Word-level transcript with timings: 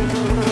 Thank 0.00 0.44
you. 0.44 0.49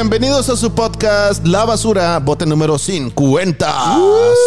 Bienvenidos 0.00 0.48
a 0.48 0.54
su 0.56 0.72
podcast 0.76 1.44
La 1.44 1.64
Basura, 1.64 2.20
bote 2.20 2.46
número 2.46 2.78
50. 2.78 3.98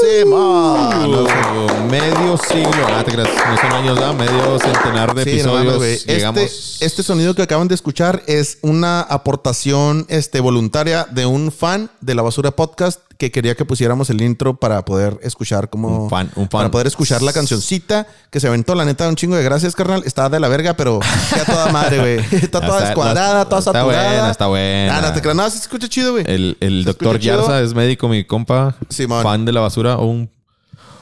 Semana. 0.01 1.05
Uh, 1.05 1.89
medio 1.91 2.37
siglo. 2.37 2.87
Ah, 2.87 3.03
te 3.03 3.11
creas, 3.11 3.27
no 3.49 3.57
son 3.57 3.73
años. 3.73 4.15
Medio 4.15 4.57
centenar 4.59 5.13
de 5.13 5.25
Sí, 5.25 5.29
episodios. 5.31 6.05
Llegamos. 6.05 6.41
Este, 6.41 6.85
este 6.85 7.03
sonido 7.03 7.35
que 7.35 7.41
acaban 7.41 7.67
de 7.67 7.75
escuchar 7.75 8.23
es 8.27 8.59
una 8.61 9.01
aportación 9.01 10.05
este, 10.07 10.39
voluntaria 10.39 11.05
de 11.11 11.25
un 11.25 11.51
fan 11.51 11.91
de 11.99 12.15
La 12.15 12.21
Basura 12.21 12.51
Podcast 12.51 13.01
que 13.21 13.29
quería 13.31 13.53
que 13.53 13.65
pusiéramos 13.65 14.09
el 14.09 14.19
intro 14.19 14.55
para 14.55 14.83
poder 14.83 15.19
escuchar 15.21 15.69
como... 15.69 16.05
Un 16.05 16.09
fan, 16.09 16.31
un 16.35 16.45
fan. 16.45 16.61
Para 16.61 16.71
poder 16.71 16.87
escuchar 16.87 17.21
la 17.21 17.31
cancioncita 17.31 18.07
que 18.31 18.39
se 18.39 18.47
aventó. 18.47 18.73
La 18.73 18.83
neta, 18.83 19.07
un 19.07 19.15
chingo 19.15 19.35
de 19.35 19.43
gracias, 19.43 19.75
carnal. 19.75 20.01
Está 20.07 20.27
de 20.27 20.39
la 20.39 20.47
verga, 20.47 20.73
pero 20.75 20.99
ya 21.35 21.45
toda 21.45 21.71
madre, 21.71 21.99
güey. 21.99 22.17
Está 22.41 22.61
toda 22.61 22.77
está- 22.79 22.85
descuadrada, 22.87 23.45
toda 23.45 23.59
está 23.59 23.73
saturada. 23.73 24.07
buena, 24.09 24.31
está 24.31 24.47
buena. 24.47 24.97
Ah, 24.97 25.01
no 25.01 25.13
te 25.13 25.21
creas. 25.21 25.35
No, 25.35 25.47
se 25.51 25.57
escucha 25.59 25.87
chido, 25.87 26.13
güey. 26.13 26.23
El, 26.27 26.57
el 26.61 26.79
¿Se 26.81 26.85
doctor 26.87 27.19
chido? 27.19 27.37
Yarza 27.37 27.61
es 27.61 27.75
médico, 27.75 28.07
mi 28.09 28.23
compa. 28.25 28.75
Simón. 28.89 29.21
Fan 29.21 29.45
de 29.45 29.51
la 29.51 29.61
basura 29.61 29.97
o 29.97 30.05
un, 30.05 30.31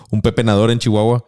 un 0.09 0.21
pepenador 0.21 0.71
en 0.71 0.79
Chihuahua. 0.79 1.23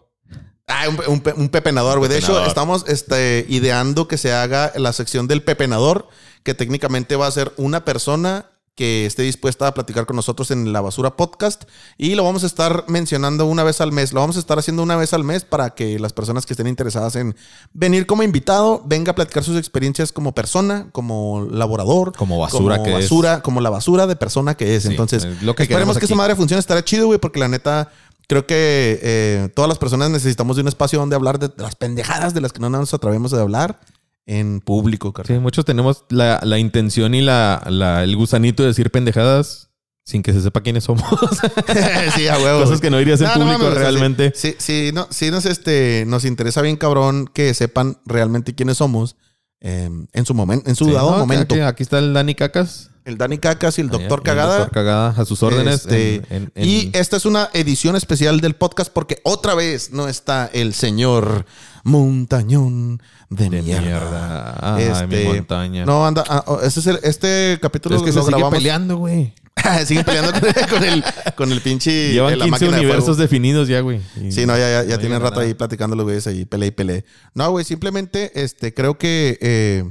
Ah, 0.68 0.90
un, 0.90 1.00
un 1.08 1.24
un 1.38 1.48
pepenador, 1.48 2.00
güey. 2.00 2.10
De 2.10 2.18
hecho, 2.18 2.46
estamos 2.46 2.84
este, 2.90 3.46
ideando 3.48 4.10
que 4.10 4.18
se 4.18 4.34
haga 4.34 4.74
la 4.76 4.92
sección 4.92 5.28
del 5.30 5.42
pepenador, 5.42 6.10
que 6.44 6.54
técnicamente 6.54 7.16
va 7.16 7.28
a 7.28 7.32
ser 7.32 7.54
una 7.56 7.86
persona 7.86 8.48
que 8.76 9.06
esté 9.06 9.24
dispuesta 9.24 9.68
a 9.68 9.74
platicar 9.74 10.06
con 10.06 10.16
nosotros 10.16 10.50
en 10.50 10.72
la 10.72 10.80
basura 10.82 11.18
podcast 11.18 11.64
y 11.98 12.16
lo 12.16 12.24
vamos 12.24 12.44
a 12.44 12.48
estar 12.48 12.86
mencionando 12.88 13.46
una 13.46 13.64
vez 13.64 13.82
al 13.82 13.92
mes. 13.92 14.14
Lo 14.14 14.22
vamos 14.22 14.38
a 14.38 14.40
estar 14.40 14.58
haciendo 14.58 14.82
una 14.82 14.96
vez 14.96 15.14
al 15.14 15.24
mes 15.24 15.44
para 15.44 15.72
que 15.72 16.00
las 16.00 16.14
personas 16.14 16.46
que 16.46 16.54
estén 16.54 16.68
interesadas 16.68 17.16
en 17.16 17.36
venir 17.74 18.06
como 18.06 18.24
invitado 18.24 18.82
venga 18.86 19.12
a 19.12 19.16
platicar 19.16 19.44
sus 19.44 19.58
experiencias 19.58 20.12
como 20.12 20.34
persona, 20.34 20.88
como 20.94 21.48
laborador, 21.52 22.14
Como 22.16 22.40
basura 22.40 22.78
como 22.78 22.86
que 22.86 22.92
es. 22.92 23.04
basura, 23.06 23.42
como 23.42 23.62
la 23.62 23.70
basura 23.70 24.08
de 24.08 24.16
persona 24.16 24.56
que 24.56 24.76
es. 24.76 24.84
Sí, 24.84 24.90
Entonces, 24.90 25.26
es 25.26 25.44
lo 25.44 25.54
que 25.54 25.64
esperemos 25.64 25.98
que 25.98 26.06
esa 26.06 26.16
madre 26.16 26.36
funcione. 26.36 26.60
Estará 26.60 26.84
chido, 26.84 27.08
güey, 27.08 27.20
porque 27.20 27.40
la 27.40 27.50
neta 27.50 27.92
creo 28.28 28.48
que 28.48 29.00
eh, 29.04 29.50
todas 29.54 29.68
las 29.68 29.78
personas 29.78 30.10
necesitamos 30.10 30.56
de 30.56 30.62
un 30.62 30.70
espacio 30.70 30.98
donde 30.98 31.18
hablar 31.18 31.38
de 31.40 31.52
las 31.58 31.76
pendejadas 31.76 32.34
de 32.34 32.40
las 32.40 32.54
que 32.54 32.62
no 32.62 32.70
nos 32.70 32.94
atrevemos 32.94 33.34
a 33.34 33.42
hablar 33.42 33.82
en 34.26 34.62
público, 34.62 35.10
Sí, 35.10 35.14
carnal. 35.14 35.42
muchos 35.42 35.66
tenemos 35.66 36.06
la, 36.10 36.40
la 36.44 36.60
intención 36.60 37.14
y 37.16 37.22
la, 37.22 37.64
la- 37.70 38.04
el 38.04 38.16
gusanito 38.16 38.64
de 38.64 38.68
decir 38.70 38.92
pendejadas 38.92 39.70
sin 40.06 40.24
que 40.24 40.34
se 40.34 40.42
sepa 40.42 40.62
quiénes 40.62 40.84
somos. 40.86 41.04
sí, 42.16 42.28
a 42.28 42.38
huevo. 42.38 42.62
Cosas 42.64 42.82
que 42.82 42.90
no 42.90 42.98
dirías 42.98 43.22
en 43.22 43.28
No, 43.28 43.34
público 43.36 43.70
realmente. 43.72 44.32
Sí, 44.36 44.56
sí, 44.58 44.88
sí, 44.88 44.92
no, 44.94 45.08
sí 45.10 45.32
nos, 45.32 45.46
este, 45.46 46.06
nos 46.08 46.26
interesa 46.26 46.62
bien, 46.62 46.76
cabrón, 46.78 47.30
que 47.34 47.54
sepan 47.54 47.98
realmente 48.06 48.54
quiénes 48.56 48.78
somos 48.78 49.16
eh, 49.62 49.90
en 50.12 50.26
su 50.26 50.34
momento, 50.34 50.70
en 50.70 50.76
su 50.76 50.86
Sí, 50.86 50.92
dado 50.92 51.18
momento. 51.18 51.54
Aquí, 51.56 51.62
aquí 51.62 51.84
está 51.84 52.00
el 52.00 52.14
Dani 52.14 52.34
Cacas. 52.36 52.91
El 53.06 53.18
Dani 53.18 53.38
Cacas 53.40 53.78
y 53.78 53.82
el 53.82 53.90
doctor 53.90 54.20
El 54.20 54.24
Cagada. 54.26 54.58
doctor 54.60 54.74
Cagada 54.74 55.10
a 55.18 55.26
sus 55.26 55.42
órdenes. 55.44 55.76
Este, 55.86 56.16
en- 56.16 56.26
en- 56.30 56.52
en- 56.56 56.68
Y 56.70 56.90
esta 56.94 57.18
es 57.18 57.26
una 57.26 57.50
edición 57.54 57.96
especial 57.96 58.42
del 58.42 58.56
podcast 58.56 58.92
porque 58.94 59.20
otra 59.24 59.56
vez 59.56 59.92
no 59.92 60.08
está 60.08 60.50
el 60.54 60.74
señor 60.74 61.46
Montañón 61.84 63.02
de, 63.30 63.50
de 63.50 63.62
mierda. 63.62 63.82
mierda. 63.82 64.78
Este, 65.02 65.08
mi 65.08 65.24
montaña. 65.26 65.86
No, 65.86 66.06
anda. 66.06 66.24
ah, 66.28 66.44
oh, 66.48 66.60
este, 66.62 66.80
es 66.80 66.88
el- 66.88 67.00
este 67.04 67.60
capítulo 67.62 67.96
es 67.96 68.02
que 68.04 68.08
lo 68.10 68.14
se 68.14 68.20
sigue 68.22 68.32
grabamos. 68.32 68.54
peleando, 68.58 68.98
güey. 68.98 69.34
Siguen 69.86 70.06
peleando 70.06 70.32
con, 70.70 70.84
el, 70.84 71.04
con 71.36 71.52
el 71.52 71.62
pinche. 71.62 72.14
Llevan 72.14 72.34
eh, 72.34 72.38
la 72.38 72.46
15 72.46 72.52
máquina 72.66 72.72
de 72.78 72.84
universos 72.86 73.18
definidos 73.18 73.68
ya, 73.68 73.82
güey. 73.82 74.00
Y- 74.22 74.32
Sí, 74.32 74.46
no, 74.46 74.58
ya, 74.58 74.70
ya, 74.70 74.84
ya 74.84 74.96
no 74.96 75.00
tienen 75.00 75.20
rato 75.22 75.36
nada. 75.36 75.48
ahí 75.48 75.54
platicando 75.54 75.96
los 75.96 76.06
güeyes 76.06 76.26
ahí, 76.28 76.46
pelea 76.46 76.68
y 76.68 76.72
pelea. 76.72 77.04
No, 77.34 77.52
güey, 77.52 77.66
simplemente 77.66 78.32
este, 78.42 78.74
creo 78.74 78.98
que 78.98 79.38
eh, 79.42 79.84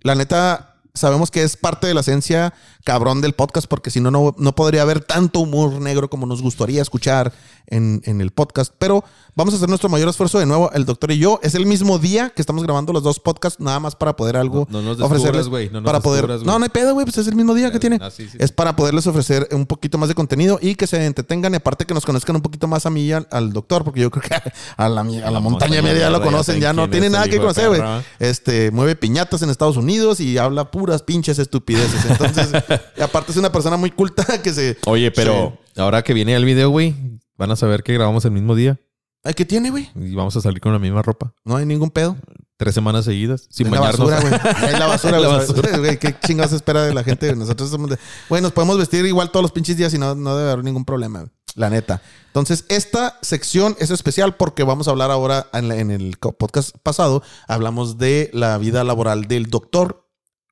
la 0.00 0.14
neta 0.14 0.75
sabemos 0.96 1.30
que 1.30 1.42
es 1.42 1.56
parte 1.56 1.86
de 1.86 1.94
la 1.94 2.00
esencia 2.00 2.52
cabrón 2.84 3.20
del 3.20 3.32
podcast, 3.32 3.66
porque 3.68 3.90
si 3.90 4.00
no, 4.00 4.10
no, 4.10 4.34
no 4.38 4.54
podría 4.54 4.82
haber 4.82 5.00
tanto 5.00 5.40
humor 5.40 5.80
negro 5.80 6.08
como 6.10 6.26
nos 6.26 6.40
gustaría 6.42 6.82
escuchar 6.82 7.32
en, 7.66 8.00
en 8.04 8.20
el 8.20 8.30
podcast. 8.30 8.72
Pero 8.78 9.02
vamos 9.34 9.52
a 9.54 9.56
hacer 9.56 9.68
nuestro 9.68 9.88
mayor 9.88 10.08
esfuerzo 10.08 10.38
de 10.38 10.46
nuevo, 10.46 10.70
el 10.72 10.84
doctor 10.84 11.10
y 11.10 11.18
yo. 11.18 11.40
Es 11.42 11.54
el 11.56 11.66
mismo 11.66 11.98
día 11.98 12.30
que 12.30 12.40
estamos 12.42 12.62
grabando 12.62 12.92
los 12.92 13.02
dos 13.02 13.18
podcasts, 13.18 13.58
nada 13.60 13.80
más 13.80 13.96
para 13.96 14.14
poder 14.14 14.36
algo 14.36 14.66
No- 14.70 14.82
no 14.82 14.94
nos 14.94 15.00
ofrecerles. 15.00 15.48
güey, 15.48 15.66
no 15.68 15.80
nos 15.80 15.84
para 15.84 16.00
poder. 16.00 16.28
no, 16.44 16.58
no 16.58 16.62
hay 16.64 16.68
pedo, 16.70 16.94
güey, 16.94 17.04
pues 17.06 17.18
es 17.18 17.26
el 17.26 17.34
mismo 17.34 17.54
día 17.54 17.72
que 17.72 17.80
tiene. 17.80 17.98
Ah, 18.00 18.10
sí, 18.10 18.28
sí. 18.28 18.36
Es 18.40 18.52
para 18.52 18.76
poderles 18.76 19.06
ofrecer 19.08 19.48
un 19.52 19.66
poquito 19.66 19.98
más 19.98 20.08
de 20.08 20.14
contenido 20.14 20.58
y 20.62 20.76
que 20.76 20.86
se 20.86 21.04
entretengan 21.04 21.52
y 21.54 21.56
aparte 21.56 21.84
que 21.86 21.94
nos 21.94 22.04
conozcan 22.06 22.36
un 22.36 22.42
poquito 22.42 22.68
más 22.68 22.86
a 22.86 22.90
mí 22.90 23.02
y 23.02 23.12
al, 23.12 23.26
al 23.32 23.52
doctor, 23.52 23.82
porque 23.84 24.00
yo 24.00 24.10
creo 24.10 24.22
que 24.22 24.34
a 24.76 24.88
la, 24.88 25.00
a 25.00 25.04
la, 25.04 25.30
la 25.30 25.40
montaña 25.40 25.40
montaña 25.40 25.82
media 25.82 26.00
ya 26.02 26.10
lo 26.10 26.18
ya 26.18 26.24
conocen, 26.24 26.60
ya 26.60 26.72
no 26.72 26.88
tiene 26.88 27.10
nada 27.10 27.28
que 27.28 27.38
conocer, 27.38 27.68
güey. 27.68 27.82
Este, 28.20 28.70
mueve 28.70 28.94
piñatas 28.96 29.42
en 29.42 29.50
Estados 29.50 29.76
Unidos 29.76 30.20
y 30.20 30.38
habla 30.38 30.70
puras 30.86 31.02
pinches 31.02 31.38
estupideces. 31.38 32.04
Entonces, 32.08 32.48
y 32.96 33.00
aparte 33.02 33.32
es 33.32 33.36
una 33.38 33.50
persona 33.50 33.76
muy 33.76 33.90
culta 33.90 34.24
que 34.42 34.52
se... 34.52 34.76
Oye, 34.86 35.10
pero 35.10 35.58
ahora 35.76 36.02
que 36.02 36.14
viene 36.14 36.34
el 36.34 36.44
video, 36.44 36.70
güey, 36.70 36.94
van 37.36 37.50
a 37.50 37.56
saber 37.56 37.82
que 37.82 37.92
grabamos 37.92 38.24
el 38.24 38.30
mismo 38.30 38.54
día 38.54 38.78
Ay, 39.24 39.34
¿qué 39.34 39.44
tiene, 39.44 39.70
güey? 39.70 39.90
y 39.96 40.14
vamos 40.14 40.36
a 40.36 40.40
salir 40.40 40.60
con 40.60 40.72
la 40.72 40.78
misma 40.78 41.02
ropa. 41.02 41.32
No 41.44 41.56
hay 41.56 41.66
ningún 41.66 41.90
pedo. 41.90 42.16
Tres 42.58 42.74
semanas 42.74 43.04
seguidas, 43.04 43.48
sin 43.50 43.66
Es 43.66 43.72
la 43.72 43.80
bañarnos. 43.80 44.08
basura, 44.10 44.38
güey. 44.38 44.54
Es 44.72 44.78
la 44.78 44.86
basura, 44.86 45.18
La 45.20 45.26
güey. 45.28 45.38
basura. 45.40 45.78
Güey, 45.78 45.98
¿Qué 45.98 46.14
chingados 46.24 46.52
espera 46.52 46.84
de 46.84 46.94
la 46.94 47.02
gente? 47.02 47.34
Nosotros 47.34 47.68
somos 47.68 47.90
de... 47.90 47.98
Güey, 48.28 48.40
nos 48.40 48.52
podemos 48.52 48.78
vestir 48.78 49.04
igual 49.04 49.30
todos 49.32 49.42
los 49.42 49.50
pinches 49.52 49.76
días 49.76 49.92
y 49.94 49.98
no, 49.98 50.14
no 50.14 50.36
debe 50.36 50.52
haber 50.52 50.64
ningún 50.64 50.84
problema. 50.84 51.18
güey. 51.20 51.30
La 51.56 51.68
neta. 51.70 52.00
Entonces, 52.28 52.66
esta 52.68 53.18
sección 53.20 53.76
es 53.80 53.90
especial 53.90 54.36
porque 54.36 54.62
vamos 54.62 54.86
a 54.86 54.92
hablar 54.92 55.10
ahora, 55.10 55.48
en, 55.52 55.68
la- 55.68 55.76
en 55.76 55.90
el 55.90 56.16
podcast 56.18 56.76
pasado, 56.84 57.22
hablamos 57.48 57.98
de 57.98 58.30
la 58.32 58.56
vida 58.58 58.84
laboral 58.84 59.24
del 59.26 59.46
doctor. 59.46 60.05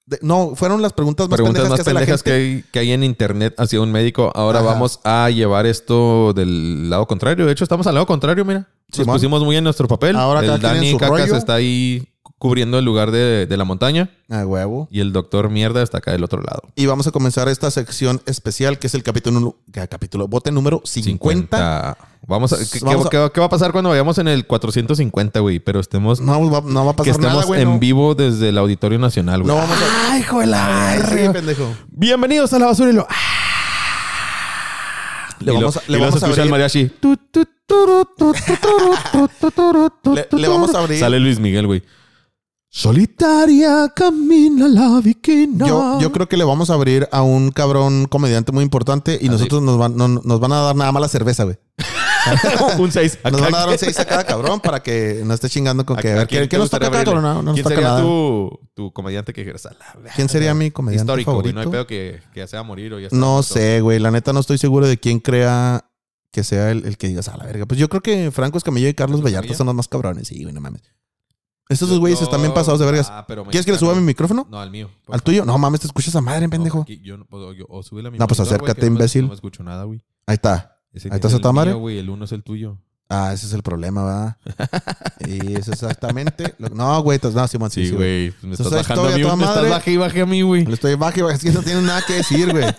De- 0.06 0.19
no, 0.20 0.54
fueron 0.54 0.82
las 0.82 0.92
preguntas 0.92 1.28
más 1.28 1.37
Preguntas 1.38 1.69
más 1.69 1.81
que 1.81 1.92
la 1.92 2.00
pendejas 2.00 2.22
que 2.22 2.32
hay, 2.32 2.65
que 2.70 2.78
hay 2.78 2.92
en 2.92 3.03
internet 3.04 3.54
hacia 3.59 3.81
un 3.81 3.91
médico. 3.91 4.31
Ahora 4.34 4.59
Ajá. 4.60 4.69
vamos 4.69 5.00
a 5.03 5.31
llevar 5.31 5.65
esto 5.66 6.32
del 6.34 6.91
lado 6.91 7.06
contrario. 7.06 7.47
De 7.47 7.53
hecho, 7.53 7.65
estamos 7.65 7.87
al 7.87 7.94
lado 7.94 8.06
contrario, 8.06 8.44
mira. 8.44 8.69
Nos 8.97 9.06
pusimos 9.06 9.43
muy 9.43 9.56
en 9.56 9.64
nuestro 9.64 9.88
papel. 9.88 10.14
Ahora 10.16 10.41
el 10.41 10.60
Dani 10.60 10.93
Cacas 10.97 11.09
rollo. 11.20 11.37
está 11.37 11.54
ahí 11.54 12.06
cubriendo 12.39 12.78
el 12.78 12.84
lugar 12.84 13.11
de, 13.11 13.47
de 13.47 13.56
la 13.56 13.65
montaña 13.65 14.11
Ah, 14.28 14.45
huevo. 14.45 14.89
y 14.91 15.00
el 15.00 15.12
doctor 15.12 15.49
Mierda 15.50 15.83
está 15.83 15.99
acá 15.99 16.12
del 16.12 16.25
otro 16.25 16.43
lado. 16.43 16.62
Y 16.77 16.87
vamos 16.87 17.06
a 17.06 17.11
comenzar 17.11 17.49
esta 17.49 17.71
sección 17.71 18.21
especial 18.27 18.78
que 18.78 18.87
es 18.89 18.95
el 18.95 19.03
capítulo, 19.03 19.56
que- 19.72 19.87
capítulo 19.89 20.28
bote 20.28 20.50
número 20.50 20.83
50. 20.84 21.97
Vamos 22.27 22.53
a, 22.53 22.56
¿qué, 22.56 22.81
Vamos 22.84 23.09
qué- 23.09 23.17
a- 23.19 23.27
qué- 23.28 23.33
qué 23.34 23.41
va 23.41 23.47
a 23.47 23.50
pasar 23.50 23.73
cuando 23.73 23.91
vayamos 23.91 24.19
en 24.19 24.28
el 24.28 24.47
450, 24.47 25.41
güey? 25.41 25.59
Pero 25.61 25.78
estemos... 25.81 26.21
No, 26.21 26.50
va, 26.50 26.62
no 26.67 26.84
va 26.87 26.93
a 26.93 26.94
que 26.94 26.99
pasar 26.99 27.11
estemos 27.12 27.34
nada, 27.34 27.44
güey. 27.47 27.62
en 27.62 27.69
no. 27.75 27.78
vivo 27.78 28.15
desde 28.15 28.49
el 28.49 28.59
Auditorio 28.59 28.99
Nacional, 28.99 29.43
güey. 29.43 29.55
No 29.55 29.61
vamos 29.61 29.77
a... 29.78 30.12
¡Ay, 30.12 30.21
hijo 30.21 30.41
de 30.41 30.47
la 30.47 30.89
Ay, 30.91 31.00
sí, 31.09 31.28
pendejo. 31.33 31.75
Bienvenidos 31.91 32.53
a 32.53 32.59
la 32.59 32.67
basura 32.67 32.91
y 32.91 32.94
lo... 32.94 33.06
Le 35.41 35.53
vamos 35.53 35.77
a, 35.77 35.83
le 35.87 35.99
vamos 35.99 36.23
a 36.23 36.27
abrir... 36.27 36.50
mariachi. 36.50 36.91
Le- 40.33 40.49
vamos 40.49 40.75
a 40.75 40.78
abrir- 40.81 40.99
Sale 41.00 41.19
Luis 41.21 41.39
Miguel, 41.39 41.67
güey. 41.67 41.83
Solitaria 42.77 43.89
camina 43.95 44.67
la 44.67 45.01
viquina. 45.01 45.65
Yo, 45.65 46.01
yo 46.01 46.11
creo 46.11 46.29
que 46.29 46.37
le 46.37 46.43
vamos 46.43 46.71
a 46.71 46.75
abrir 46.75 47.09
a 47.12 47.23
un 47.23 47.53
cabrón 47.53 48.07
comediante 48.07 48.51
muy 48.51 48.65
importante 48.65 49.17
y 49.23 49.29
Ah, 49.29 49.31
nosotros 49.31 49.62
nos 49.62 49.79
van, 49.79 49.97
no- 49.97 50.09
nos 50.09 50.41
van 50.41 50.51
a 50.53 50.57
dar 50.61 50.75
nada 50.75 50.91
más 50.91 51.01
la 51.01 51.07
cerveza, 51.09 51.45
güey. 51.45 51.57
un 52.79 52.91
6. 52.91 53.19
Nos 53.31 53.41
van 53.41 53.55
a 53.55 53.59
dar 53.59 53.69
un 53.69 53.79
6 53.79 53.99
a 54.00 54.05
cada 54.05 54.25
cabrón 54.25 54.59
para 54.59 54.82
que 54.82 55.23
no 55.25 55.35
esté 55.35 55.49
chingando 55.49 55.87
con 55.87 55.97
que... 55.99 56.11
A 56.11 56.15
ver, 56.17 56.26
¿quién, 56.26 56.49
quién 56.49 56.61
nos 56.61 56.69
toca 56.69 56.91
cabrón? 56.91 57.23
No, 57.23 57.35
no 57.35 57.43
nos 57.44 57.55
¿Quién 57.55 57.62
toca 57.62 57.76
sería 57.76 57.88
nada. 57.91 58.03
tu, 58.03 58.61
tu 58.75 58.93
comediante 58.93 59.32
que 59.32 59.43
dijeras? 59.43 59.67
"A 59.67 59.70
la 59.75 59.93
verga"? 59.94 60.12
¿Quién 60.17 60.29
sería 60.29 60.53
mi 60.53 60.73
comediante 60.73 61.05
Histórico, 61.05 61.31
güey. 61.32 61.53
favorito? 61.53 61.55
No 61.55 61.61
hay 61.61 61.69
pedo 61.73 61.87
que, 61.87 62.20
que 62.35 62.41
ya 62.41 62.49
sea 62.49 62.65
morir 62.65 62.93
o 62.93 62.99
ya 62.99 63.06
está 63.06 63.17
No 63.17 63.35
muerto. 63.35 63.55
sé, 63.55 63.81
güey. 63.82 64.00
La 64.00 64.11
neta 64.11 64.32
no 64.32 64.41
estoy 64.41 64.59
seguro 64.59 64.88
de 64.88 64.99
quién 64.99 65.20
crea 65.20 65.85
que 66.32 66.43
sea 66.43 66.73
el, 66.73 66.85
el 66.85 66.99
que 66.99 67.06
digas 67.06 67.29
a 67.29 67.37
la 67.37 67.44
verga. 67.44 67.67
Pues 67.67 67.79
yo 67.79 67.88
creo 67.88 68.03
que 68.03 68.32
Franco 68.32 68.59
Escamillo 68.59 68.88
y 68.88 68.94
Carlos 68.94 69.19
¿Carlos 69.19 69.25
Vallarta 69.25 69.44
Escamilla? 69.47 69.59
son 69.59 69.67
los 69.69 69.77
más 69.77 69.87
cabrones. 69.87 70.27
Sí, 70.27 70.43
güey, 70.43 70.53
no 70.53 70.61
mames. 70.61 70.82
Estos 71.69 71.88
dos 71.88 71.99
güeyes 71.99 72.20
No, 72.20 72.25
están 72.25 72.40
bien 72.43 72.52
pasados 72.52 72.78
de 72.81 72.87
vergas. 72.87 73.08
ah, 73.11 73.25
pero 73.26 73.44
¿Quieres 73.44 73.64
que 73.64 73.72
le 73.72 73.78
suba 73.78 73.94
mi 73.94 74.02
micrófono? 74.02 74.46
No, 74.50 74.61
al 74.61 74.70
mío. 74.70 74.88
¿Al 75.00 75.05
favor. 75.06 75.20
tuyo? 75.22 75.44
No 75.46 75.56
mames, 75.58 75.81
te 75.81 75.87
escuchas 75.87 76.14
a 76.14 76.20
madre, 76.20 76.49
pendejo. 76.49 76.78
No, 76.78 76.82
aquí 76.82 77.00
yo 77.02 77.16
yo- 77.55 77.66
o 77.69 77.82
súbele 77.82 78.08
a 78.08 78.11
mi 78.11 78.19
No, 78.19 78.26
pues 78.26 78.38
monitor, 78.38 78.58
güey, 78.58 78.70
acércate, 78.70 78.81
que 78.81 78.87
no 78.87 78.93
me- 78.93 78.96
imbécil. 78.99 79.22
No 79.22 79.28
me 79.28 79.34
escucho 79.34 79.62
nada, 79.62 79.84
güey. 79.84 80.02
Ahí 80.26 80.34
está. 80.34 80.78
Ese 80.93 81.08
Ahí 81.08 81.14
está 81.16 81.28
es 81.28 81.34
a 81.34 81.37
el 81.37 81.43
toda 81.43 81.52
madre. 81.52 81.72
güey. 81.72 81.99
El 81.99 82.11
uno 82.11 82.26
es 82.26 82.32
el 82.32 82.43
tuyo. 82.43 82.78
Ah, 83.08 83.32
ese 83.34 83.46
es 83.46 83.52
el 83.52 83.62
problema, 83.62 84.05
¿verdad? 84.05 84.37
y 85.26 85.55
es 85.58 85.69
exactamente. 85.69 86.55
lo- 86.58 86.69
No, 86.70 87.02
güey, 87.02 87.19
no, 87.22 87.49
Simón, 87.49 87.70
sí, 87.70 87.82
Sí, 87.84 87.90
sí, 87.90 87.96
güey. 87.96 88.34
Me 88.43 88.52
estás 88.52 88.67
es 88.67 88.72
bajando 88.72 89.02
a 89.08 89.17
mí. 89.17 89.22
Me 89.25 89.44
estás 89.44 89.69
baje 89.70 89.90
y 89.93 89.96
baje 89.96 90.20
a 90.20 90.26
mí, 90.26 90.43
güey. 90.43 90.64
Le 90.67 90.75
estoy 90.75 90.94
bajo 90.96 91.19
y 91.19 91.22
bajo, 91.22 91.34
es 91.34 91.43
que 91.43 91.50
no 91.52 91.62
tienes 91.62 91.82
nada 91.82 92.02
que 92.06 92.12
decir, 92.14 92.50
güey. 92.50 92.64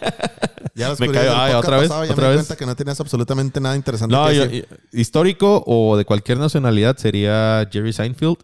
Ya 0.77 0.89
los 0.89 0.99
Me 0.99 1.07
cayó- 1.09 1.57
¿otra 1.57 1.77
vez? 1.77 1.87
pasado, 1.87 2.03
ya 2.05 2.11
¿Otra 2.11 2.25
me 2.25 2.31
di 2.31 2.37
vez? 2.37 2.47
cuenta 2.47 2.57
que 2.59 2.65
no 2.65 2.75
tenías 2.75 2.99
absolutamente 2.99 3.61
nada 3.61 3.77
interesante 3.77 4.13
No, 4.13 4.27
que 4.27 4.35
yo- 4.35 4.43
decir. 4.43 4.67
histórico 4.91 5.63
o 5.65 5.95
de 5.95 6.03
cualquier 6.03 6.37
nacionalidad 6.37 6.97
sería 6.97 7.65
Jerry 7.71 7.93
Seinfeld 7.93 8.37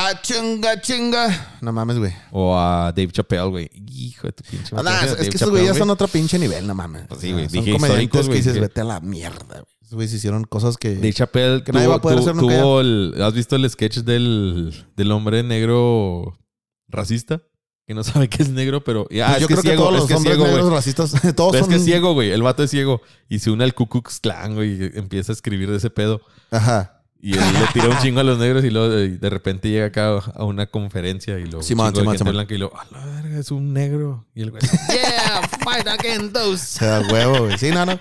Ah, 0.00 0.12
chinga, 0.22 0.80
chinga. 0.80 1.58
No 1.60 1.72
mames, 1.72 1.98
güey. 1.98 2.12
o 2.30 2.56
a 2.56 2.92
Dave 2.92 3.10
Chappelle, 3.10 3.48
güey. 3.50 3.68
Hijo 3.90 4.28
de 4.28 4.32
tu 4.32 4.44
pinche 4.44 4.76
nah, 4.76 5.04
es, 5.04 5.10
es 5.18 5.28
que 5.28 5.36
esos 5.36 5.50
güeyes 5.50 5.72
ya 5.72 5.74
son 5.74 5.90
otro 5.90 6.06
pinche 6.06 6.38
nivel, 6.38 6.68
no 6.68 6.74
mames. 6.74 7.06
Pues 7.08 7.20
sí, 7.20 7.32
güey, 7.32 7.48
sea, 7.48 7.60
dije 7.60 7.72
Son 7.72 7.80
comediantes 7.80 8.28
que 8.28 8.34
dices, 8.34 8.60
vete 8.60 8.80
a 8.82 8.84
la 8.84 9.00
mierda, 9.00 9.44
güey. 9.60 9.74
Esos 9.82 9.94
güeyes 9.94 10.12
hicieron 10.12 10.44
cosas 10.44 10.76
que... 10.76 10.94
Dave 10.94 11.12
Chappelle 11.12 11.64
Que 11.64 11.72
nadie 11.72 11.86
tuvo, 11.86 11.90
va 11.94 11.96
a 11.96 12.00
poder 12.00 12.18
tuvo- 12.18 12.24
hacer 12.30 12.36
nunca 12.36 12.60
tuvo 12.60 12.80
el- 12.80 13.14
¿Has 13.20 13.34
visto 13.34 13.56
el 13.56 13.68
sketch 13.68 13.98
del, 13.98 14.86
del 14.96 15.10
hombre 15.10 15.42
negro 15.42 16.38
racista? 16.86 17.42
Que 17.84 17.94
no 17.94 18.04
sabe 18.04 18.28
que 18.28 18.42
es 18.44 18.50
negro, 18.50 18.84
pero... 18.84 19.02
Ah, 19.04 19.06
Pues 19.08 19.34
es 19.36 19.40
yo 19.40 19.48
que 19.48 19.54
creo 19.54 19.62
que 19.62 19.76
todos 19.78 19.94
es 19.94 19.98
los 20.00 20.08
que 20.08 20.14
hombres 20.14 20.36
ciego, 20.36 20.46
negros 20.52 20.70
racistas, 20.72 21.10
todos 21.34 21.52
Pero 21.52 21.54
es 21.54 21.60
son... 21.60 21.70
que 21.70 21.76
es 21.76 21.84
ciego, 21.84 22.12
güey. 22.12 22.30
El 22.30 22.42
vato 22.42 22.62
es 22.62 22.70
ciego. 22.70 23.00
Y 23.28 23.40
se 23.40 23.50
une 23.50 23.64
al 23.64 23.74
Ku 23.74 23.88
Klux 23.88 24.20
Klan, 24.20 24.54
güey. 24.54 24.74
Y 24.74 24.90
empieza 24.94 25.32
a 25.32 25.34
escribir 25.34 25.70
de 25.70 25.78
ese 25.78 25.90
pedo. 25.90 26.20
Ajá. 26.52 26.97
Y 27.20 27.36
él 27.36 27.40
le 27.52 27.66
tira 27.72 27.88
un 27.88 27.98
chingo 28.02 28.20
a 28.20 28.24
los 28.24 28.38
negros 28.38 28.64
y 28.64 28.70
luego 28.70 28.88
de, 28.90 29.18
de 29.18 29.30
repente 29.30 29.68
llega 29.68 29.86
acá 29.86 30.18
a 30.18 30.44
una 30.44 30.66
conferencia 30.66 31.38
y 31.38 31.46
lo 31.46 31.62
Simón, 31.62 31.92
gente 31.94 32.16
Simón. 32.18 32.32
blanca 32.34 32.54
y 32.54 32.58
lo 32.58 32.72
a 32.78 32.86
la 32.92 33.04
verga, 33.06 33.38
es 33.38 33.50
un 33.50 33.72
negro. 33.72 34.26
Y 34.34 34.42
el 34.42 34.50
güey, 34.52 34.62
yeah, 34.62 35.48
fight 35.64 35.86
against 35.88 36.36
O 36.36 36.40
those. 36.40 36.58
sea, 36.64 37.00
huevo, 37.10 37.46
güey. 37.46 37.58
Sí, 37.58 37.70
no, 37.70 37.84
no. 37.84 37.98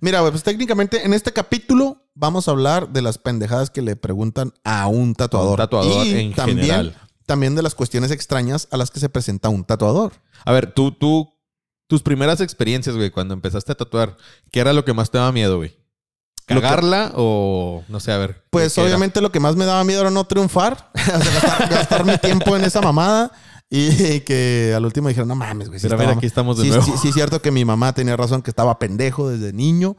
Mira, 0.00 0.20
güey, 0.20 0.30
pues 0.32 0.44
técnicamente 0.44 1.04
en 1.04 1.12
este 1.14 1.32
capítulo 1.32 2.08
vamos 2.14 2.46
a 2.46 2.50
hablar 2.52 2.90
de 2.90 3.02
las 3.02 3.18
pendejadas 3.18 3.70
que 3.70 3.82
le 3.82 3.96
preguntan 3.96 4.52
a 4.64 4.86
un 4.86 5.14
tatuador. 5.14 5.52
Un 5.52 5.56
tatuador 5.56 6.06
y 6.06 6.10
en 6.14 6.34
también, 6.34 6.58
general. 6.58 6.96
También 7.26 7.54
de 7.56 7.62
las 7.62 7.74
cuestiones 7.74 8.10
extrañas 8.10 8.68
a 8.70 8.76
las 8.76 8.90
que 8.90 9.00
se 9.00 9.08
presenta 9.08 9.48
un 9.48 9.64
tatuador. 9.64 10.12
A 10.44 10.52
ver, 10.52 10.72
tú, 10.72 10.92
tú, 10.92 11.34
tus 11.88 12.02
primeras 12.02 12.40
experiencias, 12.40 12.94
güey, 12.96 13.10
cuando 13.10 13.34
empezaste 13.34 13.72
a 13.72 13.74
tatuar, 13.76 14.16
¿qué 14.52 14.60
era 14.60 14.72
lo 14.72 14.84
que 14.84 14.92
más 14.92 15.10
te 15.10 15.18
daba 15.18 15.32
miedo, 15.32 15.56
güey? 15.56 15.76
Que- 16.48 16.60
¿Cagarla 16.60 17.12
o 17.14 17.84
no 17.88 18.00
sé, 18.00 18.10
a 18.12 18.18
ver? 18.18 18.42
Pues 18.50 18.76
obviamente 18.78 19.20
lo 19.20 19.30
que 19.30 19.38
más 19.40 19.54
me 19.56 19.64
daba 19.66 19.84
miedo 19.84 20.00
era 20.00 20.10
no 20.10 20.24
triunfar, 20.24 20.90
o 20.94 20.98
sea, 20.98 21.18
gastar, 21.18 21.68
gastar 21.68 22.04
mi 22.04 22.16
tiempo 22.18 22.56
en 22.56 22.64
esa 22.64 22.80
mamada 22.80 23.30
y 23.70 24.20
que 24.20 24.72
al 24.74 24.84
último 24.84 25.08
dijeron, 25.08 25.28
no 25.28 25.34
mames, 25.34 25.68
güey. 25.68 25.78
mira, 25.82 25.94
estaba- 25.96 26.12
aquí 26.12 26.26
estamos 26.26 26.56
de 26.56 26.62
sí, 26.64 26.68
nuevo. 26.70 26.84
sí, 26.84 26.92
sí, 27.00 27.08
es 27.08 27.14
cierto 27.14 27.42
que 27.42 27.50
mi 27.50 27.64
mamá 27.64 27.92
tenía 27.92 28.16
razón, 28.16 28.40
que 28.42 28.50
estaba 28.50 28.78
pendejo 28.78 29.28
desde 29.28 29.52
niño, 29.52 29.96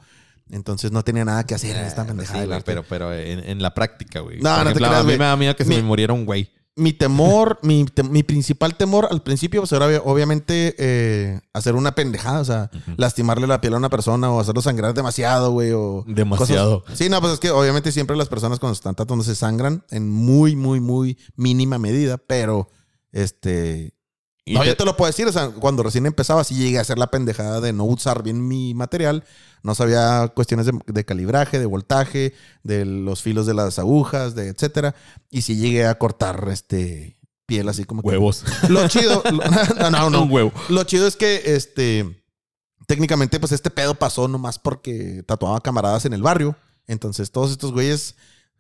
entonces 0.51 0.92
no 0.92 1.04
tenía 1.04 1.24
nada 1.24 1.46
que 1.46 1.54
hacer 1.54 1.75
en 1.75 1.86
esta 1.86 2.01
Ah, 2.01 2.06
pendejada. 2.07 2.42
sí, 2.42 2.48
güey, 2.48 2.62
pero, 2.66 2.84
pero 2.90 3.13
en, 3.13 3.48
en 3.48 3.62
la 3.62 3.74
práctica, 3.75 4.22
güey. 4.22 4.38
No, 4.42 4.50
Por 4.50 4.50
no 4.50 4.56
te 4.57 4.62
ejemplo, 4.72 4.88
creas, 4.88 5.00
A 5.01 5.04
mí 5.04 5.07
güey. 5.10 5.19
me 5.19 5.25
da 5.25 5.36
miedo 5.38 5.56
que 5.56 5.63
se 5.63 5.69
Mi- 5.69 5.75
me 5.78 5.84
muriera 5.84 6.13
un 6.13 6.25
güey. 6.25 6.50
Mi 6.75 6.94
temor, 6.94 7.60
mi, 7.63 7.86
te- 7.86 8.04
mi 8.04 8.24
principal 8.24 8.75
temor 8.75 9.07
al 9.12 9.21
principio, 9.21 9.62
pues 9.62 9.71
era 9.74 9.86
obvia- 9.88 10.01
obviamente 10.06 10.75
eh, 10.77 11.42
hacer 11.54 11.75
una 11.75 11.94
pendejada, 11.95 12.39
o 12.39 12.45
sea, 12.45 12.71
lastimarle 12.98 13.48
la 13.48 13.60
piel 13.62 13.74
a 13.74 13.77
una 13.77 13.89
persona 13.89 14.31
o 14.31 14.39
hacerlo 14.39 14.62
sangrar 14.62 14.94
demasiado, 14.94 15.51
güey, 15.51 15.71
o... 15.74 16.04
Demasiado. 16.07 16.81
cosas- 16.83 16.98
Sí, 16.98 17.10
no, 17.10 17.19
pues 17.21 17.33
es 17.33 17.39
que 17.39 17.51
obviamente 17.51 17.92
siempre 17.92 18.16
las 18.16 18.30
personas 18.30 18.60
cuando 18.60 18.74
están 18.74 18.95
tatuando 18.95 19.24
se 19.25 19.36
sangran 19.36 19.83
en 19.89 20.10
muy, 20.10 20.56
muy, 20.56 20.80
muy 20.80 21.18
mínima 21.36 21.77
medida, 21.80 22.18
pero 22.18 22.69
este... 23.12 23.94
Y 24.45 24.53
no, 24.56 24.62
te- 24.62 24.68
yo 24.68 24.77
te 24.77 24.86
lo 24.86 24.97
puedo 24.97 25.07
decir, 25.12 25.27
o 25.27 25.31
sea, 25.31 25.50
cuando 25.50 25.83
recién 25.83 26.06
empezaba, 26.06 26.44
sí 26.44 26.56
llegué 26.56 26.80
a 26.80 26.81
hacer 26.81 26.97
la 26.97 27.12
pendejada 27.12 27.62
de 27.62 27.71
no 27.74 27.83
usar 27.86 28.24
bien 28.24 28.47
mi 28.47 28.74
material. 28.74 29.24
No 29.62 29.75
sabía 29.75 30.30
cuestiones 30.33 30.65
de, 30.65 30.71
de 30.88 31.06
calibraje, 31.06 31.59
de 31.59 31.65
voltaje, 31.65 32.33
de 32.63 32.86
los 32.86 33.21
filos 33.21 33.45
de 33.45 33.53
las 33.53 33.77
agujas, 33.77 34.33
de 34.36 34.47
etcétera. 34.47 34.95
Y 35.30 35.41
sí 35.41 35.56
llegué 35.57 35.86
a 35.86 35.97
cortar 36.00 36.47
este 36.51 37.18
piel 37.45 37.68
así 37.69 37.83
como 37.83 38.01
que- 38.01 38.07
Huevos. 38.09 38.44
Lo 38.69 38.88
chido, 38.88 39.21
no, 39.80 39.89
no, 39.91 40.09
no. 40.09 40.24
Un 40.24 40.31
huevo. 40.31 40.51
Lo 40.69 40.83
chido 40.83 41.06
es 41.07 41.15
que 41.15 41.41
este 41.56 42.15
técnicamente, 42.88 43.39
pues 43.39 43.51
este 43.51 43.69
pedo 43.69 43.94
pasó 43.95 44.27
nomás 44.27 44.57
porque 44.57 45.21
tatuaba 45.27 45.62
camaradas 45.62 46.06
en 46.06 46.13
el 46.13 46.24
barrio. 46.24 46.56
Entonces, 46.88 47.31
todos 47.31 47.51
estos 47.51 47.71
güeyes 47.71 48.15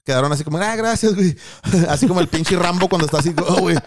quedaron 0.09 0.31
así 0.31 0.43
como, 0.43 0.57
ah, 0.57 0.75
gracias, 0.75 1.13
güey. 1.13 1.35
Así 1.87 2.07
como 2.07 2.19
el 2.19 2.27
pinche 2.27 2.55
Rambo 2.55 2.89
cuando 2.89 3.05
está 3.05 3.19
así, 3.19 3.31
oh, 3.47 3.59
güey, 3.61 3.77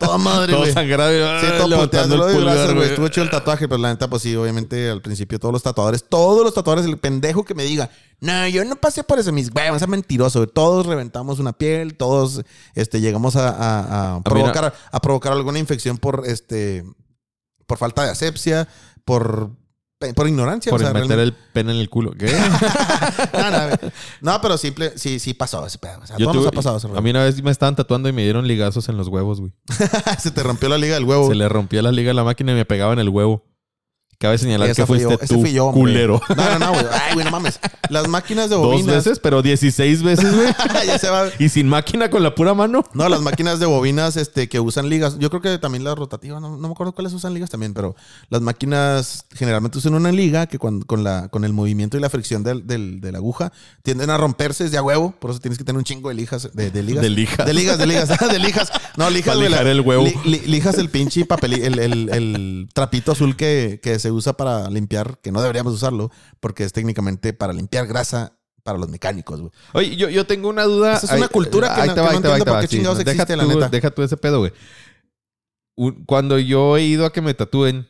toda 0.00 0.18
madre, 0.18 0.48
Todo 0.52 0.62
güey. 0.62 0.72
sangrado. 0.72 1.10
Sí, 1.40 1.46
ah, 1.48 1.58
todo 1.58 1.78
puteándolo. 1.80 2.28
el 2.28 2.34
pulgar, 2.36 2.54
Gracias, 2.56 2.74
güey. 2.74 2.88
Estuvo 2.88 3.08
chido 3.08 3.22
el 3.24 3.30
tatuaje, 3.30 3.68
pero 3.68 3.78
la 3.80 3.90
neta, 3.90 4.10
pues 4.10 4.22
sí, 4.22 4.34
obviamente 4.34 4.90
al 4.90 5.00
principio 5.02 5.38
todos 5.38 5.52
los 5.52 5.62
tatuadores, 5.62 6.04
todos 6.08 6.42
los 6.42 6.52
tatuadores, 6.52 6.84
el 6.86 6.98
pendejo 6.98 7.44
que 7.44 7.54
me 7.54 7.62
diga, 7.62 7.90
no, 8.20 8.48
yo 8.48 8.64
no 8.64 8.74
pasé 8.76 9.04
por 9.04 9.20
eso, 9.20 9.30
mis 9.32 9.50
güey, 9.50 9.68
es 9.74 9.86
mentiroso, 9.86 10.40
güey. 10.40 10.50
Todos 10.52 10.86
reventamos 10.86 11.38
una 11.38 11.52
piel, 11.52 11.96
todos 11.96 12.42
este, 12.74 13.00
llegamos 13.00 13.36
a, 13.36 13.50
a- 13.50 14.16
a 14.16 14.20
provocar, 14.22 14.74
a 14.90 15.00
provocar 15.00 15.32
alguna 15.32 15.60
infección 15.60 15.96
por 15.98 16.24
este 16.26 16.84
por 17.66 17.78
falta 17.78 18.02
de 18.04 18.10
asepsia, 18.10 18.66
por, 19.04 19.50
por 20.14 20.28
ignorancia. 20.28 20.70
Por 20.70 20.80
o 20.80 20.84
sea, 20.84 20.92
meter 20.92 21.08
realmente- 21.08 21.36
el 21.36 21.52
pene 21.52 21.72
en 21.72 21.78
el 21.78 21.90
culo. 21.90 22.12
¿Qué? 22.12 22.26
no, 23.32 23.50
no. 23.50 23.76
No, 24.20 24.40
pero 24.40 24.56
simple, 24.56 24.92
sí, 24.96 25.18
sí 25.18 25.34
pasó 25.34 25.66
ese 25.66 25.78
pedo. 25.78 25.98
O 26.02 26.06
sea, 26.06 26.16
Yo 26.16 26.26
todos 26.26 26.36
nos 26.36 26.44
tuve- 26.44 26.48
ha 26.48 26.52
pasado 26.52 26.76
ese 26.78 26.86
a 26.86 27.00
mí 27.00 27.10
una 27.10 27.24
vez 27.24 27.42
me 27.42 27.50
estaban 27.50 27.74
tatuando 27.74 28.08
y 28.08 28.12
me 28.12 28.22
dieron 28.22 28.46
ligazos 28.46 28.88
en 28.88 28.96
los 28.96 29.08
huevos, 29.08 29.40
güey. 29.40 29.52
Se 30.20 30.30
te 30.30 30.42
rompió 30.42 30.68
la 30.68 30.78
liga 30.78 30.94
del 30.94 31.04
huevo. 31.04 31.28
Se 31.28 31.34
le 31.34 31.48
rompió 31.48 31.82
la 31.82 31.90
liga 31.92 32.12
a 32.12 32.14
la 32.14 32.24
máquina 32.24 32.52
y 32.52 32.54
me 32.54 32.64
pegaba 32.64 32.92
en 32.92 33.00
el 33.00 33.08
huevo. 33.08 33.44
Cabe 34.20 34.36
señalar 34.36 34.68
Esa 34.68 34.82
que 34.82 34.86
fui 34.88 34.98
fuiste 34.98 35.26
yo, 35.26 35.34
tú, 35.36 35.40
fui 35.40 35.52
yo, 35.52 35.70
culero. 35.70 36.20
No, 36.36 36.58
no, 36.58 36.58
no, 36.58 36.72
güey. 36.72 36.86
Ay, 36.90 37.14
güey, 37.14 37.24
no 37.24 37.30
mames. 37.30 37.60
Las 37.88 38.08
máquinas 38.08 38.50
de 38.50 38.56
Dos 38.56 38.64
bobinas. 38.64 38.96
veces, 38.96 39.20
pero 39.20 39.42
16 39.42 40.02
veces, 40.02 40.34
güey. 40.34 40.48
ya 40.88 40.98
se 40.98 41.08
va. 41.08 41.26
y 41.38 41.48
sin 41.48 41.68
máquina 41.68 42.10
con 42.10 42.24
la 42.24 42.34
pura 42.34 42.52
mano. 42.52 42.82
No, 42.94 43.08
las 43.08 43.20
máquinas 43.20 43.60
de 43.60 43.66
bobinas 43.66 44.16
este, 44.16 44.48
que 44.48 44.58
usan 44.58 44.88
ligas. 44.88 45.20
Yo 45.20 45.30
creo 45.30 45.40
que 45.40 45.56
también 45.58 45.84
las 45.84 45.96
rotativas, 45.96 46.40
no, 46.42 46.56
no 46.56 46.66
me 46.66 46.72
acuerdo 46.72 46.94
cuáles 46.94 47.12
usan 47.12 47.32
ligas 47.32 47.48
también, 47.48 47.74
pero 47.74 47.94
las 48.28 48.42
máquinas 48.42 49.24
generalmente 49.36 49.78
usan 49.78 49.94
una 49.94 50.10
liga 50.10 50.48
que 50.48 50.58
con, 50.58 50.82
con 50.82 51.04
la, 51.04 51.28
con 51.28 51.44
el 51.44 51.52
movimiento 51.52 51.96
y 51.96 52.00
la 52.00 52.10
fricción 52.10 52.42
del, 52.42 52.66
del- 52.66 53.00
de 53.00 53.12
la 53.12 53.18
aguja 53.18 53.52
tienden 53.84 54.10
a 54.10 54.16
romperse 54.16 54.64
desde 54.64 54.78
a 54.78 54.82
huevo. 54.82 55.14
Por 55.20 55.30
eso 55.30 55.38
tienes 55.38 55.58
que 55.58 55.64
tener 55.64 55.78
un 55.78 55.84
chingo 55.84 56.08
de 56.08 56.16
lijas. 56.16 56.50
De, 56.54 56.72
de 56.72 56.82
ligas. 56.82 57.02
De 57.04 57.10
lijas. 57.10 57.46
De 57.46 57.54
ligas, 57.54 57.78
de 57.78 57.86
ligas. 57.86 58.08
de 58.32 58.38
lijas. 58.40 58.72
No, 58.96 59.08
lijas, 59.10 59.36
Para 59.36 59.48
lijar 59.48 59.64
la- 59.64 59.70
el 59.70 59.80
huevo. 59.80 60.02
li- 60.02 60.16
li- 60.24 60.42
lijas 60.46 60.76
el 60.78 60.90
pinche 60.90 61.24
papel, 61.24 61.52
el, 61.52 61.78
el- 61.78 62.08
el 62.08 62.68
trapito 62.74 63.12
azul 63.12 63.36
que, 63.36 63.78
que 63.80 63.96
se 64.00 64.07
usa 64.10 64.34
para 64.36 64.68
limpiar, 64.70 65.18
que 65.20 65.32
no 65.32 65.40
deberíamos 65.40 65.72
usarlo, 65.74 66.10
porque 66.40 66.64
es 66.64 66.72
técnicamente 66.72 67.32
para 67.32 67.52
limpiar 67.52 67.86
grasa 67.86 68.32
para 68.62 68.78
los 68.78 68.88
mecánicos, 68.88 69.40
güey. 69.40 69.52
Oye, 69.72 69.96
yo, 69.96 70.08
yo 70.10 70.26
tengo 70.26 70.48
una 70.48 70.64
duda. 70.64 70.94
Esa 70.96 71.06
es 71.06 71.12
una 71.18 71.28
cultura 71.28 71.68
que 71.74 71.80
no- 71.88 71.94
que 71.94 72.00
no 72.00 72.06
entiendo 72.16 72.44
por 72.44 72.60
qué 72.60 72.68
chingados 72.76 72.98
existe, 73.12 73.36
la 73.36 73.42
neta. 73.54 73.68
Deja 73.70 73.90
tú 73.90 74.02
ese 74.02 74.16
pedo, 74.16 74.38
güey. 74.40 74.52
Cuando 76.06 76.38
yo 76.38 76.76
he 76.76 76.82
ido 76.82 77.06
a 77.06 77.12
que 77.12 77.20
me 77.20 77.34
tatúen, 77.34 77.86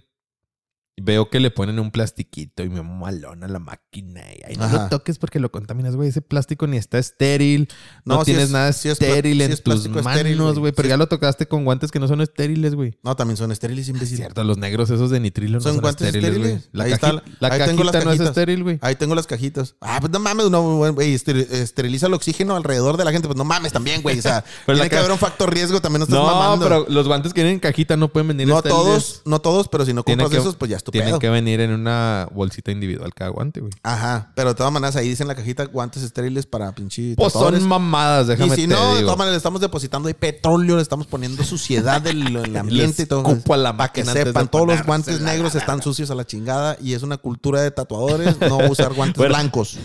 veo 1.01 1.31
que 1.31 1.41
le 1.41 1.51
ponen 1.51 1.79
un 1.79 1.91
plastiquito 1.91 2.63
y 2.63 2.69
me 2.69 2.83
malona 2.83 3.49
la 3.49 3.59
máquina. 3.59 4.21
Y 4.37 4.43
ay, 4.47 4.57
no 4.57 4.65
Ajá. 4.65 4.83
lo 4.85 4.89
toques 4.89 5.19
porque 5.19 5.39
lo 5.41 5.51
contaminas, 5.51 5.97
güey. 5.97 6.09
Ese 6.09 6.23
plástico 6.23 6.67
ni 6.67 6.77
está 6.77 6.99
estéril. 6.99 7.69
No, 8.05 8.17
No, 8.17 8.25
tienes 8.25 8.45
es- 8.45 8.51
nada 8.51 8.69
es 8.69 8.85
estéril 8.85 9.39
sí 9.39 9.43
en 9.45 9.53
es 9.53 9.63
tus 9.63 9.87
estéril, 9.87 10.03
manos, 10.37 10.55
güey. 10.55 10.61
güey. 10.61 10.73
Pero 10.73 10.87
Sí 10.87 10.89
ya 10.89 10.95
es- 10.95 10.99
lo 10.99 11.07
tocaste 11.09 11.47
con 11.47 11.65
guantes 11.65 11.91
que 11.91 11.99
no 12.01 12.09
son 12.09 12.21
estériles, 12.21 12.75
güey. 12.75 12.99
No, 13.03 13.17
también 13.17 13.37
son 13.37 13.53
estériles, 13.53 13.87
Es 13.87 13.95
imbécil. 13.95 14.17
cierto, 14.19 14.43
los 14.45 14.59
negros 14.59 14.91
esos 14.91 15.11
de 15.11 15.21
nitrilo 15.21 15.59
no 15.59 15.61
Son 15.61 15.75
son, 15.75 15.81
guantes 15.83 16.07
estériles, 16.09 16.39
güey. 16.39 16.59
La, 16.73 16.85
Ahí 16.85 16.93
está, 16.93 17.13
la 17.13 17.49
ahí 17.49 17.61
tengo 17.65 17.85
las 17.85 17.93
cajita 17.93 18.05
no 18.05 18.13
es 18.13 18.21
estéril, 18.29 18.63
güey. 18.65 18.79
Ahí 18.83 18.95
tengo 18.97 19.15
las 19.15 19.27
cajitas. 19.27 19.77
Ah, 19.81 19.99
pues 20.01 20.11
no 20.13 20.19
mames, 20.19 20.51
no, 20.51 20.93
güey, 20.93 21.15
esteri- 21.15 21.51
esteriliza 21.51 22.07
el 22.07 22.15
oxígeno 22.15 22.57
alrededor 22.57 22.97
de 22.97 23.05
la 23.05 23.13
gente. 23.13 23.29
Pues 23.29 23.37
no 23.37 23.45
mames 23.45 23.73
también, 23.73 24.03
güey. 24.03 24.19
O 24.19 24.23
sea, 24.23 24.45
Pero 24.67 24.79
tiene 24.79 24.91
que 24.91 24.97
haber 24.97 25.11
un 25.13 25.19
factor 25.19 25.53
riesgo, 25.53 25.81
también 25.81 26.01
no 26.01 26.05
estás 26.05 26.19
No, 26.19 26.27
mamando. 26.27 26.65
pero 26.65 26.87
los 26.89 27.07
guantes 27.07 27.33
que 27.33 27.41
vienen 27.43 27.55
en 27.55 27.61
cajita 27.61 27.97
no 27.97 28.09
pueden 28.09 28.29
venir 28.29 28.49
no 28.49 28.63
todos, 28.63 29.23
no 29.25 29.41
todos, 29.41 29.69
pero 29.69 29.85
si 29.85 29.93
no 29.93 30.03
compras 30.05 30.33
esos, 30.33 30.57
pues 30.57 30.71
ya 30.71 30.77
es 30.77 30.85
Tienen 30.93 31.19
que 31.19 31.29
venir 31.31 31.61
en 31.61 31.71
una 31.73 32.29
bolsita 32.33 32.71
individual 32.71 33.13
cada 33.15 33.31
guante, 33.31 33.61
güey. 33.61 33.73
Ajá, 33.83 34.33
pero 34.35 34.51
de 34.51 34.55
todas 34.55 34.73
maneras 34.73 34.97
ahí 34.97 35.09
dice 35.09 35.23
en 35.23 35.29
la 35.29 35.35
cajita 35.35 35.65
guantes 35.67 36.03
estériles 36.03 36.47
para 36.47 36.73
pinche 36.73 37.15
Pues 37.17 37.33
tatuadores. 37.33 37.61
son 37.61 37.69
mamadas, 37.69 38.27
déjame 38.29 38.53
Y 38.53 38.57
si 38.57 38.63
te 38.63 38.75
no, 38.75 38.81
de 38.91 38.97
digo. 38.97 39.07
todas 39.07 39.19
maneras 39.19 39.33
le 39.35 39.37
estamos 39.39 39.61
depositando 39.61 40.09
ahí 40.09 40.15
petróleo, 40.15 40.77
le 40.77 40.83
estamos 40.83 41.07
poniendo 41.07 41.43
suciedad 41.45 42.01
del 42.01 42.37
el 42.37 42.57
ambiente 42.57 43.03
y 43.03 43.07
todo. 43.07 43.27
escupo 43.29 43.55
a 43.55 43.57
la 43.57 43.77
Para 43.77 43.93
que 43.93 44.01
máquina 44.03 44.13
antes 44.13 44.25
de 44.25 44.31
sepan, 44.31 44.49
todos 44.49 44.67
los 44.67 44.77
ponérsela, 44.83 44.87
guantes 44.87 45.21
la 45.21 45.33
negros 45.33 45.55
están 45.55 45.83
sucios 45.83 46.11
a 46.11 46.15
la 46.15 46.27
chingada 46.27 46.77
y 46.81 46.95
es 46.95 47.03
una 47.03 47.17
cultura 47.19 47.61
de 47.63 47.71
tatuadores 47.71 48.41
no 48.41 48.59
usar 48.71 48.95
guantes 48.95 49.17
Bueno. 49.19 49.35
blancos. 49.35 49.79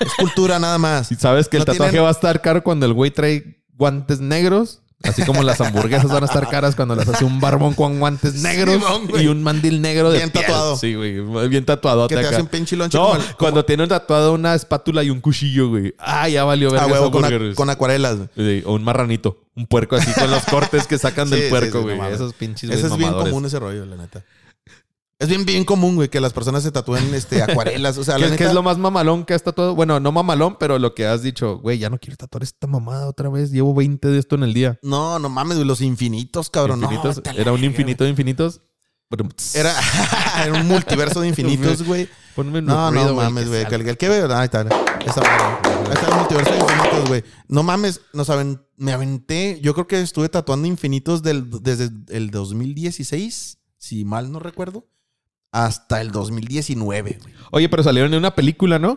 Es 0.00 0.14
cultura 0.18 0.58
nada 0.58 0.78
más. 0.78 1.10
Y 1.12 1.16
sabes 1.16 1.48
que 1.48 1.56
el 1.56 1.60
No 1.62 1.66
tatuaje 1.66 1.90
tienen- 1.92 2.04
va 2.04 2.08
a 2.08 2.12
estar 2.12 2.40
caro 2.40 2.62
cuando 2.64 2.86
el 2.86 2.92
güey 2.92 3.10
trae 3.10 3.62
guantes 3.76 4.20
negros. 4.20 4.82
Así 5.04 5.22
como 5.24 5.44
las 5.44 5.60
hamburguesas 5.60 6.08
van 6.10 6.24
a 6.24 6.26
estar 6.26 6.48
caras 6.50 6.74
cuando 6.74 6.96
las 6.96 7.08
hace 7.08 7.24
un 7.24 7.38
barbón 7.40 7.74
con 7.74 8.00
guantes 8.00 8.34
negros 8.42 8.82
y 9.20 9.28
un 9.28 9.44
mandil 9.44 9.80
negro 9.80 10.10
de 10.10 10.18
Bien 10.18 10.30
piel. 10.30 10.44
tatuado. 10.44 10.76
Sí, 10.76 10.94
güey. 10.94 11.48
Bien 11.48 11.64
tatuado. 11.64 12.08
Que 12.08 12.16
te 12.16 12.26
hace 12.26 12.40
un 12.42 12.48
pinche 12.48 12.74
lonche 12.76 12.98
No, 12.98 13.10
como 13.10 13.22
cuando 13.38 13.64
tiene 13.64 13.86
tatuado 13.86 14.34
una 14.34 14.54
espátula 14.54 15.04
y 15.04 15.10
un 15.10 15.20
cuchillo, 15.20 15.68
güey. 15.68 15.94
Ah, 15.98 16.28
ya 16.28 16.42
valió 16.42 16.70
ver 16.72 16.80
A 16.82 16.86
huevo 16.88 17.12
con, 17.12 17.24
a- 17.24 17.54
con 17.54 17.70
acuarelas. 17.70 18.18
Sí, 18.36 18.62
O 18.66 18.74
un 18.74 18.82
marranito. 18.82 19.38
Un 19.54 19.66
puerco 19.66 19.96
así 19.96 20.12
con 20.12 20.30
los 20.30 20.44
cortes 20.44 20.86
que 20.88 20.98
sacan 20.98 21.28
Sí, 21.28 21.34
del 21.36 21.48
puerco, 21.48 21.82
güey. 21.82 21.96
no. 21.96 22.06
Esos 22.08 22.32
pinches 22.34 22.64
Ese 22.70 22.88
güeyes 22.88 22.92
es 22.92 22.98
bien 22.98 23.12
común 23.12 23.44
ese 23.46 23.58
rollo, 23.60 23.86
la 23.86 23.96
neta. 23.96 24.24
Es 25.20 25.28
bien, 25.28 25.44
bien 25.44 25.64
común, 25.64 25.96
güey, 25.96 26.08
que 26.08 26.20
las 26.20 26.32
personas 26.32 26.62
se 26.62 26.70
tatúen 26.70 27.12
este, 27.12 27.42
acuarelas. 27.42 27.98
O 27.98 28.04
sea, 28.04 28.18
la 28.18 28.26
¿Qué, 28.26 28.36
qué 28.36 28.44
neta, 28.44 28.50
es 28.50 28.54
lo 28.54 28.62
más 28.62 28.78
mamalón 28.78 29.24
que 29.24 29.34
está 29.34 29.50
todo? 29.52 29.74
Bueno, 29.74 29.98
no 29.98 30.12
mamalón, 30.12 30.56
pero 30.60 30.78
lo 30.78 30.94
que 30.94 31.06
has 31.06 31.22
dicho, 31.22 31.58
güey, 31.58 31.78
ya 31.78 31.90
no 31.90 31.98
quiero 31.98 32.16
tatuar 32.16 32.44
esta 32.44 32.68
mamada 32.68 33.08
otra 33.08 33.28
vez. 33.28 33.50
Llevo 33.50 33.74
20 33.74 34.06
de 34.08 34.18
esto 34.18 34.36
en 34.36 34.44
el 34.44 34.54
día. 34.54 34.78
No, 34.82 35.18
no 35.18 35.28
mames, 35.28 35.56
güey, 35.56 35.66
los 35.66 35.80
infinitos, 35.80 36.50
cabrón. 36.50 36.80
Infinitos. 36.82 37.20
Era 37.36 37.52
un 37.52 37.64
infinito 37.64 38.04
de 38.04 38.10
infinitos. 38.10 38.60
Era, 39.54 39.74
era 40.44 40.52
un 40.52 40.68
multiverso 40.68 41.20
de 41.20 41.28
infinitos, 41.28 41.82
güey. 41.82 42.08
Ponme 42.36 42.58
un 42.58 42.66
No, 42.66 42.90
ruido, 42.90 43.06
no 43.08 43.14
mames, 43.14 43.44
que 43.44 43.48
güey. 43.48 43.66
Que 43.66 43.74
el, 43.74 43.96
que 43.96 44.08
ve, 44.08 44.34
ahí 44.34 44.44
está. 44.44 44.60
Ahí 44.60 44.66
el 44.68 46.14
multiverso 46.16 46.52
de 46.52 46.58
infinitos, 46.60 47.08
güey. 47.08 47.24
No 47.48 47.62
mames, 47.62 48.02
nos 48.12 48.28
aven- 48.28 48.60
me 48.76 48.92
aventé. 48.92 49.58
Yo 49.62 49.72
creo 49.74 49.86
que 49.86 50.00
estuve 50.00 50.28
tatuando 50.28 50.68
infinitos 50.68 51.22
del, 51.22 51.50
desde 51.62 51.90
el 52.10 52.30
2016, 52.30 53.58
si 53.78 54.04
mal 54.04 54.30
no 54.30 54.38
recuerdo, 54.40 54.86
hasta 55.52 56.00
el 56.00 56.10
2019, 56.10 57.18
güey. 57.22 57.34
Oye, 57.50 57.68
pero 57.68 57.82
salieron 57.82 58.12
en 58.12 58.18
una 58.18 58.34
película, 58.34 58.78
¿no? 58.78 58.96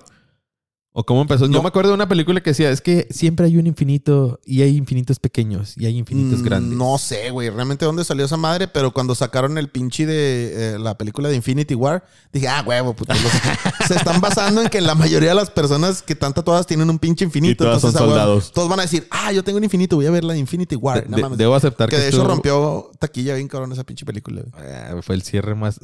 ¿O 0.93 1.05
cómo 1.05 1.21
empezó? 1.21 1.45
Yo 1.45 1.51
No. 1.53 1.61
me 1.61 1.69
acuerdo 1.69 1.91
de 1.91 1.95
una 1.95 2.09
película 2.09 2.41
que 2.43 2.49
decía, 2.49 2.69
es 2.69 2.81
que 2.81 3.07
siempre 3.11 3.45
hay 3.45 3.55
un 3.55 3.65
infinito 3.65 4.41
y 4.45 4.61
hay 4.61 4.75
infinitos 4.75 5.19
pequeños 5.19 5.77
y 5.77 5.85
hay 5.85 5.97
infinitos 5.97 6.41
Mm, 6.41 6.43
grandes. 6.43 6.77
No 6.77 6.97
sé, 6.97 7.29
güey, 7.31 7.49
realmente 7.49 7.85
dónde 7.85 8.03
salió 8.03 8.25
esa 8.25 8.35
madre, 8.35 8.67
pero 8.67 8.91
cuando 8.91 9.15
sacaron 9.15 9.57
el 9.57 9.69
pinche 9.69 10.05
de 10.05 10.73
eh, 10.75 10.79
la 10.79 10.97
película 10.97 11.29
de 11.29 11.37
Infinity 11.37 11.75
War, 11.75 12.03
dije, 12.33 12.49
ah, 12.49 12.61
huevo, 12.67 12.93
puto. 12.93 13.13
los- 13.13 13.21
se 13.87 13.95
están 13.95 14.19
basando 14.19 14.61
en 14.61 14.67
que 14.67 14.81
la 14.81 14.93
mayoría 14.93 15.29
de 15.29 15.35
las 15.35 15.49
personas 15.49 16.01
que 16.01 16.11
están 16.11 16.33
tatuadas 16.33 16.67
tienen 16.67 16.89
un 16.89 16.99
pinche 16.99 17.23
infinito. 17.23 17.63
Y 17.63 17.67
todas 17.67 17.81
son 17.81 17.91
a 17.95 17.99
huevo, 18.01 18.09
soldados. 18.11 18.51
todos 18.51 18.67
van 18.67 18.79
a 18.79 18.81
decir, 18.81 19.07
ah, 19.11 19.31
yo 19.31 19.45
tengo 19.45 19.59
un 19.59 19.63
infinito, 19.63 19.95
voy 19.95 20.07
a 20.07 20.11
ver 20.11 20.25
la 20.25 20.33
de 20.33 20.39
Infinity 20.39 20.75
War. 20.75 21.03
De- 21.05 21.09
No 21.09 21.17
mames. 21.19 21.37
debo 21.37 21.55
aceptar 21.55 21.87
que, 21.87 21.95
que 21.95 22.01
de 22.01 22.07
hecho 22.09 22.17
estuvo- 22.17 22.27
rompió 22.33 22.91
taquilla 22.99 23.35
bien 23.35 23.47
cabrón 23.47 23.71
esa 23.71 23.85
pinche 23.85 24.05
película. 24.05 24.41
Eh, 24.61 24.95
fue 25.03 25.15
el 25.15 25.21
cierre 25.21 25.55
más, 25.55 25.79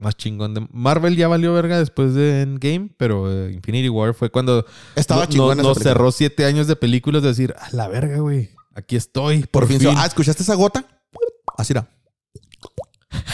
más 0.00 0.16
chingón 0.16 0.54
de 0.54 0.66
Marvel 0.72 1.14
ya 1.16 1.28
valió 1.28 1.52
verga 1.54 1.78
después 1.78 2.14
de 2.14 2.42
Endgame, 2.42 2.90
pero 2.96 3.30
eh, 3.30 3.52
Infinity 3.52 3.88
War 3.88 4.14
fue 4.14 4.30
cuando 4.30 4.64
Estaba 4.96 5.22
no- 5.24 5.28
chingón 5.30 5.56
no- 5.58 5.62
nos 5.62 5.78
cerró 5.78 6.10
siete 6.10 6.44
años 6.46 6.66
de 6.66 6.74
películas 6.76 7.22
de 7.22 7.28
decir, 7.28 7.54
a 7.58 7.68
la 7.76 7.86
verga, 7.88 8.18
güey, 8.18 8.50
aquí 8.74 8.96
estoy. 8.96 9.44
Por, 9.44 9.66
fin. 9.66 9.78
Ah, 9.96 10.06
¿escuchaste 10.06 10.42
esa 10.42 10.54
gota? 10.54 10.84
Así 11.56 11.72
era. 11.74 11.88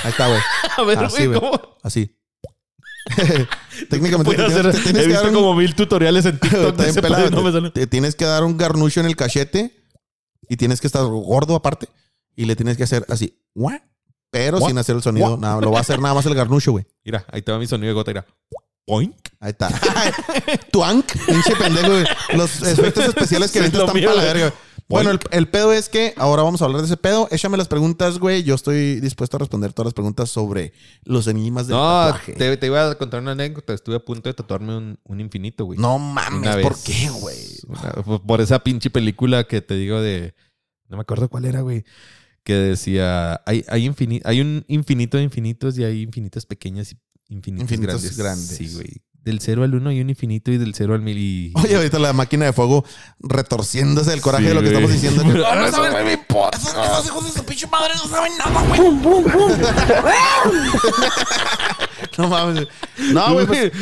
Ahí 0.04 0.10
está, 0.10 0.28
güey. 0.28 0.40
a 0.76 0.82
ver, 0.82 0.98
así, 0.98 1.26
güey. 1.26 1.38
¿cómo? 1.40 1.76
Así. 1.82 2.12
Técnicamente 3.88 4.34
hacer- 4.42 4.52
tienes, 4.62 4.76
te 4.76 4.82
tienes 4.82 5.02
he 5.02 5.04
que 5.04 5.06
visto 5.08 5.22
dar 5.22 5.28
un- 5.30 5.34
como 5.34 5.54
mil 5.54 5.74
tutoriales 5.74 6.24
en 6.26 6.38
TikTok 6.40 6.76
de 6.76 6.88
ese 6.88 7.02
pelado. 7.02 7.30
no 7.30 7.42
me 7.42 7.70
te, 7.70 7.70
te 7.80 7.86
tienes 7.86 8.16
que 8.16 8.24
dar 8.24 8.42
un 8.44 8.56
garnucho 8.56 9.00
en 9.00 9.06
el 9.06 9.16
cachete 9.16 9.84
y 10.48 10.56
tienes 10.56 10.80
que 10.80 10.86
estar 10.88 11.04
gordo 11.06 11.54
aparte 11.54 11.88
y 12.34 12.44
le 12.46 12.56
tienes 12.56 12.76
que 12.76 12.82
hacer 12.84 13.06
así, 13.08 13.38
"Guau", 13.54 13.78
pero 14.30 14.60
sin 14.60 14.76
hacer 14.78 14.96
el 14.96 15.02
sonido. 15.02 15.36
Nada, 15.36 15.60
lo 15.60 15.70
va 15.70 15.78
a 15.78 15.80
hacer 15.80 16.00
nada 16.00 16.14
más 16.14 16.26
el 16.26 16.34
garnucho, 16.34 16.72
güey. 16.72 16.86
Mira, 17.04 17.24
ahí 17.30 17.42
te 17.42 17.52
va 17.52 17.58
mi 17.58 17.66
sonido 17.66 17.88
de 17.88 17.94
gota, 17.94 18.10
mira. 18.10 18.26
Oink. 18.88 19.16
Ahí 19.40 19.50
está. 19.50 19.68
Tuank, 20.72 21.06
pinche 21.26 21.56
pendejo, 21.56 21.88
güey. 21.90 22.04
Los 22.34 22.62
efectos 22.62 23.04
especiales 23.06 23.50
que 23.50 23.58
Sí, 23.58 23.62
ventas 23.64 23.78
lo 23.80 23.86
están 23.86 23.96
mío, 24.00 24.08
para 24.10 24.22
la 24.22 24.30
güey. 24.32 24.42
verga. 24.42 24.56
Bueno, 24.88 25.10
el, 25.10 25.18
el 25.32 25.48
pedo 25.48 25.72
es 25.72 25.88
que 25.88 26.14
ahora 26.16 26.44
vamos 26.44 26.62
a 26.62 26.66
hablar 26.66 26.80
de 26.82 26.86
ese 26.86 26.96
pedo. 26.96 27.26
Échame 27.32 27.56
las 27.56 27.66
preguntas, 27.66 28.20
güey. 28.20 28.44
Yo 28.44 28.54
estoy 28.54 29.00
dispuesto 29.00 29.36
a 29.36 29.40
responder 29.40 29.72
todas 29.72 29.86
las 29.86 29.94
preguntas 29.94 30.30
sobre 30.30 30.72
los 31.02 31.26
enigmas 31.26 31.66
del 31.66 31.76
No, 31.76 31.82
tatuaje. 31.82 32.32
te, 32.34 32.56
te 32.56 32.66
iba 32.66 32.88
a 32.88 32.94
contar 32.94 33.20
una 33.20 33.32
anécdota. 33.32 33.74
Estuve 33.74 33.96
a 33.96 33.98
punto 33.98 34.28
de 34.28 34.34
tatuarme 34.34 34.76
un, 34.76 34.96
un 35.02 35.20
infinito, 35.20 35.64
güey. 35.64 35.76
No 35.80 35.98
mames. 35.98 36.62
¿por 36.62 36.80
qué, 36.84 37.10
güey? 37.10 37.36
Por 38.24 38.40
esa 38.40 38.60
pinche 38.60 38.88
película 38.90 39.42
que 39.44 39.60
te 39.60 39.74
digo 39.74 40.00
de. 40.00 40.34
No 40.88 40.96
me 40.96 41.00
acuerdo 41.00 41.28
cuál 41.28 41.46
era, 41.46 41.62
güey. 41.62 41.84
Que 42.46 42.54
decía. 42.54 43.40
Hay, 43.44 43.64
hay, 43.68 43.88
infini- 43.88 44.22
hay 44.24 44.40
un 44.40 44.64
infinito 44.68 45.16
de 45.16 45.24
infinitos 45.24 45.76
y 45.78 45.82
hay 45.84 46.02
infinitos 46.02 46.46
pequeños 46.46 46.92
y 46.92 46.96
infinitos, 47.34 47.62
Infinitos 47.72 48.02
grandes. 48.02 48.16
grandes. 48.16 48.46
Sí, 48.56 48.70
güey. 48.72 49.02
Del 49.24 49.40
0 49.40 49.64
al 49.64 49.74
1 49.74 49.90
hay 49.90 50.00
un 50.00 50.08
infinito 50.10 50.52
y 50.52 50.58
del 50.58 50.72
0 50.72 50.94
al 50.94 51.00
1000 51.02 51.18
y. 51.18 51.52
Oye, 51.56 51.74
ahorita 51.74 51.98
la 51.98 52.12
máquina 52.12 52.44
de 52.44 52.52
fuego 52.52 52.84
retorciéndose 53.18 54.10
del 54.10 54.20
coraje 54.20 54.44
Sí, 54.44 54.48
de 54.50 54.54
lo 54.54 54.62
que 54.62 54.70
güey. 54.70 54.84
estamos 54.84 55.02
diciendo. 55.02 55.24
No, 55.24 55.32
no 55.56 55.70
saben-. 55.72 56.20
Esos, 56.54 56.68
esos 56.72 57.06
hijos 57.06 57.24
de 57.24 57.32
su 57.32 57.44
pinche 57.44 57.66
madre 57.66 57.94
no 57.96 58.06
saben 58.08 58.32
nada, 58.38 58.62
güey. 58.68 58.80
no 62.18 62.28
mames. 62.28 62.68
No, 63.12 63.32
güey, 63.32 63.46
pues, 63.46 63.72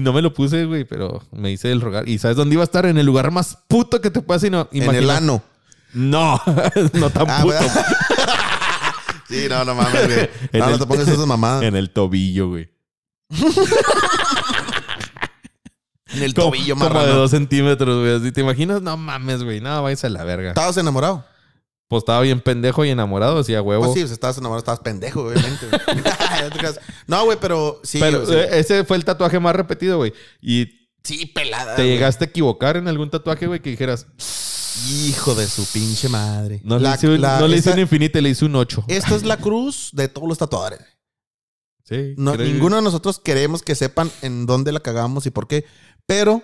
no 0.00 0.12
me 0.14 0.22
lo 0.22 0.32
puse, 0.32 0.64
güey, 0.64 0.84
pero 0.84 1.22
me 1.32 1.52
hice 1.52 1.70
el 1.70 1.82
rogar. 1.82 2.08
¿Y 2.08 2.16
sabes 2.18 2.38
dónde 2.38 2.54
iba 2.54 2.62
a 2.62 2.64
estar? 2.64 2.86
En 2.86 2.96
el 2.96 3.04
lugar 3.06 3.30
más 3.30 3.58
puto 3.68 4.00
que 4.00 4.10
te 4.10 4.22
puedas 4.22 4.42
ino- 4.44 4.68
en 4.72 4.94
el 4.94 5.10
ano. 5.10 5.42
No, 5.94 6.40
no 6.94 7.10
tan 7.10 7.26
Ah, 7.30 7.40
puto. 7.42 7.58
sí, 9.28 9.46
no, 9.48 9.64
no 9.64 9.74
mames, 9.74 10.06
güey. 10.06 10.30
No, 10.54 10.70
no 10.70 10.78
te 10.78 10.86
pongas 10.86 11.08
esas 11.08 11.26
mamadas. 11.26 11.62
En 11.62 11.76
el 11.76 11.90
tobillo, 11.90 12.48
güey. 12.48 12.70
En 16.14 16.22
el 16.22 16.34
tobillo, 16.34 16.74
como 16.74 16.88
de 16.88 16.94
marrano. 16.94 17.14
dos 17.14 17.30
centímetros, 17.30 18.00
güey. 18.00 18.14
Así, 18.16 18.32
¿Te 18.32 18.42
imaginas? 18.42 18.82
No 18.82 18.96
mames, 18.96 19.42
güey. 19.42 19.60
No, 19.60 19.82
váyase 19.82 20.08
a 20.08 20.10
la 20.10 20.24
verga. 20.24 20.48
¿Estabas 20.50 20.76
enamorado? 20.76 21.24
Pues 21.88 22.00
estaba 22.02 22.20
bien 22.22 22.40
pendejo 22.40 22.84
y 22.84 22.90
enamorado, 22.90 23.38
así 23.40 23.54
a 23.54 23.62
huevo. 23.62 23.84
Pues 23.84 23.94
sí, 23.94 24.00
pues 24.00 24.12
estabas 24.12 24.36
enamorado, 24.38 24.58
estabas 24.60 24.80
pendejo, 24.80 25.22
obviamente. 25.24 25.66
güey. 25.68 26.02
No 27.06 27.24
güey, 27.24 27.38
pero 27.40 27.80
sí. 27.84 27.98
Pero 28.00 28.30
eh, 28.32 28.48
ese 28.60 28.84
fue 28.84 28.96
el 28.96 29.04
tatuaje 29.04 29.38
más 29.40 29.54
repetido, 29.56 29.98
güey. 29.98 30.12
Y 30.40 30.68
Sí, 31.04 31.26
pelada. 31.26 31.76
te 31.76 31.82
güey. 31.82 31.94
llegaste 31.94 32.24
a 32.24 32.28
equivocar 32.28 32.76
en 32.76 32.88
algún 32.88 33.10
tatuaje, 33.10 33.46
güey, 33.46 33.60
que 33.60 33.70
dijeras, 33.70 34.06
Hijo 34.88 35.34
de 35.34 35.46
su 35.46 35.64
pinche 35.66 36.08
madre. 36.08 36.60
no 36.64 36.78
La- 36.78 36.90
le 36.90 36.96
hice 36.96 37.08
un, 37.08 37.20
la- 37.20 37.38
no 37.40 37.46
le 37.48 37.56
hice 37.58 37.70
esa- 37.70 37.74
un 37.76 37.80
infinito, 37.82 38.20
le 38.20 38.30
hice 38.30 38.44
un 38.44 38.56
8. 38.56 38.84
Esta 38.88 39.14
es 39.14 39.24
la 39.24 39.36
cruz 39.36 39.90
de 39.92 40.08
todos 40.08 40.28
los 40.28 40.38
tatuadores. 40.38 40.80
Sí. 41.84 42.14
No, 42.16 42.36
ninguno 42.36 42.76
de 42.76 42.82
nosotros 42.82 43.18
queremos 43.18 43.62
que 43.62 43.74
sepan 43.74 44.10
en 44.22 44.46
dónde 44.46 44.72
la 44.72 44.80
cagamos 44.80 45.26
y 45.26 45.30
por 45.30 45.46
qué. 45.48 45.64
Pero 46.06 46.42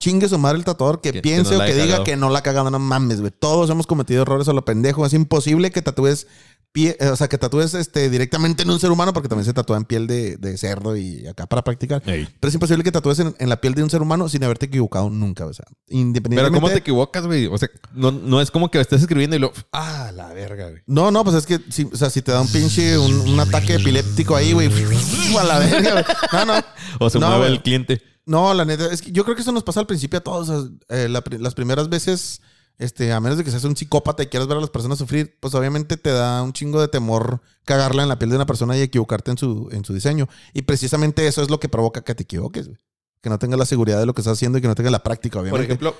chingue 0.00 0.28
su 0.28 0.38
madre 0.38 0.58
el 0.58 0.64
tatuador 0.64 1.00
que, 1.00 1.10
Que- 1.10 1.18
que 1.18 1.22
piense 1.22 1.56
no 1.56 1.62
o 1.62 1.66
que 1.66 1.74
diga 1.74 1.84
cagado. 1.86 2.04
que 2.04 2.16
no 2.16 2.30
la 2.30 2.38
ha 2.38 2.42
cagado. 2.42 2.70
No 2.70 2.78
mames, 2.78 3.20
güey. 3.20 3.32
Todos 3.36 3.68
hemos 3.68 3.86
cometido 3.86 4.22
errores 4.22 4.48
a 4.48 4.52
lo 4.52 4.64
pendejo. 4.64 5.04
Es 5.04 5.12
imposible 5.12 5.70
que 5.70 5.82
tatúes 5.82 6.26
pie, 6.72 6.96
eh, 7.00 7.08
o 7.08 7.16
sea, 7.16 7.28
que 7.28 7.36
tatúes 7.38 7.74
este, 7.74 8.08
directamente 8.10 8.62
en 8.62 8.70
un 8.70 8.78
ser 8.78 8.90
humano 8.90 9.12
porque 9.12 9.28
también 9.28 9.44
se 9.44 9.52
tatúa 9.52 9.76
en 9.76 9.84
piel 9.84 10.06
de, 10.06 10.36
de 10.36 10.56
cerdo 10.56 10.96
y 10.96 11.26
acá 11.26 11.46
para 11.46 11.62
practicar. 11.64 12.02
Ey. 12.06 12.28
Pero 12.38 12.48
es 12.48 12.54
imposible 12.54 12.84
que 12.84 12.92
tatúes 12.92 13.18
en, 13.18 13.34
en 13.38 13.48
la 13.48 13.60
piel 13.60 13.74
de 13.74 13.82
un 13.82 13.90
ser 13.90 14.02
humano 14.02 14.28
sin 14.28 14.44
haberte 14.44 14.66
equivocado 14.66 15.10
nunca. 15.10 15.46
O 15.46 15.52
sea, 15.52 15.64
independientemente. 15.88 16.50
Pero 16.50 16.60
¿cómo 16.60 16.68
te 16.72 16.78
equivocas, 16.78 17.26
güey? 17.26 17.46
O 17.46 17.58
sea, 17.58 17.68
no, 17.92 18.10
no 18.12 18.40
es 18.40 18.50
como 18.50 18.70
que 18.70 18.80
estés 18.80 19.00
escribiendo 19.00 19.36
y 19.36 19.40
lo... 19.40 19.52
Ah, 19.72 20.12
la 20.14 20.28
verga, 20.32 20.70
güey. 20.70 20.82
No, 20.86 21.10
no, 21.10 21.24
pues 21.24 21.36
es 21.36 21.46
que 21.46 21.60
si, 21.70 21.84
o 21.92 21.96
sea, 21.96 22.10
si 22.10 22.22
te 22.22 22.32
da 22.32 22.40
un 22.40 22.48
pinche, 22.48 22.96
un, 22.98 23.12
un 23.20 23.40
ataque 23.40 23.74
epiléptico 23.74 24.36
ahí, 24.36 24.52
güey, 24.52 24.68
a 25.40 25.44
la 25.44 25.58
verga, 25.58 25.92
güey. 25.92 26.04
No, 26.32 26.44
no. 26.44 26.64
O 27.00 27.10
se 27.10 27.18
No, 27.18 27.26
mueve 27.28 27.42
güey. 27.44 27.52
el 27.52 27.62
cliente. 27.62 28.02
No, 28.26 28.54
la 28.54 28.64
neta, 28.64 28.92
es 28.92 29.02
que 29.02 29.10
yo 29.10 29.24
creo 29.24 29.34
que 29.34 29.42
eso 29.42 29.50
nos 29.50 29.64
pasa 29.64 29.80
al 29.80 29.86
principio 29.86 30.18
a 30.18 30.22
todos. 30.22 30.48
o 30.48 30.62
sea, 30.62 30.70
eh, 30.96 31.08
la 31.08 31.22
las 31.38 31.54
primeras 31.54 31.88
veces, 31.88 32.40
este, 32.80 33.12
a 33.12 33.20
menos 33.20 33.38
de 33.38 33.44
que 33.44 33.50
seas 33.50 33.64
un 33.64 33.76
psicópata 33.76 34.22
y 34.22 34.26
quieras 34.26 34.48
ver 34.48 34.56
a 34.56 34.60
las 34.60 34.70
personas 34.70 34.98
sufrir, 34.98 35.36
pues 35.38 35.54
obviamente 35.54 35.96
te 35.96 36.10
da 36.10 36.42
un 36.42 36.52
chingo 36.52 36.80
de 36.80 36.88
temor 36.88 37.40
cagarla 37.64 38.02
en 38.02 38.08
la 38.08 38.18
piel 38.18 38.30
de 38.30 38.36
una 38.36 38.46
persona 38.46 38.76
y 38.76 38.80
equivocarte 38.80 39.30
en 39.30 39.38
su, 39.38 39.68
en 39.70 39.84
su 39.84 39.92
diseño. 39.94 40.28
Y 40.54 40.62
precisamente 40.62 41.26
eso 41.26 41.42
es 41.42 41.50
lo 41.50 41.60
que 41.60 41.68
provoca 41.68 42.02
que 42.02 42.14
te 42.14 42.22
equivoques, 42.24 42.66
güey. 42.68 42.78
Que 43.22 43.28
no 43.28 43.38
tengas 43.38 43.58
la 43.58 43.66
seguridad 43.66 44.00
de 44.00 44.06
lo 44.06 44.14
que 44.14 44.22
estás 44.22 44.32
haciendo 44.32 44.58
y 44.58 44.62
que 44.62 44.68
no 44.68 44.74
tengas 44.74 44.92
la 44.92 45.02
práctica, 45.02 45.38
obviamente. 45.38 45.58
Por 45.58 45.64
ejemplo, 45.64 45.94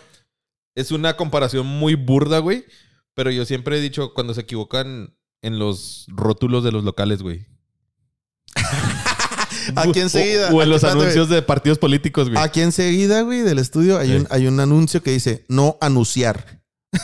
es 0.75 0.91
una 0.91 1.17
comparación 1.17 1.67
muy 1.67 1.95
burda, 1.97 2.39
güey. 2.39 2.65
Pero 3.13 3.31
yo 3.31 3.45
siempre 3.45 3.77
he 3.77 3.81
dicho 3.83 4.15
cuando 4.15 4.33
se 4.33 4.41
equivocan 4.41 5.15
en 5.43 5.59
los 5.59 6.07
rótulos 6.09 6.65
de 6.65 6.73
los 6.73 6.83
locales, 6.83 7.23
güey. 7.23 7.47
aquí 9.77 10.01
enseguida. 10.01 10.51
O, 10.51 10.57
o 10.57 10.63
en 10.63 10.63
aquí, 10.63 10.71
los 10.71 10.77
espérate, 10.83 11.01
anuncios 11.01 11.29
de 11.29 11.43
partidos 11.43 11.79
políticos, 11.79 12.31
güey. 12.31 12.43
Aquí 12.43 12.61
enseguida, 12.63 13.23
güey, 13.23 13.41
del 13.41 13.59
estudio 13.59 13.99
hay, 13.99 14.09
Sí. 14.09 14.17
un, 14.17 14.27
hay 14.31 14.47
un 14.47 14.61
anuncio 14.61 15.03
que 15.03 15.11
dice 15.11 15.45
no 15.49 15.77
anunciar. 15.81 16.60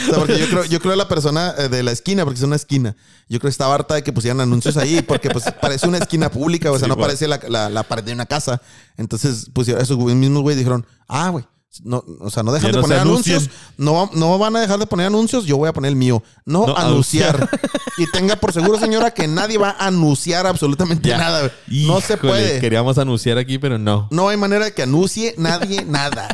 O 0.00 0.02
sea, 0.02 0.14
porque 0.14 0.38
yo 0.38 0.48
creo, 0.48 0.64
yo 0.64 0.80
creo 0.80 0.96
la 0.96 1.08
persona 1.08 1.54
eh, 1.58 1.68
de 1.68 1.82
la 1.82 1.92
esquina, 1.92 2.24
porque 2.24 2.38
es 2.38 2.42
una 2.44 2.56
esquina. 2.56 2.96
Yo 3.28 3.38
creo 3.38 3.48
que 3.48 3.52
estaba 3.52 3.74
harta 3.74 3.94
de 3.96 4.02
que 4.02 4.14
pusieran 4.14 4.40
anuncios 4.40 4.78
ahí, 4.78 5.02
porque 5.02 5.28
pues 5.28 5.44
parece 5.60 5.86
una 5.86 5.98
esquina 5.98 6.30
pública, 6.30 6.70
o 6.72 6.78
sea, 6.78 6.86
Sí, 6.86 6.88
no 6.88 6.96
parece 6.96 7.28
la, 7.28 7.38
la- 7.48 7.68
la 7.68 7.82
pared 7.82 8.02
de 8.02 8.14
una 8.14 8.24
casa. 8.24 8.62
Entonces 8.96 9.50
pusieron, 9.52 9.82
esos 9.82 9.98
mismos 9.98 10.42
güey 10.42 10.56
dijeron, 10.56 10.86
ah, 11.06 11.28
güey. 11.28 11.44
No, 11.84 12.02
o 12.18 12.30
sea, 12.30 12.42
no 12.42 12.50
dejan 12.52 12.68
Ya 12.68 12.72
de 12.72 12.76
no 12.78 12.82
poner 12.82 12.98
anuncios. 12.98 13.48
No, 13.76 14.10
no 14.14 14.38
van 14.38 14.56
a 14.56 14.60
dejar 14.60 14.78
de 14.80 14.86
poner 14.86 15.06
anuncios. 15.06 15.44
Yo 15.44 15.56
voy 15.58 15.68
a 15.68 15.72
poner 15.72 15.90
el 15.90 15.96
mío. 15.96 16.20
No, 16.46 16.66
No 16.66 16.76
anunciar. 16.76 17.48
y 17.98 18.10
tenga 18.10 18.34
por 18.36 18.52
seguro, 18.54 18.78
señora, 18.80 19.12
que 19.12 19.28
nadie 19.28 19.56
va 19.58 19.76
a 19.78 19.86
anunciar 19.86 20.46
absolutamente 20.48 21.10
Ya. 21.10 21.18
nada. 21.18 21.40
güey. 21.42 21.86
No 21.86 22.00
se 22.00 22.14
Híjole, 22.14 22.32
puede. 22.32 22.60
Queríamos 22.60 22.96
anunciar 22.98 23.36
aquí, 23.38 23.58
pero 23.58 23.78
no. 23.78 24.08
No 24.10 24.28
hay 24.30 24.36
manera 24.38 24.64
de 24.64 24.72
que 24.72 24.82
anuncie 24.82 25.34
nadie 25.38 25.84
nada. 25.84 26.26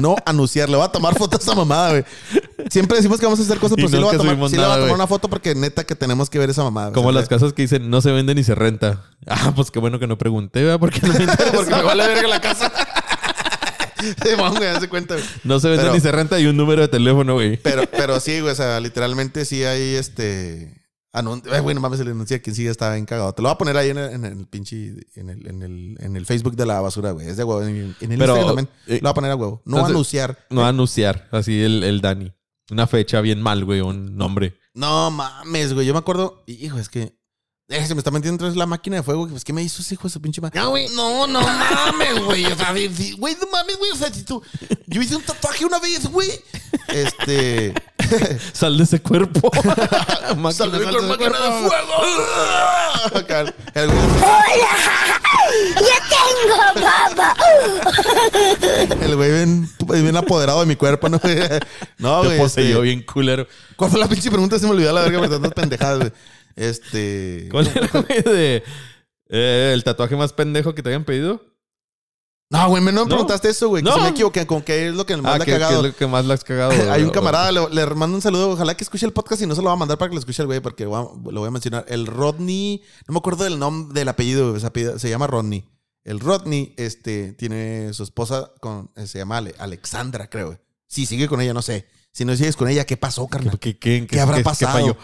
No 0.00 0.16
anunciar. 0.24 0.68
Le 0.68 0.76
voy 0.76 0.84
a 0.84 0.88
tomar 0.88 1.16
fotos 1.16 1.40
a 1.40 1.42
esa 1.42 1.54
mamada, 1.54 1.90
güey. 1.90 2.04
Siempre 2.70 2.96
decimos 2.96 3.18
que 3.20 3.26
vamos 3.26 3.38
a 3.38 3.42
hacer 3.42 3.58
cosas, 3.58 3.76
pero 3.76 3.88
sí 3.88 3.94
le 3.96 4.02
voy 4.02 4.14
a 4.14 4.18
tomar, 4.18 4.36
le 4.36 4.56
voy 4.56 4.90
a 4.90 4.94
una 4.94 5.06
foto 5.06 5.28
porque 5.28 5.54
neta 5.54 5.84
que 5.84 5.94
tenemos 5.94 6.28
que 6.30 6.38
ver 6.38 6.50
esa 6.50 6.62
mamada. 6.64 6.92
Como 6.92 7.12
las 7.12 7.28
casas 7.28 7.52
que 7.52 7.62
dicen 7.62 7.88
no 7.90 8.00
se 8.00 8.10
vende 8.12 8.34
ni 8.34 8.44
se 8.44 8.54
renta. 8.54 9.02
Ah, 9.28 9.52
pues 9.56 9.72
qué 9.72 9.80
bueno 9.80 9.98
que 9.98 10.06
no 10.06 10.16
pregunté, 10.16 10.62
¿verdad? 10.62 10.78
Porque 10.78 11.00
no 11.02 11.08
me 11.12 11.20
interesa. 11.24 11.52
Porque 11.52 11.74
me 11.74 11.82
vale 11.82 12.06
verga 12.06 12.28
la 12.28 12.40
casa. 12.40 12.70
Sí, 14.00 14.28
güey, 14.36 14.68
hace 14.68 14.88
cuenta. 14.88 15.14
güey. 15.14 15.26
No 15.42 15.58
se 15.58 15.68
vende 15.68 15.82
Pero- 15.84 15.94
ni 15.94 16.00
se 16.00 16.12
renta 16.12 16.38
y 16.38 16.46
un 16.46 16.56
número 16.56 16.82
de 16.82 16.88
teléfono, 16.88 17.34
güey. 17.34 17.56
Pero, 17.56 17.82
pero 17.90 18.20
sí, 18.20 18.40
güey, 18.40 18.52
o 18.52 18.54
sea, 18.54 18.78
literalmente 18.78 19.44
sí 19.44 19.64
hay 19.64 19.96
este. 19.96 20.75
Anun- 21.16 21.42
eh, 21.50 21.60
güey, 21.60 21.74
no 21.74 21.80
mames, 21.80 21.98
el 22.00 22.08
enuncia 22.08 22.40
quien 22.42 22.54
sigue 22.54 22.68
está 22.70 22.92
bien 22.92 23.06
cagado. 23.06 23.32
Te 23.32 23.40
lo 23.42 23.48
voy 23.48 23.54
a 23.54 23.58
poner 23.58 23.76
ahí 23.76 23.90
en 23.90 23.98
el, 23.98 24.12
en 24.12 24.24
el 24.24 24.46
pinche. 24.46 24.94
En 25.14 25.30
el, 25.30 25.46
en, 25.46 25.62
el, 25.62 25.96
en 26.00 26.14
el 26.16 26.26
Facebook 26.26 26.56
de 26.56 26.66
la 26.66 26.80
basura, 26.80 27.12
güey. 27.12 27.26
Es 27.28 27.36
de 27.36 27.44
huevo. 27.44 27.62
En, 27.62 27.96
en 28.00 28.12
el 28.12 28.18
Pero, 28.18 28.36
Instagram 28.36 28.46
también. 28.46 28.68
eh, 28.86 28.94
lo 28.96 29.00
voy 29.00 29.10
a 29.10 29.14
poner 29.14 29.30
a 29.30 29.36
huevo. 29.36 29.62
No 29.64 29.76
entonces- 29.78 29.94
anunciar. 29.94 30.38
No 30.50 30.66
anunciar, 30.66 31.28
así 31.32 31.60
el, 31.62 31.82
el 31.82 32.00
Dani. 32.00 32.32
Una 32.70 32.86
fecha 32.86 33.20
bien 33.20 33.40
mal, 33.40 33.64
güey, 33.64 33.80
un 33.80 34.16
nombre. 34.16 34.58
No 34.74 35.10
mames, 35.10 35.72
güey. 35.72 35.86
Yo 35.86 35.92
me 35.94 36.00
acuerdo. 36.00 36.42
Hijo, 36.46 36.78
es 36.78 36.88
que. 36.88 37.16
Eh, 37.68 37.84
se 37.84 37.94
me 37.94 38.00
está 38.00 38.10
metiendo 38.12 38.44
vez 38.46 38.54
la 38.54 38.66
máquina 38.66 38.96
de 38.96 39.02
fuego. 39.02 39.26
Pues, 39.28 39.42
¿qué 39.44 39.52
me 39.52 39.62
hizo 39.62 39.82
ese 39.82 39.94
hijo 39.94 40.04
de 40.06 40.12
su 40.12 40.20
pinche 40.20 40.40
madre? 40.40 40.60
No, 40.60 40.70
güey. 40.70 40.88
No, 40.94 41.26
no 41.26 41.40
mames, 41.40 42.20
güey. 42.24 42.46
O 42.46 42.56
sea, 42.56 42.72
si- 42.74 43.12
güey, 43.12 43.36
no 43.40 43.46
mames, 43.50 43.76
güey. 43.78 43.90
O 43.90 43.96
sea, 43.96 44.12
si 44.12 44.22
tú. 44.22 44.40
Yo 44.86 45.02
hice 45.02 45.16
un 45.16 45.22
tatuaje 45.22 45.64
una 45.64 45.78
vez, 45.80 46.06
güey. 46.06 46.30
Este. 46.88 47.74
Sal 48.52 48.78
de 48.78 48.84
ese 48.84 49.00
cuerpo. 49.02 49.50
Máquina, 50.36 50.52
sal 50.52 50.70
con 50.70 50.78
de 50.78 50.84
ese 50.86 51.00
máquina 51.02 51.38
de 51.40 51.68
fuego. 51.68 51.92
Acá, 53.16 53.40
el 53.74 53.90
güey- 53.90 54.20
¡Ya 55.74 55.98
tengo, 56.08 56.56
papá! 56.86 57.36
El 59.00 59.16
güey 59.16 59.30
bien, 59.32 59.68
bien 60.02 60.16
apoderado 60.16 60.60
de 60.60 60.66
mi 60.66 60.76
cuerpo, 60.76 61.08
¿no? 61.08 61.20
No, 61.98 62.20
Te 62.20 62.26
güey. 62.28 62.38
poseyó 62.38 62.76
este, 62.76 62.80
bien 62.82 63.02
culero. 63.02 63.46
¿Cuál 63.76 63.90
fue 63.90 63.98
la 64.00 64.06
pinche 64.08 64.30
pregunta? 64.30 64.58
Se 64.58 64.66
me 64.66 64.72
olvidó 64.72 64.92
la 64.92 65.02
verga 65.02 65.18
por 65.18 65.28
tantas 65.30 65.52
pendejadas, 65.52 65.98
güey. 65.98 66.12
Este. 66.56 67.48
¿Cuál 67.50 67.68
era, 67.68 67.86
güey, 67.92 68.22
de 68.22 68.62
eh, 69.28 69.70
el 69.74 69.84
tatuaje 69.84 70.16
más 70.16 70.32
pendejo 70.32 70.74
que 70.74 70.82
te 70.82 70.88
habían 70.88 71.04
pedido? 71.04 71.40
No, 72.48 72.68
güey, 72.68 72.80
me 72.82 72.92
no 72.92 73.04
me 73.04 73.08
preguntaste 73.08 73.48
eso, 73.48 73.68
güey. 73.68 73.82
Que 73.82 73.90
No. 73.90 73.96
si 73.96 74.02
me 74.02 74.08
equivoqué 74.10 74.46
con 74.46 74.62
qué 74.62 74.86
es 74.88 74.94
lo 74.94 75.04
que 75.04 75.16
más 75.16 75.34
Ah, 75.34 75.38
¿qué, 75.44 75.46
qué 75.46 75.56
es 75.64 75.82
lo 75.82 75.92
que 75.96 76.06
más 76.06 76.24
le 76.24 76.32
has 76.34 76.44
cagado? 76.44 76.70
Hay 76.92 77.02
un 77.02 77.10
camarada, 77.10 77.50
le, 77.50 77.68
le 77.70 77.86
mando 77.94 78.14
un 78.14 78.22
saludo. 78.22 78.50
Ojalá 78.50 78.76
que 78.76 78.84
escuche 78.84 79.04
el 79.04 79.12
podcast 79.12 79.42
y 79.42 79.46
no 79.46 79.54
se 79.56 79.62
lo 79.62 79.66
va 79.66 79.72
a 79.72 79.76
mandar 79.76 79.98
para 79.98 80.08
que 80.10 80.14
lo 80.14 80.20
escuche 80.20 80.42
el 80.42 80.46
güey, 80.46 80.60
porque 80.60 80.84
lo 80.84 80.90
voy 81.20 81.48
a 81.48 81.50
mencionar. 81.50 81.84
El 81.88 82.06
Rodney, 82.06 82.82
no 83.08 83.12
me 83.14 83.18
acuerdo 83.18 83.42
del 83.44 83.58
nombre, 83.58 83.98
del 83.98 84.08
apellido, 84.08 84.52
güey, 84.52 84.62
se 84.98 85.08
llama 85.10 85.26
Rodney. 85.26 85.68
El 86.04 86.20
Rodney, 86.20 86.72
este, 86.76 87.32
tiene 87.32 87.92
su 87.92 88.04
esposa, 88.04 88.52
con, 88.60 88.92
eh, 88.94 89.08
se 89.08 89.18
llama 89.18 89.38
Ale- 89.38 89.56
Alexandra, 89.58 90.30
creo. 90.30 90.56
Si 90.86 91.04
sigue 91.04 91.26
con 91.26 91.40
ella, 91.40 91.52
no 91.52 91.62
sé. 91.62 91.88
Si 92.12 92.24
no 92.24 92.36
sigues 92.36 92.54
con 92.54 92.68
ella, 92.68 92.86
¿qué 92.86 92.96
pasó, 92.96 93.26
carnal? 93.26 93.58
¿Qué, 93.58 93.76
qué, 93.76 94.06
¿Qué 94.08 94.20
habrá 94.20 94.40
pasado? 94.44 94.96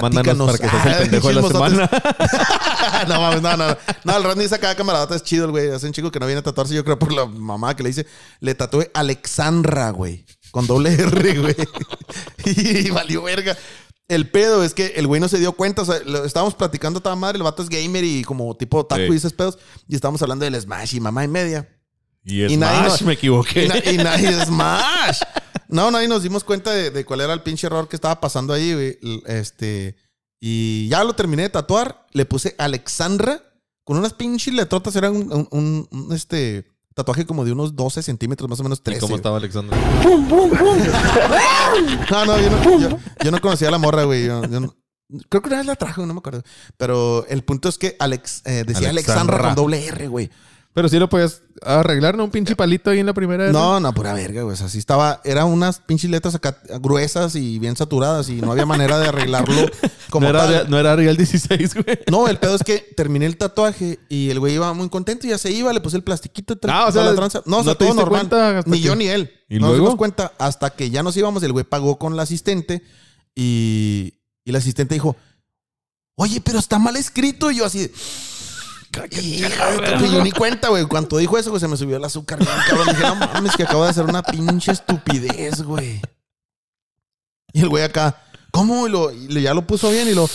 Mándanos 0.00 0.46
para 0.46 0.58
que 0.58 0.68
seas 0.70 0.86
el 0.86 0.92
Ah, 0.94 0.98
pendejo 0.98 1.28
de 1.28 1.34
la 1.34 1.42
semana. 1.48 1.90
no 3.08 3.20
mames, 3.20 3.42
no, 3.42 3.56
no. 3.56 3.76
No, 4.04 4.16
el 4.16 4.24
Rodney 4.24 4.44
dice 4.44 4.54
acá, 4.54 4.74
camarada, 4.74 5.14
es 5.14 5.22
chido 5.22 5.44
el 5.44 5.50
güey. 5.50 5.70
Hace 5.70 5.86
un 5.86 5.92
chico 5.92 6.10
que 6.10 6.18
no 6.20 6.26
viene 6.26 6.38
a 6.38 6.42
tatuarse, 6.42 6.74
yo 6.74 6.84
creo 6.84 6.98
por 6.98 7.12
la 7.12 7.26
mamá 7.26 7.76
que 7.76 7.82
le 7.82 7.90
dice. 7.90 8.06
Le 8.40 8.54
tatué 8.54 8.90
Alexandra, 8.94 9.90
güey. 9.90 10.24
Con 10.50 10.66
doble 10.66 10.92
R, 10.94 11.38
güey. 11.40 11.56
y 12.44 12.90
valió 12.90 13.22
verga. 13.22 13.56
El 14.08 14.28
pedo 14.28 14.62
es 14.62 14.74
que 14.74 14.92
el 14.96 15.06
güey 15.06 15.20
no 15.20 15.28
se 15.28 15.38
dio 15.38 15.52
cuenta. 15.52 15.82
O 15.82 15.84
sea, 15.84 16.00
lo- 16.04 16.24
estábamos 16.24 16.54
platicando 16.54 16.98
a 16.98 17.02
toda 17.02 17.16
madre. 17.16 17.36
El 17.38 17.42
vato 17.42 17.62
es 17.62 17.68
gamer 17.68 18.04
y 18.04 18.22
como 18.24 18.54
tipo 18.56 18.84
taco 18.84 19.02
Sí. 19.06 19.12
y 19.12 19.16
esos 19.16 19.32
pedos. 19.32 19.58
Y 19.88 19.94
estábamos 19.94 20.20
hablando 20.22 20.44
del 20.44 20.60
Smash 20.60 20.94
y 20.94 21.00
mamá 21.00 21.24
y 21.24 21.28
media. 21.28 21.68
Y 22.24 22.44
Y 22.44 22.54
Smash, 22.56 23.02
me 23.02 23.14
equivoqué. 23.14 23.64
Y, 23.64 23.68
na- 23.68 23.90
y 23.92 23.96
nadie 23.96 24.44
Smash. 24.44 25.22
No, 25.72 25.90
nadie 25.90 26.06
nos 26.08 26.22
dimos 26.22 26.44
cuenta 26.44 26.70
de, 26.72 26.90
de 26.90 27.04
cuál 27.04 27.20
era 27.22 27.32
el 27.32 27.42
pinche 27.42 27.66
error 27.66 27.88
que 27.88 27.96
estaba 27.96 28.20
pasando 28.20 28.52
ahí, 28.52 28.72
güey. 28.74 28.98
Este. 29.26 29.96
Y 30.40 30.88
ya 30.88 31.02
lo 31.04 31.14
terminé 31.14 31.42
de 31.42 31.48
tatuar. 31.48 32.06
Le 32.12 32.24
puse 32.26 32.54
Alexandra 32.58 33.42
con 33.84 33.96
unas 33.96 34.12
pinches 34.12 34.52
letrotas. 34.54 34.94
Era 34.96 35.10
un, 35.10 35.32
un- 35.32 35.48
un- 35.50 35.88
un, 35.90 36.12
este 36.12 36.66
tatuaje 36.94 37.24
como 37.24 37.44
de 37.44 37.52
unos 37.52 37.74
12 37.74 38.02
centímetros, 38.02 38.50
más 38.50 38.60
o 38.60 38.62
menos 38.64 38.80
¿Y 38.80 38.82
13. 38.82 39.00
¿Cómo 39.00 39.08
güey. 39.12 39.18
estaba 39.18 39.36
Alexandra? 39.38 39.78
No, 42.10 42.24
no, 42.26 42.38
yo 42.38 42.50
no, 42.50 42.78
yo, 42.80 42.98
yo 43.24 43.30
no 43.30 43.40
conocía 43.40 43.68
a 43.68 43.70
la 43.70 43.78
morra, 43.78 44.04
güey. 44.04 44.26
Yo- 44.26 44.44
yo 44.46 44.60
no- 44.60 44.76
creo 45.28 45.42
que 45.42 45.48
una 45.48 45.58
vez 45.58 45.66
la 45.66 45.76
trajo, 45.76 46.04
no 46.06 46.12
me 46.14 46.18
acuerdo. 46.18 46.42
Pero 46.76 47.26
el 47.28 47.44
punto 47.44 47.68
es 47.68 47.78
que 47.78 47.96
Alex 47.98 48.42
eh, 48.44 48.64
decía 48.66 48.90
Alexandra. 48.90 49.36
Alexandra. 49.36 49.42
con 49.48 49.54
doble 49.54 49.86
R, 49.86 50.08
güey. 50.08 50.30
Pero 50.74 50.88
sí 50.88 50.98
lo 50.98 51.06
podías 51.08 51.42
arreglar, 51.60 52.16
¿no? 52.16 52.24
Un 52.24 52.30
pinche 52.30 52.56
palito 52.56 52.88
ahí 52.88 52.98
en 52.98 53.04
la 53.04 53.12
primera. 53.12 53.44
vez, 53.44 53.52
No, 53.52 53.78
no, 53.78 53.92
pura 53.92 54.14
verga, 54.14 54.40
güey. 54.42 54.54
O 54.54 54.56
sea, 54.56 54.70
sí 54.70 54.78
estaba, 54.78 55.20
eran 55.22 55.48
unas 55.48 55.80
pinches 55.80 56.10
letras 56.10 56.34
acá 56.34 56.58
gruesas 56.80 57.36
y 57.36 57.58
bien 57.58 57.76
saturadas 57.76 58.30
y 58.30 58.36
no 58.40 58.52
había 58.52 58.64
manera 58.64 58.98
de 58.98 59.08
arreglarlo 59.08 59.54
como 60.10 60.24
no, 60.24 60.30
era, 60.30 60.46
tal. 60.62 60.70
no 60.70 60.78
era 60.78 60.96
Real 60.96 61.14
16, 61.14 61.74
güey. 61.84 61.98
No, 62.10 62.26
el 62.26 62.38
pedo 62.38 62.54
es 62.54 62.62
que 62.62 62.78
terminé 62.96 63.26
el 63.26 63.36
tatuaje 63.36 63.98
y 64.08 64.30
el 64.30 64.40
güey 64.40 64.54
iba 64.54 64.72
muy 64.72 64.88
contento 64.88 65.26
y 65.26 65.30
ya 65.30 65.36
se 65.36 65.50
iba, 65.50 65.70
le 65.74 65.82
puse 65.82 65.98
el 65.98 66.04
plastiquito 66.04 66.54
y 66.54 66.56
tal, 66.56 66.70
Ah, 66.70 66.86
o 66.88 66.92
sea, 66.92 67.04
la 67.04 67.14
tranza. 67.14 67.42
No, 67.44 67.56
o 67.56 67.58
¿no 67.60 67.64
sea, 67.64 67.74
te 67.74 67.84
todo 67.84 67.94
normal. 67.94 68.28
cuenta 68.28 68.62
Ni 68.64 68.78
que- 68.80 68.86
yo 68.86 68.96
ni 68.96 69.08
él. 69.08 69.30
¿Y 69.50 69.56
no 69.56 69.60
nos 69.66 69.70
luego? 69.72 69.84
dimos 69.84 69.96
cuenta 69.98 70.32
hasta 70.38 70.70
que 70.70 70.88
ya 70.88 71.02
nos 71.02 71.14
íbamos, 71.18 71.42
el 71.42 71.52
güey 71.52 71.66
pagó 71.66 71.98
con 71.98 72.16
la 72.16 72.22
asistente 72.22 72.82
y, 73.34 74.14
y 74.44 74.52
la 74.52 74.56
asistente 74.58 74.94
dijo, 74.94 75.16
oye, 76.16 76.40
pero 76.40 76.58
está 76.58 76.78
mal 76.78 76.96
escrito. 76.96 77.50
Y 77.50 77.56
yo 77.56 77.66
así, 77.66 77.90
tu- 79.98 80.04
y 80.04 80.12
yo 80.12 80.22
ni 80.22 80.30
cuenta, 80.32 80.68
güey. 80.68 80.84
Cuando 80.86 81.16
dijo 81.18 81.38
eso, 81.38 81.50
güey, 81.50 81.60
se 81.60 81.68
me 81.68 81.76
subió 81.76 81.96
el 81.96 82.04
azúcar. 82.04 82.38
bien 82.38 82.50
cabrón. 82.68 82.88
Dije, 82.88 83.02
no 83.02 83.14
mames, 83.16 83.56
que 83.56 83.62
acabo 83.64 83.84
de 83.84 83.90
hacer 83.90 84.04
una 84.04 84.22
pinche 84.22 84.72
estupidez, 84.72 85.62
güey. 85.62 86.00
Y 87.52 87.60
el 87.60 87.68
güey 87.68 87.84
acá, 87.84 88.22
¿cómo? 88.50 88.86
Y, 88.86 88.90
lo, 88.90 89.10
y 89.10 89.28
le- 89.28 89.42
ya 89.42 89.54
lo 89.54 89.66
puso 89.66 89.90
bien 89.90 90.08
y 90.08 90.14
lo. 90.14 90.28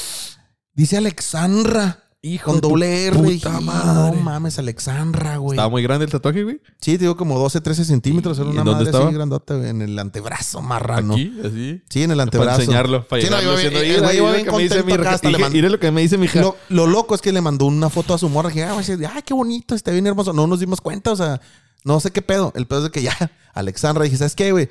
Dice 0.73 0.97
Alexandra. 0.97 2.03
Hijo 2.23 2.51
Con 2.51 2.61
doble 2.61 3.05
R. 3.07 3.15
puta 3.17 3.61
madre. 3.61 4.17
No 4.17 4.23
mames, 4.23 4.57
Alexandra, 4.57 5.37
güey. 5.37 5.55
Estaba 5.55 5.69
muy 5.69 5.83
grande 5.83 6.05
el 6.05 6.11
tatuaje, 6.11 6.43
güey. 6.43 6.59
Sí, 6.81 6.93
te 6.93 6.99
digo 6.99 7.15
como 7.15 7.37
12, 7.37 7.61
13 7.61 7.85
centímetros. 7.85 8.37
Era 8.39 8.47
¿Y 8.47 8.51
una 8.53 8.63
dónde 8.63 8.71
madre 8.73 8.85
estaba? 8.85 9.05
así 9.05 9.13
grandota, 9.13 9.53
güey, 9.55 9.69
en 9.69 9.81
el 9.83 9.97
antebrazo 9.99 10.61
marrano. 10.63 11.13
Aquí, 11.13 11.31
así. 11.45 11.81
Sí, 11.89 12.03
en 12.03 12.11
el 12.11 12.17
Para 12.17 12.23
antebrazo. 12.23 12.61
enseñarlo. 12.61 13.07
Para 13.07 13.21
Sí, 13.21 13.29
no, 13.29 13.37
llegarlo 13.37 13.51
iba 13.51 13.61
diciendo, 13.61 13.79
bien- 13.81 13.91
el 13.91 14.01
"Mira, 14.01 14.07
güey 14.07 14.17
iba 14.17 14.25
mira 14.25 14.35
bien 14.35 14.45
lo 14.47 14.51
que 14.51 14.57
me 14.57 14.63
dice 14.63 14.75
mi 14.75 14.81
contento 14.81 15.01
acá, 15.01 15.09
hija". 15.09 15.15
hasta 15.15 15.27
le 15.27 15.31
Dije, 15.37 15.41
mandó- 15.43 15.55
Mira 15.55 15.69
lo 15.69 15.79
que 15.79 15.91
me 15.91 16.01
dice 16.01 16.17
mi 16.17 16.25
hija. 16.25 16.41
Lo, 16.41 16.57
lo 16.69 16.87
loco 16.87 17.15
es 17.15 17.21
que 17.21 17.31
le 17.31 17.41
mandó 17.41 17.65
una 17.65 17.89
foto 17.91 18.13
a 18.15 18.17
su 18.17 18.29
morra. 18.29 18.51
Que, 18.51 18.63
ah, 18.63 18.81
qué 19.23 19.33
bonito, 19.35 19.75
está 19.75 19.91
bien 19.91 20.07
hermoso. 20.07 20.33
No 20.33 20.47
nos 20.47 20.59
dimos 20.59 20.81
cuenta, 20.81 21.11
o 21.11 21.15
sea, 21.15 21.39
no 21.83 21.99
sé 21.99 22.09
qué 22.11 22.23
pedo. 22.23 22.51
El 22.55 22.65
pedo 22.65 22.79
es 22.79 22.85
de 22.85 22.91
que 22.91 23.03
ya, 23.03 23.15
Alexandra, 23.53 24.03
dije, 24.05 24.17
¿sabes 24.17 24.35
qué, 24.35 24.51
güey? 24.51 24.69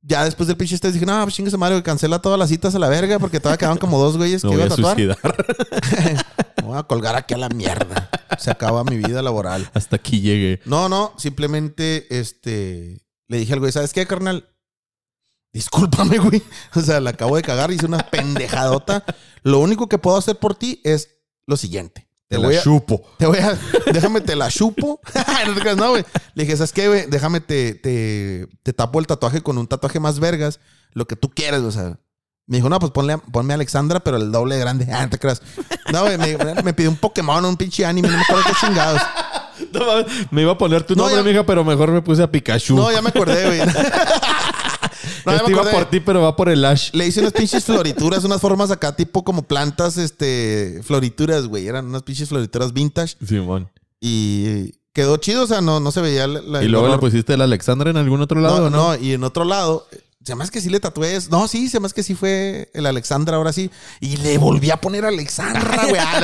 Ya 0.00 0.24
después 0.24 0.46
del 0.46 0.56
pinche 0.56 0.76
este 0.76 0.92
dije, 0.92 1.04
no, 1.04 1.22
pues 1.24 1.34
chingue 1.34 1.50
güey, 1.50 1.82
cancela 1.82 2.20
todas 2.20 2.38
las 2.38 2.48
citas 2.48 2.74
a 2.74 2.78
la 2.78 2.88
verga 2.88 3.18
porque 3.18 3.40
todavía 3.40 3.58
quedaban 3.58 3.78
como 3.78 3.98
dos 3.98 4.16
güeyes 4.16 4.42
que 4.42 4.48
voy 4.48 4.56
iba 4.56 4.66
a 4.66 4.68
tatuar. 4.68 4.94
suicidar. 4.94 5.18
Me 6.58 6.62
voy 6.62 6.78
a 6.78 6.82
colgar 6.84 7.16
aquí 7.16 7.34
a 7.34 7.38
la 7.38 7.48
mierda. 7.48 8.08
Se 8.38 8.50
acaba 8.50 8.84
mi 8.84 8.96
vida 8.96 9.22
laboral. 9.22 9.68
Hasta 9.74 9.96
aquí 9.96 10.20
llegué. 10.20 10.60
No, 10.64 10.88
no, 10.88 11.14
simplemente 11.16 12.06
este 12.18 13.06
le 13.28 13.38
dije 13.38 13.52
al 13.52 13.60
güey, 13.60 13.72
¿sabes 13.72 13.92
qué, 13.92 14.06
carnal? 14.06 14.48
Discúlpame, 15.52 16.18
güey. 16.18 16.42
O 16.74 16.80
sea, 16.80 17.00
la 17.00 17.10
acabo 17.10 17.36
de 17.36 17.42
cagar, 17.42 17.70
hice 17.72 17.86
una 17.86 17.98
pendejadota. 17.98 19.04
Lo 19.42 19.58
único 19.60 19.88
que 19.88 19.98
puedo 19.98 20.16
hacer 20.16 20.36
por 20.38 20.54
ti 20.54 20.80
es 20.84 21.16
lo 21.46 21.56
siguiente. 21.56 22.07
Te, 22.28 22.36
Te 22.36 22.42
voy 22.44 22.54
la 22.54 22.60
a, 22.60 22.62
chupo. 22.62 23.02
te 23.18 23.26
voy 23.26 23.38
a, 23.38 23.58
déjame 23.92 24.20
te 24.20 24.36
la 24.36 24.50
chupo. 24.50 25.00
no 25.46 25.54
te 25.54 25.60
creas, 25.60 25.76
no, 25.76 25.90
güey. 25.90 26.04
Le 26.34 26.44
dije, 26.44 26.56
¿sabes 26.56 26.72
qué, 26.72 26.86
güey? 26.88 27.06
Déjame 27.08 27.40
te, 27.40 27.74
te, 27.74 28.46
te 28.62 28.72
tapo 28.74 28.98
el 29.00 29.06
tatuaje 29.06 29.40
con 29.40 29.56
un 29.56 29.66
tatuaje 29.66 29.98
más 29.98 30.20
vergas, 30.20 30.60
lo 30.92 31.06
que 31.06 31.16
tú 31.16 31.30
quieres, 31.30 31.60
o 31.60 31.70
sea. 31.72 31.98
Me 32.46 32.56
dijo, 32.58 32.68
no, 32.70 32.78
pues 32.78 32.92
ponle, 32.92 33.18
ponme 33.18 33.52
a 33.52 33.56
Alexandra, 33.56 34.00
pero 34.00 34.16
el 34.16 34.30
doble 34.32 34.54
de 34.56 34.60
grande. 34.60 34.86
Ah, 34.92 35.02
no 35.04 35.10
te 35.10 35.18
creas. 35.18 35.42
No, 35.92 36.02
güey, 36.02 36.18
me, 36.18 36.36
me 36.62 36.72
pidió 36.74 36.90
un 36.90 36.96
Pokémon, 36.96 37.44
un 37.44 37.56
pinche 37.56 37.84
anime, 37.86 38.08
no 38.08 38.16
me 38.16 38.22
acuerdo 38.22 38.44
qué 38.46 38.66
chingados. 38.66 39.00
No 39.72 39.80
me 40.30 40.42
iba 40.42 40.52
a 40.52 40.58
poner 40.58 40.82
tu 40.84 40.94
No, 40.94 41.02
nombre, 41.04 41.18
ya- 41.18 41.28
mija, 41.28 41.44
pero 41.46 41.64
mejor 41.64 41.90
me 41.90 42.00
puse 42.00 42.22
a 42.22 42.30
Pikachu. 42.30 42.76
No, 42.76 42.92
ya 42.92 43.02
me 43.02 43.08
acordé, 43.08 43.44
güey. 43.46 43.60
No, 45.32 45.36
este 45.38 45.50
me 45.54 45.60
iba 45.62 45.70
por 45.70 45.84
ti, 45.86 46.00
pero 46.00 46.22
va 46.22 46.36
por 46.36 46.48
el 46.48 46.64
Ash. 46.64 46.90
Le 46.92 47.06
hice 47.06 47.20
unas 47.20 47.32
pinches 47.32 47.64
florituras, 47.64 48.24
unas 48.24 48.40
formas 48.40 48.70
acá, 48.70 48.94
tipo 48.96 49.24
como 49.24 49.42
plantas, 49.42 49.96
este, 49.98 50.80
florituras, 50.82 51.46
güey. 51.46 51.66
Eran 51.68 51.86
unas 51.86 52.02
pinches 52.02 52.28
florituras 52.28 52.72
vintage. 52.72 53.16
Simón. 53.26 53.68
Y 54.00 54.72
quedó 54.92 55.16
chido, 55.18 55.44
o 55.44 55.46
sea, 55.46 55.60
no, 55.60 55.80
no 55.80 55.90
se 55.92 56.00
veía 56.00 56.26
la, 56.26 56.40
la- 56.40 56.62
¿Y 56.64 56.68
luego 56.68 56.88
le 56.88 56.98
pusiste 56.98 57.34
el 57.34 57.40
Alexandra 57.40 57.90
en 57.90 57.96
algún 57.96 58.20
otro 58.20 58.40
lado 58.40 58.58
no, 58.58 58.70
no? 58.70 58.88
no, 58.96 58.96
y 59.02 59.12
en 59.12 59.22
otro 59.24 59.44
lado, 59.44 59.86
se 60.28 60.36
me 60.36 60.44
hace 60.44 60.52
que 60.52 60.60
sí 60.60 60.70
le 60.70 60.78
tatué. 60.78 61.18
No, 61.30 61.48
sí, 61.48 61.68
se 61.68 61.80
me 61.80 61.86
hace 61.86 61.94
que 61.96 62.04
sí 62.04 62.14
fue 62.14 62.70
el 62.72 62.86
Alexandra, 62.86 63.36
ahora 63.36 63.52
sí. 63.52 63.68
Y 64.00 64.16
le 64.18 64.38
volví 64.38 64.70
a 64.70 64.80
poner 64.80 65.04
Alexandra, 65.04 65.86
güey. 65.88 66.00
Ah, 66.00 66.20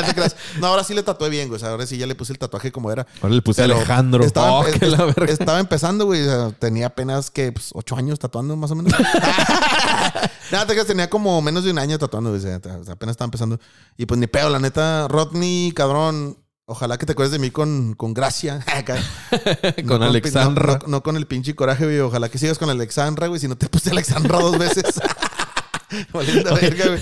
no 0.61 0.69
ahora 0.69 0.85
sí 0.85 0.95
le 0.95 1.03
tatué 1.03 1.29
bien, 1.29 1.49
güey. 1.49 1.57
O 1.57 1.59
sea, 1.61 1.71
ahora 1.71 1.87
sí 1.87 1.97
ya 1.99 2.07
le 2.07 2.15
puse 2.15 2.33
el 2.33 2.39
tatuaje 2.39 2.71
como 2.71 2.93
era. 2.93 3.05
Ahora 3.21 3.35
le 3.35 3.43
puse 3.43 3.63
Pero 3.63 3.75
Alejandro. 3.75 4.25
Estaba, 4.25 4.53
Oh, 4.61 4.65
es- 4.65 4.79
que 4.79 4.87
la 4.87 5.09
es- 5.09 5.15
verga. 5.17 5.33
estaba 5.33 5.59
empezando, 5.59 6.05
güey. 6.07 6.23
o 6.23 6.25
sea, 6.25 6.51
tenía 6.59 6.87
apenas 6.87 7.31
que 7.33 7.51
pues, 7.51 7.71
ocho 7.75 7.97
años 7.97 8.19
tatuando, 8.21 8.55
más 8.55 8.71
o 8.71 8.77
menos. 8.77 8.93
Nada, 10.53 10.67
te 10.67 10.85
tenía 10.85 11.09
como 11.11 11.41
menos 11.43 11.65
de 11.65 11.71
un 11.71 11.79
año 11.79 11.99
tatuando, 11.99 12.31
güey. 12.31 12.41
o 12.41 12.43
sea, 12.43 12.57
apenas 12.93 13.15
estaba 13.15 13.27
empezando. 13.27 13.59
Y 13.97 14.07
pues 14.07 14.21
ni 14.21 14.27
pedo, 14.27 14.51
la 14.51 14.59
neta, 14.59 15.09
Rodney, 15.09 15.73
cabrón. 15.73 16.39
Ojalá 16.67 16.97
que 16.97 17.05
te 17.05 17.13
acuerdes 17.13 17.33
de 17.33 17.39
mí 17.39 17.51
con, 17.51 17.95
con 17.95 18.15
gracia. 18.15 18.65
Con 19.87 20.03
Alexandra. 20.03 20.79
No, 20.87 21.03
con 21.03 21.17
el 21.17 21.27
pinche 21.27 21.55
coraje, 21.55 21.85
güey. 21.85 22.01
Ojalá 22.01 22.29
que 22.31 22.39
sigas 22.39 22.59
con 22.59 22.71
Alexandra, 22.71 23.27
güey. 23.27 23.39
Si 23.41 23.49
no 23.49 23.57
te 23.57 23.69
puse 23.69 23.91
Alexandra 23.91 24.39
dos 24.39 24.59
veces. 24.59 24.85
Valiendo 26.13 26.55
verga, 26.55 26.87
güey. 26.87 27.01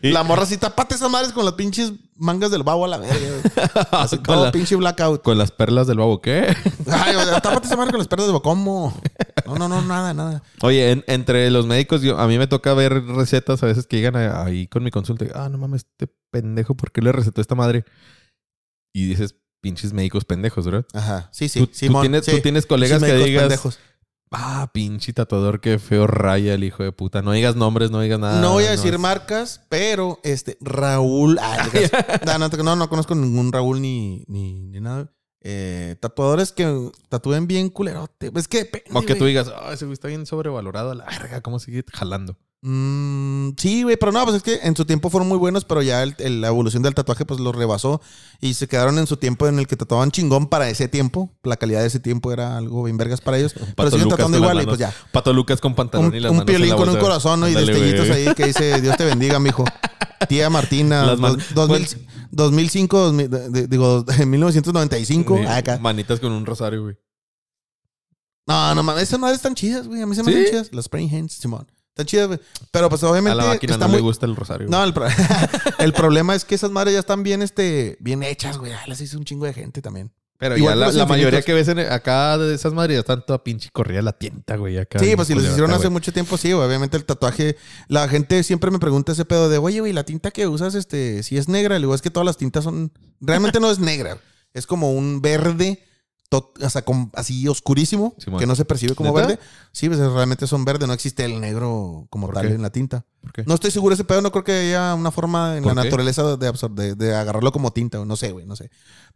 Y- 0.00 0.12
La 0.12 0.22
morra 0.22 0.46
sí, 0.46 0.56
tapate 0.56 0.94
esas 0.94 1.10
madres 1.10 1.32
con 1.32 1.44
las 1.44 1.54
pinches 1.54 1.92
mangas 2.16 2.50
del 2.52 2.62
babo 2.62 2.84
a 2.84 2.88
la 2.88 2.98
verga, 2.98 3.16
güey. 3.18 3.86
Así 3.90 4.16
Con 4.16 4.24
todo 4.24 4.44
la- 4.46 4.52
pinche 4.52 4.76
blackout. 4.76 5.22
Con 5.22 5.36
las 5.36 5.50
perlas 5.50 5.88
del 5.88 5.98
babo, 5.98 6.20
¿qué? 6.22 6.54
Ay, 6.90 7.16
o 7.16 7.24
sea, 7.24 7.40
tápate 7.40 7.66
esa 7.66 7.76
madre 7.76 7.90
con 7.90 7.98
las 7.98 8.08
perdas 8.08 8.32
de 8.32 8.40
¿Cómo? 8.40 8.98
No, 9.44 9.56
no, 9.56 9.68
no, 9.68 9.82
nada, 9.82 10.14
nada. 10.14 10.42
Oye, 10.62 10.92
en- 10.92 11.04
entre 11.08 11.50
los 11.50 11.66
médicos, 11.66 12.00
yo, 12.02 12.16
a 12.18 12.26
mí 12.28 12.38
me 12.38 12.46
toca 12.46 12.72
ver 12.74 13.04
recetas 13.06 13.62
a 13.62 13.66
veces 13.66 13.86
que 13.86 13.96
llegan 13.96 14.14
a- 14.16 14.44
ahí 14.44 14.68
con 14.68 14.84
mi 14.84 14.90
consulta. 14.92 15.26
Ah, 15.34 15.48
no 15.50 15.58
mames, 15.58 15.84
este 15.90 16.10
pendejo, 16.30 16.74
¿por 16.76 16.92
qué 16.92 17.02
le 17.02 17.10
recetó 17.12 17.40
esta 17.40 17.56
madre? 17.56 17.84
Y 18.92 19.06
dices, 19.06 19.36
pinches 19.60 19.92
médicos 19.92 20.24
pendejos, 20.24 20.64
¿verdad? 20.66 20.86
Ajá. 20.94 21.28
Sí, 21.32 21.48
sí. 21.48 21.60
¿Tú, 21.60 21.66
tú 21.68 21.74
Simón, 21.74 22.02
tienes, 22.02 22.24
sí. 22.24 22.30
tú 22.32 22.40
tienes 22.40 22.66
colegas 22.66 23.00
Sí, 23.00 23.06
que 23.06 23.14
digas, 23.16 23.42
pendejos. 23.44 23.78
ah, 24.32 24.70
pinche 24.72 25.12
tatuador, 25.12 25.60
qué 25.60 25.78
feo 25.78 26.06
raya 26.06 26.54
el 26.54 26.64
hijo 26.64 26.82
de 26.82 26.92
puta. 26.92 27.22
No 27.22 27.32
digas 27.32 27.56
nombres, 27.56 27.90
no 27.90 28.00
digas 28.00 28.18
nada. 28.18 28.40
no 28.40 28.52
voy 28.52 28.64
a 28.64 28.70
decir 28.70 28.94
es- 28.94 29.00
marcas, 29.00 29.60
pero 29.68 30.18
este 30.24 30.56
Raúl. 30.60 31.38
ah, 31.40 31.68
no, 32.26 32.38
no, 32.38 32.48
no, 32.48 32.76
no 32.76 32.88
conozco 32.88 33.14
ningún 33.14 33.52
Raúl 33.52 33.80
ni, 33.80 34.24
ni, 34.28 34.60
ni 34.68 34.80
nada. 34.80 35.12
Eh, 35.42 35.96
tatuadores 36.00 36.52
que 36.52 36.90
tatúen 37.08 37.46
bien 37.46 37.70
culerote. 37.70 38.30
Es 38.34 38.46
que 38.48 38.58
depende, 38.58 38.90
O 38.92 39.02
que 39.02 39.14
tú 39.14 39.24
digas, 39.24 39.48
ah, 39.54 39.72
ese 39.72 39.86
güey 39.86 39.94
está 39.94 40.08
bien 40.08 40.26
sobrevalorado 40.26 40.90
a 40.90 40.94
la 40.94 41.06
verga, 41.06 41.40
¿cómo 41.40 41.58
sigue 41.58 41.82
jalando? 41.92 42.36
Mm, 42.62 43.52
sí, 43.56 43.84
güey, 43.84 43.96
pero 43.96 44.12
no, 44.12 44.22
pues 44.24 44.36
es 44.36 44.42
que 44.42 44.60
en 44.62 44.76
su 44.76 44.84
tiempo 44.84 45.08
fueron 45.08 45.26
muy 45.28 45.38
buenos, 45.38 45.64
pero 45.64 45.80
ya 45.80 46.02
el- 46.02 46.14
el- 46.18 46.42
la 46.42 46.48
evolución 46.48 46.82
del 46.82 46.94
tatuaje 46.94 47.24
pues 47.24 47.40
los 47.40 47.56
rebasó 47.56 48.02
y 48.38 48.52
se 48.52 48.68
quedaron 48.68 48.98
en 48.98 49.06
su 49.06 49.16
tiempo 49.16 49.48
en 49.48 49.58
el 49.58 49.66
que 49.66 49.76
tatuaban 49.76 50.10
chingón 50.10 50.46
para 50.46 50.68
ese 50.68 50.86
tiempo. 50.86 51.30
La 51.42 51.56
calidad 51.56 51.80
de 51.80 51.86
ese 51.86 52.00
tiempo 52.00 52.32
era 52.32 52.58
algo 52.58 52.82
bien 52.82 52.98
vergas 52.98 53.22
para 53.22 53.38
ellos. 53.38 53.54
pero 53.76 53.90
siguen 53.90 54.04
Lucas 54.04 54.18
tatuando 54.18 54.36
igual 54.38 54.60
y 54.62 54.66
pues 54.66 54.78
ya. 54.78 54.94
Pato 55.10 55.32
Lucas 55.32 55.58
con 55.60 55.74
pantalón 55.74 56.08
Un, 56.08 56.14
y 56.14 56.20
las 56.20 56.32
un 56.32 56.44
piolín 56.44 56.76
con 56.76 56.88
un 56.90 56.96
corazón 56.98 57.40
¿no? 57.40 57.48
y 57.48 57.54
destellitos 57.54 58.10
ahí 58.10 58.34
que 58.34 58.46
dice 58.46 58.80
Dios 58.82 58.96
te 58.96 59.04
bendiga, 59.06 59.38
mijo. 59.38 59.64
Tía 60.28 60.50
Martina, 60.50 61.06
Las 61.06 61.18
man- 61.18 61.38
dos- 61.54 61.54
dos 61.54 61.70
mil- 61.70 61.88
2005, 62.30 62.98
2000, 62.98 63.30
de- 63.30 63.48
de- 63.48 63.66
digo, 63.68 64.04
en 64.18 64.28
1995. 64.30 65.38
Sí, 65.38 65.46
acá. 65.46 65.78
Manitas 65.78 66.20
con 66.20 66.30
un 66.32 66.44
rosario, 66.44 66.82
güey. 66.82 66.96
No, 68.46 68.74
no 68.74 68.82
mames, 68.82 69.04
esas 69.04 69.18
madres 69.18 69.36
están 69.38 69.54
chidas, 69.54 69.86
güey. 69.88 70.02
A 70.02 70.06
mí 70.06 70.14
se 70.14 70.22
me 70.22 70.30
¿Sí? 70.32 70.38
hacen 70.38 70.50
chidas. 70.50 70.68
Las 70.74 70.84
Spring 70.84 71.08
Hands, 71.12 71.32
Simón. 71.32 71.66
Están 71.90 72.06
chidas, 72.06 72.26
güey. 72.28 72.40
Pero 72.70 72.88
pues 72.88 73.02
A 73.02 73.10
obviamente 73.10 73.36
la 73.36 73.44
máquina 73.46 73.72
está 73.74 73.84
no 73.86 73.90
muy, 73.90 73.98
le 73.98 74.02
gusta 74.02 74.26
el 74.26 74.36
rosario. 74.36 74.68
No, 74.68 74.82
el, 74.84 74.92
pro- 74.94 75.06
el 75.78 75.92
problema 75.92 76.34
es 76.34 76.44
que 76.44 76.54
esas 76.54 76.70
madres 76.70 76.94
ya 76.94 77.00
están 77.00 77.22
bien, 77.22 77.42
este, 77.42 77.96
bien 78.00 78.22
hechas, 78.22 78.58
güey. 78.58 78.72
Ah, 78.72 78.82
Las 78.86 79.00
hizo 79.00 79.18
un 79.18 79.24
chingo 79.24 79.44
de 79.46 79.52
gente 79.52 79.82
también. 79.82 80.12
Pero 80.38 80.56
igual 80.56 80.78
ya 80.78 80.86
la, 80.86 80.92
la 80.92 81.04
mayoría 81.06 81.42
que 81.42 81.52
ves 81.52 81.68
en, 81.68 81.80
acá 81.80 82.38
de 82.38 82.54
esas 82.54 82.72
madres 82.72 82.94
ya 82.96 83.00
están 83.00 83.26
toda 83.26 83.44
pinche 83.44 83.68
corrida 83.70 84.00
la 84.00 84.12
tienta, 84.12 84.56
güey. 84.56 84.78
Acá 84.78 84.98
Sí, 84.98 85.14
pues 85.14 85.28
si 85.28 85.34
los 85.34 85.44
hicieron 85.44 85.70
hace 85.72 85.80
güey. 85.82 85.90
mucho 85.92 86.14
tiempo, 86.14 86.38
sí, 86.38 86.52
güey. 86.52 86.66
Obviamente 86.66 86.96
el 86.96 87.04
tatuaje, 87.04 87.56
la 87.88 88.08
gente 88.08 88.42
siempre 88.42 88.70
me 88.70 88.78
pregunta 88.78 89.12
ese 89.12 89.26
pedo 89.26 89.50
de, 89.50 89.58
oye, 89.58 89.80
güey, 89.80 89.92
la 89.92 90.04
tinta 90.04 90.30
que 90.30 90.46
usas, 90.46 90.74
este, 90.74 91.22
si 91.24 91.36
es 91.36 91.48
negra. 91.48 91.74
Le 91.74 91.80
digo, 91.80 91.94
es 91.94 92.00
que 92.00 92.08
todas 92.10 92.24
las 92.24 92.38
tintas 92.38 92.64
son, 92.64 92.90
realmente 93.20 93.60
no 93.60 93.70
es 93.70 93.80
negra. 93.80 94.16
Es 94.54 94.66
como 94.66 94.92
un 94.94 95.20
verde, 95.20 95.84
o 96.38 96.70
sea, 96.70 96.84
así 97.14 97.48
oscurísimo, 97.48 98.14
que 98.38 98.46
no 98.46 98.54
se 98.54 98.64
percibe 98.64 98.94
como 98.94 99.10
¿Neta? 99.12 99.26
verde. 99.26 99.42
Sí, 99.72 99.88
pues 99.88 99.98
realmente 99.98 100.46
son 100.46 100.64
verde, 100.64 100.86
no 100.86 100.92
existe 100.92 101.24
el 101.24 101.40
negro 101.40 102.06
como 102.10 102.26
¿Por 102.26 102.34
tal 102.36 102.48
qué? 102.48 102.54
en 102.54 102.62
la 102.62 102.70
tinta. 102.70 103.04
¿Por 103.20 103.32
qué? 103.32 103.44
No 103.46 103.54
estoy 103.54 103.70
seguro 103.70 103.94
de 103.94 104.00
ese 104.00 104.04
pedo, 104.04 104.22
no 104.22 104.30
creo 104.30 104.44
que 104.44 104.52
haya 104.52 104.94
una 104.94 105.10
forma 105.10 105.56
en 105.56 105.66
la 105.66 105.74
naturaleza 105.74 106.36
de, 106.36 106.52
de, 106.70 106.94
de 106.94 107.14
agarrarlo 107.16 107.50
como 107.52 107.72
tinta, 107.72 108.04
no 108.04 108.16
sé, 108.16 108.32
güey, 108.32 108.46
no 108.46 108.54
sé. 108.56 108.70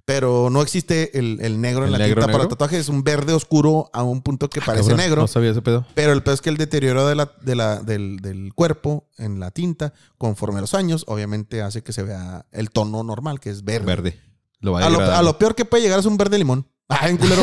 Pero 0.04 0.50
no 0.50 0.60
existe 0.60 1.18
el, 1.18 1.38
el 1.40 1.60
negro 1.62 1.80
en 1.82 1.86
¿El 1.86 1.92
la 1.92 1.98
negro, 1.98 2.16
tinta 2.16 2.26
para 2.26 2.38
negro? 2.44 2.48
tatuaje, 2.50 2.78
es 2.78 2.88
un 2.90 3.02
verde 3.04 3.32
oscuro 3.32 3.88
a 3.94 4.02
un 4.02 4.20
punto 4.20 4.50
que 4.50 4.60
parece 4.60 4.90
Cabrón, 4.90 4.98
negro. 4.98 5.22
No 5.22 5.28
sabía 5.28 5.52
ese 5.52 5.62
pedo. 5.62 5.86
Pero 5.94 6.12
el 6.12 6.22
peor 6.22 6.34
es 6.34 6.40
que 6.42 6.50
el 6.50 6.58
deterioro 6.58 7.06
de 7.06 7.14
la, 7.14 7.32
de 7.40 7.54
la, 7.54 7.80
del, 7.80 8.18
del 8.18 8.52
cuerpo 8.54 9.08
en 9.16 9.40
la 9.40 9.50
tinta, 9.50 9.94
conforme 10.18 10.58
a 10.58 10.60
los 10.60 10.74
años, 10.74 11.04
obviamente 11.06 11.62
hace 11.62 11.82
que 11.82 11.92
se 11.94 12.02
vea 12.02 12.44
el 12.52 12.70
tono 12.70 13.02
normal, 13.02 13.40
que 13.40 13.48
es 13.50 13.64
verde. 13.64 13.86
Verde. 13.86 14.20
Lo 14.60 14.72
va 14.72 14.80
A 14.80 14.82
lo, 14.84 14.98
degradando. 14.98 15.18
a 15.18 15.22
lo 15.22 15.38
peor 15.38 15.54
que 15.54 15.64
puede 15.64 15.82
llegar 15.82 15.98
es 16.00 16.06
un 16.06 16.18
verde 16.18 16.36
limón. 16.36 16.66
Ah, 16.88 17.08
en 17.08 17.16
culero. 17.16 17.42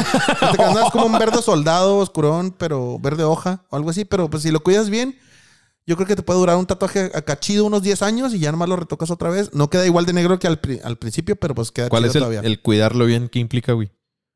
No 0.58 0.80
es 0.86 0.92
como 0.92 1.06
un 1.08 1.18
verde 1.18 1.42
soldado, 1.42 1.98
oscurón, 1.98 2.52
pero 2.58 3.00
verde 3.00 3.24
hoja 3.24 3.64
o 3.70 3.76
algo 3.76 3.90
así. 3.90 4.06
Pero 4.06 4.30
pues 4.30 4.44
si 4.44 4.52
lo 4.52 4.62
cuidas 4.62 4.90
bien, 4.90 5.18
yo 5.88 5.96
creo 5.96 6.08
que 6.08 6.16
te 6.16 6.22
puede 6.22 6.40
durar 6.40 6.58
un 6.58 6.68
tatuaje 6.68 7.12
acá 7.16 7.40
chido 7.40 7.66
unos 7.66 7.82
10 7.82 8.02
años 8.04 8.34
y 8.34 8.40
ya 8.40 8.52
nomás 8.52 8.70
lo 8.70 8.76
retocas 8.76 9.10
otra 9.10 9.30
vez. 9.30 9.52
No 9.54 9.70
queda 9.70 9.86
igual 9.86 10.06
de 10.06 10.14
negro 10.14 10.38
que 10.40 10.48
al, 10.48 10.60
pri- 10.60 10.80
al 10.84 10.98
principio, 10.98 11.36
pero 11.36 11.56
pues 11.56 11.72
queda 11.72 11.90
¿Cuál 11.90 12.04
chido 12.04 12.10
es 12.12 12.16
el, 12.16 12.22
todavía. 12.22 12.40
el 12.42 12.62
cuidarlo 12.62 13.06
bien? 13.06 13.30
¿Qué 13.30 13.40
implica, 13.40 13.74
güey? 13.74 13.92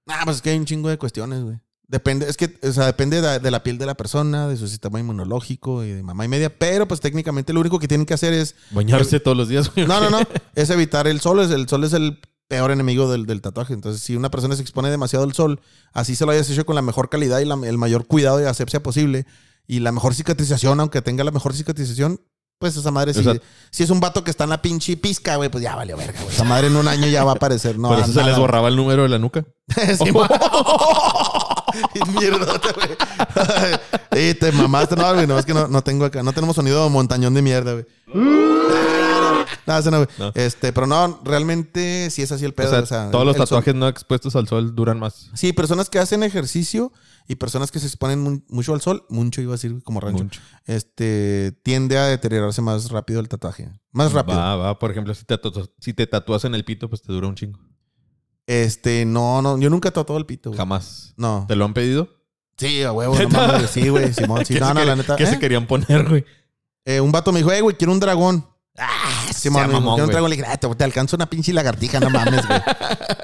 Ah, 0.07 0.21
pues 0.25 0.37
es 0.37 0.41
que 0.41 0.49
hay 0.51 0.57
un 0.57 0.65
chingo 0.65 0.89
de 0.89 0.97
cuestiones, 0.97 1.43
güey. 1.43 1.57
Depende, 1.87 2.27
es 2.27 2.35
que, 2.35 2.57
o 2.67 2.71
sea, 2.71 2.87
depende 2.87 3.21
de, 3.21 3.39
de 3.39 3.51
la 3.51 3.61
piel 3.61 3.77
de 3.77 3.85
la 3.85 3.93
persona, 3.93 4.47
de 4.47 4.57
su 4.57 4.67
sistema 4.67 4.99
inmunológico 4.99 5.83
y 5.83 5.91
de 5.91 6.01
mamá 6.01 6.25
y 6.25 6.27
media. 6.27 6.49
Pero, 6.57 6.87
pues 6.87 6.99
técnicamente 6.99 7.53
lo 7.53 7.59
único 7.59 7.77
que 7.77 7.87
tienen 7.87 8.07
que 8.07 8.15
hacer 8.15 8.33
es. 8.33 8.55
Bañarse 8.71 9.19
todos 9.19 9.37
los 9.37 9.49
días, 9.49 9.71
güey. 9.71 9.85
No, 9.85 9.99
no, 10.01 10.09
no. 10.09 10.19
Es 10.55 10.71
evitar 10.71 11.05
el 11.07 11.21
sol. 11.21 11.41
Es, 11.41 11.51
el 11.51 11.69
sol 11.69 11.83
es 11.83 11.93
el 11.93 12.19
peor 12.47 12.71
enemigo 12.71 13.09
del, 13.11 13.25
del 13.25 13.41
tatuaje. 13.41 13.73
Entonces, 13.73 14.01
si 14.01 14.15
una 14.15 14.29
persona 14.29 14.55
se 14.55 14.61
expone 14.61 14.89
demasiado 14.91 15.25
al 15.25 15.33
sol, 15.33 15.59
así 15.93 16.15
se 16.15 16.25
lo 16.25 16.31
hayas 16.31 16.49
hecho 16.49 16.65
con 16.65 16.75
la 16.75 16.81
mejor 16.81 17.09
calidad 17.09 17.39
y 17.39 17.45
la- 17.45 17.59
el 17.67 17.77
mayor 17.77 18.05
cuidado 18.05 18.41
y 18.41 18.45
asepsia 18.45 18.81
posible 18.83 19.25
y 19.67 19.79
la 19.79 19.91
mejor 19.91 20.13
cicatrización, 20.13 20.79
aunque 20.79 21.01
tenga 21.01 21.23
la 21.23 21.31
mejor 21.31 21.53
cicatrización, 21.55 22.21
pues 22.59 22.77
esa 22.77 22.91
madre, 22.91 23.11
O 23.11 23.13
si, 23.15 23.23
sea- 23.23 23.35
si 23.71 23.83
es 23.83 23.89
un 23.89 23.99
vato 23.99 24.23
que 24.23 24.31
está 24.31 24.43
en 24.45 24.51
la 24.51 24.61
pinche 24.61 24.95
pizca, 24.95 25.35
güey, 25.35 25.49
pues 25.49 25.63
ya 25.63 25.75
valió 25.75 25.97
verga, 25.97 26.21
güey. 26.21 26.33
Esa 26.33 26.43
madre 26.45 26.67
en 26.67 26.75
un 26.75 26.87
año 26.87 27.07
ya 27.07 27.23
va 27.23 27.31
a 27.31 27.35
aparecer. 27.35 27.77
No, 27.79 27.89
Por 27.89 27.99
eso 27.99 28.13
se 28.13 28.23
les 28.23 28.37
borraba 28.37 28.67
el 28.69 28.75
número 28.75 29.03
de 29.03 29.09
la 29.09 29.19
nuca. 29.19 29.43
Sí, 29.97 30.11
Mierdota, 32.19 32.69
güey. 32.73 34.33
Te 34.35 34.51
mamaste. 34.53 34.95
No, 34.95 35.13
güey, 35.13 35.27
no, 35.27 35.37
es 35.37 35.45
que 35.45 35.53
no, 35.53 35.67
no 35.67 35.81
tengo 35.81 36.05
acá. 36.05 36.23
No 36.23 36.31
tenemos 36.31 36.55
sonido 36.55 36.89
montañón 36.89 37.33
de 37.33 37.41
mierda, 37.41 37.73
güey. 37.73 37.85
No, 39.67 39.77
ese 39.77 39.91
no. 39.91 40.05
No. 40.19 40.31
Este, 40.35 40.71
pero 40.73 40.85
no, 40.87 41.19
realmente 41.23 42.09
sí 42.11 42.21
es 42.21 42.31
así 42.31 42.45
el 42.45 42.53
pedo. 42.53 42.67
o 42.67 42.71
sea, 42.71 42.79
o 42.81 42.85
sea, 42.85 43.11
todos 43.11 43.25
los 43.25 43.35
sol- 43.35 43.45
tatuajes 43.45 43.73
no 43.75 43.87
expuestos 43.87 44.35
al 44.35 44.47
sol 44.47 44.75
duran 44.75 44.99
más. 44.99 45.29
Sí, 45.33 45.53
personas 45.53 45.89
que 45.89 45.99
hacen 45.99 46.23
ejercicio 46.23 46.91
y 47.27 47.35
personas 47.35 47.71
que 47.71 47.79
se 47.79 47.87
exponen 47.87 48.21
mu- 48.21 48.41
mucho 48.49 48.73
al 48.73 48.81
sol, 48.81 49.05
mucho 49.09 49.41
iba 49.41 49.53
a 49.53 49.57
decir 49.57 49.81
como 49.83 49.99
rancho, 49.99 50.23
Mucho. 50.23 50.41
este, 50.65 51.51
tiende 51.63 51.97
a 51.97 52.05
deteriorarse 52.05 52.61
más 52.61 52.91
rápido 52.91 53.19
el 53.19 53.27
tatuaje. 53.27 53.69
Más 53.91 54.11
rápido. 54.13 54.37
Va, 54.37 54.55
va. 54.55 54.79
Por 54.79 54.91
ejemplo, 54.91 55.13
si 55.15 55.25
te, 55.25 55.39
si 55.79 55.93
te 55.93 56.05
tatúas 56.07 56.45
en 56.45 56.53
el 56.55 56.63
pito, 56.65 56.87
pues 56.89 57.01
te 57.01 57.11
dura 57.11 57.27
un 57.27 57.35
chingo. 57.35 57.59
Este, 58.47 59.05
no, 59.05 59.41
no, 59.41 59.57
yo 59.57 59.69
nunca 59.69 59.89
he 59.89 59.91
tatuado 59.91 60.19
el 60.19 60.25
pito, 60.25 60.49
güey. 60.51 60.57
Jamás. 60.57 61.13
No. 61.17 61.45
¿Te 61.47 61.55
lo 61.55 61.65
han 61.65 61.73
pedido? 61.73 62.09
Sí, 62.57 62.83
a 62.83 62.91
huevo, 62.91 63.17
no 63.19 63.29
mames. 63.29 63.69
Sí, 63.71 63.89
güey, 63.89 64.13
Simón. 64.13 64.45
Sí, 64.45 64.53
¿Qué 64.53 64.59
no, 64.59 64.73
no, 64.73 64.85
la 64.85 64.95
neta. 64.95 65.15
¿Qué 65.15 65.23
¿eh? 65.23 65.27
se 65.27 65.39
querían 65.39 65.65
poner, 65.67 66.07
güey? 66.07 66.25
Eh, 66.85 67.01
un 67.01 67.11
vato 67.11 67.31
me 67.31 67.39
dijo, 67.39 67.51
eh, 67.51 67.61
güey, 67.61 67.75
quiero 67.75 67.91
un 67.91 67.99
dragón. 67.99 68.45
Ah, 69.29 69.67
mamón, 69.67 69.93
un 69.93 69.99
güey. 70.01 70.11
dragón. 70.11 70.29
Le 70.29 70.35
dije, 70.37 70.47
"Ah, 70.51 70.57
te, 70.57 70.67
te 70.75 70.83
alcanzo 70.83 71.15
una 71.15 71.29
pinche 71.29 71.53
lagartija, 71.53 71.99
no 71.99 72.09
mames, 72.09 72.45
güey. 72.47 72.59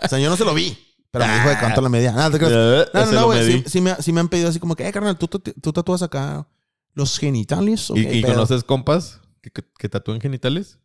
o 0.04 0.08
sea, 0.08 0.20
yo 0.20 0.30
no 0.30 0.38
se 0.38 0.46
lo 0.46 0.54
vi. 0.54 0.78
Pero 1.12 1.28
me 1.28 1.34
dijo 1.34 1.50
de 1.50 1.60
cuánto 1.60 1.82
la 1.82 1.90
medía. 1.90 2.12
Nada, 2.14 2.32
te 2.32 2.38
creas. 2.38 2.54
Eh, 2.56 2.86
No, 2.94 3.00
no, 3.00 3.06
ese 3.06 3.14
no, 3.16 3.22
lo 3.22 3.28
güey. 3.28 3.40
medí. 3.40 3.52
Sí, 3.64 3.64
sí 3.68 3.82
me, 3.82 3.96
sí 3.96 4.14
me 4.14 4.20
han 4.22 4.30
pedido 4.30 4.50
así 4.50 4.60
como 4.60 4.76
que, 4.76 4.88
eh, 4.88 4.92
carnal, 4.94 5.18
¿tú, 5.18 5.28
tú, 5.28 5.40
tú 5.40 5.74
tatúas 5.74 6.02
acá 6.04 6.48
los 6.94 7.18
genitales? 7.20 7.90
¿O 7.92 7.98
¿Y, 7.98 8.06
qué 8.06 8.16
y 8.16 8.22
pedo?" 8.22 8.34
conoces 8.34 8.64
compas 8.64 9.20
que, 9.42 9.50
que, 9.52 9.64
que 9.78 9.90
tatúen 9.90 10.22
genitales? 10.22 10.78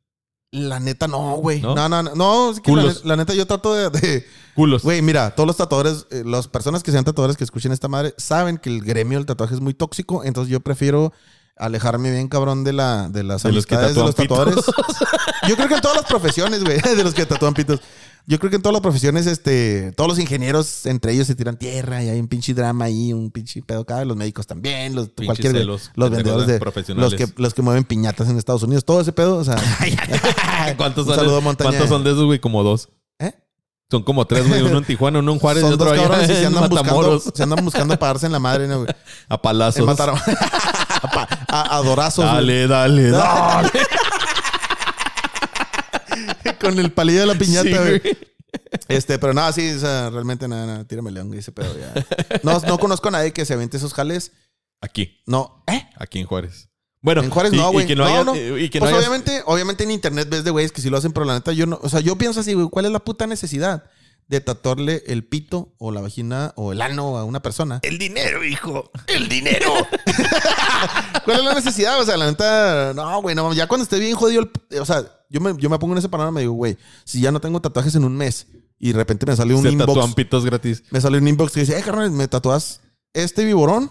La 0.52 0.80
neta, 0.80 1.06
no, 1.06 1.36
güey. 1.36 1.60
¿No? 1.60 1.74
¿No? 1.74 1.88
no, 1.88 2.02
no, 2.02 2.14
no. 2.14 2.50
es 2.50 2.60
que 2.60 2.70
la, 2.72 2.82
Culos. 2.82 3.02
ne- 3.04 3.08
la 3.08 3.16
neta, 3.16 3.34
yo 3.34 3.46
trato 3.46 3.74
de. 3.74 3.90
de- 3.90 4.26
Culos. 4.54 4.82
Güey, 4.82 5.02
mira, 5.02 5.30
todos 5.34 5.46
los 5.46 5.56
tatuadores, 5.56 6.06
eh, 6.10 6.22
las 6.24 6.48
personas 6.48 6.82
que 6.82 6.90
sean 6.92 7.04
tatuadores 7.04 7.36
que 7.36 7.44
escuchen 7.44 7.72
esta 7.72 7.88
madre, 7.88 8.14
saben 8.16 8.56
que 8.58 8.70
el 8.70 8.80
gremio 8.82 9.18
del 9.18 9.26
tatuaje 9.26 9.54
es 9.54 9.60
muy 9.60 9.74
tóxico. 9.74 10.24
Entonces, 10.24 10.50
yo 10.50 10.60
prefiero 10.60 11.12
alejarme 11.56 12.10
bien 12.10 12.28
cabrón 12.28 12.64
de, 12.64 12.72
la, 12.72 13.08
de 13.08 13.22
las 13.22 13.42
De 13.42 13.52
los 13.52 13.66
que 13.66 13.76
de 13.76 13.94
los 13.94 14.14
tatuadores. 14.14 14.56
Yo 15.48 15.56
creo 15.56 15.68
que 15.68 15.74
en 15.74 15.80
todas 15.80 15.96
las 15.96 16.06
profesiones, 16.06 16.62
güey, 16.62 16.80
de 16.96 17.04
los 17.04 17.14
que 17.14 17.26
tatúan 17.26 17.54
pitos. 17.54 17.80
Yo 18.28 18.40
creo 18.40 18.50
que 18.50 18.56
en 18.56 18.62
todas 18.62 18.72
las 18.72 18.82
profesiones, 18.82 19.26
este, 19.26 19.92
todos 19.92 20.08
los 20.08 20.18
ingenieros 20.18 20.84
entre 20.86 21.12
ellos 21.12 21.28
se 21.28 21.36
tiran 21.36 21.56
tierra 21.56 22.02
y 22.02 22.08
hay 22.08 22.18
un 22.18 22.26
pinche 22.26 22.54
drama 22.54 22.86
ahí, 22.86 23.12
un 23.12 23.30
pinche 23.30 23.62
pedo 23.62 23.82
acá. 23.82 24.04
Los 24.04 24.16
médicos 24.16 24.48
también, 24.48 24.96
los, 24.96 25.10
Pinches 25.10 25.26
cualquier, 25.26 25.52
celos, 25.52 25.92
los 25.94 26.10
vendedores 26.10 26.48
de 26.48 26.58
profesionales. 26.58 27.12
los 27.12 27.30
que, 27.30 27.40
los 27.40 27.54
que 27.54 27.62
mueven 27.62 27.84
piñatas 27.84 28.28
en 28.28 28.36
Estados 28.36 28.64
Unidos, 28.64 28.84
todo 28.84 29.00
ese 29.00 29.12
pedo, 29.12 29.36
o 29.36 29.44
sea. 29.44 29.54
¿Cuántos, 30.76 31.06
son, 31.06 31.14
saludo. 31.14 31.40
¿Cuántos 31.40 31.88
son 31.88 32.02
de 32.02 32.10
esos, 32.10 32.24
güey? 32.24 32.40
Como 32.40 32.64
dos. 32.64 32.88
¿Eh? 33.20 33.32
Son 33.88 34.02
como 34.02 34.26
tres, 34.26 34.48
güey. 34.48 34.60
Uno 34.60 34.78
en 34.78 34.84
Tijuana, 34.84 35.20
uno 35.20 35.32
en 35.32 35.38
Juárez 35.38 35.62
y 35.62 35.66
Son 35.66 35.74
otro 35.74 35.86
dos 35.86 35.94
allá 35.94 36.02
cabrones 36.08 36.28
y 36.28 36.32
se 36.32 36.40
en 36.40 36.46
andan, 36.48 36.68
buscando, 36.68 37.20
se 37.20 37.42
andan 37.44 37.64
buscando 37.64 37.96
pararse 37.96 38.26
en 38.26 38.32
la 38.32 38.40
madre, 38.40 38.66
¿no, 38.66 38.78
güey? 38.82 38.88
A 39.28 39.40
palazos. 39.40 39.76
Se 39.76 39.82
mataron. 39.82 40.18
A, 41.48 41.76
a- 41.78 41.82
dorazos. 41.82 42.24
Dale, 42.24 42.66
dale, 42.68 43.10
dale. 43.10 43.70
Con 46.60 46.78
el 46.78 46.92
palillo 46.92 47.20
de 47.20 47.26
la 47.26 47.34
piñata, 47.34 47.62
Sí, 47.68 47.74
güey. 47.74 47.98
güey. 48.00 48.16
Este, 48.88 49.18
pero 49.18 49.34
nada, 49.34 49.52
sí, 49.52 49.68
o 49.70 49.78
sea, 49.78 50.10
realmente 50.10 50.48
nada, 50.48 50.66
nada. 50.66 50.84
Tírame 50.84 51.10
león, 51.10 51.30
dice, 51.30 51.52
pero 51.52 51.68
ya. 51.78 51.92
No, 52.42 52.60
no 52.60 52.78
conozco 52.78 53.08
a 53.08 53.10
nadie 53.10 53.32
que 53.32 53.44
se 53.44 53.52
aviente 53.54 53.76
esos 53.76 53.92
jales. 53.92 54.32
Aquí, 54.80 55.22
No, 55.26 55.62
¿eh? 55.66 55.88
aquí 55.98 56.18
en 56.18 56.26
Juárez. 56.26 56.68
Bueno, 57.02 57.22
En 57.22 57.30
Juárez 57.30 57.52
y- 57.52 57.56
no, 57.56 57.70
y 57.70 57.72
güey. 57.72 57.86
que 57.86 57.94
no 57.96 58.04
No, 58.04 58.10
haya- 58.10 58.24
no. 58.24 58.58
Y 58.58 58.68
que 58.70 58.78
no 58.80 58.84
Pues 58.86 58.94
hayas- 58.94 59.06
obviamente, 59.08 59.42
obviamente 59.46 59.84
en 59.84 59.90
internet 59.90 60.28
ves 60.30 60.44
de 60.44 60.50
güeyes 60.50 60.72
que 60.72 60.80
sí 60.80 60.90
lo 60.90 60.96
hacen, 60.96 61.12
pero 61.12 61.24
la 61.26 61.34
neta 61.34 61.52
yo 61.52 61.66
no. 61.66 61.78
O 61.82 61.88
sea, 61.88 62.00
yo 62.00 62.16
pienso 62.16 62.40
así, 62.40 62.54
güey, 62.54 62.68
¿cuál 62.70 62.86
es 62.86 62.92
la 62.92 63.00
puta 63.00 63.26
necesidad 63.26 63.84
de 64.28 64.40
tatuarle 64.40 65.02
el 65.06 65.24
pito 65.24 65.74
o 65.78 65.92
la 65.92 66.00
vagina 66.00 66.52
o 66.56 66.72
el 66.72 66.82
ano 66.82 67.16
a 67.16 67.24
una 67.24 67.40
persona? 67.42 67.78
El 67.82 67.98
dinero, 67.98 68.44
hijo. 68.44 68.90
El 69.06 69.28
dinero. 69.28 69.72
¿Cuál 71.24 71.38
es 71.38 71.44
la 71.44 71.54
necesidad? 71.54 72.00
O 72.00 72.04
sea, 72.04 72.16
la 72.16 72.26
neta, 72.26 72.92
no, 72.94 73.22
güey, 73.22 73.34
no, 73.34 73.52
ya 73.52 73.66
cuando 73.66 73.84
esté 73.84 73.98
bien 73.98 74.14
jodido, 74.16 74.42
el- 74.70 74.78
o 74.80 74.84
sea, 74.84 75.04
yo 75.30 75.40
me, 75.40 75.54
yo 75.58 75.68
me 75.70 75.78
pongo 75.78 75.94
en 75.94 75.98
ese 75.98 76.08
panorama 76.08 76.40
y 76.40 76.44
digo, 76.44 76.54
güey, 76.54 76.76
si 77.04 77.20
ya 77.20 77.32
no 77.32 77.40
tengo 77.40 77.60
tatuajes 77.60 77.94
en 77.94 78.04
un 78.04 78.16
mes 78.16 78.46
y 78.78 78.92
de 78.92 78.98
repente 78.98 79.26
me 79.26 79.34
sale 79.36 79.54
un 79.54 79.62
Se 79.62 79.70
inbox, 79.70 79.88
tatúan 79.88 80.14
pitos 80.14 80.44
gratis. 80.44 80.84
me 80.90 81.00
sale 81.00 81.18
un 81.18 81.26
inbox 81.28 81.52
que 81.52 81.60
dice, 81.60 81.78
eh, 81.78 81.82
carnal, 81.82 82.10
me 82.10 82.28
tatuas 82.28 82.80
este 83.14 83.44
viborón. 83.44 83.90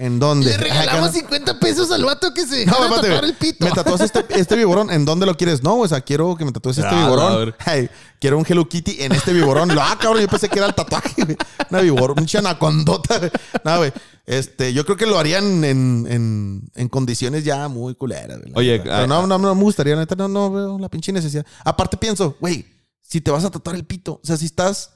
¿En 0.00 0.20
dónde? 0.20 0.46
Le 0.46 0.56
regalamos 0.56 1.08
Acá 1.10 1.18
50 1.18 1.58
pesos 1.58 1.90
al 1.90 2.04
vato 2.04 2.32
que 2.32 2.46
se 2.46 2.64
no, 2.66 2.72
dejara 2.72 2.88
no, 2.88 3.00
tatuar 3.00 3.24
el 3.24 3.34
pito. 3.34 3.64
Me 3.64 3.72
tatúas 3.72 4.00
este, 4.00 4.24
este 4.30 4.54
viborón. 4.54 4.90
¿En 4.92 5.04
dónde 5.04 5.26
lo 5.26 5.36
quieres? 5.36 5.64
No, 5.64 5.76
o 5.76 5.88
sea, 5.88 6.00
quiero 6.02 6.36
que 6.36 6.44
me 6.44 6.52
tatúes 6.52 6.78
este 6.78 6.88
Ah, 6.88 7.04
viborón. 7.04 7.36
verga. 7.36 7.56
Ay, 7.66 7.90
quiero 8.20 8.38
un 8.38 8.46
Hello 8.48 8.68
Kitty 8.68 8.98
en 9.02 9.10
este 9.10 9.32
viborón. 9.32 9.72
Ah, 9.72 9.98
cabrón, 10.00 10.22
yo 10.22 10.28
pensé 10.28 10.48
que 10.48 10.58
era 10.60 10.68
el 10.68 10.74
tatuaje, 10.76 11.24
güey. 11.24 11.36
Una 11.70 11.80
viborón, 11.80 12.16
un 12.20 12.26
chanacondota, 12.26 13.18
güey. 13.18 13.30
No, 13.64 13.76
güey. 13.78 13.92
Este, 14.24 14.72
yo 14.72 14.84
creo 14.84 14.96
que 14.96 15.06
lo 15.06 15.18
harían 15.18 15.64
en, 15.64 16.06
en, 16.08 16.70
en 16.76 16.88
condiciones 16.88 17.42
ya 17.44 17.66
muy 17.66 17.96
culeras, 17.96 18.38
güey. 18.40 18.52
Oye, 18.54 18.72
neta. 18.78 18.84
Pero 18.84 18.96
ah, 19.02 19.06
no, 19.08 19.26
no, 19.26 19.36
no 19.38 19.54
me 19.54 19.62
gustaría, 19.64 19.96
neta, 19.96 20.14
no, 20.14 20.28
no 20.28 20.52
veo 20.52 20.78
la 20.78 20.88
pinche 20.88 21.10
necesidad. 21.12 21.44
Aparte 21.64 21.96
pienso, 21.96 22.36
güey, 22.38 22.64
si 23.00 23.20
te 23.20 23.32
vas 23.32 23.44
a 23.44 23.50
tatuar 23.50 23.74
el 23.74 23.84
pito, 23.84 24.20
o 24.22 24.26
sea, 24.26 24.36
si 24.36 24.44
estás 24.44 24.92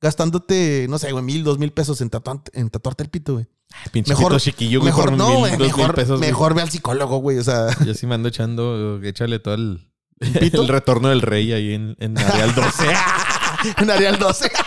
gastándote, 0.00 0.86
no 0.88 0.98
sé, 0.98 1.10
güey, 1.12 1.24
mil, 1.24 1.42
dos 1.44 1.58
mil 1.58 1.72
pesos 1.72 2.00
en, 2.02 2.10
tatuante- 2.10 2.50
en 2.52 2.68
tatuarte 2.70 3.02
el 3.02 3.10
pito, 3.10 3.32
güey. 3.34 3.46
Pinche 3.92 4.10
Mejor- 4.14 4.40
chiquillo, 4.40 4.80
güey, 4.80 4.92
Mejor 4.92 5.12
no, 5.12 5.38
güey. 5.38 5.56
Mejor, 5.56 5.94
güey. 6.18 6.54
ve 6.54 6.62
al 6.62 6.70
psicólogo, 6.70 7.18
güey. 7.18 7.38
O 7.38 7.44
sea, 7.44 7.66
Yo 7.84 7.94
sí 7.94 8.06
me 8.06 8.14
ando 8.14 8.28
echando, 8.28 9.00
échale 9.02 9.38
todo 9.38 9.54
el, 9.54 9.86
el 10.20 10.68
retorno 10.68 11.08
del 11.08 11.22
rey 11.22 11.52
ahí 11.52 11.74
en, 11.74 11.96
en 12.00 12.18
Areal 12.18 12.54
12. 12.54 12.84
en 13.78 13.90
Arial 13.90 14.18
12. 14.18 14.50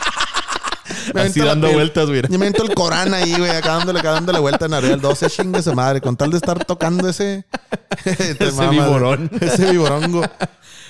Me 1.13 1.21
Así 1.21 1.39
dando 1.39 1.71
vueltas, 1.71 2.07
güey. 2.07 2.21
Yo 2.29 2.39
me 2.39 2.47
el 2.47 2.73
Corán 2.73 3.13
ahí, 3.13 3.33
güey, 3.37 3.49
acá 3.51 3.77
dándole, 3.77 3.99
acá 3.99 4.11
dándole 4.11 4.39
vuelta 4.39 4.65
en 4.65 4.73
Arial 4.73 4.99
12, 5.01 5.29
chingue 5.29 5.61
su 5.61 5.73
madre, 5.73 6.01
con 6.01 6.15
tal 6.17 6.31
de 6.31 6.37
estar 6.37 6.63
tocando 6.65 7.07
ese. 7.07 7.45
te 8.03 8.11
Ese 8.47 8.67
viborón. 8.69 9.29
güey. 9.31 9.49
Ese 9.49 9.71
viborongo. 9.71 10.23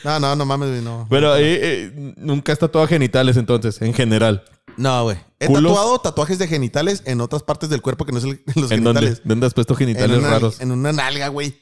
No, 0.04 0.20
no, 0.20 0.36
no 0.36 0.46
mames, 0.46 0.82
no. 0.84 1.08
Pero 1.10 1.36
eh, 1.36 1.60
eh, 1.62 2.14
nunca 2.18 2.52
has 2.54 2.60
tatuado 2.60 2.88
genitales 2.88 3.38
entonces, 3.38 3.82
en 3.82 3.94
general. 3.94 4.44
No, 4.76 5.04
güey. 5.04 5.18
He 5.40 5.46
¿Culos? 5.48 5.72
tatuado 5.72 6.00
tatuajes 6.00 6.40
de 6.40 6.48
genitales 6.48 7.04
en 7.06 7.22
otras 7.22 7.44
partes 7.44 7.70
del 7.70 7.82
cuerpo 7.82 8.06
que 8.06 8.12
no 8.12 8.18
es 8.18 8.24
el- 8.24 8.42
los 8.56 8.70
genitales. 8.70 9.22
¿Dónde 9.24 9.46
has 9.48 9.54
puesto 9.54 9.74
En 9.74 9.78
genitales 9.80 10.18
una, 10.20 10.30
raros? 10.32 10.60
en 10.62 10.72
una 10.72 10.92
nalga, 10.92 11.28
güey. 11.30 11.56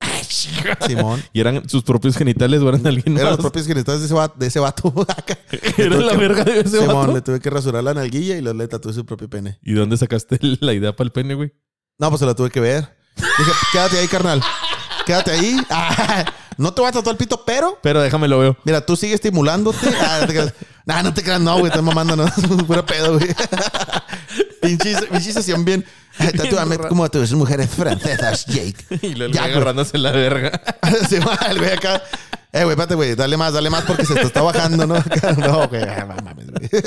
Simón. 0.86 1.22
¿Y 1.32 1.40
eran 1.40 1.68
sus 1.68 1.82
propios 1.82 2.16
genitales 2.16 2.60
o 2.62 2.68
eran 2.68 2.86
alguien 2.86 3.16
Eran 3.16 3.30
los 3.32 3.40
propios 3.40 3.66
genitales 3.66 4.00
de 4.00 4.06
ese 4.06 4.14
vato. 4.14 4.34
De 4.38 4.46
ese 4.46 4.60
vato 4.60 4.92
la 5.78 6.16
verga 6.16 6.44
de 6.44 6.60
ese 6.60 6.80
Simón, 6.80 6.96
vato. 6.96 7.12
le 7.14 7.20
tuve 7.22 7.40
que 7.40 7.50
rasurar 7.50 7.82
la 7.84 7.94
nalguilla 7.94 8.36
y 8.36 8.40
luego 8.42 8.58
le 8.58 8.68
tatué 8.68 8.92
su 8.92 9.04
propio 9.04 9.28
pene. 9.28 9.58
¿Y 9.62 9.72
dónde 9.74 9.96
sacaste 9.96 10.38
la 10.60 10.72
idea 10.72 10.94
para 10.94 11.06
el 11.06 11.12
pene, 11.12 11.34
güey? 11.34 11.52
No, 11.98 12.08
pues 12.10 12.20
se 12.20 12.26
la 12.26 12.34
tuve 12.34 12.50
que 12.50 12.60
ver. 12.60 12.96
Dije, 13.16 13.50
quédate 13.72 13.98
ahí, 13.98 14.06
carnal. 14.08 14.40
Quédate 15.08 15.30
ahí. 15.32 15.56
Ah, 15.70 16.24
no 16.58 16.74
te 16.74 16.80
voy 16.80 16.88
a 16.88 16.92
tatuar 16.92 17.14
el 17.14 17.16
pito, 17.18 17.44
pero 17.46 17.78
Pero 17.82 18.02
déjame 18.02 18.26
lo 18.28 18.38
veo. 18.40 18.56
mira, 18.64 18.84
tú 18.84 18.96
sigues 18.96 19.14
estimulándote. 19.16 19.88
Ah, 20.00 20.18
no 20.20 20.26
te 20.26 20.32
creas. 20.34 20.52
Nah, 20.84 21.02
no 21.02 21.14
te 21.14 21.22
creas, 21.22 21.40
no, 21.40 21.52
güey. 21.54 21.66
Estás 21.66 21.82
mamando, 21.82 22.16
no. 22.16 22.26
Pura 22.66 22.84
pedo, 22.84 23.18
güey. 23.18 23.28
Pinche 24.60 24.96
pinche 25.10 25.32
sesión 25.32 25.64
bien. 25.64 25.84
Tatúame 26.36 26.78
como 26.78 27.08
tus 27.08 27.32
mujeres 27.32 27.70
francesas, 27.70 28.44
Jake. 28.46 28.84
Y 29.02 29.14
luego 29.14 29.32
Ya, 29.32 29.44
agarrándose 29.44 29.96
la 29.98 30.10
verga. 30.10 30.60
Se 31.08 31.20
va 31.20 31.38
el 31.48 31.58
güey 31.58 31.72
acá. 31.72 32.02
Eh, 32.52 32.64
güey, 32.64 32.70
espérate, 32.70 32.94
güey. 32.96 33.14
Dale 33.14 33.36
más, 33.36 33.52
dale 33.52 33.70
más 33.70 33.84
porque 33.84 34.04
se 34.04 34.14
te 34.14 34.22
está 34.22 34.42
bajando, 34.42 34.84
¿no? 34.86 34.96
No, 35.38 35.68
güey. 35.68 35.82
ah, 35.84 36.06
mames, 36.24 36.46
güey. 36.50 36.82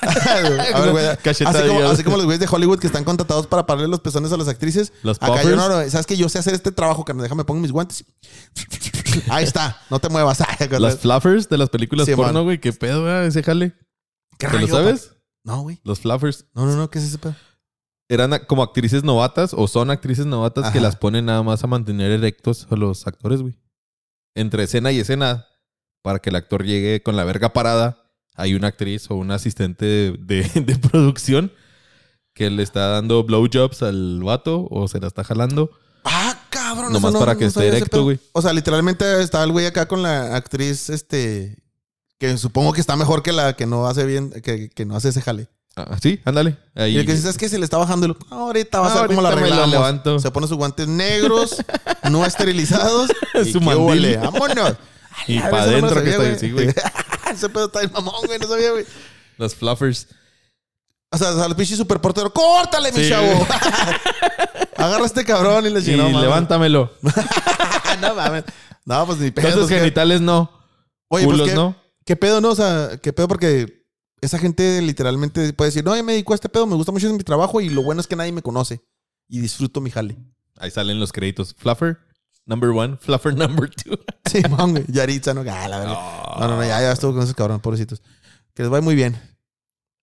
A 0.74 0.80
ver, 0.80 0.92
güey. 0.92 1.06
Así 1.06 1.44
como, 1.44 1.80
así 1.84 2.04
como 2.04 2.16
los 2.16 2.26
güeyes 2.26 2.40
de 2.40 2.48
Hollywood 2.50 2.78
que 2.78 2.86
están 2.86 3.04
contratados 3.04 3.46
para 3.46 3.66
pararle 3.66 3.88
los 3.88 4.00
pezones 4.00 4.32
a 4.32 4.36
las 4.36 4.48
actrices. 4.48 4.92
Los 5.02 5.18
Acá 5.20 5.42
yo 5.42 5.56
no, 5.56 5.68
no, 5.68 5.90
sabes 5.90 6.06
que 6.06 6.16
yo 6.16 6.28
sé 6.28 6.38
hacer 6.38 6.54
este 6.54 6.72
trabajo, 6.72 7.04
que 7.04 7.12
déjame 7.14 7.44
pongo 7.44 7.60
mis 7.60 7.72
guantes. 7.72 8.04
Ahí 9.28 9.44
está, 9.44 9.80
no 9.90 9.98
te 9.98 10.08
muevas. 10.08 10.38
Las 10.78 10.98
fluffers 10.98 11.48
de 11.48 11.58
las 11.58 11.70
películas 11.70 12.06
Sí, 12.06 12.14
porno, 12.14 12.44
güey. 12.44 12.60
¿Qué 12.60 12.72
pedo, 12.72 13.02
güey? 13.02 13.26
Ese 13.26 13.42
jale. 13.42 13.74
¿Qué 14.38 14.46
¿Te 14.46 14.58
lo 14.58 14.68
sabes? 14.68 15.12
No, 15.44 15.62
güey. 15.62 15.80
Los 15.84 16.00
fluffers. 16.00 16.46
No, 16.54 16.66
no, 16.66 16.76
no, 16.76 16.90
¿qué 16.90 16.98
es 16.98 17.04
ese 17.06 17.18
pedo? 17.18 17.34
Eran 18.08 18.38
como 18.46 18.62
actrices 18.62 19.04
novatas 19.04 19.52
o 19.52 19.68
son 19.68 19.90
actrices 19.90 20.26
novatas 20.26 20.72
que 20.72 20.80
las 20.80 20.96
ponen 20.96 21.26
nada 21.26 21.42
más 21.42 21.62
a 21.64 21.66
mantener 21.66 22.10
erectos 22.10 22.66
a 22.70 22.76
los 22.76 23.06
actores, 23.06 23.42
güey. 23.42 23.58
Entre 24.34 24.62
escena 24.62 24.92
y 24.92 25.00
escena, 25.00 25.46
para 26.02 26.20
que 26.20 26.30
el 26.30 26.36
actor 26.36 26.64
llegue 26.64 27.02
con 27.02 27.16
la 27.16 27.24
verga 27.24 27.52
parada, 27.52 28.07
hay 28.38 28.54
una 28.54 28.68
actriz 28.68 29.10
o 29.10 29.16
un 29.16 29.30
asistente 29.30 29.84
de, 29.84 30.12
de- 30.18 30.60
de 30.62 30.76
producción 30.78 31.52
que 32.34 32.48
le 32.50 32.62
está 32.62 32.86
dando 32.88 33.24
blowjobs 33.24 33.82
al 33.82 34.22
vato 34.22 34.66
o 34.70 34.88
se 34.88 35.00
la 35.00 35.08
está 35.08 35.24
jalando. 35.24 35.70
Ah, 36.04 36.38
cabrón. 36.50 36.92
Nomás 36.92 37.10
eso 37.10 37.18
para 37.18 37.36
que 37.36 37.46
esté 37.46 37.84
pedo. 37.84 38.04
güey. 38.04 38.18
O 38.32 38.40
sea, 38.40 38.52
literalmente 38.52 39.20
estaba 39.22 39.44
el 39.44 39.52
güey 39.52 39.66
acá 39.66 39.86
con 39.88 40.02
la 40.02 40.36
actriz, 40.36 40.88
este... 40.88 41.58
Que 42.18 42.36
supongo 42.38 42.72
que 42.72 42.80
está 42.80 42.96
mejor 42.96 43.22
que 43.22 43.32
la 43.32 43.52
que 43.54 43.66
no 43.66 43.86
hace 43.86 44.04
bien, 44.04 44.30
que, 44.42 44.70
que 44.70 44.84
no 44.84 44.96
hace 44.96 45.10
ese 45.10 45.20
jale. 45.22 45.48
Ah, 45.76 45.96
sí, 46.02 46.20
ándale. 46.24 46.56
Ahí. 46.74 46.94
Y 46.96 46.98
el 46.98 47.06
que 47.06 47.14
dice, 47.14 47.28
es 47.28 47.38
que 47.38 47.48
se 47.48 47.58
le 47.58 47.64
está 47.64 47.76
bajando 47.76 48.06
el... 48.06 48.16
ahorita 48.30 48.80
va 48.80 48.88
a 48.92 48.96
ser 48.98 49.06
como 49.06 49.20
la 49.22 49.28
arreglamos. 49.28 50.20
Se 50.22 50.30
pone 50.32 50.48
sus 50.48 50.56
guantes 50.56 50.88
negros, 50.88 51.56
no 52.10 52.26
esterilizados. 52.26 53.10
y 53.44 53.52
Su 53.52 53.60
mandil. 53.60 53.84
huele, 53.84 54.16
¡Vámonos! 54.16 54.74
Y 55.28 55.38
para 55.38 55.66
eso 55.66 55.80
no 55.80 55.86
adentro 55.88 56.02
que 56.02 56.10
está 56.10 56.32
así, 56.32 56.50
güey. 56.50 56.74
Ese 57.32 57.48
pedo 57.48 57.66
está 57.66 57.82
en 57.82 57.92
mamón, 57.92 58.26
güey. 58.26 58.38
No 58.38 58.46
sabía, 58.48 58.70
güey. 58.72 58.84
Los 59.36 59.54
fluffers. 59.54 60.08
O 61.10 61.16
sea, 61.16 61.30
al 61.44 61.56
pinche 61.56 61.74
superportero, 61.76 62.32
¡córtale, 62.32 62.92
mi 62.92 63.02
Sí, 63.02 63.08
chavo! 63.08 63.26
Agarra 64.76 65.02
a 65.04 65.06
este 65.06 65.24
cabrón 65.24 65.66
y 65.66 65.70
le 65.70 65.80
Y 65.80 65.96
mames. 65.96 66.20
levántamelo. 66.20 66.92
no 68.00 68.14
mames. 68.14 68.44
No, 68.84 69.06
pues 69.06 69.18
ni 69.18 69.30
pedo. 69.30 69.48
Entonces, 69.48 69.78
genitales 69.78 70.20
no. 70.20 70.50
Oye, 71.08 71.24
pues 71.24 71.34
culos 71.36 71.48
¿qué, 71.48 71.54
no. 71.54 71.76
¿qué 72.04 72.16
pedo, 72.16 72.40
no? 72.40 72.50
O 72.50 72.54
sea, 72.54 72.98
¿qué 73.02 73.12
pedo? 73.12 73.26
Porque 73.26 73.84
esa 74.20 74.38
gente 74.38 74.82
literalmente 74.82 75.52
puede 75.54 75.68
decir, 75.70 75.84
no, 75.84 75.96
yo 75.96 76.04
me 76.04 76.12
dedico 76.12 76.32
a 76.32 76.36
este 76.36 76.48
pedo, 76.48 76.66
me 76.66 76.74
gusta 76.74 76.92
mucho 76.92 77.10
mi 77.12 77.18
trabajo 77.24 77.60
y 77.60 77.70
lo 77.70 77.82
bueno 77.82 78.00
es 78.00 78.06
que 78.06 78.16
nadie 78.16 78.32
me 78.32 78.42
conoce. 78.42 78.82
Y 79.28 79.40
disfruto 79.40 79.80
mi 79.80 79.90
jale. 79.90 80.16
Ahí 80.58 80.70
salen 80.70 81.00
los 81.00 81.12
créditos. 81.12 81.54
Fluffer, 81.56 81.98
number 82.48 82.70
one. 82.70 82.96
Fluffer, 82.98 83.32
number 83.36 83.70
two. 83.70 83.96
Sí, 84.28 84.42
man, 84.50 84.72
güey. 84.72 84.84
Yaritza, 84.88 85.32
no, 85.32 85.40
ah, 85.40 85.68
la 85.68 85.78
verdad. 85.78 85.94
No, 86.40 86.48
no, 86.48 86.56
no, 86.56 86.62
ya, 86.62 86.80
ya 86.82 86.92
estuvo 86.92 87.14
con 87.14 87.22
esos 87.22 87.34
cabrones, 87.34 87.62
pobrecitos. 87.62 88.02
Que 88.54 88.62
les 88.62 88.70
vaya 88.70 88.82
muy 88.82 88.94
bien. 88.94 89.16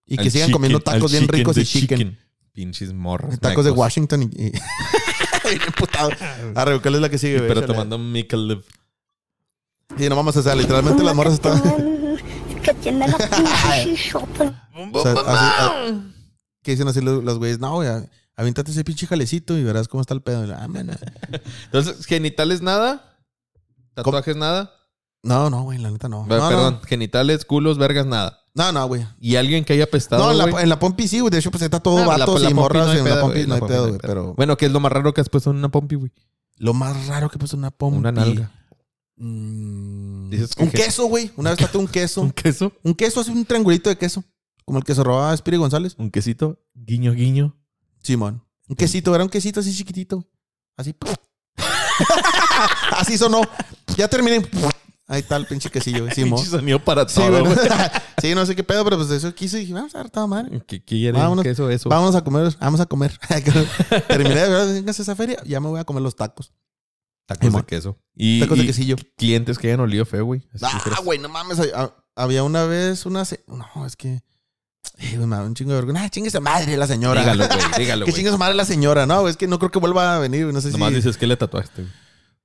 Y 0.07 0.15
que 0.17 0.23
Al 0.23 0.31
sigan 0.31 0.47
chicken, 0.47 0.53
comiendo 0.53 0.79
tacos 0.79 1.11
bien 1.11 1.23
chicken 1.23 1.37
ricos 1.39 1.57
y 1.57 1.63
chicken. 1.65 1.97
chicken. 1.99 2.19
Pinches 2.53 2.93
morros. 2.93 3.39
Tacos 3.39 3.65
de. 3.65 3.71
Washington 3.71 4.23
y. 4.23 4.25
y... 4.25 4.51
Bien 5.47 5.61
emputado. 5.67 6.09
Arre, 6.55 6.81
¿cuál 6.81 6.95
es 6.95 7.01
la 7.01 7.09
que 7.09 7.19
sigue, 7.19 7.35
güey? 7.37 7.47
Pero 7.49 7.59
Échale. 7.59 7.73
tomando 7.73 7.99
Michelob. 7.99 8.63
Sí, 9.95 10.09
no 10.09 10.15
vamos 10.15 10.35
a 10.35 10.39
hacer, 10.39 10.57
literalmente 10.57 11.03
las 11.03 11.15
morras 11.15 11.33
están. 11.35 11.61
que 12.63 12.73
tiene 12.75 13.07
la 13.07 13.15
pinche 13.17 13.85
shishota. 13.85 14.69
o 14.91 15.01
sea, 15.03 15.11
así, 15.11 15.21
a- 15.27 16.01
que 16.63 16.71
dicen 16.71 16.87
así 16.87 16.99
los, 17.01 17.23
los 17.23 17.37
güeyes, 17.37 17.59
no, 17.59 17.75
güey, 17.75 17.89
avíntate 18.37 18.71
ese 18.71 18.83
pinche 18.83 19.07
jalecito 19.07 19.57
y 19.57 19.63
verás 19.63 19.87
cómo 19.87 20.01
está 20.01 20.13
el 20.13 20.21
pedo. 20.21 20.45
La, 20.45 20.63
ah, 20.63 20.67
Entonces, 21.65 22.05
genitales 22.05 22.61
nada. 22.61 23.17
Tatuajes 23.93 24.35
nada. 24.35 24.71
No, 25.23 25.49
no, 25.49 25.63
güey, 25.63 25.79
la 25.79 25.89
neta 25.89 26.07
no. 26.07 26.21
No, 26.21 26.27
Perdón, 26.27 26.81
genitales, 26.85 27.45
culos, 27.45 27.77
vergas, 27.77 28.05
nada. 28.05 28.41
No, 28.53 28.71
no, 28.71 28.87
güey. 28.87 29.05
Y 29.19 29.35
alguien 29.37 29.65
que 29.65 29.73
haya 29.73 29.85
apestado. 29.85 30.23
No, 30.23 30.31
en 30.31 30.37
la, 30.53 30.61
en 30.61 30.69
la 30.69 30.79
Pompi 30.79 31.07
sí, 31.07 31.19
güey. 31.19 31.31
De 31.31 31.39
hecho, 31.39 31.51
pues 31.51 31.63
está 31.63 31.79
todo 31.79 31.97
Ah, 31.97 32.17
la- 32.17 32.25
vatos 32.25 32.41
la 32.41 32.49
y 32.51 32.53
morras. 32.53 32.87
no 32.87 32.93
en 32.93 33.03
la 33.09 33.21
Pompi 33.21 33.45
no 33.47 33.55
hay 33.55 33.61
la 33.61 33.67
pedo, 33.67 33.87
güey. 33.87 33.99
Pero 34.01 34.33
Bueno, 34.35 34.55
¿qué 34.55 34.67
es 34.67 34.71
lo 34.71 34.79
más 34.79 34.91
raro 34.91 35.13
que 35.13 35.21
has 35.21 35.29
puesto 35.29 35.49
en 35.51 35.57
una 35.57 35.69
pompi, 35.69 35.95
güey? 35.95 36.11
lo 36.57 36.73
más 36.73 37.07
raro 37.07 37.29
que 37.29 37.37
puso 37.37 37.57
una 37.57 37.69
Pompi. 37.71 37.97
Una 37.97 38.11
nalga. 38.13 38.51
Mm, 39.17 40.29
Dices 40.29 40.55
que 40.55 40.63
un 40.63 40.69
queso, 40.71 41.05
güey. 41.07 41.31
Una 41.37 41.49
vez 41.51 41.59
tatué 41.59 41.81
un 41.81 41.87
queso. 41.87 42.21
¿Un 42.21 42.31
queso? 42.31 42.71
Un 42.83 42.93
queso, 42.93 43.21
así 43.21 43.31
un 43.31 43.45
triangulito 43.45 43.89
de 43.89 43.97
queso. 43.97 44.23
Como 44.63 44.77
el 44.79 44.83
que 44.83 44.95
se 44.95 45.03
robaba 45.03 45.35
Spiri 45.35 45.57
González. 45.57 45.95
¿Un 45.97 46.11
quesito? 46.11 46.59
Guiño, 46.73 47.13
guiño. 47.13 47.55
Simón. 48.05 48.45
Un 48.67 48.75
quesito, 48.75 49.13
era 49.15 49.23
un 49.23 49.29
quesito 49.29 49.59
así 49.59 49.75
chiquitito. 49.75 50.23
Así. 50.77 50.95
así 52.91 53.17
sonó. 53.17 53.41
Ya 53.97 54.07
terminé. 54.07 54.47
Ahí 55.07 55.21
está 55.21 55.35
el 55.37 55.45
pinche 55.45 55.69
quesillo. 55.69 56.09
Simón. 56.11 56.39
Pinche 56.39 56.51
sonido 56.51 56.83
para 56.83 57.05
todo, 57.05 57.43
sí, 58.21 58.35
no 58.35 58.45
sé 58.45 58.55
qué 58.55 58.63
pedo, 58.63 58.83
pero 58.83 58.97
pues 58.97 59.09
eso 59.11 59.33
quise 59.33 59.57
y 59.57 59.61
dije, 59.61 59.73
vamos 59.73 59.93
a 59.95 59.99
ver, 59.99 60.09
toda 60.09 60.27
madre. 60.27 60.61
¿Qué 60.67 60.83
quieren? 60.83 61.19
Vámonos. 61.19 61.43
queso, 61.43 61.69
eso. 61.69 61.89
Vamos 61.89 62.15
a 62.15 62.23
comer, 62.23 62.55
vamos 62.59 62.79
a 62.79 62.85
comer. 62.85 63.17
Terminé 64.07 64.35
de 64.35 64.49
ver, 64.49 64.89
esa 64.89 65.15
feria, 65.15 65.41
ya 65.45 65.59
me 65.59 65.67
voy 65.67 65.79
a 65.79 65.83
comer 65.83 66.03
los 66.03 66.15
tacos. 66.15 66.53
Tacos 67.25 67.53
de 67.53 67.63
queso. 67.63 67.97
Y, 68.13 68.39
Tacos 68.39 68.57
de 68.57 68.65
quesillo. 68.67 68.95
clientes 69.17 69.57
que 69.57 69.67
hayan 69.67 69.79
olido 69.79 70.05
feo, 70.05 70.25
güey. 70.25 70.47
Ah, 70.61 71.01
güey, 71.03 71.17
no 71.17 71.29
mames. 71.29 71.59
Había 72.15 72.43
una 72.43 72.65
vez 72.65 73.05
una. 73.05 73.23
No, 73.47 73.85
es 73.85 73.95
que. 73.95 74.21
Eh, 74.97 75.15
güey, 75.15 75.27
me 75.27 75.35
da 75.35 75.43
un 75.43 75.53
chingo 75.53 75.71
de 75.71 75.77
vergüenza. 75.77 76.03
Ah, 76.03 76.09
chingue 76.09 76.29
esa 76.29 76.39
madre 76.39 76.77
la 76.77 76.87
señora. 76.87 77.21
Dígalo, 77.21 77.47
güey. 77.47 77.59
Dígalo, 77.77 78.05
Que 78.05 78.11
güey. 78.11 78.15
chingue 78.17 78.31
su 78.31 78.37
madre 78.37 78.55
la 78.55 78.65
señora. 78.65 79.05
No, 79.05 79.27
es 79.27 79.37
que 79.37 79.47
no 79.47 79.59
creo 79.59 79.71
que 79.71 79.79
vuelva 79.79 80.15
a 80.15 80.19
venir. 80.19 80.45
No 80.47 80.61
sé 80.61 80.71
si. 80.71 80.77
Nomás 80.77 80.93
dices 80.93 81.17
que 81.17 81.27
le 81.27 81.35
tatuaste, 81.37 81.81
güey. 81.83 81.93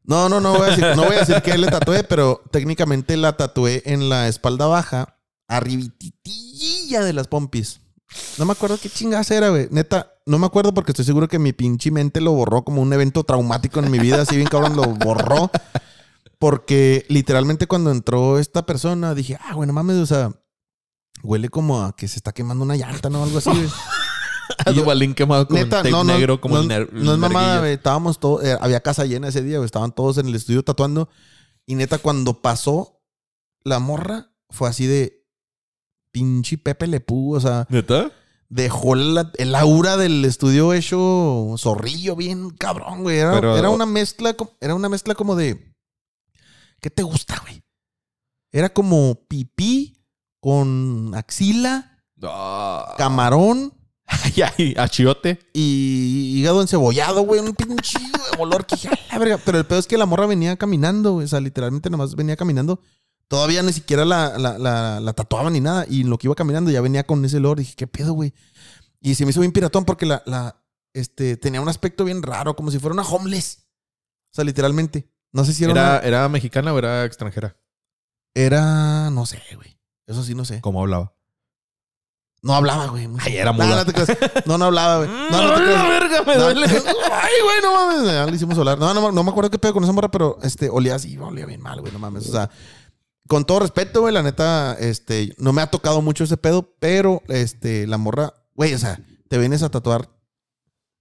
No, 0.03 0.29
no, 0.29 0.41
no 0.41 0.55
voy 0.55 0.63
a 0.67 0.71
decir, 0.71 0.85
no 0.97 1.05
voy 1.05 1.15
a 1.17 1.21
decir 1.21 1.41
que 1.43 1.57
le 1.59 1.69
tatué, 1.69 2.03
pero 2.05 2.43
técnicamente 2.51 3.17
la 3.17 3.37
tatué 3.37 3.83
en 3.85 4.09
la 4.09 4.29
espalda 4.29 4.67
baja, 4.67 5.19
arribititilla 5.47 7.03
de 7.05 7.13
las 7.13 7.29
pompis. 7.29 7.81
No 8.39 8.45
me 8.45 8.53
acuerdo 8.53 8.79
qué 8.81 8.89
chingas 8.89 9.31
era, 9.31 9.51
güey. 9.51 9.69
Neta, 9.71 10.13
no 10.27 10.39
me 10.39 10.47
acuerdo 10.47 10.75
porque 10.75 10.93
estoy 10.93 11.05
seguro 11.05 11.29
que 11.29 11.39
mi 11.39 11.53
pinche 11.53 11.91
mente 11.91 12.21
lo 12.21 12.33
borró 12.33 12.65
como 12.65 12.83
un 12.83 12.93
evento 12.93 13.23
traumático 13.25 13.79
en 13.79 13.91
mi 13.91 13.99
vida, 13.99 14.23
así 14.23 14.37
bien 14.37 14.49
cabrón, 14.49 14.75
lo 14.75 14.83
borró. 14.85 15.51
Porque 16.39 17.05
literalmente 17.09 17.67
cuando 17.67 17.91
entró 17.91 18.39
esta 18.39 18.65
persona 18.67 19.15
dije, 19.15 19.39
ah, 19.45 19.55
bueno, 19.55 19.73
mames, 19.73 19.97
o 19.99 20.07
sea, 20.07 20.33
huele 21.23 21.49
como 21.49 21.83
a 21.83 21.95
que 21.97 22.09
se 22.09 22.17
está 22.17 22.33
quemando 22.33 22.65
una 22.65 22.77
llanta, 22.77 23.11
¿no? 23.11 23.23
Algo 23.23 23.39
así, 23.39 23.51
güey. 23.51 23.69
Y 24.67 24.75
yo- 24.75 24.83
Duvalín 24.83 25.15
quemado 25.15 25.47
con 25.47 25.57
Neta, 25.57 25.77
tape 25.79 25.91
no, 25.93 26.03
no, 26.03 26.13
negro 26.13 26.41
como 26.41 26.57
no, 26.57 26.63
el 26.63 26.69
ner- 26.69 26.93
no 26.93 27.13
es 27.13 27.19
mamada, 27.19 27.61
güey. 27.61 27.75
Estábamos 27.75 28.19
todos, 28.19 28.45
eh, 28.45 28.59
había 28.61 28.81
casa 28.81 29.05
llena 29.05 29.29
ese 29.29 29.43
día, 29.43 29.59
güey. 29.59 29.67
Estaban 29.67 29.93
todos 29.93 30.19
en 30.19 30.27
el 30.27 30.35
estudio 30.35 30.65
tatuando. 30.65 31.09
Y 31.67 31.77
neta, 31.77 31.99
cuando 31.99 32.43
pasó 32.43 33.01
la 33.63 33.79
morra, 33.79 34.33
fue 34.51 34.69
así 34.69 34.87
de 34.87 35.25
pinche 36.13 36.59
Pepe 36.59 36.89
Lepú, 36.89 37.37
o 37.37 37.41
sea, 37.41 37.67
¿Neta? 37.71 38.11
dejó 38.49 38.97
la- 38.97 39.31
el 39.39 39.55
aura 39.55 39.97
del 39.97 40.25
estudio 40.25 40.73
hecho 40.73 41.55
zorrillo 41.57 42.17
bien 42.17 42.51
cabrón, 42.51 43.03
güey. 43.03 43.19
Era, 43.19 43.33
Pero- 43.35 43.57
era 43.57 43.71
una 43.71 43.87
mezcla, 43.87 44.35
co- 44.35 44.57
era 44.61 44.75
una 44.75 44.89
mezcla 44.89 45.15
como 45.15 45.37
de 45.37 45.73
¿qué 46.81 46.91
te 46.91 47.05
gusta, 47.05 47.39
güey? 47.43 47.63
Era 48.51 48.69
como 48.73 49.15
pipí 49.29 50.00
con 50.41 51.13
axila, 51.15 51.99
Ah. 52.23 52.95
camarón 52.99 53.73
Ay, 54.07 54.43
ay, 54.59 54.75
achiote. 54.77 55.39
y 55.55 56.39
hígado 56.41 56.61
encebollado, 56.61 57.23
güey. 57.23 57.41
Un 57.41 57.55
pinche 57.55 57.99
olor 58.39 58.67
que 58.67 58.75
dije, 58.75 58.89
"A 58.89 59.13
la 59.13 59.19
verga". 59.19 59.39
Pero 59.45 59.59
el 59.59 59.67
pedo 59.67 59.79
es 59.79 59.87
que 59.87 59.97
la 59.97 60.05
morra 60.07 60.27
venía 60.27 60.57
caminando, 60.57 61.13
güey. 61.13 61.27
O 61.27 61.29
sea, 61.29 61.39
literalmente 61.41 61.91
nomás 61.91 62.17
venía 62.17 62.35
caminando. 62.37 62.81
Todavía 63.29 63.63
ni 63.63 63.73
siquiera 63.73 64.05
la, 64.05 64.37
la, 64.37 64.59
la, 64.59 64.99
la 64.99 65.13
tatuaban 65.13 65.53
ni 65.53 65.61
nada. 65.61 65.87
Y 65.89 66.01
en 66.01 66.11
lo 66.11 66.19
que 66.19 66.27
iba 66.27 66.35
caminando 66.35 66.73
ya 66.73 66.81
venía 66.81 67.07
con 67.07 67.25
ese 67.25 67.37
olor. 67.37 67.59
Dije, 67.61 67.75
¿qué 67.77 67.87
pedo, 67.87 68.13
güey? 68.15 68.35
Y 69.01 69.15
se 69.15 69.25
me 69.25 69.31
hizo 69.31 69.39
bien 69.41 69.53
piratón 69.53 69.85
porque 69.85 70.07
la, 70.07 70.25
la, 70.27 70.61
este, 70.93 71.37
tenía 71.37 71.61
un 71.61 71.69
aspecto 71.69 72.05
bien 72.05 72.23
raro, 72.25 72.57
como 72.57 72.73
si 72.73 72.81
fuera 72.81 72.95
una 72.95 73.05
homeless. 73.05 73.69
O 74.33 74.35
sea, 74.35 74.45
literalmente. 74.45 75.09
No 75.33 75.45
sé 75.45 75.55
si 75.55 75.63
era, 75.63 75.73
¿Era, 75.73 75.83
una- 75.91 75.99
¿Era 76.01 76.29
mexicana 76.29 76.75
o 76.75 76.79
era 76.79 77.05
extranjera? 77.05 77.57
Era, 78.35 79.11
no 79.11 79.25
sé, 79.27 79.41
güey. 79.55 79.79
Eso 80.11 80.23
sí, 80.23 80.35
no 80.35 80.45
sé. 80.45 80.61
¿Cómo 80.61 80.81
hablaba? 80.81 81.13
No 82.43 82.55
hablaba, 82.55 82.87
güey. 82.87 83.07
Ay, 83.21 83.37
era 83.37 83.53
muda. 83.53 83.77
no 83.77 83.85
te 83.85 83.93
creas. 83.93 84.09
No, 84.47 84.57
no 84.59 84.65
hablaba, 84.67 84.99
güey. 85.05 85.09
No, 85.09 85.31
no 85.31 85.55
te 85.55 85.61
¡Ay, 85.61 85.63
creas. 85.67 85.83
la 85.83 85.89
verga, 85.89 86.23
me 86.27 86.35
No, 86.37 86.41
duele! 86.43 86.67
Ay, 87.13 87.33
güey, 87.45 87.57
no 87.63 87.73
mames. 87.75 88.07
Ya 88.13 88.27
le 88.27 88.35
hicimos 88.37 88.57
hablar. 88.59 88.79
No, 88.79 88.95
no, 88.95 89.13
no 89.13 89.23
me 89.25 89.31
acuerdo 89.31 89.51
qué 89.51 89.59
pedo 89.59 89.75
con 89.75 89.85
esa 89.85 89.93
morra, 89.93 90.11
pero 90.11 90.39
este, 90.43 90.71
olía 90.71 90.95
así, 90.95 91.17
olía 91.19 91.45
bien 91.47 91.61
mal, 91.61 91.81
güey, 91.81 91.93
no 91.93 91.99
mames. 91.99 92.29
O 92.29 92.33
sea, 92.33 92.49
con 93.29 93.45
todo 93.45 93.61
respeto, 93.61 94.01
güey, 94.01 94.15
la 94.15 94.23
neta, 94.23 94.75
este, 94.81 95.35
no 95.39 95.53
me 95.53 95.61
ha 95.63 95.71
tocado 95.71 96.01
mucho 96.03 96.25
ese 96.25 96.37
pedo, 96.39 96.75
pero 96.81 97.23
este, 97.29 97.87
la 97.87 97.99
morra, 97.99 98.33
güey, 98.55 98.73
o 98.75 98.79
sea, 98.79 98.99
te 99.29 99.37
vienes 99.39 99.63
a 99.63 99.69
tatuar 99.69 100.09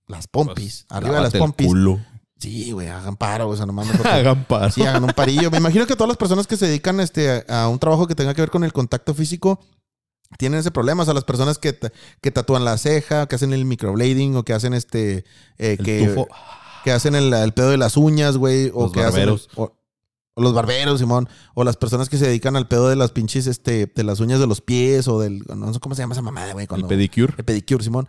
las 0.07 0.27
pompis, 0.27 0.85
arriba 0.89 1.15
de 1.15 1.21
las 1.21 1.33
Lávate 1.33 1.37
el 1.37 1.41
pompis. 1.43 1.67
culo. 1.67 1.99
Sí, 2.39 2.71
güey, 2.71 2.87
hagan 2.87 3.17
paro, 3.17 3.49
o 3.49 3.55
sea, 3.55 3.65
no 3.65 3.73
mames. 3.73 3.97
porque- 3.97 4.09
Hagan 4.13 4.45
paro. 4.45 4.71
Sí, 4.71 4.81
hagan 4.83 5.03
un 5.03 5.11
parillo. 5.11 5.51
Me 5.51 5.57
imagino 5.57 5.85
que 5.85 5.95
todas 5.95 6.07
las 6.07 6.17
personas 6.17 6.47
que 6.47 6.55
se 6.57 6.67
dedican 6.67 6.99
este, 7.01 7.43
a, 7.49 7.63
a 7.63 7.67
un 7.69 7.79
trabajo 7.79 8.07
que 8.07 8.15
tenga 8.15 8.33
que 8.33 8.41
ver 8.41 8.49
con 8.49 8.63
el 8.63 8.71
contacto 8.73 9.13
físico 9.13 9.59
tienen 10.37 10.59
ese 10.59 10.71
problema. 10.71 11.01
O 11.03 11.05
sea, 11.05 11.13
las 11.13 11.25
personas 11.25 11.57
que, 11.57 11.73
ta- 11.73 11.91
que 12.21 12.31
tatúan 12.31 12.63
la 12.63 12.77
ceja, 12.77 13.27
que 13.27 13.35
hacen 13.35 13.51
el 13.51 13.65
microblading 13.65 14.35
o 14.37 14.43
que 14.43 14.53
hacen 14.53 14.73
este. 14.73 15.25
eh, 15.57 15.75
El 15.79 15.85
que, 15.85 16.07
tufo. 16.07 16.27
que 16.85 16.91
hacen 16.93 17.15
el, 17.15 17.33
el 17.33 17.51
pedo 17.53 17.71
de 17.71 17.77
las 17.77 17.97
uñas, 17.97 18.37
güey. 18.37 18.71
O 18.73 18.83
Los 18.83 18.91
que 18.93 18.99
hacen 19.01 19.11
barberos. 19.11 19.49
o, 19.55 19.75
o 20.35 20.41
los 20.41 20.53
barberos, 20.53 20.99
Simón. 21.01 21.27
O 21.55 21.65
las 21.65 21.75
personas 21.75 22.07
que 22.07 22.17
se 22.17 22.25
dedican 22.27 22.55
al 22.55 22.69
pedo 22.69 22.87
de 22.87 22.95
las 22.95 23.11
pinches, 23.11 23.47
este, 23.47 23.87
de 23.93 24.03
las 24.05 24.21
uñas 24.21 24.39
de 24.39 24.47
los 24.47 24.61
pies 24.61 25.09
o 25.09 25.19
del. 25.19 25.43
No 25.53 25.73
sé 25.73 25.79
cómo 25.81 25.93
se 25.93 26.03
llama 26.03 26.13
esa 26.13 26.21
mamada, 26.21 26.53
güey. 26.53 26.63
El 26.63 26.69
cuando- 26.69 26.87
pedicure. 26.87 27.33
el 27.37 27.43
pedicure, 27.43 27.83
Simón. 27.83 28.07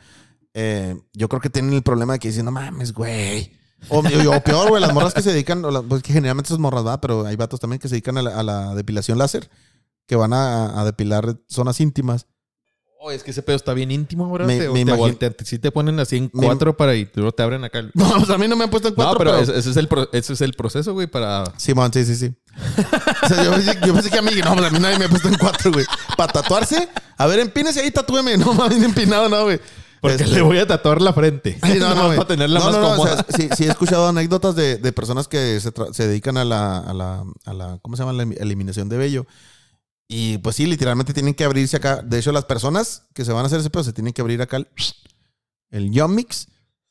Eh, 0.54 0.96
yo 1.14 1.28
creo 1.28 1.40
que 1.40 1.50
tienen 1.50 1.72
el 1.72 1.82
problema 1.82 2.12
de 2.12 2.18
que 2.20 2.28
dicen, 2.28 2.44
no 2.44 2.52
mames, 2.52 2.92
güey. 2.92 3.58
O, 3.88 3.98
o 4.00 4.40
peor, 4.42 4.68
güey, 4.68 4.80
las 4.80 4.92
morras 4.92 5.14
que 5.14 5.22
se 5.22 5.32
dedican, 5.32 5.64
o 5.64 5.70
las- 5.70 5.82
pues 5.88 6.02
que 6.02 6.12
generalmente 6.12 6.48
esas 6.48 6.58
morras, 6.58 6.86
va, 6.86 7.00
pero 7.00 7.26
hay 7.26 7.36
vatos 7.36 7.60
también 7.60 7.80
que 7.80 7.88
se 7.88 7.94
dedican 7.94 8.18
a 8.18 8.22
la, 8.22 8.38
a 8.38 8.42
la 8.42 8.74
depilación 8.74 9.18
láser, 9.18 9.48
que 10.06 10.16
van 10.16 10.32
a, 10.32 10.80
a 10.80 10.84
depilar 10.84 11.36
zonas 11.48 11.80
íntimas. 11.80 12.26
Oh, 13.02 13.10
es 13.10 13.22
que 13.22 13.30
ese 13.30 13.40
pedo 13.42 13.56
está 13.56 13.72
bien 13.72 13.90
íntimo, 13.90 14.26
ahora. 14.26 14.44
Me- 14.44 14.58
te, 14.58 14.68
me 14.68 14.74
te, 14.74 14.80
imagino- 14.80 15.72
ponen 15.72 15.98
así 16.00 16.18
en 16.18 16.30
Me- 16.34 16.44
cuatro 16.44 16.76
para 16.76 16.94
y 16.94 17.06
te 17.06 17.42
abren 17.42 17.64
acá. 17.64 17.82
No, 17.94 18.10
pues 18.18 18.28
a 18.28 18.36
mí 18.36 18.46
no 18.46 18.56
me 18.56 18.64
han 18.64 18.70
puesto 18.70 18.88
en 18.88 18.94
cuatro, 18.94 19.12
no, 19.14 19.18
pero, 19.18 19.30
pero... 19.46 19.58
Ese, 19.58 19.70
es 19.70 19.76
el 19.78 19.88
pro- 19.88 20.10
ese 20.12 20.34
es 20.34 20.40
el 20.42 20.52
proceso, 20.52 20.92
güey, 20.92 21.06
para... 21.06 21.44
Simón, 21.56 21.90
sí, 21.94 22.04
sí, 22.04 22.14
sí. 22.14 22.34
O 23.24 23.28
sea, 23.28 23.42
yo, 23.42 23.52
pensé, 23.52 23.78
yo 23.86 23.94
pensé 23.94 24.10
que 24.10 24.18
a 24.18 24.22
mí, 24.22 24.32
no, 24.44 24.54
pues 24.54 24.66
a 24.66 24.70
mí 24.70 24.78
nadie 24.78 24.98
me 24.98 25.06
ha 25.06 25.08
puesto 25.08 25.28
en 25.28 25.36
cuatro, 25.38 25.72
güey. 25.72 25.86
Para 26.18 26.30
tatuarse, 26.30 26.90
a 27.16 27.26
ver, 27.26 27.38
empínese 27.38 27.80
ahí, 27.80 27.90
tatúeme. 27.90 28.36
No 28.36 28.52
mames, 28.52 28.82
empinado, 28.82 29.30
no, 29.30 29.44
güey. 29.44 29.58
Porque 30.00 30.22
Este- 30.24 30.34
le 30.34 30.42
voy 30.42 30.58
a 30.58 30.66
tatuar 30.66 31.02
la 31.02 31.12
frente. 31.12 31.58
Ay, 31.62 31.78
no, 31.80 31.94
no, 31.94 32.08
para 32.08 32.26
tenerla 32.26 32.60
más 32.60 32.76
cómoda. 32.76 32.98
o 32.98 33.06
sea, 33.06 33.26
sí, 33.36 33.48
sí 33.56 33.64
he 33.64 33.68
escuchado 33.68 34.08
anécdotas 34.08 34.54
de, 34.56 34.76
de 34.78 34.92
personas 34.92 35.28
que 35.28 35.60
se, 35.60 35.72
se 35.92 36.08
dedican 36.08 36.36
a 36.36 36.44
la, 36.44 36.78
a 36.78 36.94
la, 36.94 37.24
a 37.44 37.52
la, 37.52 37.78
¿cómo 37.82 37.96
se 37.96 38.02
llama? 38.02 38.12
La 38.12 38.22
eliminación 38.22 38.88
de 38.88 38.96
vello. 38.96 39.26
Y 40.08 40.38
pues 40.38 40.56
sí, 40.56 40.66
literalmente 40.66 41.12
tienen 41.14 41.34
que 41.34 41.44
abrirse 41.44 41.76
acá. 41.76 42.02
De 42.02 42.18
hecho, 42.18 42.32
las 42.32 42.44
personas 42.44 43.02
que 43.14 43.24
se 43.24 43.32
van 43.32 43.44
a 43.44 43.46
hacer 43.46 43.60
ese 43.60 43.70
pedo 43.70 43.84
se 43.84 43.92
tienen 43.92 44.12
que 44.12 44.22
abrir 44.22 44.42
acá 44.42 44.56
el, 44.56 44.68
el 45.70 45.90
Yommix. 45.92 46.48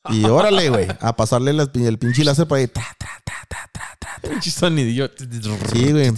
Y 0.08 0.24
órale, 0.26 0.70
güey, 0.70 0.86
a 1.00 1.16
pasarle 1.16 1.52
las- 1.52 1.68
el 1.74 1.98
pinche 1.98 2.24
láser 2.24 2.46
por 2.48 2.58
ahí. 2.58 2.66
Tra, 2.68 2.86
tra, 2.98 3.10
tra, 3.24 3.36
tra, 3.48 3.70
tra, 3.72 3.98
tra. 4.20 4.30
Pinche 4.30 4.50
sonidillo. 4.50 5.10
Sí, 5.72 5.92
güey. 5.92 6.10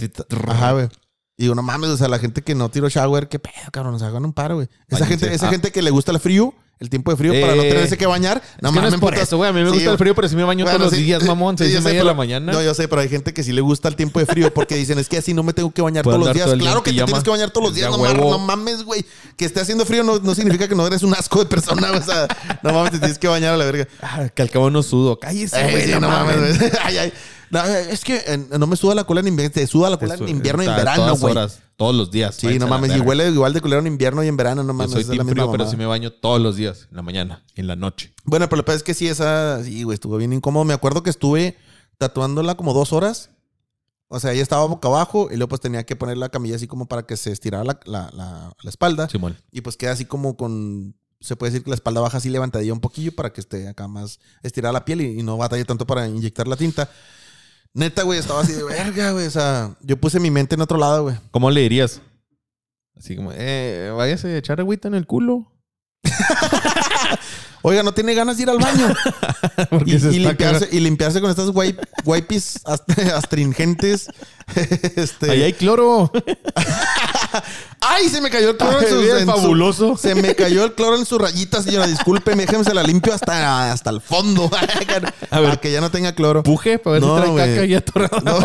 Ajá, 0.47 0.71
güey. 0.73 0.87
Y 1.35 1.43
digo, 1.43 1.55
no 1.55 1.63
mames, 1.63 1.89
o 1.89 1.97
sea, 1.97 2.07
la 2.07 2.19
gente 2.19 2.43
que 2.43 2.53
no 2.55 2.69
tiró 2.69 2.87
shower, 2.87 3.27
qué 3.27 3.39
pedo, 3.39 3.53
cabrón, 3.71 3.97
se 3.99 4.05
hagan 4.05 4.23
un 4.23 4.33
paro, 4.33 4.55
güey. 4.55 4.69
Esa 4.87 5.05
gente, 5.07 5.33
esa 5.33 5.47
Ah. 5.47 5.49
gente 5.49 5.71
que 5.71 5.81
le 5.81 5.89
gusta 5.89 6.11
el 6.11 6.19
frío, 6.19 6.53
el 6.79 6.89
tiempo 6.89 7.11
de 7.11 7.17
frío, 7.17 7.31
para 7.39 7.55
no 7.55 7.61
Eh, 7.63 7.69
tenerse 7.69 7.97
que 7.97 8.05
bañar. 8.05 8.41
No, 8.61 8.69
es 8.69 8.75
que 8.75 8.81
no 8.81 8.87
es 8.89 8.95
por 8.95 9.15
eso, 9.15 9.37
güey. 9.37 9.49
A 9.49 9.53
mí 9.53 9.61
me 9.61 9.69
Sí, 9.69 9.75
gusta 9.75 9.91
el 9.91 9.97
frío, 9.97 10.13
pero 10.15 10.27
sí 10.27 10.35
me 10.35 10.43
baño 10.43 10.65
Bueno, 10.65 10.79
todos 10.79 10.91
los 10.91 10.99
sí, 10.99 11.05
días, 11.05 11.21
sí, 11.21 11.27
mamón. 11.29 11.57
sí, 11.57 11.63
Seis 11.63 11.75
yo 11.75 11.79
y 11.79 11.83
media 11.83 11.99
de 11.99 12.05
la 12.05 12.13
mañana. 12.13 12.51
No, 12.51 12.61
yo 12.61 12.73
sé, 12.73 12.87
pero 12.89 13.01
hay 13.01 13.07
gente 13.07 13.33
que 13.33 13.41
sí 13.43 13.53
le 13.53 13.61
gusta 13.61 13.87
el 13.87 13.95
tiempo 13.95 14.19
de 14.19 14.25
frío 14.25 14.53
porque 14.53 14.75
dicen, 14.75 14.99
es 14.99 15.07
que 15.07 15.17
así 15.17 15.33
no 15.33 15.43
me 15.43 15.53
tengo 15.53 15.71
que 15.71 15.81
bañar 15.81 16.03
Puedo 16.03 16.17
todos 16.17 16.27
los 16.27 16.35
días. 16.35 16.45
todo 16.47 16.57
Claro 16.57 16.83
que 16.83 16.91
te 16.91 17.03
tienes 17.03 17.23
que 17.23 17.29
bañar 17.29 17.51
todos 17.51 17.67
los 17.67 17.75
días, 17.75 17.89
no, 17.89 17.97
mar- 17.99 18.17
huevo. 18.17 18.31
no 18.31 18.39
mames, 18.39 18.83
güey. 18.83 19.05
Que 19.37 19.45
esté 19.45 19.61
haciendo 19.61 19.85
frío 19.85 20.03
no, 20.03 20.19
no 20.19 20.35
significa 20.35 20.67
que 20.67 20.75
no 20.75 20.85
eres 20.85 21.03
un 21.03 21.13
asco 21.13 21.39
de 21.39 21.45
persona, 21.45 21.91
o 21.97 22.01
sea, 22.01 22.27
no 22.63 22.73
mames, 22.73 22.91
te 22.91 22.99
tienes 22.99 23.17
que 23.17 23.27
bañar 23.29 23.53
a 23.53 23.57
la 23.57 23.65
verga. 23.65 23.87
Ah, 24.01 24.27
que 24.33 24.41
al 24.41 24.49
cabo 24.49 24.69
no 24.69 24.83
sudo. 24.83 25.17
Cállese, 25.19 25.61
güey. 25.71 25.85
sí, 25.85 25.91
no 25.99 26.09
mames, 26.09 26.59
güey. 26.59 26.71
Ay, 26.83 26.97
ay. 26.97 27.13
No, 27.53 27.63
es 27.63 28.03
que 28.03 28.15
eh, 28.25 28.37
no 28.57 28.65
me 28.67 28.75
suda 28.75 28.95
la 28.95 29.03
cola 29.03 29.19
en 29.21 29.27
invierno, 29.27 29.53
te 29.53 29.67
suda 29.67 29.89
la 29.89 29.97
cola 29.97 30.15
en 30.15 30.27
invierno 30.27 30.63
y 30.63 30.65
en 30.67 30.75
verano, 30.75 31.15
güey. 31.15 31.35
todos 31.75 31.95
los 31.95 32.09
días. 32.11 32.35
Sí, 32.35 32.57
no 32.59 32.67
mames, 32.67 32.95
y 32.95 32.99
huele 32.99 33.29
igual 33.29 33.53
de 33.53 33.61
culero 33.61 33.79
en 33.79 33.87
invierno 33.87 34.23
y 34.23 34.27
en 34.27 34.35
verano, 34.37 34.63
no 34.63 34.69
Yo 34.69 34.73
mames. 34.73 34.91
soy 34.91 35.01
es 35.01 35.07
la 35.07 35.13
team 35.15 35.27
misma 35.27 35.33
frío, 35.43 35.45
pero 35.51 35.57
mamada. 35.59 35.71
sí 35.71 35.77
me 35.77 35.85
baño 35.85 36.11
todos 36.11 36.41
los 36.41 36.55
días. 36.55 36.87
En 36.89 36.95
la 36.97 37.01
mañana, 37.03 37.43
en 37.55 37.67
la 37.67 37.75
noche. 37.75 38.13
Bueno, 38.25 38.47
pero 38.49 38.57
lo 38.57 38.63
que 38.63 38.67
pasa 38.67 38.77
es 38.77 38.83
que 38.83 38.93
sí, 38.93 39.07
esa, 39.07 39.63
sí, 39.63 39.83
güey, 39.83 39.93
estuvo 39.93 40.17
bien 40.17 40.33
incómodo. 40.33 40.65
Me 40.65 40.73
acuerdo 40.73 41.03
que 41.03 41.09
estuve 41.09 41.55
tatuándola 41.97 42.55
como 42.55 42.73
dos 42.73 42.91
horas. 42.93 43.29
O 44.07 44.19
sea, 44.19 44.31
ella 44.33 44.43
estaba 44.43 44.65
boca 44.65 44.87
abajo 44.87 45.29
y 45.31 45.35
luego 45.37 45.49
pues 45.49 45.61
tenía 45.61 45.85
que 45.85 45.95
poner 45.95 46.17
la 46.17 46.29
camilla 46.29 46.55
así 46.55 46.67
como 46.67 46.87
para 46.87 47.03
que 47.05 47.17
se 47.17 47.31
estirara 47.31 47.63
la, 47.63 47.79
la, 47.85 48.09
la- 48.13 48.53
la 48.61 48.69
espalda. 48.69 49.09
Simón. 49.09 49.37
Y 49.51 49.61
pues 49.61 49.75
queda 49.77 49.91
así 49.91 50.05
como 50.05 50.37
con, 50.37 50.95
se 51.19 51.35
puede 51.35 51.51
decir 51.51 51.63
que 51.63 51.71
la 51.71 51.75
espalda 51.75 52.01
baja 52.01 52.17
así 52.17 52.29
levantadilla 52.29 52.73
un 52.73 52.79
poquillo 52.79 53.15
para 53.15 53.31
que 53.33 53.41
esté 53.41 53.67
acá 53.67 53.87
más 53.87 54.19
estirada 54.43 54.71
la 54.73 54.85
piel 54.85 55.01
y, 55.01 55.19
y 55.19 55.23
no 55.23 55.37
batalle 55.37 55.65
tanto 55.65 55.87
para 55.87 56.07
inyectar 56.07 56.47
la 56.47 56.55
tinta. 56.57 56.89
Neta, 57.73 58.03
güey, 58.03 58.19
estaba 58.19 58.41
así 58.41 58.53
de 58.53 58.63
verga, 58.63 59.11
güey. 59.11 59.25
O 59.25 59.31
sea, 59.31 59.75
yo 59.81 59.97
puse 59.97 60.19
mi 60.19 60.29
mente 60.29 60.55
en 60.55 60.61
otro 60.61 60.77
lado, 60.77 61.03
güey. 61.03 61.15
¿Cómo 61.31 61.49
le 61.49 61.61
dirías? 61.61 62.01
Así 62.95 63.15
como, 63.15 63.31
eh, 63.33 63.91
váyase 63.95 64.27
a 64.27 64.37
echar 64.37 64.59
agüita 64.59 64.87
en 64.87 64.93
el 64.93 65.07
culo. 65.07 65.51
Oiga, 67.65 67.81
no 67.81 67.93
tiene 67.93 68.13
ganas 68.13 68.37
de 68.37 68.43
ir 68.43 68.49
al 68.49 68.57
baño. 68.59 68.93
Y, 69.85 70.19
limpiarse, 70.19 70.67
y 70.71 70.79
limpiarse 70.79 71.19
con 71.21 71.29
estas 71.29 71.47
wipe- 71.49 71.79
wipes 72.05 72.59
ast- 72.65 73.11
astringentes. 73.15 74.07
este, 74.95 75.31
Ahí 75.31 75.43
hay 75.43 75.53
cloro. 75.53 76.11
¡Ay! 77.81 78.09
Se 78.09 78.21
me 78.21 78.29
cayó 78.29 78.51
el 78.51 78.57
cloro 78.57 78.79
en 78.79 78.85
Ay, 78.85 78.91
sus. 78.91 79.01
bien 79.01 79.17
en 79.17 79.25
su- 79.25 79.31
fabuloso. 79.31 79.97
se 79.97 80.15
me 80.15 80.35
cayó 80.35 80.63
el 80.65 80.73
cloro 80.73 80.97
en 80.97 81.05
su 81.05 81.17
rayita, 81.17 81.61
señora. 81.61 81.87
Disculpe, 81.87 82.35
déjeme 82.35 82.63
se 82.63 82.73
la 82.73 82.83
limpio 82.83 83.13
hasta, 83.13 83.71
hasta 83.71 83.89
el 83.89 84.01
fondo. 84.01 84.49
A 84.53 85.39
ver. 85.39 85.49
Para 85.49 85.57
que 85.57 85.71
ya 85.71 85.81
no 85.81 85.89
tenga 85.91 86.13
cloro. 86.15 86.43
Puje 86.43 86.79
para 86.79 86.93
ver 86.95 87.01
No, 87.01 87.15
si 87.15 87.21
trae 87.21 87.31
güey. 87.31 87.49
caca 87.55 87.65
y 87.65 87.73
atorado. 87.75 88.19
No, 88.23 88.39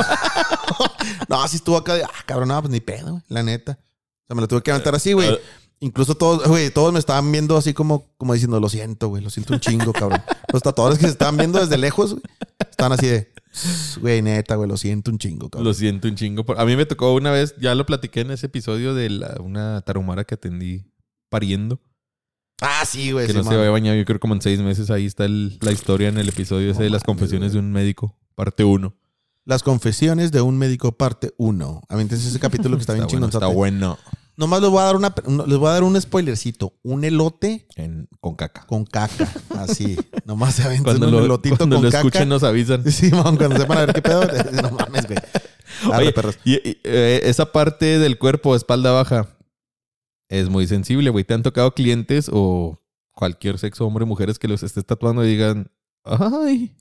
no 1.29 1.43
así 1.43 1.57
estuvo 1.57 1.77
acá 1.77 1.95
de, 1.95 2.05
ah, 2.05 2.11
cabrón, 2.27 2.49
no, 2.49 2.61
pues 2.61 2.71
ni 2.73 2.81
pedo, 2.81 3.11
güey, 3.13 3.23
la 3.29 3.43
neta. 3.43 3.73
O 3.73 4.27
sea, 4.29 4.35
me 4.35 4.41
lo 4.43 4.49
tuve 4.49 4.63
que 4.63 4.71
aventar 4.71 4.95
así, 4.95 5.13
güey. 5.13 5.39
Incluso 5.81 6.17
todos, 6.17 6.47
güey, 6.49 6.71
todos 6.71 6.93
me 6.93 6.99
estaban 6.99 7.31
viendo 7.31 7.57
así 7.57 7.73
como, 7.73 8.07
como 8.19 8.35
diciendo, 8.35 8.59
lo 8.59 8.69
siento, 8.69 9.09
güey, 9.09 9.23
lo 9.23 9.31
siento 9.31 9.55
un 9.55 9.61
chingo, 9.61 9.93
cabrón. 9.93 10.21
Los 10.53 10.63
tatuadores 10.63 10.99
que 10.99 11.05
se 11.07 11.13
estaban 11.13 11.37
viendo 11.37 11.61
desde 11.61 11.79
lejos, 11.79 12.13
güey, 12.15 12.23
estaban 12.71 12.93
así 12.93 13.07
de, 13.07 13.33
güey, 14.01 14.21
neta, 14.23 14.57
güey, 14.57 14.69
lo 14.69 14.77
siento 14.77 15.11
un 15.13 15.19
chingo, 15.19 15.49
cabrón. 15.51 15.65
Lo 15.69 15.75
siento 15.75 16.09
un 16.09 16.17
chingo. 16.17 16.45
A 16.59 16.65
mí 16.65 16.75
me 16.75 16.85
tocó 16.85 17.15
una 17.15 17.31
vez, 17.31 17.55
ya 17.61 17.75
lo 17.77 17.87
platiqué 17.87 18.21
en 18.23 18.33
ese 18.33 18.47
episodio 18.47 18.93
de 18.95 19.09
la- 19.11 19.37
una 19.41 19.81
tarumara 19.83 20.25
que 20.25 20.35
atendí 20.35 20.85
pariendo. 21.29 21.81
Ah, 22.61 22.85
sí, 22.85 23.13
güey. 23.13 23.27
que 23.29 23.33
sí, 23.33 23.39
no 23.39 23.45
se 23.45 23.55
había 23.55 23.71
bañado, 23.71 23.97
yo 23.97 24.05
creo 24.05 24.19
como 24.19 24.35
en 24.35 24.43
seis 24.43 24.59
meses. 24.61 24.91
Ahí 24.91 25.07
está 25.07 25.27
el- 25.27 25.59
la 25.61 25.71
historia 25.71 26.09
en 26.09 26.19
el 26.19 26.29
episodio 26.29 26.73
ese 26.73 26.83
de 26.83 26.91
las 26.91 27.05
confesiones 27.05 27.53
de 27.53 27.61
un 27.61 27.71
médico, 27.71 28.17
parte 28.35 28.65
uno. 28.65 28.97
Las 29.45 29.63
confesiones 29.63 30.33
de 30.33 30.41
un 30.43 30.59
médico, 30.59 30.93
parte 30.93 31.33
1. 31.39 31.83
Aviéntense 31.89 32.29
ese 32.29 32.39
capítulo 32.41 32.77
que 32.77 32.81
está 32.83 32.93
bien 32.95 33.05
Está 33.05 33.17
bueno, 33.17 33.29
chingón. 33.31 33.43
está 33.43 33.47
bueno. 33.47 33.99
Nomás 34.39 34.61
les 34.63 34.71
voy 34.71 34.81
a 34.81 34.85
dar 34.85 34.97
una, 34.97 35.15
un- 35.27 35.49
les 35.49 35.59
voy 35.59 35.69
a 35.69 35.73
dar 35.73 35.83
un 35.83 36.01
spoilercito. 36.01 36.73
Un 36.83 37.05
elote 37.05 37.67
En- 37.77 38.09
con 38.21 38.37
caca. 38.37 38.65
con 38.67 38.85
caca. 38.87 39.29
Así. 39.59 39.99
Nomás 40.25 40.55
se 40.55 40.63
avientan 40.63 40.97
Cuando 40.99 41.09
un 41.09 41.13
lo, 41.13 41.25
elotito 41.27 41.57
cuando 41.57 41.77
con 41.77 41.85
lo 41.85 41.91
caca. 41.91 41.99
escuchen 42.07 42.29
nos 42.29 42.43
avisan. 42.45 42.85
Sí, 42.91 43.11
man, 43.11 43.37
cuando 43.37 43.57
sepan 43.59 43.79
a 43.79 43.87
ver 43.87 43.95
qué 43.95 44.01
pedo. 44.03 44.23
No 44.63 44.71
mames, 44.71 45.07
güey. 45.07 45.19
Arre, 45.93 46.05
Oye, 46.05 46.13
perros. 46.13 46.39
y, 46.45 46.55
y, 46.55 46.81
eh, 46.85 47.21
esa 47.25 47.53
parte 47.53 47.99
del 47.99 48.17
cuerpo, 48.19 48.55
espalda 48.57 48.93
baja, 48.93 49.29
es 50.29 50.49
muy 50.49 50.67
sensible, 50.67 51.11
güey. 51.11 51.25
¿Te 51.25 51.35
han 51.35 51.43
tocado 51.43 51.73
clientes 51.75 52.31
o 52.33 52.81
cualquier 53.13 53.59
sexo, 53.59 53.87
hombre, 53.87 54.05
mujeres 54.05 54.39
que 54.39 54.47
los 54.49 54.63
estés 54.63 54.87
tatuando 54.87 55.25
y 55.25 55.29
digan, 55.31 55.71
ay, 56.05 56.77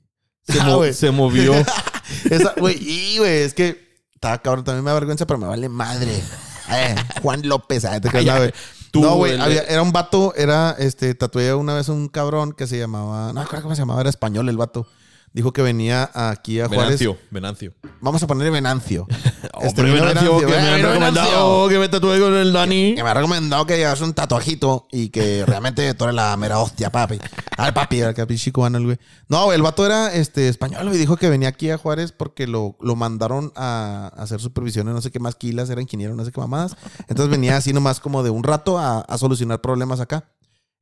se, 0.46 0.60
Ah, 0.60 0.66
mo- 0.66 0.76
güey. 0.76 0.94
se 0.94 1.10
movió. 1.10 1.52
Esa, 2.30 2.54
güey, 2.58 2.76
y 2.80 3.18
güey, 3.18 3.38
es 3.42 3.52
que 3.54 3.98
estaba 4.14 4.38
cabrón, 4.38 4.64
también 4.64 4.84
me 4.84 4.90
da 4.90 4.94
vergüenza, 4.94 5.26
pero 5.26 5.38
me 5.38 5.46
vale 5.48 5.68
madre. 5.68 6.22
Eh, 6.70 6.94
Juan 7.22 7.40
López, 7.44 7.84
ah, 7.84 8.00
te 8.00 8.08
creas, 8.08 8.24
Ay, 8.24 8.30
no, 8.30 8.36
güey. 8.38 8.52
tú, 8.90 9.00
no, 9.02 9.14
güey, 9.16 9.32
el- 9.32 9.40
había- 9.40 9.62
era 9.62 9.82
un 9.82 9.92
vato, 9.92 10.34
era, 10.36 10.74
este, 10.78 11.14
tatué 11.14 11.54
una 11.54 11.74
vez 11.74 11.88
un 11.88 12.08
cabrón 12.08 12.52
que 12.52 12.66
se 12.66 12.78
llamaba, 12.78 13.32
no 13.32 13.40
cómo 13.62 13.74
se 13.74 13.82
llamaba, 13.82 14.00
era 14.00 14.10
español 14.10 14.48
el 14.48 14.56
vato. 14.56 14.86
Dijo 15.32 15.52
que 15.52 15.62
venía 15.62 16.10
aquí 16.14 16.60
a 16.60 16.68
Juárez. 16.68 16.98
Venancio, 16.98 17.18
Venancio. 17.30 17.74
Vamos 18.00 18.22
a 18.22 18.26
ponerle 18.26 18.50
Venancio. 18.50 19.06
Este, 19.60 19.80
Hombre, 19.80 19.92
vino 19.92 20.06
Venancio, 20.06 20.38
que 20.38 20.46
me 20.46 20.52
eh, 20.52 20.58
han 20.58 20.76
vino 20.76 20.88
recomendado 20.88 21.68
que 21.68 21.78
me 21.80 21.88
tatúe 21.88 22.20
con 22.20 22.34
el 22.34 22.52
Dani. 22.52 22.94
Que 22.94 23.02
me 23.02 23.08
ha 23.08 23.14
recomendado 23.14 23.66
que 23.66 23.76
llevas 23.76 24.00
un 24.00 24.14
tatuajito 24.14 24.86
y 24.92 25.08
que 25.08 25.44
realmente 25.48 25.92
tú 25.94 26.04
eres 26.04 26.14
la 26.14 26.36
mera 26.36 26.60
hostia, 26.60 26.90
papi. 26.90 27.18
Al 27.56 27.74
papi, 27.74 28.02
que 28.14 28.26
pinche 28.26 28.52
cubano 28.52 28.78
el 28.78 28.84
güey. 28.84 28.98
No, 29.28 29.52
el 29.52 29.60
vato 29.62 29.84
era 29.84 30.14
este, 30.14 30.48
español, 30.48 30.86
güey. 30.86 30.98
Dijo 30.98 31.16
que 31.16 31.28
venía 31.28 31.48
aquí 31.48 31.70
a 31.70 31.78
Juárez 31.78 32.12
porque 32.12 32.46
lo, 32.46 32.76
lo 32.80 32.94
mandaron 32.94 33.52
a, 33.56 34.12
a 34.16 34.22
hacer 34.22 34.40
supervisiones, 34.40 34.94
no 34.94 35.00
sé 35.00 35.10
qué 35.10 35.18
más 35.18 35.34
quilas, 35.34 35.68
era 35.70 35.82
ingeniero, 35.82 36.14
no 36.14 36.24
sé 36.24 36.30
qué 36.30 36.40
mamadas. 36.40 36.76
Entonces 37.08 37.28
venía 37.28 37.56
así 37.56 37.72
nomás 37.72 37.98
como 37.98 38.22
de 38.22 38.30
un 38.30 38.44
rato 38.44 38.78
a, 38.78 39.00
a 39.00 39.18
solucionar 39.18 39.60
problemas 39.60 39.98
acá. 39.98 40.24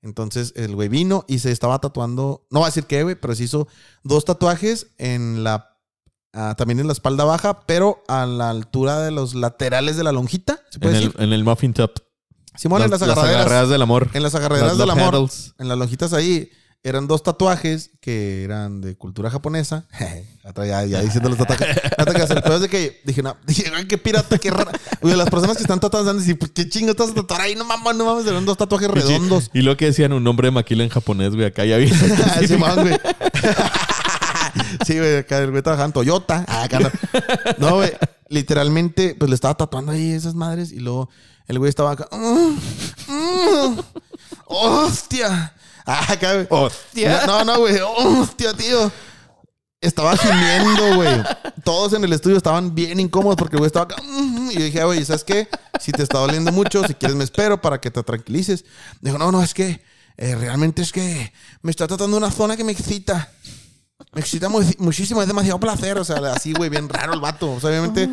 Entonces 0.07 0.52
el 0.57 0.74
güey 0.74 0.88
vino 0.88 1.24
y 1.28 1.40
se 1.40 1.50
estaba 1.52 1.80
tatuando, 1.80 2.46
no 2.50 2.61
va 2.61 2.66
a 2.66 2.68
decir 2.70 2.84
qué, 2.84 3.02
güey, 3.02 3.16
pero 3.16 3.34
se 3.34 3.44
hizo 3.44 3.66
dos 4.04 4.24
tatuajes 4.24 4.86
en 4.98 5.42
la, 5.44 5.76
ah, 6.32 6.54
también 6.57 6.78
en 6.80 6.86
la 6.86 6.92
espalda 6.92 7.24
baja, 7.24 7.61
pero 7.66 8.02
a 8.09 8.24
la 8.24 8.50
altura 8.50 9.00
de 9.00 9.11
los 9.11 9.34
laterales 9.34 9.96
de 9.96 10.04
la 10.04 10.12
lonjita. 10.12 10.61
¿Se 10.70 10.76
En 10.76 10.80
puede 10.80 10.96
el, 10.98 11.04
decir? 11.04 11.20
en 11.20 11.32
el 11.32 11.42
muffin 11.44 11.74
top. 11.74 11.90
Simón, 12.57 12.80
en 12.82 12.90
las 12.90 13.02
agarraderas. 13.02 13.68
del 13.68 13.82
amor. 13.82 14.09
En 14.14 14.22
las 14.22 14.34
agarraderas 14.34 14.70
Las 14.70 14.78
del 14.78 14.90
amor, 14.90 15.14
handles. 15.14 15.54
en 15.59 15.68
las 15.68 15.76
lonjitas 15.76 16.12
ahí, 16.14 16.50
eran 16.89 17.09
dos 17.09 17.22
tatuajes 17.22 17.91
que 18.01 18.45
eran 18.45 18.80
de 18.80 18.97
cultura 18.97 19.30
japonesa. 19.30 19.87
Ya, 20.64 20.84
ya 20.84 21.01
diciendo 21.03 21.28
los 21.28 21.39
tatuajes. 21.39 21.66
El 22.30 22.41
peor 22.43 22.53
es 22.55 22.61
de 22.61 22.68
que 22.68 23.01
dije, 23.05 23.20
no, 23.20 23.37
dije, 23.49 23.64
"Ay, 23.74 23.87
qué 23.87 23.99
pirata, 23.99 24.39
qué 24.39 24.53
rara. 24.53 24.70
Las 25.03 25.28
personas 25.28 25.57
que 25.57 25.64
están 25.64 25.80
tatuadas 25.80 26.07
van 26.07 26.16
a 26.16 26.20
decir, 26.20 26.39
pues 26.39 26.53
qué 26.53 26.68
chingo 26.68 26.93
estás 26.93 27.11
a 27.11 27.14
tatuar 27.14 27.41
ahí, 27.41 27.57
no 27.57 27.64
mames, 27.64 27.97
no 27.97 28.05
mames, 28.05 28.24
eran 28.26 28.45
dos 28.47 28.57
tatuajes 28.57 28.89
redondos. 28.89 29.51
Y 29.53 29.62
lo 29.62 29.76
que 29.76 29.87
decían 29.87 30.12
un 30.12 30.22
nombre 30.22 30.47
de 30.47 30.53
maquila 30.53 30.84
en 30.84 30.89
japonés, 30.91 31.34
güey. 31.34 31.47
Acá 31.47 31.64
ya. 31.64 31.78
Simón, 32.47 32.76
güey. 32.82 32.97
Sí, 34.87 34.97
güey, 34.99 35.16
acá 35.18 35.39
el 35.41 35.51
güey 35.51 35.62
trabajaba 35.62 35.87
en 35.87 35.93
Toyota. 35.93 36.45
Ah, 36.47 36.62
acá 36.62 36.78
no. 36.78 36.91
No, 37.59 37.74
güey. 37.76 37.91
Literalmente, 38.28 39.16
pues 39.18 39.28
le 39.28 39.34
estaba 39.34 39.55
tatuando 39.57 39.91
ahí 39.91 40.12
esas 40.12 40.34
madres 40.37 40.70
y 40.70 40.78
luego 40.78 41.11
el 41.49 41.59
güey 41.59 41.68
estaba 41.68 41.91
acá. 41.91 42.09
"Mm, 42.12 42.57
mm, 43.12 43.80
¡Hostia! 44.47 45.53
Ah, 45.87 46.16
güey. 46.20 46.47
Hostia. 46.51 47.22
No, 47.26 47.45
no, 47.45 47.59
güey. 47.61 47.76
¡Hostia, 47.80 48.53
tío! 48.55 48.91
Estaba 49.80 50.16
gimiendo, 50.16 50.97
güey. 50.97 51.22
Todos 51.64 51.93
en 51.93 52.03
el 52.03 52.12
estudio 52.12 52.37
estaban 52.37 52.74
bien 52.74 52.99
incómodos 52.99 53.37
porque 53.37 53.55
el 53.57 53.61
güey 53.61 53.68
estaba 53.68 53.84
acá. 53.84 53.97
"Mm", 54.03 54.51
Y 54.51 54.55
yo 54.55 54.64
dije, 54.64 54.80
"Ah, 54.80 54.87
güey, 54.87 55.05
¿sabes 55.05 55.22
qué? 55.22 55.49
Si 55.78 55.93
te 55.93 56.03
está 56.03 56.18
doliendo 56.18 56.51
mucho, 56.51 56.82
si 56.87 56.95
quieres 56.95 57.16
me 57.16 57.22
espero 57.24 57.61
para 57.61 57.80
que 57.80 57.91
te 57.91 58.03
tranquilices. 58.03 58.64
Dijo, 59.01 59.16
no, 59.18 59.30
no, 59.30 59.43
es 59.43 59.55
que 59.55 59.80
eh, 60.16 60.34
realmente 60.34 60.82
es 60.82 60.93
que 60.93 61.32
me 61.62 61.70
está 61.70 61.87
tratando 61.87 62.16
una 62.16 62.30
zona 62.30 62.57
que 62.57 62.64
me 62.64 62.72
excita. 62.72 63.30
Me 64.12 64.20
excita 64.22 64.49
mu- 64.49 64.62
muchísimo, 64.78 65.20
es 65.22 65.28
demasiado 65.28 65.61
placer. 65.61 65.99
O 65.99 66.05
sea, 66.05 66.16
así, 66.34 66.53
güey, 66.53 66.68
bien 66.70 66.89
raro 66.89 67.12
el 67.12 67.20
vato. 67.20 67.53
O 67.53 67.61
sea, 67.61 67.70
obviamente. 67.70 68.09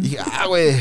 Dije, 0.00 0.18
ah, 0.18 0.46
güey. 0.46 0.74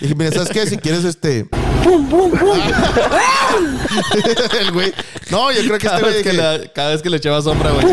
Dije, 0.00 0.14
mira, 0.14 0.30
¿sabes 0.32 0.50
qué? 0.50 0.66
Si 0.66 0.76
quieres, 0.76 1.04
este. 1.04 1.48
el 4.60 4.72
güey. 4.72 4.92
No, 5.30 5.52
yo 5.52 5.60
creo 5.62 5.78
que 5.78 5.86
Cada 5.86 5.98
este 5.98 6.02
güey. 6.02 6.14
vez 6.14 6.22
que, 6.22 6.30
dije, 6.30 6.42
la- 6.42 6.72
cada 6.72 6.90
vez 6.90 7.02
que 7.02 7.10
le 7.10 7.16
echaba 7.18 7.42
sombra, 7.42 7.70
güey. 7.72 7.86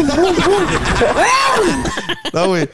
No, 2.33 2.47
güey. 2.47 2.69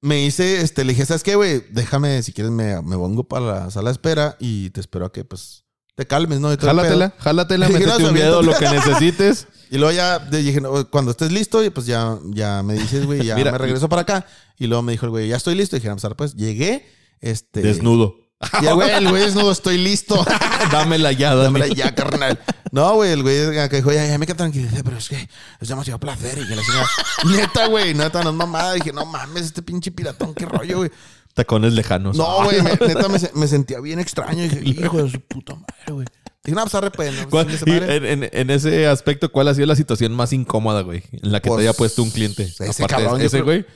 Me 0.00 0.24
hice, 0.24 0.60
este, 0.60 0.84
le 0.84 0.92
dije, 0.92 1.06
¿sabes 1.06 1.22
qué, 1.22 1.34
güey? 1.34 1.64
Déjame, 1.70 2.22
si 2.22 2.32
quieres, 2.32 2.52
me, 2.52 2.80
me 2.82 2.96
pongo 2.96 3.24
para 3.24 3.46
la 3.46 3.70
sala 3.70 3.88
de 3.88 3.92
espera 3.92 4.36
y 4.38 4.68
te 4.70 4.80
espero 4.80 5.06
a 5.06 5.12
que, 5.12 5.24
pues, 5.24 5.64
te 5.94 6.06
calmes, 6.06 6.40
¿no? 6.40 6.52
Y 6.52 6.56
Jálatela, 6.58 7.14
jálatela, 7.18 7.68
no, 7.68 7.72
métete 7.72 7.96
se 7.96 8.04
un 8.04 8.14
dedo, 8.14 8.42
lo 8.42 8.54
que 8.58 8.68
necesites. 8.68 9.46
Y 9.70 9.78
luego 9.78 9.92
ya 9.92 10.18
dije, 10.20 10.60
no, 10.60 10.88
cuando 10.88 11.10
estés 11.10 11.32
listo, 11.32 11.64
y 11.64 11.70
pues 11.70 11.86
ya, 11.86 12.16
ya 12.30 12.62
me 12.62 12.74
dices, 12.74 13.06
güey, 13.06 13.24
ya 13.24 13.34
Mira, 13.34 13.50
me 13.50 13.58
regreso 13.58 13.88
para 13.88 14.02
acá. 14.02 14.24
Y 14.56 14.68
luego 14.68 14.82
me 14.82 14.92
dijo 14.92 15.06
el 15.06 15.10
güey, 15.10 15.26
ya 15.26 15.36
estoy 15.36 15.56
listo. 15.56 15.74
Y 15.74 15.80
dije, 15.80 15.90
"Ah, 15.90 15.96
pues, 16.16 16.36
llegué, 16.36 16.86
este... 17.20 17.60
Desnudo. 17.60 18.14
Y 18.62 18.66
el 18.66 18.74
güey, 18.74 18.90
el 18.94 19.08
güey 19.08 19.22
desnudo, 19.22 19.50
estoy 19.52 19.78
listo. 19.78 20.24
Dámela 20.72 21.12
ya, 21.12 21.34
dame. 21.34 21.60
Dámela 21.60 21.74
ya, 21.74 21.94
carnal. 21.94 22.38
No, 22.72 22.94
güey, 22.94 23.12
el 23.12 23.22
güey 23.22 23.58
acá 23.58 23.76
dijo, 23.76 23.92
ya, 23.92 24.06
ya 24.06 24.18
me 24.18 24.26
quedé 24.26 24.36
tranquilo. 24.36 24.68
Pero 24.84 24.96
es 24.98 25.08
que 25.08 25.28
es 25.60 25.68
demasiado 25.68 25.98
placer. 26.00 26.38
Y 26.38 26.48
que 26.48 26.56
la 26.56 26.62
señora, 26.62 26.88
neta, 27.36 27.66
güey, 27.68 27.94
neta, 27.94 28.22
no 28.22 28.30
es 28.30 28.36
mamada. 28.36 28.72
Dije, 28.74 28.92
no 28.92 29.04
mames, 29.06 29.44
este 29.44 29.62
pinche 29.62 29.90
piratón, 29.92 30.34
qué 30.34 30.46
rollo, 30.46 30.78
güey. 30.78 30.90
Tacones 31.34 31.72
lejanos. 31.72 32.16
No, 32.16 32.44
güey, 32.44 32.62
neta 32.62 33.08
me, 33.08 33.18
se- 33.18 33.32
me 33.34 33.46
sentía 33.48 33.80
bien 33.80 33.98
extraño. 33.98 34.42
Dije, 34.42 34.60
hijo 34.64 35.02
de 35.02 35.10
su 35.10 35.20
puta 35.20 35.54
madre, 35.54 35.92
güey. 35.92 36.06
Dije, 36.44 36.54
no, 36.54 36.62
pues 36.62 36.74
arre, 36.74 36.90
pues, 36.90 37.12
no, 37.12 37.28
¿Cuál- 37.30 37.46
chingue 37.46 37.58
su 37.58 37.68
y 37.68 37.72
madre. 37.72 37.96
en, 37.96 38.04
en- 38.24 38.30
en 38.32 38.50
ese 38.50 38.86
aspecto, 38.86 39.32
¿cuál 39.32 39.48
ha 39.48 39.54
sido 39.54 39.66
la 39.66 39.74
situación 39.76 40.12
más 40.12 40.32
incómoda, 40.32 40.82
güey? 40.82 41.02
En 41.12 41.32
la 41.32 41.40
que 41.40 41.48
Pues, 41.48 41.58
te 41.58 41.68
haya 41.68 41.76
puesto 41.76 42.02
un 42.02 42.10
cliente. 42.10 42.42
ese 42.44 42.64
Aparte 42.84 42.86
cabrón, 43.04 43.20
ese, 43.20 43.40
güey. 43.40 43.66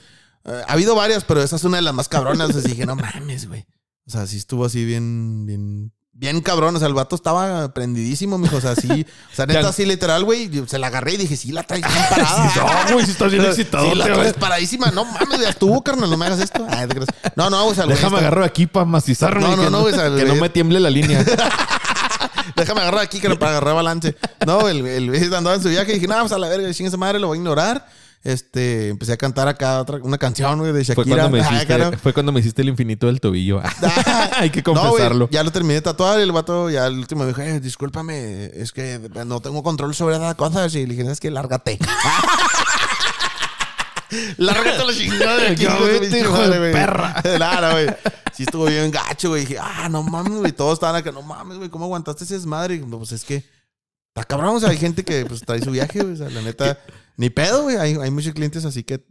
Eh, 0.44 0.62
ha 0.68 0.72
habido 0.72 0.94
varias, 0.94 1.24
pero 1.24 1.42
esa 1.42 1.56
es 1.56 1.64
una 1.64 1.78
de 1.78 1.82
las 1.82 1.94
más 1.94 2.08
cabronas. 2.08 2.50
Así 2.54 2.68
dije, 2.68 2.86
no 2.86 2.94
mames, 2.94 3.48
güey. 3.48 3.66
O 4.08 4.10
sea, 4.10 4.26
sí 4.26 4.38
estuvo 4.38 4.64
así 4.64 4.84
bien, 4.86 5.44
bien, 5.46 5.92
bien 6.14 6.40
cabrón. 6.40 6.74
O 6.74 6.78
sea, 6.78 6.88
el 6.88 6.94
vato 6.94 7.14
estaba 7.14 7.72
prendidísimo, 7.74 8.38
mijo. 8.38 8.56
O 8.56 8.60
sea, 8.60 8.74
sí. 8.74 9.06
O 9.32 9.36
sea, 9.36 9.44
neta, 9.46 9.68
así 9.68 9.84
literal, 9.84 10.24
güey. 10.24 10.50
Se 10.66 10.78
la 10.78 10.86
agarré 10.86 11.12
y 11.12 11.16
dije, 11.18 11.36
sí, 11.36 11.52
la 11.52 11.62
traes 11.62 11.84
bien 11.86 12.04
parada. 12.10 12.84
No, 12.88 12.94
güey, 12.94 13.04
si 13.04 13.12
estás 13.12 13.30
bien 13.30 13.44
excitado. 13.44 13.84
Sí, 13.90 13.94
la 13.94 14.04
traes 14.06 14.32
paradísima. 14.32 14.90
No 14.90 15.04
mames, 15.04 15.40
ya 15.40 15.50
estuvo, 15.50 15.82
carnal. 15.84 16.10
No 16.10 16.16
me 16.16 16.24
hagas 16.26 16.40
esto. 16.40 16.66
Ay, 16.70 16.88
te 16.88 16.94
creas. 16.94 17.08
no, 17.36 17.50
no, 17.50 17.66
o 17.66 17.74
sea, 17.74 17.84
Déjame 17.86 18.16
está- 18.16 18.26
agarrar 18.26 18.44
aquí 18.44 18.66
para 18.66 18.86
macizarme. 18.86 19.42
No, 19.42 19.56
no, 19.56 19.68
no, 19.70 19.82
güey, 19.82 19.92
o 19.92 19.96
sea, 19.96 20.14
que 20.16 20.24
no 20.24 20.34
me 20.36 20.48
tiemble 20.48 20.80
la 20.80 20.88
línea. 20.90 21.22
Déjame 22.56 22.80
agarrar 22.80 23.02
aquí 23.02 23.20
que 23.20 23.28
para 23.36 23.52
agarrar 23.52 23.74
balance. 23.74 24.16
No, 24.46 24.68
el, 24.68 24.84
el 24.86 25.06
güey 25.08 25.22
andaba 25.34 25.54
en 25.54 25.62
su 25.62 25.68
viaje 25.68 25.92
y 25.92 25.94
dije, 25.96 26.08
no, 26.08 26.14
vamos 26.14 26.32
a 26.32 26.38
la 26.38 26.48
verga, 26.48 26.72
chingue 26.72 26.88
esa 26.88 26.96
madre, 26.96 27.18
lo 27.18 27.28
voy 27.28 27.36
a 27.36 27.40
ignorar. 27.40 27.86
Este, 28.28 28.90
empecé 28.90 29.14
a 29.14 29.16
cantar 29.16 29.48
acá 29.48 29.80
otra, 29.80 29.96
una 30.02 30.18
canción, 30.18 30.58
güey, 30.58 30.70
de 30.74 30.84
Fue 30.84 30.94
Shakira. 30.96 31.16
cuando, 31.22 31.38
me 31.38 31.42
Ay, 31.42 31.46
hiciste, 31.56 31.66
cara. 31.66 31.96
fue 31.96 32.12
cuando 32.12 32.30
me 32.30 32.40
hiciste 32.40 32.60
el 32.60 32.68
infinito 32.68 33.06
del 33.06 33.22
tobillo. 33.22 33.62
Hay 34.36 34.50
que 34.50 34.58
No, 34.60 34.74
confesarlo. 34.74 35.30
ya 35.30 35.42
lo 35.42 35.50
terminé 35.50 35.72
de 35.74 35.80
tatuar 35.80 36.18
y 36.18 36.22
el 36.24 36.32
vato 36.32 36.68
ya 36.68 36.86
el 36.88 36.98
último 36.98 37.22
me 37.22 37.28
dijo, 37.28 37.40
eh, 37.40 37.58
discúlpame, 37.58 38.50
es 38.52 38.72
que 38.72 39.00
no 39.24 39.40
tengo 39.40 39.62
control 39.62 39.94
sobre 39.94 40.16
esas 40.16 40.34
cosas. 40.34 40.74
Y 40.74 40.84
le 40.86 40.94
dije, 40.94 41.10
es 41.10 41.20
que 41.20 41.30
lárgate. 41.30 41.78
lárgate 44.36 44.84
la 44.84 44.92
chingada 44.92 45.36
de 45.36 45.46
aquí. 45.48 45.64
Hijo 45.64 46.48
de 46.48 46.72
perra. 46.72 47.14
Claro, 47.22 47.72
güey. 47.72 47.86
Sí 48.34 48.44
estuvo 48.44 48.66
bien 48.66 48.90
gacho, 48.90 49.30
güey. 49.30 49.42
Dije, 49.46 49.58
ah, 49.60 49.88
no 49.88 50.02
mames, 50.02 50.38
güey. 50.38 50.52
Todos 50.52 50.74
estaban 50.74 50.96
acá, 50.96 51.12
no 51.12 51.22
mames, 51.22 51.58
güey. 51.58 51.68
¿Cómo 51.70 51.84
aguantaste 51.86 52.24
ese 52.24 52.34
desmadre? 52.34 52.78
Pues 52.78 53.12
es 53.12 53.24
que 53.24 53.36
está 54.08 54.24
cabrón. 54.24 54.56
O 54.56 54.60
sea, 54.60 54.70
hay 54.70 54.78
gente 54.78 55.04
que 55.04 55.24
pues 55.26 55.40
trae 55.40 55.60
su 55.62 55.70
viaje, 55.70 56.00
güey. 56.02 56.14
O 56.14 56.16
sea, 56.16 56.30
la 56.30 56.42
neta, 56.42 56.78
ni 57.18 57.28
pedo, 57.28 57.64
güey. 57.64 57.76
Hay, 57.76 57.94
hay 57.96 58.10
muchos 58.10 58.32
clientes, 58.32 58.64
así 58.64 58.84
que 58.84 59.04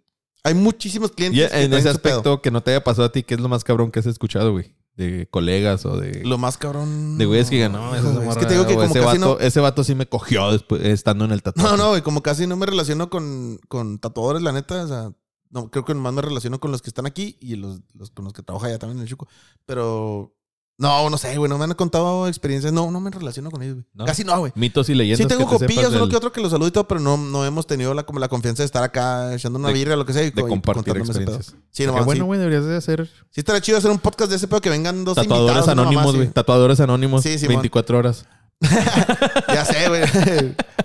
hay 0.44 0.56
muchísimos 0.56 1.12
clientes. 1.12 1.46
Y 1.46 1.48
que 1.48 1.64
en 1.64 1.74
ese 1.74 1.84
pedo. 1.84 1.92
aspecto 1.92 2.42
que 2.42 2.50
no 2.50 2.64
te 2.64 2.72
haya 2.72 2.84
pasado 2.84 3.06
a 3.06 3.12
ti, 3.12 3.22
¿qué 3.22 3.36
es 3.36 3.42
lo 3.42 3.50
más 3.50 3.64
cabrón 3.64 3.92
que 3.92 4.00
has 4.00 4.06
escuchado, 4.06 4.54
güey? 4.54 4.74
De 4.96 5.28
colegas 5.30 5.86
o 5.86 5.98
de... 5.98 6.24
Lo 6.24 6.38
más 6.38 6.58
cabrón. 6.58 7.18
De 7.18 7.26
güeyes 7.26 7.50
que 7.50 7.70
no, 7.70 7.96
Hijo, 7.96 8.14
morra, 8.14 8.32
es 8.32 8.38
que 8.38 8.46
te 8.46 8.54
digo 8.54 8.66
que 8.66 8.74
como 8.74 8.86
ese, 8.86 9.02
casi 9.02 9.20
vato, 9.20 9.38
no. 9.38 9.40
ese 9.40 9.60
vato 9.60 9.84
sí 9.84 9.94
me 9.94 10.08
cogió 10.08 10.52
después, 10.52 10.84
estando 10.84 11.26
en 11.26 11.34
el 11.34 11.44
tatuaje. 11.44 11.70
No, 11.70 11.78
no, 11.78 11.90
güey, 11.90 12.02
como 12.02 12.24
casi 12.24 12.48
no 12.48 12.56
me 12.56 12.66
relaciono 12.66 13.10
con, 13.10 13.60
con 13.68 14.00
tatuadores, 14.00 14.42
la 14.42 14.54
neta. 14.54 14.84
O 14.84 14.88
sea, 14.88 15.12
no, 15.50 15.70
creo 15.70 15.86
que 15.86 15.94
más 15.94 16.14
me 16.14 16.22
relaciono 16.22 16.60
con 16.60 16.72
los 16.72 16.82
que 16.82 16.90
están 16.90 17.06
aquí 17.06 17.38
y 17.42 17.58
los, 17.58 17.82
los 17.94 18.10
con 18.10 18.26
los 18.26 18.34
que 18.34 18.42
trabaja 18.42 18.68
allá 18.68 18.80
también 18.80 18.98
en 18.98 19.04
el 19.04 19.10
Chuco. 19.10 19.28
Pero 19.66 20.34
no, 20.80 21.10
no 21.10 21.18
sé, 21.18 21.36
güey, 21.38 21.50
no 21.50 21.58
me 21.58 21.64
han 21.64 21.74
contado 21.74 22.28
experiencias. 22.28 22.72
No, 22.72 22.92
no 22.92 23.00
me 23.00 23.10
relaciono 23.10 23.50
con 23.50 23.64
ellos, 23.64 23.76
güey. 23.76 23.86
¿No? 23.96 24.06
Casi 24.06 24.24
no, 24.24 24.38
güey. 24.40 24.52
Mitos 24.56 24.88
y 24.90 24.94
leyendas. 24.96 25.18
Sí 25.18 25.26
tengo 25.28 25.50
que 25.50 25.58
te 25.58 25.66
uno 25.80 25.90
del- 25.90 26.10
que 26.10 26.16
otro 26.18 26.32
que 26.32 26.40
los 26.40 26.52
saludo 26.52 26.68
y 26.68 26.72
todo, 26.72 26.88
pero 26.88 27.00
no, 27.00 27.18
no 27.18 27.44
hemos 27.46 27.66
tenido 27.66 27.94
la, 27.96 28.04
como 28.04 28.20
la 28.20 28.28
confianza 28.28 28.62
de 28.62 28.66
estar 28.68 28.84
acá 28.84 29.34
echando 29.34 29.58
una 29.58 29.70
De- 29.70 29.74
birra 29.74 29.96
o 29.96 29.98
lo 29.98 30.06
que 30.06 30.14
sea 30.14 30.22
y, 30.24 30.30
de 30.30 30.42
co- 30.42 30.48
compartir 30.48 30.96
experiencias. 30.98 31.56
Sí, 31.72 31.86
nomás, 31.88 32.06
bueno, 32.06 32.24
sí. 32.24 32.26
güey, 32.28 32.40
deberías 32.40 32.66
de 32.66 32.76
hacer 32.78 33.08
Sí 33.32 33.40
estaría 33.42 33.60
chido 33.62 33.78
hacer 33.80 33.90
un 33.90 33.98
podcast 34.00 34.30
de 34.30 34.36
ese 34.38 34.48
pedo 34.48 34.62
que 34.62 34.70
vengan 34.70 35.04
dos 35.04 35.16
tatuadores 35.16 35.56
invitados. 35.66 35.70
anónimos, 35.70 36.16
güey. 36.16 36.28
Tatuadores 36.30 36.80
anónimos. 36.80 37.24
Sí, 37.24 37.40
Simón. 37.40 37.56
24 37.58 37.98
horas. 37.98 38.26
Ya 39.54 39.66
sé, 39.66 39.88
güey. 39.90 40.02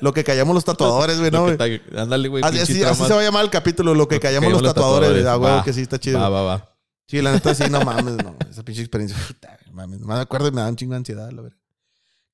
lo 0.01 0.13
que 0.13 0.25
callamos 0.25 0.55
los 0.55 0.65
tatuadores, 0.65 1.19
güey, 1.19 1.31
¿no, 1.31 1.43
güey? 1.45 1.59
Ándale, 1.97 2.29
güey. 2.29 2.43
Así, 2.45 2.59
así- 2.61 2.83
así 2.83 3.05
se 3.05 3.13
va 3.15 3.21
a 3.21 3.25
llamar 3.25 3.45
el 3.45 3.51
capítulo, 3.51 3.95
lo 3.95 4.09
que 4.09 4.17
Lo 4.17 4.21
que 4.21 4.27
callamos 4.29 4.53
los 4.53 4.61
callamos 4.63 4.63
los 4.63 4.75
tatuadores. 4.75 5.23
güey. 5.23 5.27
Ah, 5.27 5.37
Va. 5.37 5.65
que 5.65 5.73
sí 5.73 5.83
está 5.83 5.99
chido. 5.99 6.19
Va, 6.19 6.29
va, 6.29 6.43
va. 6.43 6.69
Sí, 7.09 7.21
la 7.21 7.33
neta 7.33 7.55
sí, 7.55 7.65
no 7.71 7.83
mames, 7.83 8.15
no. 8.25 8.37
Esa 8.51 8.63
pinche 8.63 8.81
experiencia. 8.83 9.17
Mames. 9.73 10.01
No 10.01 10.07
me 10.07 10.15
acuerdo 10.15 10.49
y 10.49 10.53
me 10.53 10.61
da 10.61 10.69
un 10.69 10.77
chingo 10.77 10.93
de 10.93 10.99
ansiedad, 10.99 11.31
la 11.31 11.43
verdad. 11.43 11.59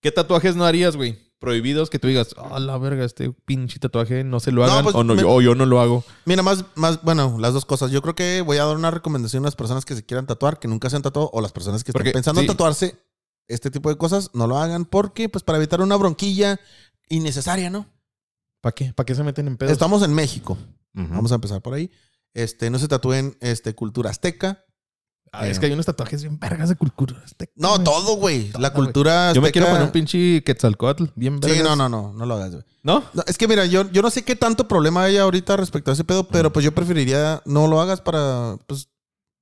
¿Qué 0.01 0.12
tatuajes 0.12 0.55
no 0.57 0.64
harías, 0.64 0.97
güey? 0.97 1.18
Prohibidos 1.41 1.89
que 1.91 1.99
tú 2.01 2.09
digas, 2.09 2.34
ah, 2.36 2.59
la 2.59 2.76
verga, 2.78 3.05
este 3.05 3.30
pinche 3.45 3.78
tatuaje 3.78 4.24
no 4.24 4.41
se 4.41 4.51
lo 4.51 4.64
No, 4.66 4.72
hagan 4.72 4.84
pues, 4.84 4.97
o, 4.97 5.05
no, 5.05 5.14
me- 5.14 5.22
yo, 5.22 5.30
o 5.30 5.41
yo 5.41 5.55
no 5.55 5.66
lo 5.66 5.80
hago. 5.80 6.05
Mira, 6.24 6.43
más, 6.43 6.64
más, 6.74 7.01
bueno, 7.03 7.36
las 7.39 7.53
dos 7.53 7.64
cosas. 7.64 7.91
Yo 7.93 8.03
creo 8.03 8.14
que 8.16 8.41
voy 8.43 8.57
a 8.59 8.64
dar 8.64 8.76
una 8.76 8.91
recomendación 8.91 9.45
a 9.45 9.47
las 9.47 9.57
personas 9.57 9.84
que 9.84 9.95
se 9.95 10.05
quieran 10.05 10.26
tatuar, 10.26 10.59
que 10.59 10.66
nunca 10.68 10.91
se 10.91 10.97
han 10.97 11.03
tatuado, 11.03 11.30
o 11.32 11.41
las 11.41 11.53
personas 11.53 11.84
que 11.84 11.91
están 11.93 12.01
Porque, 12.01 12.12
pensando 12.12 12.41
en 12.41 12.47
tatuarse 12.49 12.97
este 13.47 13.70
tipo 13.70 13.89
de 13.89 13.97
cosas, 13.97 14.30
no 14.34 14.47
lo 14.49 14.59
hagan 14.59 14.84
porque, 14.84 15.28
pues, 15.28 15.45
para 15.45 15.59
evitar 15.59 15.80
una 15.80 15.97
bronquilla 15.97 16.59
innecesaria, 17.09 17.70
¿no? 17.70 17.86
¿Para 18.61 18.74
qué? 18.74 18.93
¿Para 18.93 19.07
qué 19.07 19.14
se 19.14 19.22
meten 19.22 19.47
en 19.47 19.57
pedos? 19.57 19.72
Estamos 19.72 20.03
en 20.03 20.12
México. 20.14 20.59
Vamos 20.93 21.30
a 21.30 21.36
empezar 21.36 21.62
por 21.62 21.74
ahí. 21.74 21.91
Este, 22.34 22.70
no 22.70 22.78
se 22.80 22.89
tatúen 22.89 23.36
este, 23.41 23.74
cultura 23.74 24.11
azteca. 24.11 24.64
Ah, 25.33 25.47
es 25.47 25.59
que 25.59 25.66
hay 25.66 25.72
unos 25.72 25.87
tatuajes 25.87 26.22
bien 26.22 26.39
vergas 26.39 26.68
de 26.68 26.76
cultura. 26.76 27.20
azteca, 27.24 27.53
No, 27.57 27.83
todo, 27.83 28.16
güey. 28.16 28.51
La 28.59 28.72
cultura 28.72 29.33
Yo 29.33 29.43
me 29.43 29.53
quiero 29.53 29.68
poner 29.68 29.83
un 29.83 29.91
pinche 29.91 30.43
quetzalcoatl 30.45 31.07
bien 31.14 31.41
vergas. 31.41 31.59
Sí, 31.59 31.62
no, 31.62 31.76
no, 31.76 31.89
no. 31.89 32.12
No 32.12 32.26
lo 32.26 32.35
hagas, 32.35 32.53
güey. 32.53 32.64
¿No? 32.83 33.05
No, 33.12 33.22
es 33.26 33.37
que 33.37 33.49
mira, 33.49 33.66
yo, 33.66 33.91
yo 33.91 34.03
no 34.03 34.11
sé 34.11 34.24
qué 34.24 34.37
tanto 34.37 34.68
problema 34.68 35.05
hay 35.05 35.18
ahorita 35.18 35.57
respecto 35.57 35.91
a 35.91 35.95
ese 35.95 36.05
pedo, 36.05 36.29
pero 36.29 36.53
pues 36.53 36.64
yo 36.64 36.74
preferiría 36.74 37.43
no 37.45 37.66
lo 37.66 37.81
hagas 37.81 38.01
para, 38.01 38.57
pues, 38.66 38.89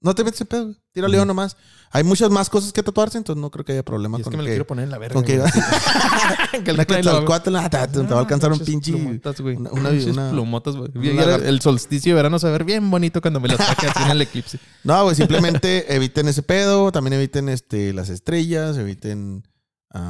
no 0.00 0.14
te 0.14 0.22
metes 0.24 0.38
ese 0.38 0.44
pedo, 0.44 0.64
güey. 0.66 0.76
tira 0.92 1.08
león 1.08 1.26
nomás. 1.26 1.56
Hay 1.90 2.04
muchas 2.04 2.30
más 2.30 2.50
cosas 2.50 2.72
que 2.72 2.82
tatuarse, 2.82 3.16
entonces 3.18 3.40
no 3.40 3.50
creo 3.50 3.64
que 3.64 3.72
haya 3.72 3.84
problema 3.84 4.18
Y 4.18 4.20
es 4.20 4.24
con 4.24 4.32
que 4.32 4.36
me 4.36 4.42
lo 4.42 4.46
que... 4.46 4.52
quiero 4.52 4.66
poner 4.66 4.84
en 4.84 4.90
la 4.90 4.98
verga. 4.98 5.14
con 5.14 5.24
que- 5.24 5.38
güey. 5.38 5.50
que 6.64 6.70
Una 6.72 6.82
el 6.82 6.86
Quetzalcóatl, 6.86 7.56
ah, 7.56 7.70
te, 7.70 7.86
te 7.88 8.02
va 8.02 8.16
a 8.16 8.20
alcanzar 8.20 8.52
un 8.52 8.58
pinche... 8.58 8.92
Plumotas, 8.92 9.40
güey. 9.40 9.56
una- 9.56 9.70
una- 9.72 9.90
Pinches 9.90 10.12
una- 10.12 10.30
plumotas, 10.30 10.76
güey. 10.76 10.90
una 10.94 11.22
era 11.22 11.36
el 11.36 11.60
solsticio 11.60 12.12
de 12.12 12.16
verano 12.16 12.38
se 12.38 12.46
va 12.46 12.50
a 12.50 12.52
ver 12.58 12.64
bien 12.64 12.90
bonito 12.90 13.20
cuando 13.20 13.40
me 13.40 13.48
las 13.48 13.58
saque 13.58 13.86
así 13.86 14.02
en 14.02 14.10
el 14.10 14.22
eclipse. 14.22 14.58
No, 14.84 15.02
güey, 15.04 15.16
simplemente 15.16 15.94
eviten 15.94 16.28
ese 16.28 16.42
pedo, 16.42 16.92
también 16.92 17.14
eviten 17.14 17.48
este, 17.48 17.92
las 17.92 18.08
estrellas, 18.10 18.76
eviten... 18.76 19.44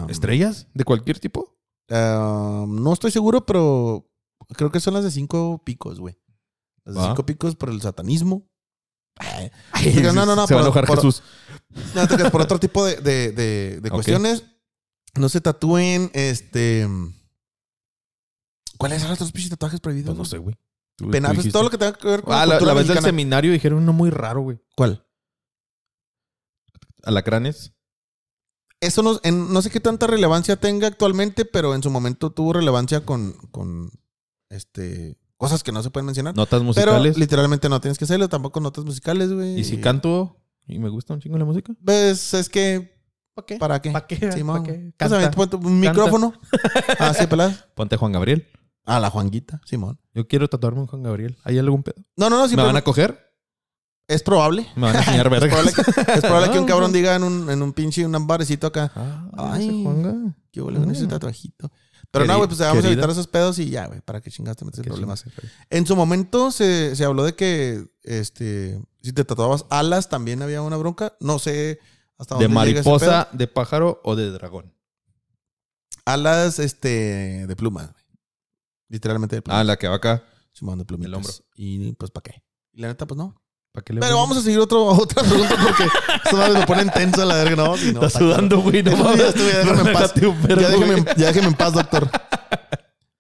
¿Estrellas? 0.09 0.66
¿De 0.74 0.82
cualquier 0.84 1.20
tipo? 1.20 1.55
no 1.89 2.93
estoy 2.93 3.12
seguro, 3.12 3.47
pero 3.47 4.11
creo 4.57 4.72
que 4.72 4.80
son 4.80 4.95
las 4.95 5.05
de 5.05 5.11
cinco 5.12 5.62
picos, 5.64 6.01
güey. 6.01 6.18
Las 6.84 6.95
de 6.97 7.01
Va. 7.01 7.07
cinco 7.09 7.24
picos 7.26 7.55
por 7.55 7.68
el 7.70 7.80
satanismo. 7.80 8.49
No, 10.02 10.26
no, 10.26 10.36
no, 10.36 10.46
Se 10.46 10.54
va 10.54 10.60
a 10.60 10.64
por- 10.64 10.66
enojar 10.66 10.86
por- 10.86 10.96
Jesús. 10.96 11.22
No, 11.94 12.30
por 12.30 12.40
otro 12.42 12.58
tipo 12.58 12.84
de, 12.84 12.96
de, 12.96 13.80
de- 13.80 13.90
cuestiones. 13.90 14.44
No 15.14 15.28
se 15.28 15.40
tatúen, 15.40 16.10
este... 16.12 16.86
¿Cuáles 18.76 19.00
son 19.00 19.08
los 19.10 19.16
otros 19.18 19.32
pinches 19.32 19.50
tatuajes 19.50 19.80
prohibidos? 19.80 20.08
Pues 20.08 20.18
no 20.18 20.24
sé, 20.26 20.36
güey. 20.38 20.54
Tú- 20.96 21.10
Penal, 21.10 21.34
tú 21.36 21.42
pues, 21.42 21.52
todo 21.52 21.62
lo 21.62 21.70
que 21.70 21.78
tenga 21.78 21.94
que 21.94 22.06
ver 22.08 22.22
con 22.22 22.34
Ah, 22.34 22.44
la, 22.46 22.60
la, 22.60 22.74
vez 22.74 22.86
del 22.88 22.98
seminario 23.00 23.52
dijeron 23.52 23.78
uno 23.82 23.92
muy 23.94 24.10
raro, 24.10 24.42
güey. 24.42 24.58
¿Cuál? 24.76 25.06
Alacranes. 27.02 27.72
Eso 28.80 29.02
no, 29.02 29.18
en- 29.22 29.52
no 29.52 29.62
sé 29.62 29.70
qué 29.70 29.80
tanta 29.80 30.06
relevancia 30.06 30.56
tenga 30.56 30.86
actualmente, 30.86 31.44
pero 31.46 31.74
en 31.74 31.82
su 31.82 31.90
momento 31.90 32.30
tuvo 32.30 32.52
relevancia 32.52 33.04
con, 33.06 33.32
con 33.50 33.90
este, 34.50 35.16
cosas 35.37 35.62
que 35.62 35.72
no 35.72 35.82
se 35.82 35.91
pueden 35.91 36.07
mencionar. 36.07 36.34
Notas 36.37 36.61
pero 36.61 36.64
musicales. 36.64 37.16
literalmente 37.18 37.68
no 37.68 37.80
tienes 37.80 37.99
que 37.99 38.05
hacerlo, 38.05 38.28
tampoco 38.28 38.61
notas 38.61 38.84
musicales, 38.84 39.32
güey. 39.32 39.59
y 39.61 39.64
si 39.64 39.78
canto 39.80 40.37
y 40.66 40.78
me 40.78 40.89
gusta 40.89 41.14
un 41.14 41.20
chingo 41.20 41.39
la 41.39 41.45
música. 41.45 41.72
Pues 41.84 42.34
es 42.34 42.49
que, 42.49 42.97
¿Para 43.34 43.47
qué? 43.47 43.57
¿para 43.59 43.80
qué? 43.80 43.91
¿Para 43.91 44.07
qué? 44.07 44.16
¿Para 44.45 44.62
qué? 44.62 44.93
Canta. 44.97 45.30
ponte 45.30 45.57
un 45.57 45.78
micrófono. 45.80 46.32
Ah, 46.99 47.12
sí, 47.14 47.26
pelada. 47.26 47.55
Ponte 47.74 47.97
Juan 47.97 48.12
Gabriel. 48.12 48.47
Ah, 48.84 49.01
la 49.01 49.11
Juanguita, 49.11 49.61
Simón. 49.64 49.99
Yo 50.14 50.26
quiero 50.28 50.49
tatuarme 50.49 50.80
un 50.80 50.87
Juan 50.87 51.03
Gabriel. 51.03 51.37
¿Hay 51.45 51.59
algún 51.59 51.82
pedo? 51.82 51.97
No, 52.16 52.30
no, 52.30 52.39
no, 52.47 52.49
¿Me 52.57 52.62
van 52.62 52.76
a 52.76 52.82
coger? 52.82 53.24
es 54.09 54.22
probable. 54.22 54.64
¿Me 54.76 54.82
van 54.82 54.95
a 54.97 54.99
enseñar 55.01 55.26
Es 55.34 55.41
vergas? 55.41 55.51
probable 55.51 55.72
que, 55.74 56.12
es 56.12 56.20
probable 56.20 56.51
que 56.53 56.59
un 56.61 56.64
cabrón 56.72 56.93
no. 56.93 56.97
diga 56.97 57.16
en 57.16 57.24
un, 57.24 57.51
en 57.51 57.61
un 57.61 57.72
pinche, 57.72 58.07
un 58.07 58.26
barecito 58.26 58.68
acá. 58.68 58.93
Ah, 58.95 59.28
Ay. 59.55 59.82
Juanga. 59.82 60.14
Qué 60.53 60.61
con 60.61 60.91
ese 60.93 61.05
Mm. 61.05 61.09
tatuajito. 61.09 61.70
Pero 62.20 62.32
no, 62.32 62.36
güey, 62.38 62.48
pues 62.48 62.60
vamos 62.60 62.84
a 62.84 62.88
evitar 62.88 63.10
esos 63.10 63.26
pedos 63.26 63.58
y 63.58 63.70
ya, 63.70 63.86
güey, 63.86 64.00
para 64.00 64.20
que 64.20 64.30
chingaste 64.30 64.64
metes 64.64 64.80
en 64.80 64.86
problemas. 64.86 65.24
En 65.70 65.86
su 65.86 65.96
momento 65.96 66.50
se, 66.50 66.96
se 66.96 67.04
habló 67.04 67.24
de 67.24 67.34
que 67.34 67.86
este 68.02 68.80
si 69.02 69.12
te 69.12 69.24
tatuabas 69.24 69.66
alas 69.70 70.08
también 70.08 70.42
había 70.42 70.62
una 70.62 70.76
bronca. 70.76 71.16
No 71.20 71.38
sé 71.38 71.78
hasta 72.18 72.36
¿De 72.38 72.44
dónde 72.48 72.66
llega 72.66 72.80
ese 72.80 72.88
mariposa, 72.88 73.28
de 73.32 73.46
pájaro 73.46 74.00
o 74.02 74.16
de 74.16 74.30
dragón? 74.30 74.74
Alas 76.04 76.58
este 76.58 77.46
de 77.46 77.56
plumas, 77.56 77.92
güey. 77.92 78.04
Literalmente 78.88 79.36
de 79.36 79.42
plumas. 79.42 79.60
Ah, 79.60 79.64
la 79.64 79.76
que 79.76 79.88
va 79.88 79.96
acá. 79.96 80.24
Simón 80.52 80.78
de 80.78 80.84
plumitas. 80.84 81.08
el 81.08 81.14
hombro. 81.14 81.32
Y 81.54 81.92
pues 81.92 82.10
para 82.10 82.22
qué. 82.22 82.42
Y 82.72 82.80
la 82.80 82.88
neta 82.88 83.06
pues 83.06 83.18
no. 83.18 83.40
¿Para 83.77 83.85
qué 83.85 83.93
le 83.93 84.01
Pero 84.01 84.14
voy? 84.14 84.22
vamos 84.22 84.39
a 84.39 84.43
seguir 84.43 84.59
otro, 84.59 84.87
otra 84.87 85.22
pregunta 85.22 85.55
porque 85.62 85.85
esto 86.24 86.59
me 86.59 86.66
ponen 86.66 86.89
tenso 86.89 87.20
a 87.20 87.27
la 87.27 87.35
verga, 87.35 87.57
no, 87.57 87.77
si 87.77 87.93
no, 87.93 88.03
Está 88.03 88.18
sudando, 88.18 88.61
güey. 88.62 88.83
No 88.83 89.14
Ya 89.14 89.29
estuve, 89.29 89.53
ya 89.53 89.59
déjame 89.59 89.91
en 89.91 91.05
paz. 91.05 91.14
Ya 91.18 91.31
ya 91.31 91.41
en 91.43 91.74
doctor. 91.74 92.11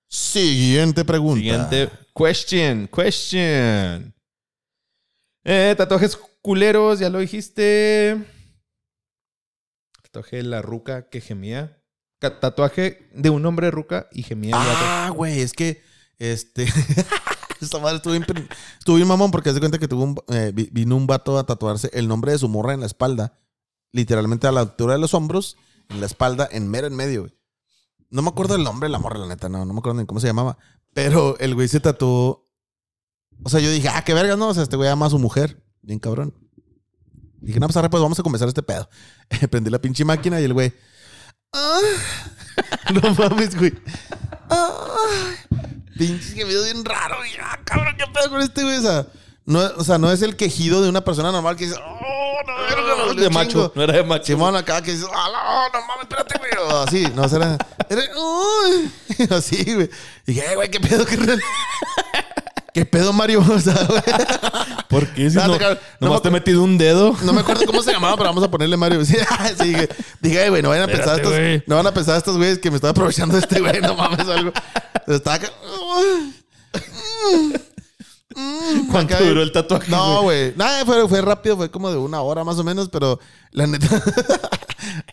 Siguiente 0.08 1.04
pregunta. 1.04 1.40
Siguiente 1.40 1.90
question, 2.14 2.88
question. 2.88 4.14
Eh, 5.44 5.74
tatuajes 5.76 6.18
culeros, 6.40 7.00
ya 7.00 7.10
lo 7.10 7.18
dijiste. 7.18 8.16
Tatuaje 10.04 10.36
de 10.36 10.42
la 10.44 10.62
ruca 10.62 11.10
que 11.10 11.20
gemía. 11.20 11.82
Tatuaje 12.18 13.10
de 13.12 13.28
un 13.28 13.44
hombre 13.44 13.70
ruca 13.70 14.08
y 14.10 14.22
gemía. 14.22 14.54
Ah, 14.56 15.10
güey, 15.14 15.40
es 15.40 15.52
que 15.52 15.82
este. 16.18 16.66
Esta 17.60 17.78
madre 17.78 17.96
estuvo 17.96 18.12
bien, 18.12 18.24
estuvo 18.78 18.96
bien 18.96 19.08
mamón 19.08 19.30
porque 19.30 19.52
cuenta 19.58 19.78
que 19.78 19.88
tuvo 19.88 20.02
un, 20.04 20.16
eh, 20.28 20.52
vi- 20.54 20.68
vino 20.72 20.96
un 20.96 21.06
vato 21.06 21.38
a 21.38 21.44
tatuarse 21.46 21.90
el 21.92 22.08
nombre 22.08 22.32
de 22.32 22.38
su 22.38 22.48
morra 22.48 22.74
en 22.74 22.80
la 22.80 22.86
espalda, 22.86 23.38
literalmente 23.92 24.46
a 24.46 24.52
la 24.52 24.60
altura 24.60 24.94
de 24.94 24.98
los 25.00 25.14
hombros, 25.14 25.56
en 25.88 26.00
la 26.00 26.06
espalda, 26.06 26.48
en 26.50 26.68
mero 26.68 26.86
en 26.86 26.94
medio, 26.96 27.22
güey. 27.22 27.36
No 28.10 28.22
me 28.22 28.28
acuerdo 28.28 28.54
del 28.54 28.64
nombre 28.64 28.86
de 28.86 28.92
la 28.92 28.98
morra, 28.98 29.18
la 29.18 29.26
neta, 29.26 29.48
no, 29.48 29.64
no 29.64 29.72
me 29.72 29.78
acuerdo 29.80 30.00
ni 30.00 30.06
cómo 30.06 30.20
se 30.20 30.26
llamaba. 30.28 30.58
Pero 30.94 31.36
el 31.38 31.54
güey 31.54 31.68
se 31.68 31.80
tatuó. 31.80 32.48
O 33.42 33.48
sea, 33.50 33.60
yo 33.60 33.70
dije, 33.70 33.88
ah, 33.88 34.02
qué 34.04 34.14
verga, 34.14 34.36
no. 34.36 34.48
O 34.48 34.54
sea, 34.54 34.62
este 34.62 34.76
güey 34.76 34.88
ama 34.88 35.06
a 35.06 35.10
su 35.10 35.18
mujer. 35.18 35.62
Bien 35.82 35.98
cabrón. 35.98 36.32
Dije, 37.40 37.60
no, 37.60 37.66
pues 37.66 37.76
ahora 37.76 37.90
pues 37.90 38.02
vamos 38.02 38.18
a 38.18 38.22
comenzar 38.22 38.48
este 38.48 38.62
pedo. 38.62 38.88
Prendí 39.50 39.70
la 39.70 39.80
pinche 39.80 40.04
máquina 40.04 40.40
y 40.40 40.44
el 40.44 40.54
güey. 40.54 40.72
"Ah". 41.52 41.80
no 42.94 43.14
mames, 43.14 43.56
güey. 43.58 43.74
Ah. 44.48 44.96
Pinches 45.98 46.34
gemidos 46.34 46.64
bien 46.64 46.84
raro. 46.84 47.16
Y, 47.24 47.30
ah, 47.42 47.58
cabrón, 47.64 47.94
qué 47.98 48.04
pedo 48.12 48.30
con 48.30 48.40
este 48.40 48.62
güey. 48.62 48.76
O 48.78 48.82
sea, 48.82 49.06
no, 49.44 49.60
o 49.76 49.84
sea, 49.84 49.98
no 49.98 50.10
es 50.10 50.22
el 50.22 50.36
quejido 50.36 50.82
de 50.82 50.88
una 50.88 51.02
persona 51.04 51.30
normal 51.32 51.56
que 51.56 51.66
dice, 51.66 51.78
oh, 51.78 52.36
no, 52.46 52.56
verga, 52.62 52.96
me 52.96 53.02
dolió 53.06 53.22
de 53.22 53.28
un 53.28 53.34
macho, 53.34 53.50
chingo". 53.50 53.72
no 53.74 53.82
era 53.82 53.92
de 53.94 54.02
macho. 54.04 54.24
Simón 54.24 54.56
acá 54.56 54.82
que 54.82 54.92
dice, 54.92 55.06
ah, 55.12 55.68
no, 55.72 55.80
no 55.80 55.86
mames, 55.86 56.02
espérate, 56.02 56.38
güey. 56.38 56.68
O 56.68 56.76
así, 56.78 57.06
no, 57.14 57.22
o 57.22 57.28
sea, 57.28 57.38
era, 57.38 57.58
era, 57.88 58.02
uy, 58.18 58.92
así, 59.30 59.74
güey. 59.74 59.90
Y 60.26 60.32
dije, 60.32 60.52
"Eh, 60.52 60.54
güey, 60.56 60.70
qué 60.70 60.80
pedo, 60.80 61.06
qué 61.06 61.16
real. 61.16 61.40
¿Qué 62.76 62.84
pedo, 62.84 63.10
Mario? 63.14 63.40
O 63.48 63.58
sea, 63.58 63.72
güey. 63.88 64.02
¿Por 64.90 65.08
qué? 65.14 65.30
Si 65.30 65.36
no, 65.38 65.56
nomás 65.98 66.20
te 66.20 66.28
he 66.28 66.30
metido 66.30 66.62
un 66.62 66.76
dedo. 66.76 67.16
No 67.22 67.32
me 67.32 67.40
acuerdo 67.40 67.64
cómo 67.64 67.82
se 67.82 67.90
llamaba, 67.90 68.18
pero 68.18 68.28
vamos 68.28 68.44
a 68.44 68.50
ponerle 68.50 68.76
Mario. 68.76 69.02
Sí, 69.06 69.14
sí, 69.58 69.64
dije, 69.64 69.88
dije, 70.20 70.42
"Ay, 70.42 70.50
güey, 70.50 70.60
no 70.60 70.68
vayan 70.68 70.84
a 70.84 70.92
pensar 70.92 71.22
güey. 71.22 71.54
estos, 71.54 71.68
no 71.68 71.76
van 71.76 71.86
a 71.86 71.94
pensar 71.94 72.18
estos 72.18 72.36
güeyes 72.36 72.58
que 72.58 72.70
me 72.70 72.76
estaba 72.76 72.90
aprovechando 72.90 73.38
este 73.38 73.60
güey, 73.60 73.80
no 73.80 73.94
mames, 73.94 74.26
o 74.28 74.32
algo. 74.32 74.52
Estaba 75.06 75.36
acá. 75.36 75.50
Mm, 78.34 78.88
¿Cuánto 78.90 79.14
acá, 79.14 79.24
duró 79.24 79.40
el 79.40 79.52
tatuaje? 79.52 79.90
No, 79.90 80.20
güey. 80.24 80.52
Nada, 80.54 80.84
fue, 80.84 81.08
fue 81.08 81.22
rápido, 81.22 81.56
fue 81.56 81.70
como 81.70 81.90
de 81.90 81.96
una 81.96 82.20
hora 82.20 82.44
más 82.44 82.58
o 82.58 82.64
menos, 82.64 82.90
pero 82.90 83.18
la 83.52 83.66
neta. 83.66 83.88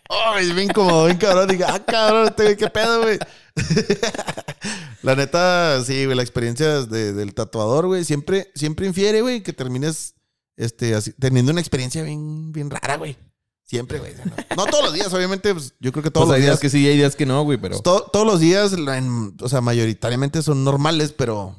Ay, 0.10 0.52
bien 0.52 0.68
como, 0.68 1.06
bien 1.06 1.18
cabrón. 1.18 1.48
Dije, 1.48 1.64
ah, 1.66 1.80
cabrón, 1.80 2.28
este 2.28 2.44
güey, 2.44 2.58
qué 2.58 2.68
pedo, 2.68 3.04
güey. 3.04 3.18
la 5.04 5.16
neta, 5.16 5.84
sí, 5.84 6.06
güey, 6.06 6.16
la 6.16 6.24
experiencia 6.24 6.82
de- 6.86 7.14
del 7.14 7.34
tatuador, 7.34 7.88
güey, 7.88 8.04
siempre, 8.06 8.52
siempre 8.56 8.88
infiere, 8.88 9.22
güey, 9.22 9.42
que 9.44 9.54
termines 9.54 10.16
este, 10.56 10.94
así, 10.96 11.12
teniendo 11.14 11.52
una 11.52 11.62
experiencia 11.62 12.04
bien, 12.04 12.52
bien 12.52 12.70
rara, 12.70 12.98
güey. 12.98 13.18
Siempre, 13.66 13.98
güey. 14.00 14.14
No, 14.56 14.66
no 14.66 14.66
todos 14.68 14.84
los 14.84 14.94
días, 14.94 15.12
obviamente, 15.14 15.52
pues, 15.54 15.74
yo 15.80 15.92
creo 15.92 16.04
que 16.04 16.12
todos 16.12 16.28
Pues 16.28 16.36
hay 16.36 16.42
los 16.42 16.46
días 16.46 16.60
días. 16.60 16.62
que 16.62 16.70
sí, 16.78 16.88
hay 16.88 16.98
días 16.98 17.16
que 17.16 17.26
no, 17.26 17.44
güey, 17.44 17.58
pero. 17.58 17.80
to- 17.80 18.08
todos 18.12 18.26
los 18.26 18.40
días, 18.40 18.74
en- 18.74 19.36
o 19.40 19.50
sea, 19.50 19.62
mayoritariamente 19.62 20.42
son 20.44 20.64
normales, 20.64 21.12
pero 21.12 21.56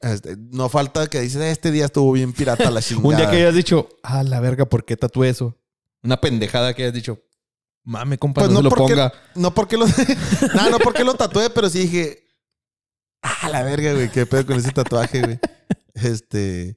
este, 0.00 0.36
no 0.36 0.68
falta 0.68 1.06
que 1.08 1.20
dices, 1.20 1.42
este 1.42 1.70
día 1.72 1.86
estuvo 1.86 2.12
bien 2.12 2.32
pirata 2.32 2.70
la 2.70 2.80
chingada. 2.82 3.08
Un 3.08 3.16
día 3.16 3.30
que 3.30 3.36
hayas 3.38 3.54
dicho, 3.54 3.88
ah, 4.02 4.22
la 4.22 4.38
verga, 4.40 4.66
¿por 4.66 4.84
qué 4.84 4.96
tatué 4.96 5.28
eso? 5.28 5.56
Una 6.02 6.20
pendejada 6.20 6.72
que 6.74 6.82
hayas 6.84 6.94
dicho, 6.94 7.20
mame, 7.86 8.18
compa, 8.18 8.42
Pues 8.42 8.50
no, 8.52 8.60
no 8.60 8.68
se 8.68 8.76
lo 8.76 8.82
ponga. 8.82 9.12
No 9.34 9.54
porque 9.54 9.78
lo. 9.78 9.86
no, 10.54 10.70
no 10.70 10.78
porque 10.80 11.04
lo 11.04 11.14
tatué, 11.14 11.48
pero 11.48 11.70
sí 11.70 11.78
dije. 11.78 12.26
Ah, 13.22 13.48
la 13.48 13.62
verga, 13.62 13.94
güey. 13.94 14.10
Qué 14.10 14.26
pedo 14.26 14.44
con 14.44 14.58
ese 14.58 14.70
tatuaje, 14.72 15.22
güey. 15.22 15.38
Este. 15.94 16.76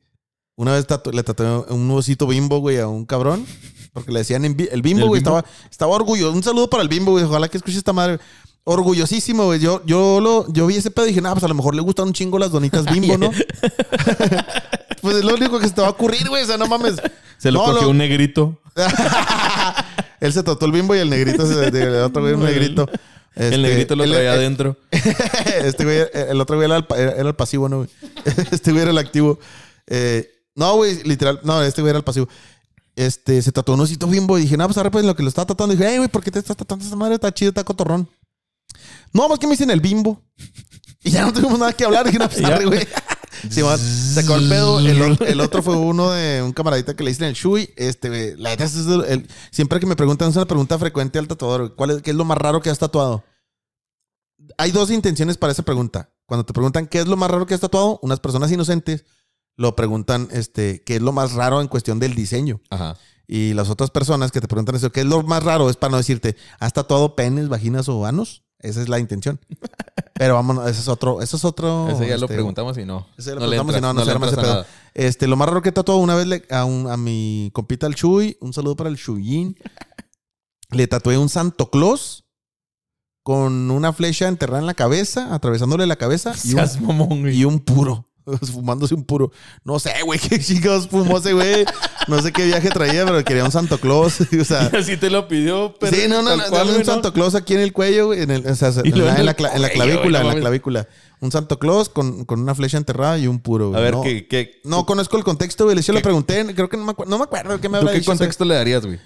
Una 0.55 0.73
vez 0.73 0.87
tatu- 0.87 1.11
le 1.11 1.23
tatué 1.23 1.47
un 1.69 1.91
osito 1.91 2.27
bimbo, 2.27 2.59
güey, 2.59 2.79
a 2.79 2.87
un 2.87 3.05
cabrón. 3.05 3.45
Porque 3.93 4.11
le 4.11 4.19
decían 4.19 4.41
bi- 4.55 4.69
el 4.71 4.81
bimbo, 4.81 5.03
¿El 5.03 5.07
güey. 5.09 5.19
Estaba, 5.19 5.43
estaba 5.69 5.93
orgulloso. 5.95 6.31
Un 6.33 6.43
saludo 6.43 6.69
para 6.69 6.83
el 6.83 6.89
bimbo, 6.89 7.11
güey. 7.11 7.23
Ojalá 7.25 7.47
que 7.49 7.57
escuche 7.57 7.77
esta 7.77 7.91
madre. 7.93 8.19
Orgullosísimo, 8.63 9.45
güey. 9.45 9.59
Yo, 9.59 9.81
yo, 9.85 10.19
lo, 10.21 10.51
yo 10.53 10.67
vi 10.67 10.75
ese 10.75 10.91
pedo 10.91 11.05
y 11.05 11.09
dije, 11.09 11.21
nah, 11.21 11.31
pues 11.33 11.43
a 11.43 11.47
lo 11.47 11.55
mejor 11.55 11.75
le 11.75 11.81
gustan 11.81 12.07
un 12.07 12.13
chingo 12.13 12.37
las 12.37 12.51
donitas 12.51 12.85
bimbo, 12.85 13.17
¿no? 13.17 13.31
pues 15.01 15.17
es 15.17 15.23
lo 15.23 15.35
único 15.35 15.59
que 15.59 15.67
se 15.67 15.73
te 15.73 15.81
va 15.81 15.87
a 15.87 15.91
ocurrir, 15.91 16.27
güey. 16.29 16.43
O 16.43 16.47
sea, 16.47 16.57
no 16.57 16.67
mames. 16.67 16.95
Se 17.37 17.51
lo 17.51 17.59
No, 17.59 17.65
cogió 17.65 17.81
lo- 17.83 17.89
un 17.89 17.97
negrito. 17.97 18.59
Él 20.19 20.33
se 20.33 20.43
tatuó 20.43 20.65
el 20.65 20.73
bimbo 20.73 20.95
y 20.95 20.99
el 20.99 21.09
negrito, 21.09 21.45
se, 21.45 21.67
el 21.67 21.95
otro 22.03 22.21
güey, 22.21 22.33
un 22.33 22.43
negrito. 22.43 22.89
Este, 23.35 23.55
el 23.55 23.61
negrito 23.61 23.95
lo 23.95 24.03
traía 24.03 24.33
él- 24.33 24.39
adentro. 24.39 24.75
este 25.63 25.83
güey, 25.85 26.01
el 26.13 26.41
otro 26.41 26.57
güey 26.57 26.65
era 26.69 26.77
el, 26.77 26.85
era 26.97 27.29
el 27.29 27.35
pasivo, 27.35 27.69
¿no, 27.69 27.77
güey? 27.77 27.89
Este 28.51 28.71
güey 28.71 28.81
era 28.81 28.91
el 28.91 28.97
activo. 28.97 29.39
Eh, 29.87 30.29
no, 30.55 30.75
güey, 30.75 31.01
literal, 31.03 31.39
no, 31.43 31.61
este 31.63 31.81
güey 31.81 31.91
era 31.91 31.99
el 31.99 32.03
pasivo. 32.03 32.27
Este, 32.97 33.41
se 33.41 33.53
tatuó 33.53 33.75
un 33.75 33.81
osito 33.81 34.07
bimbo 34.07 34.37
y 34.37 34.41
dije, 34.41 34.57
no, 34.57 34.65
pues 34.65 34.75
ahora 34.77 34.91
pues 34.91 35.05
lo 35.05 35.15
que 35.15 35.23
lo 35.23 35.29
estaba 35.29 35.45
tatuando. 35.45 35.73
dije, 35.73 35.87
hey, 35.89 35.97
güey, 35.99 36.09
¿por 36.09 36.21
qué 36.21 36.31
te 36.31 36.39
estás 36.39 36.57
tatuando 36.57 36.83
esta 36.83 36.97
madre? 36.97 37.15
Está 37.15 37.33
chido, 37.33 37.49
está 37.49 37.63
cotorrón. 37.63 38.09
No, 39.13 39.27
pues 39.27 39.39
que 39.39 39.47
me 39.47 39.51
dicen 39.53 39.69
el 39.71 39.79
bimbo. 39.79 40.21
Y 41.01 41.11
ya 41.11 41.21
no 41.25 41.31
tuvimos 41.31 41.57
nada 41.57 41.71
que 41.71 41.85
hablar. 41.85 42.05
Dije, 42.05 42.19
no, 42.19 42.27
pues 42.27 42.65
güey. 42.65 42.85
Sí, 43.49 43.61
man, 43.63 43.77
sacó 43.77 44.35
el 44.35 44.49
pedo. 44.49 44.79
El, 45.25 45.39
otro 45.41 45.61
fue 45.61 45.75
uno 45.75 46.11
de 46.11 46.41
un 46.41 46.51
camaradita 46.51 46.95
que 46.95 47.03
le 47.03 47.11
dicen 47.11 47.27
el 47.27 47.33
Shui. 47.33 47.73
Este, 47.75 48.35
la 48.37 48.49
neta, 48.49 48.67
siempre 49.51 49.79
que 49.79 49.85
me 49.85 49.95
preguntan, 49.95 50.29
es 50.29 50.35
una 50.35 50.45
pregunta 50.45 50.77
frecuente 50.77 51.19
al 51.19 51.27
tatuador. 51.27 51.75
¿Cuál 51.75 51.91
es, 51.91 52.01
¿Qué 52.01 52.11
es 52.11 52.15
lo 52.15 52.25
más 52.25 52.37
raro 52.37 52.61
que 52.61 52.69
has 52.69 52.79
tatuado? 52.79 53.23
Hay 54.57 54.71
dos 54.71 54.91
intenciones 54.91 55.37
para 55.37 55.51
esa 55.51 55.63
pregunta. 55.63 56.11
Cuando 56.25 56.45
te 56.45 56.53
preguntan 56.53 56.87
qué 56.87 56.99
es 56.99 57.07
lo 57.07 57.17
más 57.17 57.31
raro 57.31 57.45
que 57.45 57.53
has 57.53 57.61
tatuado, 57.61 57.99
unas 58.01 58.19
personas 58.19 58.51
inocentes 58.51 59.05
lo 59.55 59.75
preguntan, 59.75 60.29
este, 60.31 60.83
qué 60.83 60.95
es 60.95 61.01
lo 61.01 61.11
más 61.11 61.33
raro 61.33 61.61
en 61.61 61.67
cuestión 61.67 61.99
del 61.99 62.15
diseño. 62.15 62.61
Ajá. 62.69 62.97
Y 63.31 63.53
las 63.53 63.69
otras 63.69 63.91
personas 63.91 64.31
que 64.31 64.41
te 64.41 64.47
preguntan 64.47 64.75
eso, 64.75 64.91
¿qué 64.91 65.01
es 65.01 65.05
lo 65.05 65.21
más 65.21 65.43
raro? 65.43 65.69
Es 65.69 65.75
para 65.75 65.91
no 65.91 65.97
decirte, 65.97 66.35
¿has 66.59 66.73
tatuado 66.73 67.15
penes, 67.15 67.47
vaginas 67.47 67.87
o 67.87 68.05
anos? 68.07 68.43
Esa 68.59 68.81
es 68.81 68.89
la 68.89 68.99
intención. 68.99 69.39
Pero 70.15 70.33
vámonos, 70.35 70.67
ese 70.69 70.81
es 70.81 70.87
otro, 70.89 71.21
eso 71.21 71.37
es 71.37 71.45
otro. 71.45 71.87
Ese 71.89 72.07
ya 72.07 72.17
lo 72.17 72.25
este, 72.25 72.35
preguntamos 72.35 72.77
y 72.77 72.83
no. 72.85 73.07
ese 73.17 73.31
lo 73.35 73.37
preguntamos 73.39 73.73
y 73.73 73.77
entras, 73.77 73.81
no, 73.81 73.99
no 73.99 74.05
se 74.05 74.27
ese 74.27 74.35
pedo. 74.35 74.65
Este, 74.93 75.27
lo 75.27 75.37
más 75.37 75.47
raro 75.47 75.61
que 75.61 75.69
he 75.69 75.71
tatuado 75.71 76.01
una 76.01 76.15
vez 76.15 76.27
le- 76.27 76.45
a, 76.49 76.65
un- 76.65 76.89
a 76.89 76.97
mi 76.97 77.51
compita 77.53 77.87
el 77.87 77.95
Chuy, 77.95 78.37
un 78.41 78.51
saludo 78.51 78.75
para 78.75 78.89
el 78.89 78.97
Chuyin. 78.97 79.55
le 80.71 80.87
tatué 80.87 81.17
un 81.17 81.29
Santo 81.29 81.69
Claus 81.71 82.25
con 83.23 83.71
una 83.71 83.93
flecha 83.93 84.27
enterrada 84.27 84.59
en 84.59 84.65
la 84.65 84.73
cabeza, 84.73 85.33
atravesándole 85.33 85.85
la 85.87 85.95
cabeza 85.95 86.33
un, 86.83 87.29
y 87.29 87.45
un 87.45 87.59
puro. 87.59 88.08
Fumándose 88.53 88.95
un 88.95 89.03
puro. 89.03 89.31
No 89.63 89.79
sé, 89.79 89.91
güey, 90.03 90.19
qué 90.29 90.39
chicos 90.39 90.87
fumó 90.87 91.17
ese 91.17 91.33
güey. 91.33 91.65
No 92.07 92.21
sé 92.21 92.31
qué 92.31 92.45
viaje 92.45 92.69
traía, 92.69 93.05
pero 93.05 93.23
quería 93.23 93.43
un 93.45 93.51
Santo 93.51 93.77
Claus. 93.79 94.17
O 94.39 94.43
sea, 94.45 94.69
Y 94.71 94.75
así 94.77 94.97
te 94.97 95.09
lo 95.09 95.27
pidió, 95.27 95.75
pero. 95.79 95.95
sí, 95.95 96.03
no, 96.07 96.21
no, 96.21 96.35
no, 96.35 96.43
cual, 96.49 96.69
un 96.69 96.77
¿no? 96.79 96.83
Santo 96.85 97.11
Claus 97.13 97.35
aquí 97.35 97.53
en 97.53 97.59
el 97.61 97.73
cuello, 97.73 98.07
güey, 98.07 98.21
en, 98.23 98.31
el, 98.31 98.45
o 98.47 98.55
sea, 98.55 98.69
en, 98.83 99.05
la, 99.05 99.15
en 99.17 99.25
la 99.25 99.31
en 99.31 99.73
clavícula, 99.73 100.21
en 100.21 100.27
la 100.27 100.35
clavícula. 100.35 100.87
Un 101.21 101.31
Santo 101.31 101.59
Claus 101.59 101.89
con, 101.89 102.23
con 102.25 102.39
una 102.39 102.55
flecha 102.55 102.77
enterrada 102.77 103.17
y 103.17 103.27
un 103.27 103.39
puro, 103.39 103.69
güey. 103.69 103.79
A 103.79 103.83
ver, 103.83 103.93
no, 103.95 104.01
¿qué, 104.01 104.27
qué, 104.27 104.61
no 104.63 104.85
conozco 104.85 105.17
el 105.17 105.23
contexto, 105.25 105.65
güey. 105.65 105.75
Le 105.75 105.83
¿Qué? 105.83 105.91
le 105.91 106.01
pregunté, 106.01 106.45
creo 106.55 106.69
que 106.69 106.77
no 106.77 106.85
me, 106.85 106.91
acuerdo, 106.91 107.09
no 107.11 107.17
me 107.17 107.23
acuerdo 107.25 107.59
qué 107.59 107.67
me 107.67 107.73
¿tú 107.77 107.81
habrá 107.81 107.91
qué 107.91 107.99
dicho. 107.99 108.11
ese- 108.11 108.19
contexto 108.19 108.45
le 108.45 108.55
darías, 108.55 108.85
güey? 108.85 108.99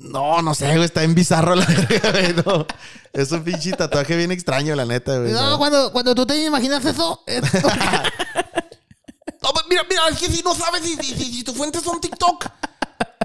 No, 0.00 0.42
no 0.42 0.54
sé, 0.54 0.68
güey, 0.68 0.84
está 0.84 1.02
en 1.02 1.14
bizarro 1.14 1.54
la 1.54 1.64
verga, 1.66 2.10
güey. 2.12 2.34
No. 2.44 2.66
Es 3.12 3.32
un 3.32 3.42
pinche 3.42 3.72
tatuaje 3.72 4.16
bien 4.16 4.30
extraño, 4.30 4.74
la 4.76 4.84
neta, 4.84 5.18
güey. 5.18 5.32
No, 5.32 5.58
cuando, 5.58 5.90
cuando 5.92 6.14
tú 6.14 6.24
te 6.24 6.44
imaginas 6.44 6.84
eso, 6.84 7.22
es 7.26 7.42
No, 9.42 9.50
pues, 9.52 9.64
mira, 9.68 9.82
mira, 9.88 10.02
es 10.10 10.18
que 10.18 10.26
si 10.30 10.42
no 10.42 10.54
sabes 10.54 10.82
si, 10.82 10.96
si, 10.96 11.14
si- 11.14 11.32
si 11.32 11.44
tu 11.44 11.52
fuente 11.54 11.78
es 11.78 11.86
un 11.86 12.00
TikTok. 12.00 12.46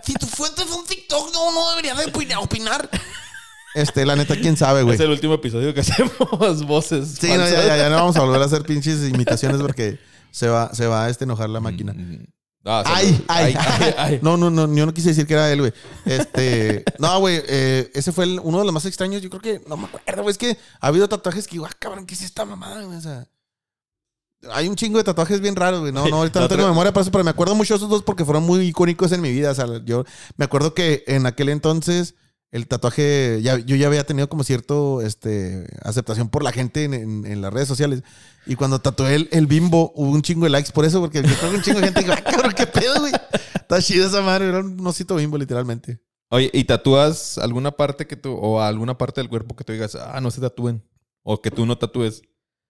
Si 0.03 0.13
tu 0.13 0.25
fuente 0.27 0.63
es 0.63 0.69
un 0.71 0.85
TikTok, 0.85 1.33
no, 1.33 1.51
no 1.51 1.69
deberías 1.71 1.97
de 1.97 2.11
opin- 2.11 2.35
opinar. 2.37 2.89
Este, 3.73 4.05
la 4.05 4.15
neta, 4.15 4.35
quién 4.35 4.55
sabe, 4.57 4.83
güey. 4.83 4.95
Es 4.95 5.01
el 5.01 5.09
último 5.09 5.33
episodio 5.35 5.73
que 5.73 5.79
hacemos 5.81 6.65
voces. 6.67 7.15
Sí, 7.19 7.27
no, 7.29 7.37
ya, 7.49 7.65
ya, 7.65 7.77
ya 7.77 7.89
no 7.89 7.95
vamos 7.97 8.15
a 8.15 8.21
volver 8.21 8.41
a 8.41 8.45
hacer 8.45 8.63
pinches 8.63 9.01
imitaciones 9.09 9.61
porque 9.61 9.99
se 10.31 10.47
va, 10.47 10.73
se 10.73 10.85
va 10.87 11.05
a 11.05 11.09
este 11.09 11.23
enojar 11.23 11.49
la 11.49 11.59
máquina. 11.59 11.93
Mm. 11.93 12.25
Ah, 12.65 12.81
Ay, 12.85 13.21
ay, 13.27 13.55
ay, 13.57 13.93
ay. 13.97 14.19
No, 14.21 14.37
no, 14.37 14.49
no, 14.49 14.73
yo 14.73 14.85
no 14.85 14.93
quise 14.93 15.09
decir 15.09 15.27
que 15.27 15.33
era 15.33 15.51
él, 15.51 15.59
güey. 15.59 15.73
Este, 16.05 16.85
no, 16.99 17.19
güey, 17.19 17.41
eh, 17.47 17.91
ese 17.93 18.11
fue 18.13 18.23
el- 18.23 18.39
uno 18.41 18.59
de 18.59 18.63
los 18.65 18.73
más 18.73 18.85
extraños. 18.85 19.21
Yo 19.21 19.29
creo 19.29 19.41
que, 19.41 19.61
no 19.67 19.75
me 19.75 19.85
acuerdo, 19.87 20.21
güey. 20.23 20.31
Es 20.31 20.37
que 20.37 20.57
ha 20.79 20.87
habido 20.87 21.09
tatuajes 21.09 21.45
que 21.47 21.53
digo, 21.55 21.65
ah, 21.65 21.71
cabrón, 21.77 22.05
¿qué 22.05 22.13
es 22.13 22.21
esta 22.21 22.45
mamada, 22.45 22.83
güey? 22.83 22.97
O 22.97 23.01
sea, 23.01 23.27
hay 24.51 24.67
un 24.67 24.75
chingo 24.75 24.97
de 24.97 25.03
tatuajes 25.03 25.41
bien 25.41 25.55
raros, 25.55 25.81
güey. 25.81 25.91
No, 25.91 26.07
no, 26.07 26.17
ahorita 26.17 26.39
no 26.41 26.47
tengo 26.47 26.67
memoria 26.67 26.91
para 26.93 27.01
eso, 27.01 27.11
pero 27.11 27.23
me 27.23 27.29
acuerdo 27.31 27.55
mucho 27.55 27.73
de 27.73 27.77
esos 27.77 27.89
dos 27.89 28.03
porque 28.03 28.25
fueron 28.25 28.43
muy 28.43 28.59
icónicos 28.65 29.11
en 29.11 29.21
mi 29.21 29.31
vida. 29.31 29.51
O 29.51 29.55
sea, 29.55 29.65
yo 29.85 30.05
me 30.37 30.45
acuerdo 30.45 30.73
que 30.73 31.03
en 31.07 31.25
aquel 31.25 31.49
entonces 31.49 32.15
el 32.53 32.67
tatuaje, 32.67 33.39
ya, 33.41 33.57
yo 33.57 33.75
ya 33.75 33.87
había 33.87 34.05
tenido 34.05 34.29
como 34.29 34.43
cierto 34.43 35.01
este, 35.01 35.65
aceptación 35.81 36.29
por 36.29 36.43
la 36.43 36.51
gente 36.51 36.83
en, 36.85 36.93
en- 36.93 37.25
en 37.25 37.41
las 37.41 37.51
redes 37.51 37.67
sociales. 37.67 38.03
Y 38.45 38.55
cuando 38.55 38.79
tatué 38.79 39.15
el, 39.15 39.29
el 39.31 39.47
bimbo, 39.47 39.91
hubo 39.95 40.09
un 40.11 40.21
chingo 40.21 40.45
de 40.45 40.51
likes 40.51 40.71
por 40.71 40.85
eso, 40.85 41.01
porque 41.01 41.21
yo 41.23 41.35
creo 41.35 41.49
que 41.51 41.55
un 41.57 41.61
chingo 41.63 41.79
de 41.79 41.85
gente 41.87 42.01
dijo, 42.01 42.13
ah, 42.15 42.21
cabrón, 42.23 42.53
qué 42.55 42.67
pedo, 42.67 42.99
güey. 42.99 43.11
Está 43.55 43.81
chido 43.81 44.07
esa 44.07 44.21
madre, 44.21 44.47
era 44.49 44.59
un 44.59 44.85
osito 44.87 45.15
bimbo, 45.15 45.37
literalmente. 45.37 45.99
Oye, 46.29 46.49
¿y 46.53 46.63
tatúas 46.63 47.37
alguna 47.37 47.71
parte 47.71 48.07
que 48.07 48.15
tú, 48.15 48.33
o 48.33 48.61
alguna 48.61 48.97
parte 48.97 49.19
del 49.21 49.29
cuerpo 49.29 49.55
que 49.55 49.63
tú 49.63 49.73
digas, 49.73 49.95
ah, 49.95 50.21
no 50.21 50.31
se 50.31 50.39
tatúen? 50.39 50.83
O 51.23 51.41
que 51.41 51.51
tú 51.51 51.65
no 51.65 51.77
tatúes. 51.77 52.21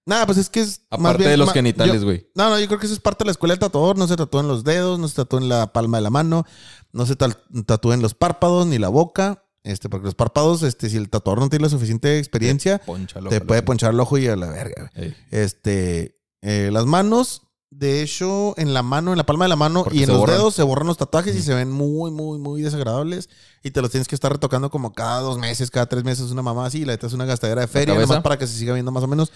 Nada, 0.06 0.26
pues 0.26 0.38
es 0.38 0.50
que 0.50 0.60
es. 0.62 0.82
más 0.92 1.00
Aparte 1.00 1.20
bien- 1.20 1.32
de 1.32 1.38
los 1.38 1.52
genitales, 1.54 2.04
güey. 2.04 2.30
No, 2.36 2.50
no, 2.50 2.60
yo 2.60 2.68
creo 2.68 2.78
que 2.80 2.86
eso 2.86 2.94
es 2.94 3.00
parte 3.00 3.24
de 3.24 3.28
la 3.28 3.32
escuela 3.32 3.54
del 3.54 3.60
tatuador. 3.60 3.98
No 3.98 4.06
se 4.08 4.16
tatúan 4.18 4.48
los 4.50 4.64
dedos, 4.66 5.00
no 5.00 5.08
se 5.08 5.16
tatúan 5.16 5.48
la 5.50 5.72
palma 5.74 5.98
de 5.98 6.02
la 6.04 6.10
mano, 6.10 6.46
no 6.92 7.06
se 7.06 7.16
tatúen 7.16 8.02
los 8.02 8.14
párpados 8.14 8.68
ni 8.68 8.78
la 8.80 8.90
boca. 8.90 9.43
Este, 9.64 9.88
porque 9.90 10.06
los 10.06 10.16
párpados, 10.16 10.62
este, 10.64 10.90
si 10.90 10.98
el 10.98 11.10
tatuador 11.10 11.40
no 11.40 11.50
tiene 11.50 11.64
la 11.64 11.70
suficiente 11.70 12.20
experiencia, 12.20 12.82
te 13.30 13.40
puede 13.42 13.62
ponchar 13.64 13.94
el 13.94 14.00
ojo 14.02 14.18
y 14.18 14.28
a 14.28 14.36
la 14.36 14.48
verga. 14.50 14.92
Ey. 14.94 15.16
Este, 15.32 16.20
eh, 16.42 16.70
las 16.74 16.86
manos, 16.86 17.44
de 17.70 18.02
hecho, 18.04 18.54
en 18.58 18.74
la 18.74 18.84
mano, 18.84 19.12
en 19.14 19.18
la 19.18 19.26
palma 19.26 19.46
de 19.46 19.50
la 19.50 19.56
mano 19.56 19.84
Porque 19.86 20.00
y 20.00 20.04
en 20.04 20.10
los 20.10 20.18
borran. 20.20 20.36
dedos 20.38 20.54
se 20.56 20.64
borran 20.64 20.86
los 20.88 20.98
tatuajes 20.98 21.34
y 21.36 21.42
se 21.42 21.54
ven 21.54 21.72
muy, 21.72 22.12
muy, 22.12 22.38
muy 22.40 22.62
desagradables. 22.62 23.30
Y 23.64 23.72
te 23.72 23.82
los 23.82 23.90
tienes 23.90 24.08
que 24.10 24.16
estar 24.16 24.32
retocando 24.34 24.70
como 24.70 24.92
cada 24.94 25.22
dos 25.22 25.38
meses, 25.38 25.72
cada 25.72 25.86
tres 25.86 26.04
meses, 26.04 26.30
una 26.32 26.42
mamá 26.42 26.66
así. 26.66 26.82
Y 26.82 26.86
la 26.86 26.94
neta 26.94 27.08
es 27.08 27.14
una 27.14 27.24
gastadera 27.26 27.62
de 27.62 27.68
feria, 27.68 27.96
nomás 27.96 28.20
para 28.22 28.38
que 28.38 28.46
se 28.48 28.58
siga 28.58 28.74
viendo 28.74 28.92
más 28.92 29.04
o 29.04 29.08
menos. 29.08 29.32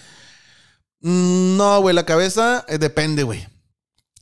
Mm, 1.00 1.56
No, 1.56 1.80
güey, 1.80 1.94
la 1.94 2.04
cabeza 2.04 2.64
eh, 2.68 2.78
depende, 2.78 3.22
güey. 3.22 3.46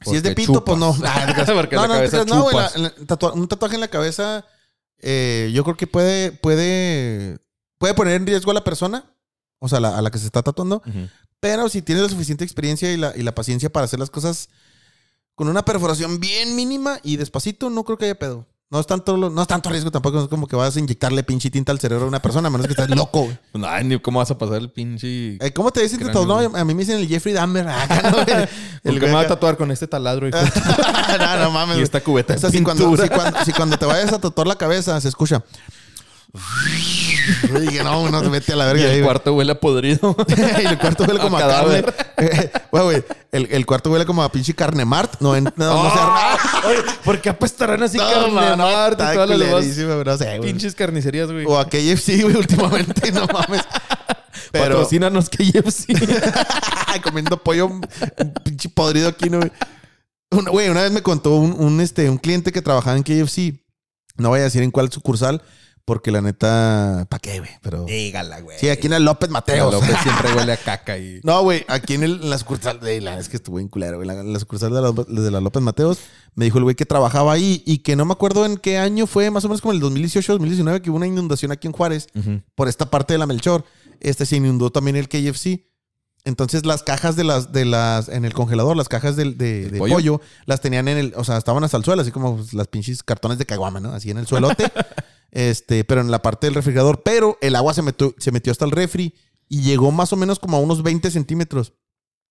Si 0.03 0.15
es 0.15 0.23
de 0.23 0.35
pito, 0.35 0.65
pues 0.65 0.79
no. 0.79 0.95
chupas. 0.95 1.11
Ah, 1.13 1.27
no 1.73 1.85
no, 1.85 2.25
no, 2.27 2.43
güey, 2.43 2.55
la- 2.57 2.69
chupas. 2.71 2.77
la- 2.79 2.95
tatua- 3.07 3.33
un 3.33 3.49
tatuaje 3.49 3.75
en 3.77 3.81
la 3.81 3.89
cabeza, 3.89 4.45
eh, 5.01 5.51
yo 5.55 5.63
creo 5.65 5.77
que 5.77 5.87
puede, 5.87 6.33
puede, 6.33 7.39
puede 7.79 7.95
poner 7.95 8.15
en 8.15 8.27
riesgo 8.27 8.51
a 8.51 8.55
la 8.55 8.65
persona, 8.65 9.05
o 9.59 9.69
sea, 9.69 9.81
la- 9.81 9.97
a 9.97 10.03
la 10.03 10.11
que 10.11 10.19
se 10.19 10.27
está 10.27 10.43
tatuando. 10.43 10.83
Pero 11.41 11.69
si 11.69 11.83
tienes 11.83 12.03
la 12.05 12.11
suficiente 12.11 12.45
experiencia 12.45 12.93
y 12.93 12.97
la, 12.97 13.13
y 13.17 13.23
la 13.23 13.35
paciencia 13.35 13.71
para 13.71 13.85
hacer 13.85 13.99
las 14.01 14.11
cosas 14.11 14.49
con 15.35 15.49
una 15.49 15.65
perforación 15.65 16.19
bien 16.19 16.57
mínima 16.57 16.99
y 17.03 17.17
despacito, 17.17 17.69
no 17.71 17.85
creo 17.85 17.99
que 17.99 18.07
haya 18.07 18.19
pedo. 18.19 18.47
No 18.69 18.81
es 18.81 18.87
tanto, 18.89 19.17
no 19.17 19.43
es 19.43 19.47
tanto 19.47 19.71
riesgo 19.71 19.93
tampoco, 19.93 20.17
no 20.17 20.25
es 20.25 20.29
como 20.29 20.49
que 20.49 20.57
vas 20.57 20.75
a 20.77 20.81
inyectarle 20.81 21.23
pinche 21.23 21.51
tinta 21.51 21.71
al 21.71 21.79
cerebro 21.79 22.07
a 22.07 22.09
una 22.09 22.21
persona, 22.21 22.49
a 22.49 22.51
menos 22.51 22.67
que 22.67 22.73
estés 22.73 22.91
loco. 22.91 23.23
güey. 23.23 23.39
Pues, 23.53 23.65
Ay, 23.69 23.85
ni 23.85 24.01
cómo 24.01 24.19
vas 24.19 24.31
a 24.33 24.39
pasar 24.39 24.57
el 24.57 24.71
pinche. 24.71 25.37
Eh, 25.37 25.53
¿Cómo 25.55 25.71
te 25.71 25.83
dicen 25.83 26.01
Cráneo? 26.01 26.27
No, 26.27 26.39
a 26.39 26.65
mí 26.65 26.75
me 26.75 26.81
dicen 26.81 26.99
el 26.99 27.07
Jeffrey 27.07 27.33
Dahmer. 27.33 27.69
acá, 27.69 28.11
¿no? 28.11 28.17
¿Por 28.17 28.29
El 28.29 28.99
güey 28.99 29.01
me 29.03 29.13
va 29.13 29.21
a 29.21 29.27
tatuar 29.29 29.57
con 29.57 29.71
este 29.71 29.87
taladro, 29.87 30.27
hijo? 30.27 30.37
no, 31.19 31.37
no 31.45 31.51
mames. 31.53 31.79
y 31.79 31.83
esta 31.83 32.01
cubeta 32.01 32.35
O 32.35 32.39
sea, 32.39 32.51
si 32.51 32.61
cuando, 32.63 32.97
si, 32.97 33.09
cuando, 33.09 33.45
si 33.45 33.53
cuando 33.53 33.79
te 33.79 33.87
vayas 33.87 34.13
a 34.13 34.19
tatuar 34.19 34.49
la 34.49 34.57
cabeza 34.57 35.01
se 35.01 35.09
escucha. 35.09 35.45
Y 37.45 37.61
dije, 37.61 37.83
no, 37.85 38.09
no 38.11 38.23
te 38.23 38.29
mete 38.29 38.53
a 38.53 38.57
la 38.57 38.65
Y 38.71 38.75
verga. 38.75 38.91
ahí, 38.91 38.99
el 38.99 39.05
cuarto 39.05 39.35
huele 39.35 39.53
a 39.53 39.61
podrido. 39.61 40.17
y 40.29 40.67
el 40.67 40.79
cuarto 40.79 41.05
huele 41.05 41.21
como 41.21 41.37
a, 41.39 41.45
A 41.45 41.49
carne. 41.49 41.83
cadáver. 42.17 42.53
Güey, 42.71 42.85
güey, 42.85 43.05
el, 43.33 43.49
el 43.51 43.67
cuarto 43.67 43.91
huele 43.91 44.07
como 44.07 44.23
a 44.23 44.31
pinche 44.33 44.55
carne 44.55 44.85
mart. 44.85 45.15
No, 45.21 45.35
en- 45.37 45.45
no, 45.45 45.53
no 45.57 45.91
sé. 45.91 45.97
¡Ah! 45.99 46.39
Oye, 46.67 46.79
¿por 47.05 47.21
qué 47.21 47.29
apestarán 47.31 47.83
así 47.83 47.99
carne 47.99 48.29
no, 48.31 48.57
Marte 48.57 49.03
y 49.03 49.07
está 49.07 49.15
todas 49.27 49.39
las 49.39 50.07
no 50.07 50.19
sé, 50.19 50.39
pinches 50.43 50.75
carnicerías, 50.75 51.31
güey? 51.31 51.45
O 51.47 51.59
a 51.59 51.67
KFC, 51.69 52.23
güey, 52.23 52.37
últimamente, 52.37 53.13
no 53.13 53.27
mames. 53.27 53.63
Pero 54.53 54.65
Patrocínanos 54.77 55.29
KFC. 55.29 55.87
comiendo 57.03 57.43
pollo 57.43 57.67
un 57.67 57.81
pinche 58.45 58.69
podrido 58.69 59.09
aquí, 59.09 59.29
¿no? 59.31 59.39
güey? 59.39 59.51
Una, 60.31 60.51
güey, 60.51 60.69
una 60.69 60.83
vez 60.83 60.93
me 60.93 61.03
contó 61.03 61.35
un, 61.37 61.53
un, 61.59 61.81
este, 61.81 62.09
un 62.11 62.19
cliente 62.19 62.53
que 62.53 62.63
trabajaba 62.63 62.97
en 62.97 63.03
KFC. 63.03 63.55
No 64.17 64.31
voy 64.31 64.41
a 64.41 64.45
decir 64.45 64.63
en 64.63 64.71
cuál 64.71 64.91
sucursal, 64.91 65.43
porque 65.87 66.11
la 66.11 66.21
neta, 66.21 67.07
¿para 67.09 67.19
qué, 67.21 67.39
güey? 67.39 67.51
Pero. 67.63 67.85
Dígala, 67.85 68.41
güey. 68.41 68.59
Sí, 68.59 68.69
aquí 68.69 68.89
en 68.89 68.93
el 68.93 69.05
López 69.05 69.31
Mateos. 69.31 69.73
López 69.73 69.97
siempre 70.03 70.35
huele 70.35 70.53
a 70.53 70.57
caca 70.59 70.99
y... 70.99 71.21
No, 71.23 71.41
güey, 71.43 71.65
aquí 71.69 71.95
en, 71.95 72.03
el- 72.03 72.21
en 72.23 72.29
la 72.29 72.37
sucursal 72.39 72.79
de 72.81 73.01
la 73.01 73.19
es 73.19 73.29
que 73.31 73.37
estuvo 73.37 73.59
en 73.61 73.69
culero, 73.69 73.97
güey. 73.97 74.07
La, 74.07 74.23
la 74.23 74.39
sucursal 74.39 74.75
de 74.75 74.83
la, 74.83 74.91
de 74.93 75.31
la 75.31 75.41
López 75.41 75.63
Mateos 75.63 75.99
me 76.35 76.45
dijo 76.45 76.59
el 76.59 76.65
güey 76.65 76.77
que 76.77 76.85
trabajaba 76.85 77.33
ahí 77.33 77.63
y 77.65 77.79
que 77.79 77.97
no 77.97 78.05
me 78.05 78.13
acuerdo 78.13 78.45
en 78.45 78.57
qué 78.59 78.77
año 78.79 79.07
fue, 79.07 79.31
más 79.31 79.45
o 79.45 79.49
menos 79.49 79.63
como 79.63 79.73
el 79.73 79.81
2018, 79.81 80.33
2019, 80.35 80.83
que 80.83 80.91
hubo 80.91 80.97
una 80.99 81.07
inundación 81.07 81.53
aquí 81.53 81.67
en 81.69 81.73
Juárez 81.73 82.09
por 82.55 82.69
esta 82.69 82.91
parte 82.91 83.15
de 83.15 83.19
la 83.19 83.27
Melchor. 83.27 83.65
Este 84.01 84.27
se 84.27 84.37
inundó 84.37 84.71
también 84.71 84.97
el 84.97 85.09
KFC. 85.09 85.67
Entonces 86.25 86.67
las 86.67 86.83
cajas 86.83 87.15
de 87.15 87.23
las, 87.23 87.53
de 87.53 87.65
las, 87.65 88.09
en 88.09 88.25
el 88.25 88.33
congelador, 88.35 88.77
las 88.77 88.89
cajas 88.89 89.15
del- 89.15 89.39
de, 89.39 89.71
de 89.71 89.79
pollo? 89.79 89.95
pollo? 89.95 90.21
las 90.47 90.61
tenían 90.61 90.89
en 90.89 90.99
el, 90.99 91.15
o 91.17 91.23
sea, 91.23 91.37
estaban 91.37 91.63
hasta 91.63 91.77
el 91.77 91.85
suelo, 91.85 92.03
así 92.03 92.11
como 92.11 92.45
las 92.53 92.67
pinches 92.67 93.05
cartones 93.05 93.39
de 93.39 93.47
caguama, 93.47 93.79
¿no? 93.79 93.93
Así 93.93 94.11
en 94.11 94.19
el 94.19 94.27
suelote. 94.27 94.65
este, 95.37 95.85
pero 95.85 96.01
en 96.01 96.11
la 96.11 96.23
parte 96.23 96.47
del 96.47 96.55
refrigerador. 96.55 97.03
Pero 97.03 97.37
el 97.43 97.55
agua 97.57 97.75
se 97.75 97.83
metió, 97.83 98.15
se 98.19 98.33
metió 98.33 98.51
hasta 98.51 98.65
el 98.65 98.71
refri 98.71 99.15
y 99.49 99.61
llegó 99.61 99.93
más 99.93 100.13
o 100.13 100.17
menos 100.17 100.39
como 100.39 100.57
a 100.57 100.61
unos 100.61 100.83
20 100.83 101.11
centímetros. 101.11 101.75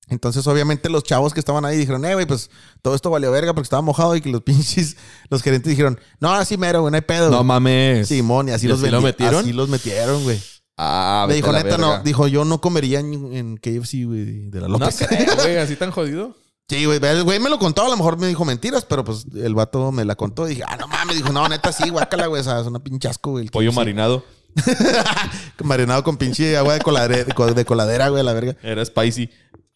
Entonces, 0.07 0.45
obviamente, 0.47 0.89
los 0.89 1.03
chavos 1.03 1.33
que 1.33 1.39
estaban 1.39 1.65
ahí 1.65 1.77
dijeron, 1.77 2.03
eh, 2.05 2.13
güey, 2.15 2.25
pues 2.25 2.49
todo 2.81 2.95
esto 2.95 3.09
valió 3.09 3.31
verga 3.31 3.53
porque 3.53 3.65
estaba 3.65 3.81
mojado 3.81 4.15
y 4.15 4.21
que 4.21 4.29
los 4.29 4.41
pinches, 4.43 4.97
los 5.29 5.41
gerentes 5.43 5.69
dijeron, 5.69 5.99
no, 6.19 6.31
así 6.33 6.57
mero, 6.57 6.81
güey, 6.81 6.91
no 6.91 6.95
hay 6.95 7.01
pedo. 7.01 7.29
No 7.29 7.37
güey". 7.37 7.47
mames. 7.47 8.07
Simón, 8.07 8.49
y 8.49 8.51
así 8.51 8.65
¿Y 8.65 8.69
los 8.69 8.81
así 8.81 8.89
lo 8.91 9.01
metieron? 9.01 9.41
Así 9.43 9.53
los 9.53 9.69
metieron, 9.69 10.23
güey. 10.23 10.41
Ah, 10.77 11.25
Me 11.27 11.35
dijo, 11.35 11.51
neta, 11.53 11.77
no. 11.77 12.01
Dijo, 12.03 12.27
yo 12.27 12.43
no 12.43 12.59
comería 12.59 12.99
en, 12.99 13.33
en 13.33 13.57
KFC, 13.57 14.03
güey, 14.05 14.49
de 14.49 14.61
la 14.61 14.67
No 14.67 14.77
López. 14.79 14.97
creo, 15.07 15.35
güey. 15.35 15.57
Así 15.65 15.75
tan 15.75 15.91
jodido. 15.91 16.35
Sí, 16.67 16.85
güey. 16.85 16.99
El 17.03 17.23
güey 17.23 17.39
me 17.39 17.49
lo 17.49 17.59
contó. 17.59 17.83
A 17.85 17.89
lo 17.89 17.95
mejor 17.97 18.17
me 18.17 18.27
dijo 18.27 18.43
mentiras, 18.43 18.85
pero 18.85 19.03
pues 19.03 19.25
el 19.35 19.53
vato 19.53 19.91
me 19.91 20.03
la 20.03 20.15
contó. 20.15 20.47
Y 20.47 20.51
dije, 20.51 20.63
ah, 20.67 20.77
no 20.77 20.87
mames. 20.87 21.17
Dijo, 21.17 21.31
no, 21.31 21.47
neta, 21.47 21.71
sí, 21.71 21.89
guácala, 21.89 22.25
güey. 22.27 22.41
O 22.41 22.43
sea, 22.43 22.59
es 22.59 22.65
una 22.67 22.79
pinche 22.79 23.07
asco, 23.07 23.31
güey. 23.31 23.45
el 23.45 23.51
Pollo 23.51 23.71
marinado. 23.71 24.23
Marinado 25.63 26.03
con 26.03 26.17
pinche 26.17 26.55
agua 26.57 26.73
de 26.75 26.79
coladera, 26.81 27.23
de 27.25 27.33
co- 27.33 27.53
de 27.53 27.65
coladera, 27.65 28.07
güey, 28.09 28.23
la 28.23 28.33
verga. 28.33 28.55
Era 28.63 28.83
spicy. 28.85 29.29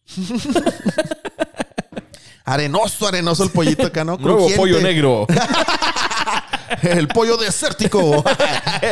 Arenoso, 2.44 3.06
arenoso 3.06 3.44
el 3.44 3.50
pollito 3.50 3.86
acá, 3.86 4.04
¿no? 4.04 4.16
Nuevo 4.16 4.38
Crujiente. 4.38 4.56
pollo 4.56 4.80
negro. 4.80 5.26
El 6.82 7.08
pollo 7.08 7.36
desértico. 7.36 8.24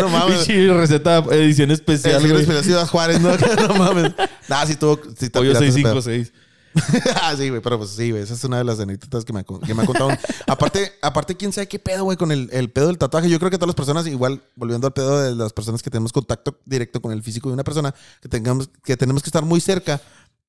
no 0.00 0.08
mames. 0.08 0.38
Pinche 0.46 0.72
receta 0.74 1.18
edición 1.30 1.70
especial. 1.70 2.28
güey. 2.28 2.44
de 2.44 2.62
Ciudad 2.64 2.86
Juárez, 2.86 3.20
¿no? 3.20 3.30
no 3.68 3.74
mames. 3.74 4.12
Nah, 4.48 4.66
sí 4.66 4.74
tuvo. 4.76 5.00
Sí, 5.18 5.30
Pollo 5.30 5.52
pirata 5.52 5.64
ese 5.64 5.80
pedo. 5.82 6.02
656. 6.02 6.32
ah, 7.22 7.34
sí, 7.36 7.48
güey, 7.48 7.60
pero 7.60 7.78
pues 7.78 7.90
sí, 7.90 8.10
güey. 8.10 8.22
Esa 8.22 8.34
es 8.34 8.44
una 8.44 8.58
de 8.58 8.64
las 8.64 8.80
anécdotas 8.80 9.24
que 9.24 9.32
me, 9.32 9.44
que 9.44 9.74
me 9.74 9.82
ha 9.82 9.86
contado. 9.86 10.10
aparte, 10.46 10.92
aparte, 11.02 11.36
quién 11.36 11.52
sabe 11.52 11.68
qué 11.68 11.78
pedo, 11.78 12.04
güey, 12.04 12.16
con 12.16 12.32
el, 12.32 12.48
el 12.52 12.70
pedo 12.70 12.88
del 12.88 12.98
tatuaje. 12.98 13.28
Yo 13.28 13.38
creo 13.38 13.50
que 13.50 13.58
todas 13.58 13.68
las 13.68 13.76
personas, 13.76 14.06
igual, 14.06 14.42
volviendo 14.54 14.86
al 14.86 14.92
pedo 14.92 15.20
de 15.20 15.34
las 15.34 15.52
personas 15.52 15.82
que 15.82 15.90
tenemos 15.90 16.12
contacto 16.12 16.58
directo 16.64 17.00
con 17.00 17.12
el 17.12 17.22
físico 17.22 17.48
de 17.48 17.54
una 17.54 17.64
persona, 17.64 17.94
que 18.20 18.28
tengamos, 18.28 18.70
que 18.84 18.96
tenemos 18.96 19.22
que 19.22 19.28
estar 19.28 19.44
muy 19.44 19.60
cerca, 19.60 20.00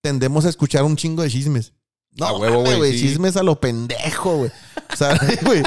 tendemos 0.01 0.45
a 0.45 0.49
escuchar 0.49 0.84
un 0.84 0.95
chingo 0.95 1.23
de 1.23 1.30
chismes. 1.30 1.73
No, 2.17 2.25
A 2.25 2.38
huevo, 2.38 2.63
güey, 2.63 2.93
sí. 2.93 3.01
Chismes 3.01 3.38
a 3.38 3.43
lo 3.43 3.59
pendejo, 3.59 4.38
güey. 4.38 4.51
O 4.91 4.95
sea, 4.95 5.19
güey. 5.43 5.63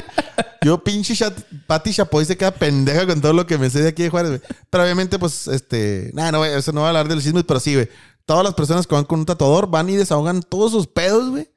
Yo, 0.65 0.83
pinche 0.83 1.17
chat, 1.17 1.37
Pati 1.67 1.93
Chapoy 1.93 2.25
se 2.25 2.37
queda 2.37 2.53
pendeja 2.53 3.07
con 3.07 3.21
todo 3.21 3.33
lo 3.33 3.47
que 3.47 3.59
me 3.59 3.69
sé 3.69 3.83
de 3.83 3.89
aquí 3.89 4.05
de 4.05 4.11
Juárez, 4.11 4.31
güey. 4.31 4.43
Pero 4.71 4.85
obviamente, 4.85 5.19
pues, 5.19 5.49
este. 5.49 6.11
Nada, 6.15 6.33
no, 6.33 6.39
güey, 6.39 6.55
eso 6.55 6.73
no 6.73 6.81
va 6.81 6.87
a 6.87 6.91
hablar 6.91 7.09
de 7.09 7.15
los 7.15 7.25
chismes, 7.25 7.45
pero 7.45 7.61
sí, 7.61 7.75
güey. 7.75 7.89
Todas 8.25 8.45
las 8.45 8.55
personas 8.55 8.87
que 8.87 8.95
van 8.95 9.05
con 9.05 9.21
un 9.21 9.27
tatuador 9.27 9.69
van 9.69 9.89
y 9.91 9.97
desahogan 9.97 10.43
todos 10.43 10.73
sus 10.73 10.87
pedos, 10.87 11.31
güey. 11.31 11.49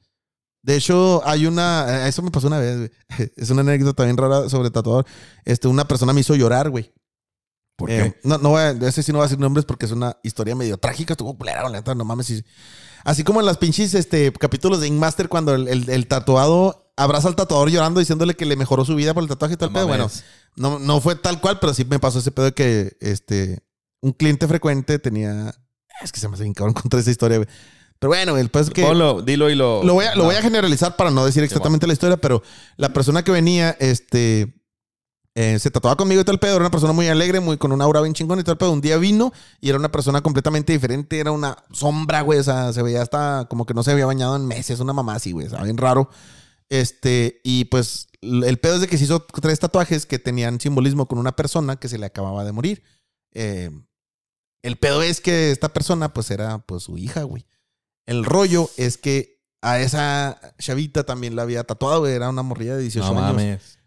De 0.64 0.76
hecho, 0.76 1.22
hay 1.26 1.46
una. 1.46 2.08
Eso 2.08 2.22
me 2.24 2.32
pasó 2.32 2.48
una 2.48 2.60
vez, 2.60 2.78
güey. 2.78 2.92
Es 3.36 3.50
una 3.52 3.62
anécdota 3.62 4.04
bien 4.04 4.18
rara 4.18 4.50
sobre 4.50 4.72
tatuador. 4.72 5.06
Este, 5.46 5.68
una 5.68 5.88
persona 5.88 6.12
me 6.14 6.22
hizo 6.22 6.36
llorar, 6.36 6.70
güey. 6.70 6.92
¿Por 7.78 7.92
Eh, 7.92 8.16
qué? 8.22 8.28
no, 8.28 8.38
no 8.40 8.50
voy 8.50 8.62
a, 8.62 8.70
ese 8.72 9.04
sí 9.04 9.12
no 9.12 9.18
voy 9.20 9.26
a 9.26 9.28
decir 9.28 9.40
nombres 9.40 9.66
porque 9.66 9.86
es 9.86 9.92
una 9.92 10.18
historia 10.24 10.56
medio 10.56 10.78
trágica. 10.78 11.14
Estuvo 11.14 11.38
culera, 11.38 11.70
neta, 11.70 11.94
no 11.94 12.04
mames. 12.06 12.26
sí. 12.28 12.44
Así 13.04 13.24
como 13.24 13.40
en 13.42 13.46
las 13.46 13.58
pinches 13.58 13.94
este, 13.94 14.32
capítulos 14.34 14.80
de 14.80 14.88
Ink 14.88 14.98
Master, 14.98 15.30
cuando 15.30 15.54
el, 15.54 15.68
el- 15.68 15.90
el 15.90 16.08
tatuado 16.08 16.92
abraza 16.98 17.28
al 17.28 17.36
tatuador 17.36 17.70
llorando 17.70 18.00
diciéndole 18.00 18.34
que 18.36 18.46
le 18.46 18.56
mejoró 18.56 18.86
su 18.86 18.96
vida 18.96 19.14
por 19.14 19.22
el 19.22 19.30
tatuaje 19.30 19.56
y 19.60 19.64
el 19.64 19.70
No 19.70 19.74
pedo. 19.74 19.88
Bueno, 19.88 20.10
no, 20.56 20.80
no 20.80 21.00
fue 21.02 21.16
tal 21.16 21.40
cual, 21.42 21.60
pero 21.60 21.74
sí 21.76 21.86
me 21.86 22.00
pasó 22.00 22.18
ese 22.20 22.32
pedo 22.32 22.46
de 22.46 22.54
que 22.54 22.98
este, 23.02 23.62
un 24.02 24.14
cliente 24.14 24.48
frecuente 24.48 24.98
tenía. 24.98 25.54
Es 26.02 26.12
que 26.12 26.20
se 26.20 26.28
me 26.28 26.36
hace 26.36 26.44
bien 26.44 26.54
cabrón 26.54 26.74
contar 26.74 27.00
esa 27.00 27.12
historia, 27.12 27.38
güey. 27.38 27.50
Pero 28.00 28.10
bueno, 28.10 28.38
el 28.38 28.50
pedo 28.50 28.64
es 28.64 28.70
que. 28.70 28.84
Ponlo, 28.84 29.22
dilo 29.22 29.50
y 29.50 29.56
lo. 29.56 29.84
Lo 29.84 29.94
voy, 29.94 30.06
a, 30.06 30.16
lo 30.16 30.26
voy 30.26 30.36
a 30.36 30.42
generalizar 30.42 30.96
para 30.96 31.12
no 31.12 31.26
decir 31.26 31.44
exactamente 31.44 31.88
la 31.88 31.94
historia, 31.94 32.18
pero 32.18 32.44
la 32.78 32.92
persona 32.94 33.24
que 33.24 33.32
venía, 33.32 33.76
este, 33.80 34.54
eh, 35.38 35.60
se 35.60 35.70
tatuaba 35.70 35.98
conmigo 35.98 36.22
y 36.26 36.30
el 36.30 36.40
pedo, 36.40 36.56
era 36.56 36.64
una 36.64 36.72
persona 36.72 36.94
muy 36.94 37.08
alegre, 37.08 37.42
muy 37.42 37.58
con 37.58 37.74
una 37.74 37.84
aura 37.84 38.02
bien 38.02 38.14
chingón 38.14 38.40
y 38.40 38.50
el 38.50 38.58
pedo. 38.58 38.72
Un 38.72 38.82
día 38.82 38.98
vino 38.98 39.34
y 39.60 39.70
era 39.70 39.78
una 39.78 39.92
persona 39.92 40.22
completamente 40.22 40.72
diferente, 40.72 41.20
era 41.20 41.32
una 41.32 41.58
sombra, 41.72 42.22
güey, 42.22 42.40
o 42.40 42.44
sea, 42.44 42.72
se 42.72 42.82
veía 42.82 43.02
hasta 43.02 43.48
como 43.50 43.66
que 43.66 43.74
no 43.74 43.84
se 43.84 43.92
había 43.92 44.06
bañado 44.06 44.36
en 44.36 44.46
meses, 44.46 44.80
una 44.80 44.94
mamá 44.94 45.16
así, 45.16 45.32
güey, 45.34 45.48
o 45.48 45.50
sea, 45.50 45.64
bien 45.64 45.78
raro. 45.78 46.10
Este, 46.70 47.42
y 47.44 47.66
pues 47.66 48.08
el 48.22 48.58
pedo 48.60 48.76
es 48.76 48.82
de 48.82 48.88
que 48.88 48.98
se 48.98 49.04
hizo 49.04 49.26
tres 49.42 49.60
tatuajes 49.60 50.06
que 50.06 50.20
tenían 50.20 50.60
simbolismo 50.60 51.08
con 51.08 51.20
una 51.20 51.36
persona 51.36 51.76
que 51.76 51.90
se 51.90 51.98
le 51.98 52.06
acababa 52.06 52.44
de 52.44 52.52
morir. 52.54 52.84
Eh, 53.34 53.72
el 54.66 54.78
pedo 54.78 55.04
es 55.04 55.22
que 55.22 55.52
esta 55.52 55.70
persona, 55.74 56.14
pues 56.14 56.32
era 56.32 56.58
pues 56.60 56.84
su 56.84 56.98
hija, 56.98 57.22
güey. 57.24 57.46
El 58.06 58.26
rollo 58.26 58.70
es 58.78 58.98
que 58.98 59.44
a 59.62 59.80
esa 59.80 60.40
chavita 60.60 61.04
también 61.04 61.36
la 61.36 61.44
había 61.44 61.64
tatuado, 61.64 62.00
güey. 62.02 62.14
Era 62.14 62.30
una 62.30 62.42
morrilla 62.42 62.76
de 62.76 62.82
18 62.82 63.14
No 63.14 63.20
años. 63.20 63.36
mames. 63.36 63.80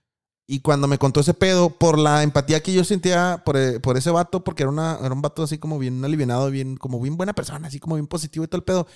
Y 0.47 0.61
cuando 0.61 0.87
me 0.87 0.97
contó 0.99 1.21
ese 1.21 1.35
pedo, 1.35 1.69
por 1.71 1.99
la 1.99 2.23
empatía 2.23 2.63
que 2.63 2.73
yo 2.73 2.85
sentía 2.85 3.43
por, 3.45 3.57
eh, 3.57 3.81
por 3.81 3.97
ese 3.97 4.11
vato, 4.11 4.45
porque 4.45 4.63
era, 4.63 4.71
una, 4.71 4.99
era 5.03 5.13
un 5.13 5.21
vato 5.21 5.43
así 5.43 5.59
como 5.59 5.79
bien 5.79 6.03
alivianado, 6.05 6.51
bien, 6.51 6.77
como 6.77 7.01
bien 7.01 7.17
buena 7.17 7.35
persona, 7.35 7.69
así 7.69 7.81
como 7.81 7.97
bien 7.97 8.07
positivo 8.07 8.45
y 8.45 8.49
todo 8.49 8.59
el 8.59 8.65
pedo, 8.65 8.87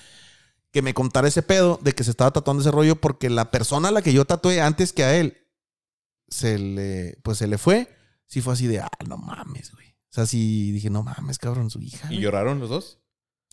que 0.71 0.83
me 0.83 0.95
contara 0.95 1.29
ese 1.29 1.43
pedo 1.43 1.79
de 1.83 1.95
que 1.95 2.05
se 2.05 2.11
estaba 2.11 2.31
tatuando 2.31 2.63
ese 2.63 2.71
rollo 2.71 2.97
porque 2.97 3.29
la 3.29 3.51
persona 3.51 3.89
a 3.89 3.91
la 3.91 4.03
que 4.03 4.13
yo 4.13 4.25
tatué 4.25 4.61
antes 4.63 4.93
que 4.93 5.05
a 5.05 5.15
él, 5.17 5.37
se 6.29 6.59
le, 6.59 7.19
pues 7.23 7.39
se 7.39 7.49
le 7.49 7.59
fue, 7.59 7.95
sí 8.27 8.41
fue 8.41 8.55
así 8.55 8.67
de, 8.67 8.81
ah, 8.81 8.89
no 9.07 9.19
mames, 9.19 9.73
güey. 9.73 9.92
O 10.13 10.15
sea, 10.15 10.27
sí 10.27 10.73
dije, 10.73 10.91
no 10.91 11.03
mames, 11.03 11.39
cabrón, 11.39 11.71
su 11.71 11.81
hija. 11.81 12.07
¿Y 12.09 12.17
güey". 12.17 12.21
lloraron 12.21 12.61
los 12.61 12.69
dos? 12.69 12.99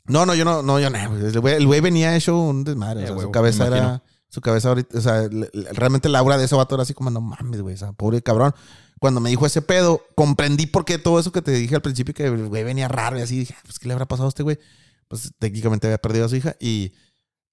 No, 0.05 0.25
no, 0.25 0.35
yo 0.35 0.43
no, 0.43 0.61
no, 0.61 0.77
yo 0.79 0.89
no. 0.89 0.97
El 0.97 1.39
güey, 1.39 1.55
el 1.55 1.65
güey 1.65 1.79
venía 1.79 2.15
hecho 2.17 2.37
un 2.37 2.65
desmadre. 2.65 3.01
Eh, 3.01 3.11
o 3.11 3.13
sea, 3.15 3.21
su 3.23 3.31
cabeza 3.31 3.67
era. 3.67 4.03
Su 4.27 4.41
cabeza 4.41 4.69
ahorita. 4.69 4.97
O 4.97 5.01
sea, 5.01 5.27
le- 5.29 5.49
realmente 5.71 6.09
la 6.09 6.19
aura 6.19 6.37
de 6.37 6.45
ese 6.45 6.55
vato 6.55 6.75
era 6.75 6.83
así 6.83 6.93
como, 6.93 7.09
no 7.11 7.21
mames, 7.21 7.61
güey. 7.61 7.75
O 7.75 7.77
sea, 7.77 7.93
pobre 7.93 8.21
cabrón. 8.21 8.53
Cuando 8.99 9.21
me 9.21 9.29
dijo 9.29 9.45
ese 9.45 9.61
pedo, 9.61 10.01
comprendí 10.15 10.65
por 10.67 10.83
qué 10.83 10.97
todo 10.97 11.19
eso 11.19 11.31
que 11.31 11.41
te 11.41 11.51
dije 11.51 11.75
al 11.75 11.81
principio, 11.81 12.13
que 12.13 12.25
el 12.25 12.47
güey 12.49 12.63
venía 12.65 12.87
raro 12.89 13.17
y 13.17 13.21
así. 13.21 13.39
Dije, 13.39 13.55
"Ah, 13.57 13.61
pues, 13.63 13.79
¿qué 13.79 13.87
le 13.87 13.93
habrá 13.93 14.07
pasado 14.07 14.27
a 14.27 14.29
este 14.29 14.43
güey? 14.43 14.59
Pues 15.07 15.31
técnicamente 15.39 15.87
había 15.87 15.97
perdido 15.99 16.25
a 16.25 16.29
su 16.29 16.35
hija. 16.35 16.55
Y 16.59 16.91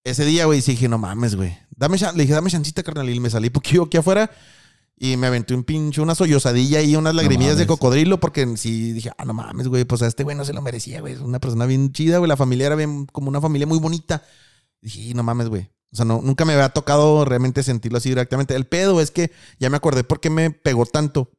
ese 0.05 0.25
día, 0.25 0.47
güey, 0.47 0.61
sí 0.61 0.73
dije, 0.73 0.89
no 0.89 0.99
mames, 0.99 1.37
güey. 1.37 1.57
Dame 1.77 1.97
chan-". 1.99 2.17
Le 2.17 2.25
dije, 2.25 2.35
dame 2.35 2.51
chancita, 2.51 2.83
carnal. 2.83 3.09
Y 3.09 3.21
me 3.21 3.31
salí 3.31 3.49
poquillo 3.51 3.85
aquí 3.85 3.97
afuera. 3.97 4.31
Y 4.99 5.19
me 5.19 5.27
aventé 5.27 5.55
un 5.55 5.65
pinche, 5.65 6.01
una 6.01 6.15
sollozadilla 6.15 6.81
y 6.81 6.97
unas 6.97 7.15
lagrimillas 7.15 7.59
de 7.59 7.67
cocodrilo 7.67 8.19
porque 8.19 8.57
sí 8.57 8.93
dije, 8.93 9.11
ah, 9.19 9.27
no 9.27 9.35
mames, 9.35 9.69
güey, 9.69 9.85
pues 9.85 10.01
a 10.01 10.07
este 10.07 10.25
güey 10.25 10.37
no 10.37 10.45
se 10.45 10.55
lo 10.55 10.63
merecía, 10.63 11.03
güey. 11.03 11.13
Es 11.13 11.21
una 11.21 11.39
persona 11.39 11.67
bien 11.67 11.93
chida, 11.93 12.17
güey. 12.19 12.29
La 12.29 12.37
familia 12.37 12.67
era 12.67 12.77
bien, 12.77 13.05
como 13.07 13.29
una 13.29 13.43
familia 13.43 13.67
muy 13.67 13.79
bonita. 13.79 14.23
Dije, 14.81 15.13
no 15.13 15.23
mames, 15.23 15.49
güey. 15.49 15.71
O 15.93 15.97
sea, 15.97 16.07
no, 16.07 16.23
nunca 16.23 16.47
me 16.47 16.55
había 16.55 16.71
tocado 16.71 17.25
realmente 17.27 17.63
sentirlo 17.63 17.99
así 17.99 18.09
directamente. 18.09 18.55
El 18.55 18.67
pedo 18.67 19.01
es 19.03 19.11
que 19.11 19.31
ya 19.59 19.69
me 19.69 19.77
acordé 19.77 20.03
por 20.03 20.21
qué 20.21 20.31
me 20.31 20.51
pegó 20.51 20.87
tanto. 20.87 21.31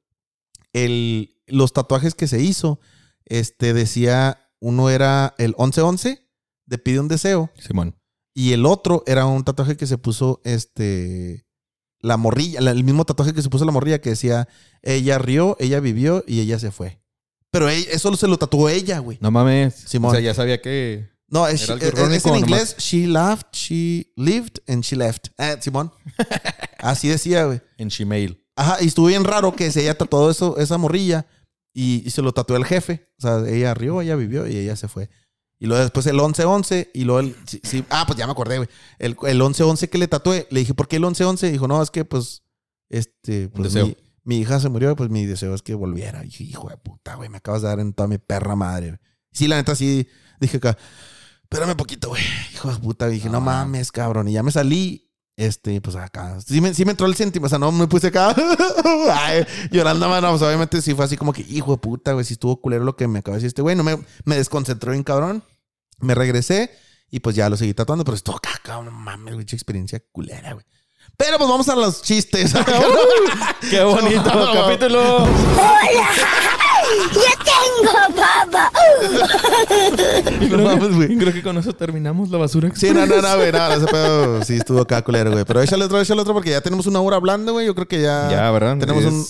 El, 0.72 1.42
los 1.48 1.74
tatuajes 1.74 2.14
que 2.14 2.28
se 2.28 2.42
hizo, 2.42 2.80
este 3.26 3.74
decía, 3.74 4.52
uno 4.60 4.92
era 4.92 5.34
el 5.40 5.56
1111 5.58 6.22
de 6.68 6.78
Pide 6.78 7.00
un 7.00 7.08
Deseo. 7.08 7.52
Simón. 7.58 7.96
Y 8.36 8.54
el 8.54 8.68
otro 8.68 9.04
era 9.08 9.26
un 9.26 9.44
tatuaje 9.44 9.78
que 9.78 9.88
se 9.88 9.98
puso, 9.98 10.42
este, 10.44 11.47
la 12.02 12.18
morrilla, 12.18 12.62
la- 12.62 12.72
el 12.72 12.84
mismo 12.84 13.06
tatuaje 13.06 13.34
que 13.34 13.42
se 13.42 13.50
puso 13.50 13.66
la 13.66 13.72
morrilla 13.72 14.00
que 14.02 14.12
decía, 14.12 14.48
ella 14.82 15.18
rió, 15.18 15.56
ella 15.60 15.80
vivió 15.80 16.24
y 16.28 16.40
ella 16.42 16.60
se 16.60 16.72
fue. 16.72 17.00
Pero 17.52 17.70
ella- 17.70 17.90
eso 17.92 18.16
se 18.16 18.28
lo 18.28 18.38
tatuó 18.38 18.70
ella, 18.70 19.00
güey. 19.00 19.18
No 19.22 19.32
mames. 19.32 19.74
Simón. 19.76 20.10
O 20.12 20.14
sea, 20.14 20.22
ya 20.22 20.34
sabía 20.34 20.62
que. 20.62 21.10
No, 21.30 21.48
es, 21.48 21.64
Era 21.64 21.74
algo 21.74 21.86
es- 21.86 21.94
es 21.94 22.00
irónico, 22.00 22.30
en 22.30 22.36
inglés, 22.38 22.76
she 22.78 23.06
laughed, 23.08 23.48
she 23.52 24.12
lived 24.16 24.60
and 24.68 24.84
she 24.84 24.96
left. 24.96 25.28
Eh, 25.38 25.58
Simón. 25.60 25.92
Así 26.80 27.08
decía, 27.10 27.46
güey. 27.46 27.62
En 27.78 27.90
Gmail. 27.90 28.44
Ajá, 28.56 28.78
y 28.82 28.88
estuvo 28.88 29.08
bien 29.08 29.24
raro 29.24 29.56
que 29.56 29.72
se 29.72 29.82
haya 29.82 29.98
tatuado 29.98 30.32
eso, 30.32 30.58
esa 30.58 30.78
morrilla 30.78 31.26
y, 31.74 32.02
y 32.06 32.10
se 32.12 32.22
lo 32.22 32.34
tatuó 32.34 32.56
el 32.58 32.66
jefe. 32.66 33.08
O 33.20 33.22
sea, 33.22 33.44
ella 33.48 33.74
rió, 33.74 34.02
ella 34.02 34.16
vivió 34.16 34.48
y 34.48 34.58
ella 34.58 34.76
se 34.76 34.88
fue. 34.88 35.10
Y 35.60 35.66
luego 35.66 35.82
después 35.82 36.06
el 36.06 36.18
11-11 36.18 36.90
y 36.94 37.04
luego 37.04 37.20
el... 37.20 37.36
sí, 37.48 37.60
sí, 37.64 37.84
ah, 37.90 38.04
pues 38.06 38.18
ya 38.18 38.28
me 38.28 38.32
acordé, 38.32 38.58
güey. 38.58 38.70
El, 39.00 39.18
el 39.24 39.42
11-11 39.42 39.90
que 39.90 39.98
le 39.98 40.08
tatué, 40.08 40.48
le 40.52 40.60
dije, 40.60 40.74
¿por 40.74 40.88
qué 40.88 40.98
el 40.98 41.04
11-11? 41.04 41.52
Dijo, 41.52 41.68
no, 41.68 41.82
es 41.82 41.90
que 41.90 42.06
pues, 42.06 42.44
este, 42.90 43.50
pues 43.50 43.74
mi, 43.74 43.98
mi 44.24 44.40
hija 44.40 44.60
se 44.60 44.70
murió, 44.70 44.96
pues 44.96 45.10
mi 45.10 45.26
deseo 45.26 45.56
es 45.56 45.64
que 45.64 45.74
volviera. 45.74 46.24
Y 46.24 46.28
dije, 46.28 46.44
hijo 46.44 46.70
de 46.70 46.78
puta, 46.78 47.16
güey, 47.16 47.30
me 47.30 47.38
acabas 47.38 47.64
de 47.64 47.70
dar 47.70 47.80
en 47.80 47.94
toda 47.94 48.08
mi 48.08 48.20
perra 48.20 48.56
madre. 48.56 48.88
güey. 48.90 49.00
Sí, 49.32 49.48
la 49.48 49.56
neta 49.56 49.76
sí, 49.76 50.08
dije 50.40 50.58
acá, 50.58 50.78
espérame 51.44 51.76
poquito, 51.76 52.10
güey. 52.10 52.24
Hijo 52.54 52.72
de 52.72 52.78
puta, 52.80 53.08
dije, 53.08 53.30
no 53.30 53.42
mames, 53.42 53.92
cabrón. 53.92 54.28
Y 54.28 54.34
ya 54.34 54.44
me 54.44 54.52
salí 54.52 55.07
este, 55.38 55.80
pues 55.82 55.96
acá. 55.96 56.42
Sí 56.42 56.60
me, 56.60 56.74
sí 56.74 56.84
me 56.84 56.92
entró 56.92 57.06
el 57.06 57.16
sentimiento. 57.16 57.46
O 57.46 57.50
sea, 57.50 57.60
no 57.60 57.72
me 57.72 57.88
puse 57.88 58.08
acá 58.08 58.36
ay, 59.14 59.46
llorando, 59.72 60.10
mano. 60.10 60.32
Pues 60.32 60.42
obviamente 60.42 60.82
sí 60.82 60.96
fue 60.96 61.06
así 61.06 61.16
como 61.16 61.32
que, 61.32 61.46
hijo 61.48 61.72
de 61.72 61.78
puta, 61.78 62.14
güey. 62.14 62.26
Si 62.26 62.34
estuvo 62.34 62.60
culero 62.60 62.84
lo 62.84 62.96
que 62.96 63.08
me 63.08 63.20
acaba 63.20 63.38
de 63.38 63.40
decir 63.40 63.50
este 63.50 63.62
güey. 63.62 63.76
No 63.76 63.84
me, 63.84 63.98
me 64.26 64.36
desconcentró 64.36 64.92
bien, 64.92 65.04
cabrón. 65.04 65.44
Me 66.00 66.16
regresé 66.16 66.72
y 67.10 67.20
pues 67.20 67.36
ya 67.36 67.50
lo 67.50 67.56
seguí 67.56 67.74
tatuando. 67.76 68.04
Pero 68.04 68.16
estuvo 68.16 68.36
acá, 68.36 68.60
cabrón. 68.64 68.86
No 68.86 68.92
mames, 68.92 69.36
güey. 69.36 69.46
Mucha 69.46 69.56
experiencia 69.56 70.02
culera, 70.12 70.54
güey. 70.54 70.66
Pero 71.16 71.38
pues 71.38 71.50
vamos 71.50 71.70
a 71.70 71.76
los 71.76 72.02
chistes. 72.02 72.54
¡Qué 73.70 73.84
bonito 73.84 74.54
capítulo! 74.54 75.28
¡Yo 77.14 77.22
tengo 77.44 77.92
baba! 78.16 78.72
no 80.50 80.58
mames, 80.58 80.96
güey. 80.96 81.18
Creo 81.18 81.34
que 81.34 81.42
con 81.42 81.58
eso 81.58 81.74
terminamos 81.74 82.30
la 82.30 82.38
basura. 82.38 82.72
Sí, 82.76 82.92
no, 82.92 83.06
no, 83.06 83.22
no, 83.22 83.38
güey. 83.38 83.52
No, 83.52 83.72
ese 83.72 83.86
pedo 83.88 84.44
sí 84.46 84.56
estuvo 84.56 84.82
acá 84.82 85.02
culero, 85.02 85.32
güey. 85.32 85.46
Pero 85.46 85.62
échale 85.62 85.86
otro, 85.86 86.00
échale 86.00 86.22
otro 86.22 86.34
porque 86.34 86.52
ya 86.52 86.62
tenemos 86.62 86.88
una 86.88 87.00
hora 87.02 87.18
hablando, 87.18 87.54
güey. 87.54 87.66
Yo 87.66 87.76
creo 87.76 87.88
que 87.88 88.02
ya. 88.02 88.30
Ya, 88.30 88.52
¿verdad? 88.52 88.78
Tenemos 88.78 89.04
es, 89.04 89.12
un. 89.12 89.26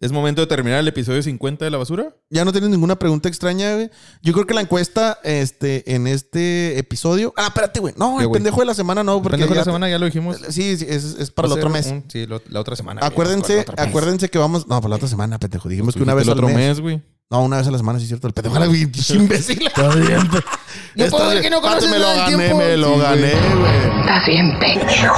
¿Es 0.00 0.12
momento 0.12 0.40
de 0.40 0.46
terminar 0.46 0.80
el 0.80 0.88
episodio 0.88 1.22
50 1.22 1.62
de 1.62 1.70
la 1.70 1.76
basura? 1.76 2.16
Ya 2.30 2.42
no 2.46 2.52
tienes 2.52 2.70
ninguna 2.70 2.98
pregunta 2.98 3.28
extraña, 3.28 3.74
güey. 3.74 3.90
Yo 4.22 4.32
creo 4.32 4.46
que 4.46 4.54
la 4.54 4.62
encuesta 4.62 5.18
este, 5.24 5.94
en 5.94 6.06
este 6.06 6.78
episodio. 6.78 7.34
Ah, 7.36 7.48
espérate, 7.48 7.80
güey. 7.80 7.92
No, 7.98 8.16
¿Qué, 8.16 8.22
el 8.22 8.28
güey? 8.28 8.38
pendejo 8.38 8.60
de 8.60 8.66
la 8.66 8.72
semana 8.72 9.04
no, 9.04 9.20
porque. 9.20 9.32
Pendejo 9.36 9.52
de 9.52 9.58
la 9.60 9.64
semana 9.64 9.90
ya 9.90 9.98
lo 9.98 10.06
dijimos. 10.06 10.38
Sí, 10.48 10.78
sí, 10.78 10.86
es, 10.88 11.04
es 11.18 11.30
para 11.30 11.48
el 11.48 11.52
otro 11.52 11.68
mes. 11.68 11.86
un- 11.88 12.04
sí, 12.08 12.26
lo- 12.26 12.40
la 12.48 12.60
otra 12.60 12.76
semana. 12.76 13.02
Acuérdense, 13.04 13.56
La 13.56 13.60
otra 13.60 13.76
mes. 13.76 13.88
acuérdense 13.88 14.28
que 14.30 14.38
vamos. 14.38 14.66
No, 14.66 14.80
para 14.80 14.88
la 14.88 14.96
otra 14.96 15.08
semana, 15.08 15.38
pendejo. 15.38 15.68
Dijimos 15.68 15.88
Pues 15.94 15.96
que 15.96 16.02
una 16.04 16.14
vez 16.14 16.24
el 16.24 16.30
al 16.30 16.38
otro 16.38 16.46
mes. 16.48 16.56
mes, 16.56 16.80
güey. 16.80 17.02
No, 17.28 17.42
una 17.42 17.58
vez 17.58 17.66
a 17.68 17.70
la 17.70 17.76
semana, 17.78 17.98
sí 17.98 18.04
es 18.04 18.08
cierto. 18.08 18.26
El 18.26 18.32
pendejo 18.32 18.56
era 18.56 18.66
güey, 18.66 18.80
imbécil. 19.10 19.68
No 19.76 21.04
Esta 21.04 21.10
puedo 21.10 21.28
ver 21.28 21.42
que 21.42 21.50
no 21.50 21.56
Espérate, 21.58 21.60
conoces 21.60 21.90
me 21.90 21.98
lo 21.98 22.06
nada 22.06 22.14
del 22.14 22.30
gané, 22.32 22.44
tiempo. 22.46 22.58
me 22.58 22.76
lo 22.78 22.98
gané, 22.98 23.32
güey. 23.32 24.00
Estás 24.00 24.26
bien 24.26 24.58
pendejo. 24.58 25.14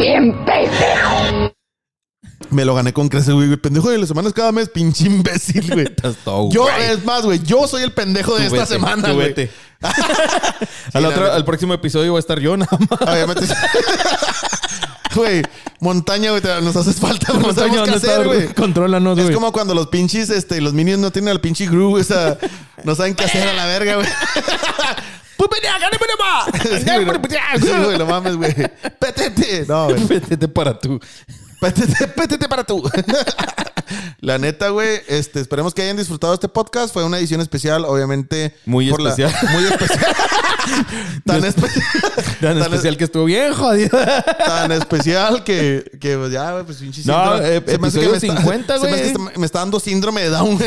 Bien 0.00 0.44
pendejo. 0.44 1.54
Me 2.54 2.64
lo 2.64 2.74
gané 2.74 2.92
con 2.92 3.08
creces, 3.08 3.34
güey. 3.34 3.50
El 3.50 3.58
pendejo 3.58 3.90
de 3.90 3.98
las 3.98 4.06
semanas 4.08 4.32
cada 4.32 4.52
mes, 4.52 4.68
pinche 4.68 5.06
imbécil, 5.06 5.72
güey. 5.72 5.86
Estás 5.96 6.14
todo, 6.24 6.50
Yo, 6.50 6.68
es 6.70 7.04
más, 7.04 7.22
güey, 7.22 7.40
yo 7.42 7.66
soy 7.66 7.82
el 7.82 7.92
pendejo 7.92 8.36
de 8.38 8.48
Tú 8.48 8.54
esta 8.54 8.64
vete, 8.64 8.74
semana, 8.74 9.10
güey. 9.12 9.34
Sí, 9.44 9.48
al, 10.94 11.04
otro- 11.04 11.30
al 11.32 11.44
próximo 11.44 11.74
episodio 11.74 12.12
voy 12.12 12.18
a 12.18 12.20
estar 12.20 12.38
yo 12.40 12.56
nada 12.56 12.78
más. 12.88 13.00
Obviamente. 13.02 13.46
Güey, 15.14 15.42
montaña, 15.78 16.30
güey, 16.32 16.42
nos 16.62 16.74
haces 16.74 16.96
falta, 16.96 17.32
no 17.34 17.52
sabemos 17.54 17.70
qué 17.70 17.76
¿dónde 17.76 17.96
hacer, 17.96 18.26
güey. 18.26 18.48
Contrólanos, 18.52 19.16
Es 19.16 19.24
güey. 19.26 19.34
como 19.36 19.52
cuando 19.52 19.72
los 19.72 19.86
pinches, 19.86 20.28
este, 20.28 20.60
los 20.60 20.72
minions 20.72 21.00
no 21.00 21.12
tienen 21.12 21.30
al 21.30 21.40
pinche 21.40 21.66
Gru, 21.66 21.96
o 22.00 22.02
sea, 22.02 22.36
no 22.82 22.96
saben 22.96 23.14
qué 23.14 23.22
hacer 23.24 23.46
a 23.46 23.52
la 23.52 23.64
verga, 23.66 23.94
güey. 23.94 24.08
Sí, 27.60 27.70
güey, 27.84 27.98
no 27.98 28.06
mames, 28.06 28.36
güey. 28.36 28.54
Pétete. 28.98 29.64
No, 29.68 29.86
güey. 29.86 30.04
Vete 30.06 30.48
para 30.48 30.78
tú. 30.78 30.98
Pétete, 31.64 32.08
pétete 32.08 32.48
para 32.48 32.64
tú. 32.64 32.82
La 34.20 34.38
neta, 34.38 34.70
güey, 34.70 35.00
este, 35.08 35.40
esperemos 35.40 35.74
que 35.74 35.82
hayan 35.82 35.96
disfrutado 35.98 36.32
este 36.32 36.48
podcast. 36.48 36.92
Fue 36.92 37.04
una 37.04 37.18
edición 37.18 37.40
especial, 37.42 37.84
obviamente. 37.84 38.56
Muy 38.64 38.86
la- 38.86 39.10
especial. 39.10 39.32
muy 39.52 39.64
especial. 39.64 40.00
tan, 41.26 41.42
espe- 41.42 42.38
Tan 42.40 42.58
especial 42.58 42.96
que 42.96 43.04
estuvo 43.04 43.24
bien 43.26 43.52
jodido. 43.52 43.98
tan 44.46 44.72
especial 44.72 45.44
que, 45.44 45.84
que 46.00 46.16
pues, 46.16 46.32
ya, 46.32 46.52
güey, 46.52 46.64
pues 46.64 46.78
pinche 46.78 47.02
No, 47.04 47.36
eh, 47.36 47.62
se 47.66 47.78
me 47.78 47.88
hace 47.88 48.00
que 48.00 48.06
episodio 48.06 48.10
me 48.12 48.16
está- 48.16 48.36
50, 48.36 48.78
se 48.78 48.86
me 48.86 48.92
hace 48.92 49.12
que 49.12 49.18
güey. 49.18 49.36
me 49.38 49.46
está 49.46 49.58
dando 49.58 49.78
síndrome 49.80 50.22
de 50.22 50.30
Down. 50.30 50.58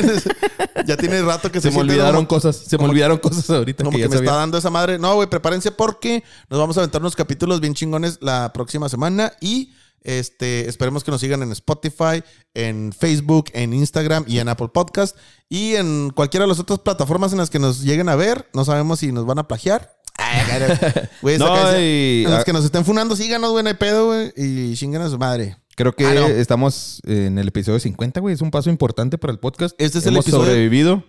Ya 0.85 0.95
tiene 0.95 1.21
rato 1.23 1.51
que 1.51 1.59
Se 1.59 1.69
me 1.69 1.73
siente 1.73 1.93
olvidaron 1.93 2.25
como- 2.27 2.39
cosas. 2.39 2.55
Se 2.57 2.77
me 2.77 2.85
olvidaron 2.85 3.17
cosas 3.17 3.49
ahorita 3.49 3.83
como 3.83 3.97
que 3.97 4.03
me 4.07 4.15
sabía. 4.15 4.29
está 4.29 4.35
dando 4.37 4.57
esa 4.59 4.69
madre. 4.69 4.99
No, 4.99 5.15
güey, 5.15 5.27
prepárense 5.27 5.71
porque 5.71 6.23
nos 6.49 6.59
vamos 6.59 6.77
a 6.77 6.81
aventar 6.81 7.01
unos 7.01 7.15
capítulos 7.15 7.59
bien 7.59 7.73
chingones 7.73 8.19
la 8.21 8.53
próxima 8.53 8.87
semana 8.89 9.33
y 9.41 9.71
este 10.03 10.69
esperemos 10.69 11.03
que 11.03 11.11
nos 11.11 11.21
sigan 11.21 11.41
en 11.43 11.51
Spotify, 11.51 12.23
en 12.53 12.93
Facebook, 12.93 13.45
en 13.53 13.73
Instagram 13.73 14.23
y 14.27 14.39
en 14.39 14.49
Apple 14.49 14.69
Podcast 14.73 15.15
y 15.49 15.75
en 15.75 16.09
cualquiera 16.11 16.45
de 16.45 16.49
las 16.49 16.59
otras 16.59 16.79
plataformas 16.79 17.31
en 17.31 17.37
las 17.39 17.49
que 17.49 17.59
nos 17.59 17.81
lleguen 17.81 18.09
a 18.09 18.15
ver. 18.15 18.49
No 18.53 18.63
sabemos 18.65 18.99
si 18.99 19.11
nos 19.11 19.25
van 19.25 19.39
a 19.39 19.47
plagiar. 19.47 19.93
Güey, 21.21 21.37
No, 21.37 21.79
y- 21.79 22.23
en 22.25 22.31
los 22.31 22.43
que 22.43 22.53
nos 22.53 22.65
estén 22.65 22.83
funando, 22.85 23.15
síganos, 23.15 23.51
güey, 23.51 23.63
no 23.63 23.69
hay 23.69 23.75
pedo, 23.75 24.07
güey, 24.07 24.33
y 24.35 24.73
chinguen 24.75 25.01
a 25.01 25.09
su 25.09 25.17
madre. 25.17 25.57
Creo 25.75 25.93
que 25.93 26.07
Ah, 26.07 26.13
no. 26.15 26.27
estamos 26.27 27.01
en 27.05 27.37
el 27.37 27.49
episodio 27.49 27.79
50, 27.79 28.19
güey. 28.19 28.33
Es 28.33 28.41
un 28.41 28.49
paso 28.49 28.69
importante 28.71 29.17
para 29.19 29.31
el 29.31 29.39
podcast. 29.39 29.75
Este 29.77 29.99
es 29.99 30.05
el 30.07 30.13
Hemos 30.13 30.25
episodio- 30.25 30.45
sobrevivido. 30.45 31.03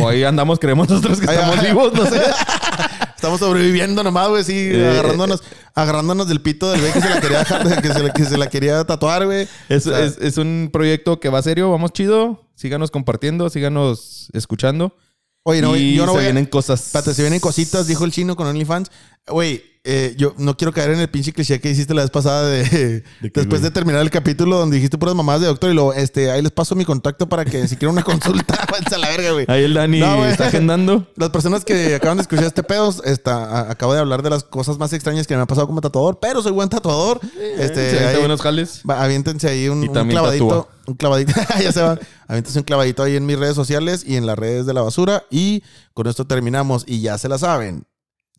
O 0.00 0.08
ahí 0.08 0.24
andamos, 0.24 0.58
creemos 0.58 0.88
nosotros 0.88 1.18
que 1.20 1.26
estamos 1.30 1.60
vivos, 1.62 1.92
no 1.92 2.06
sé. 2.06 2.20
Estamos 3.22 3.38
sobreviviendo 3.38 4.02
nomás, 4.02 4.30
güey, 4.30 4.42
sí, 4.42 4.70
Eh, 4.72 4.88
agarrándonos, 4.90 5.44
agarrándonos 5.76 6.26
del 6.26 6.40
pito 6.40 6.68
del 6.72 6.80
güey 6.80 6.92
que 6.92 7.00
se 7.00 7.08
la 7.08 7.20
quería 7.20 7.38
dejar- 7.38 7.80
que 7.80 7.88
se 7.92 8.02
la, 8.02 8.12
que 8.12 8.24
se 8.24 8.36
la 8.36 8.46
quería 8.48 8.84
tatuar, 8.84 9.26
güey. 9.26 9.46
Es, 9.68 9.86
O 9.86 9.90
sea, 9.90 10.00
es- 10.04 10.18
es 10.20 10.38
un 10.38 10.70
proyecto 10.72 11.20
que 11.20 11.28
va 11.28 11.40
serio, 11.40 11.70
vamos 11.70 11.92
chido. 11.92 12.48
Síganos 12.56 12.90
compartiendo, 12.90 13.48
síganos 13.48 14.28
escuchando. 14.32 14.96
Oye, 15.44 15.62
no, 15.62 15.76
y 15.76 15.94
yo 15.94 16.04
no 16.04 16.12
se 16.12 16.16
voy 16.18 16.24
a- 16.24 16.28
vienen 16.32 16.46
cosas. 16.46 16.86
Espérate, 16.86 17.14
se 17.14 17.22
vienen 17.22 17.38
cositas, 17.38 17.86
dijo 17.86 18.04
el 18.04 18.10
chino 18.10 18.34
con 18.34 18.48
OnlyFans. 18.48 18.90
Güey, 19.28 19.62
eh, 19.84 20.14
yo 20.16 20.34
no 20.38 20.56
quiero 20.56 20.72
caer 20.72 20.90
en 20.90 21.00
el 21.00 21.08
pinche 21.08 21.32
cliché 21.32 21.60
que 21.60 21.70
hiciste 21.70 21.92
la 21.94 22.02
vez 22.02 22.10
pasada 22.10 22.48
de, 22.48 22.64
qué, 23.20 23.30
después 23.30 23.46
güey? 23.48 23.62
de 23.62 23.70
terminar 23.72 24.00
el 24.00 24.10
capítulo 24.10 24.56
donde 24.58 24.76
dijiste 24.76 24.96
puras 24.98 25.14
mamadas 25.14 25.40
de 25.42 25.48
doctor 25.48 25.70
y 25.70 25.74
luego, 25.74 25.92
este, 25.92 26.30
ahí 26.30 26.40
les 26.42 26.50
paso 26.52 26.74
mi 26.76 26.84
contacto 26.84 27.28
para 27.28 27.44
que 27.44 27.66
si 27.68 27.76
quieren 27.76 27.92
una 27.94 28.02
consulta, 28.04 28.54
váyanse 28.70 28.94
a 28.94 28.98
la 28.98 29.08
verga, 29.10 29.32
güey. 29.32 29.44
Ahí 29.48 29.64
el 29.64 29.74
Dani 29.74 30.00
No, 30.00 30.24
está 30.26 30.48
agendando. 30.48 31.06
Las 31.16 31.30
personas 31.30 31.64
que 31.64 31.94
acaban 31.94 32.16
de 32.16 32.22
escuchar 32.22 32.44
este 32.46 32.62
pedo, 32.62 32.92
está, 33.04 33.44
a- 33.44 33.70
acabo 33.72 33.92
de 33.94 34.00
hablar 34.00 34.22
de 34.22 34.30
las 34.30 34.44
cosas 34.44 34.78
más 34.78 34.92
extrañas 34.92 35.26
que 35.26 35.34
me 35.34 35.40
han 35.40 35.46
pasado 35.46 35.66
como 35.68 35.80
tatuador, 35.80 36.18
pero 36.20 36.42
soy 36.42 36.52
buen 36.52 36.68
tatuador. 36.68 37.20
este, 37.58 38.04
ahí- 38.06 38.18
buenos 38.18 38.40
jales. 38.40 38.82
Va, 38.88 39.02
aviéntense 39.02 39.48
ahí 39.48 39.68
un, 39.68 39.86
clavadito. 39.86 40.48
tatúa. 40.48 40.68
Un 40.86 40.94
clavadito. 40.94 41.32
ya 41.62 41.70
se 41.72 41.80
va. 41.80 41.98
Aviéntense 42.26 42.58
un 42.58 42.64
clavadito 42.64 43.02
ahí 43.04 43.14
en 43.16 43.24
mis 43.26 43.38
redes 43.38 43.54
sociales 43.54 44.02
y 44.06 44.16
en 44.16 44.26
las 44.26 44.36
redes 44.38 44.66
de 44.66 44.74
la 44.74 44.82
basura. 44.82 45.24
Y 45.30 45.62
con 45.94 46.06
esto 46.08 46.24
terminamos. 46.26 46.84
Y 46.88 47.00
ya 47.02 47.18
se 47.18 47.28
la 47.28 47.38
saben. 47.38 47.84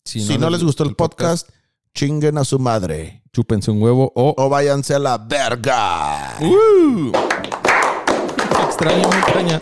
Si, 0.06 0.38
no, 0.38 0.49
les 0.49 0.64
gustó 0.64 0.84
el 0.84 0.95
podcast, 0.95 1.49
chinguen 1.95 2.38
a 2.38 2.43
su 2.43 2.60
madre. 2.60 3.24
chúpense 3.32 3.72
un 3.72 3.82
huevo 3.82 4.12
o. 4.16 4.36
O 4.38 4.49
váyanse 4.49 4.93
a 4.93 4.99
la 4.99 5.18
verga. 5.18 6.36
¡Uh! 6.41 7.12
Extraño, 8.68 9.14
extraña. 9.14 9.62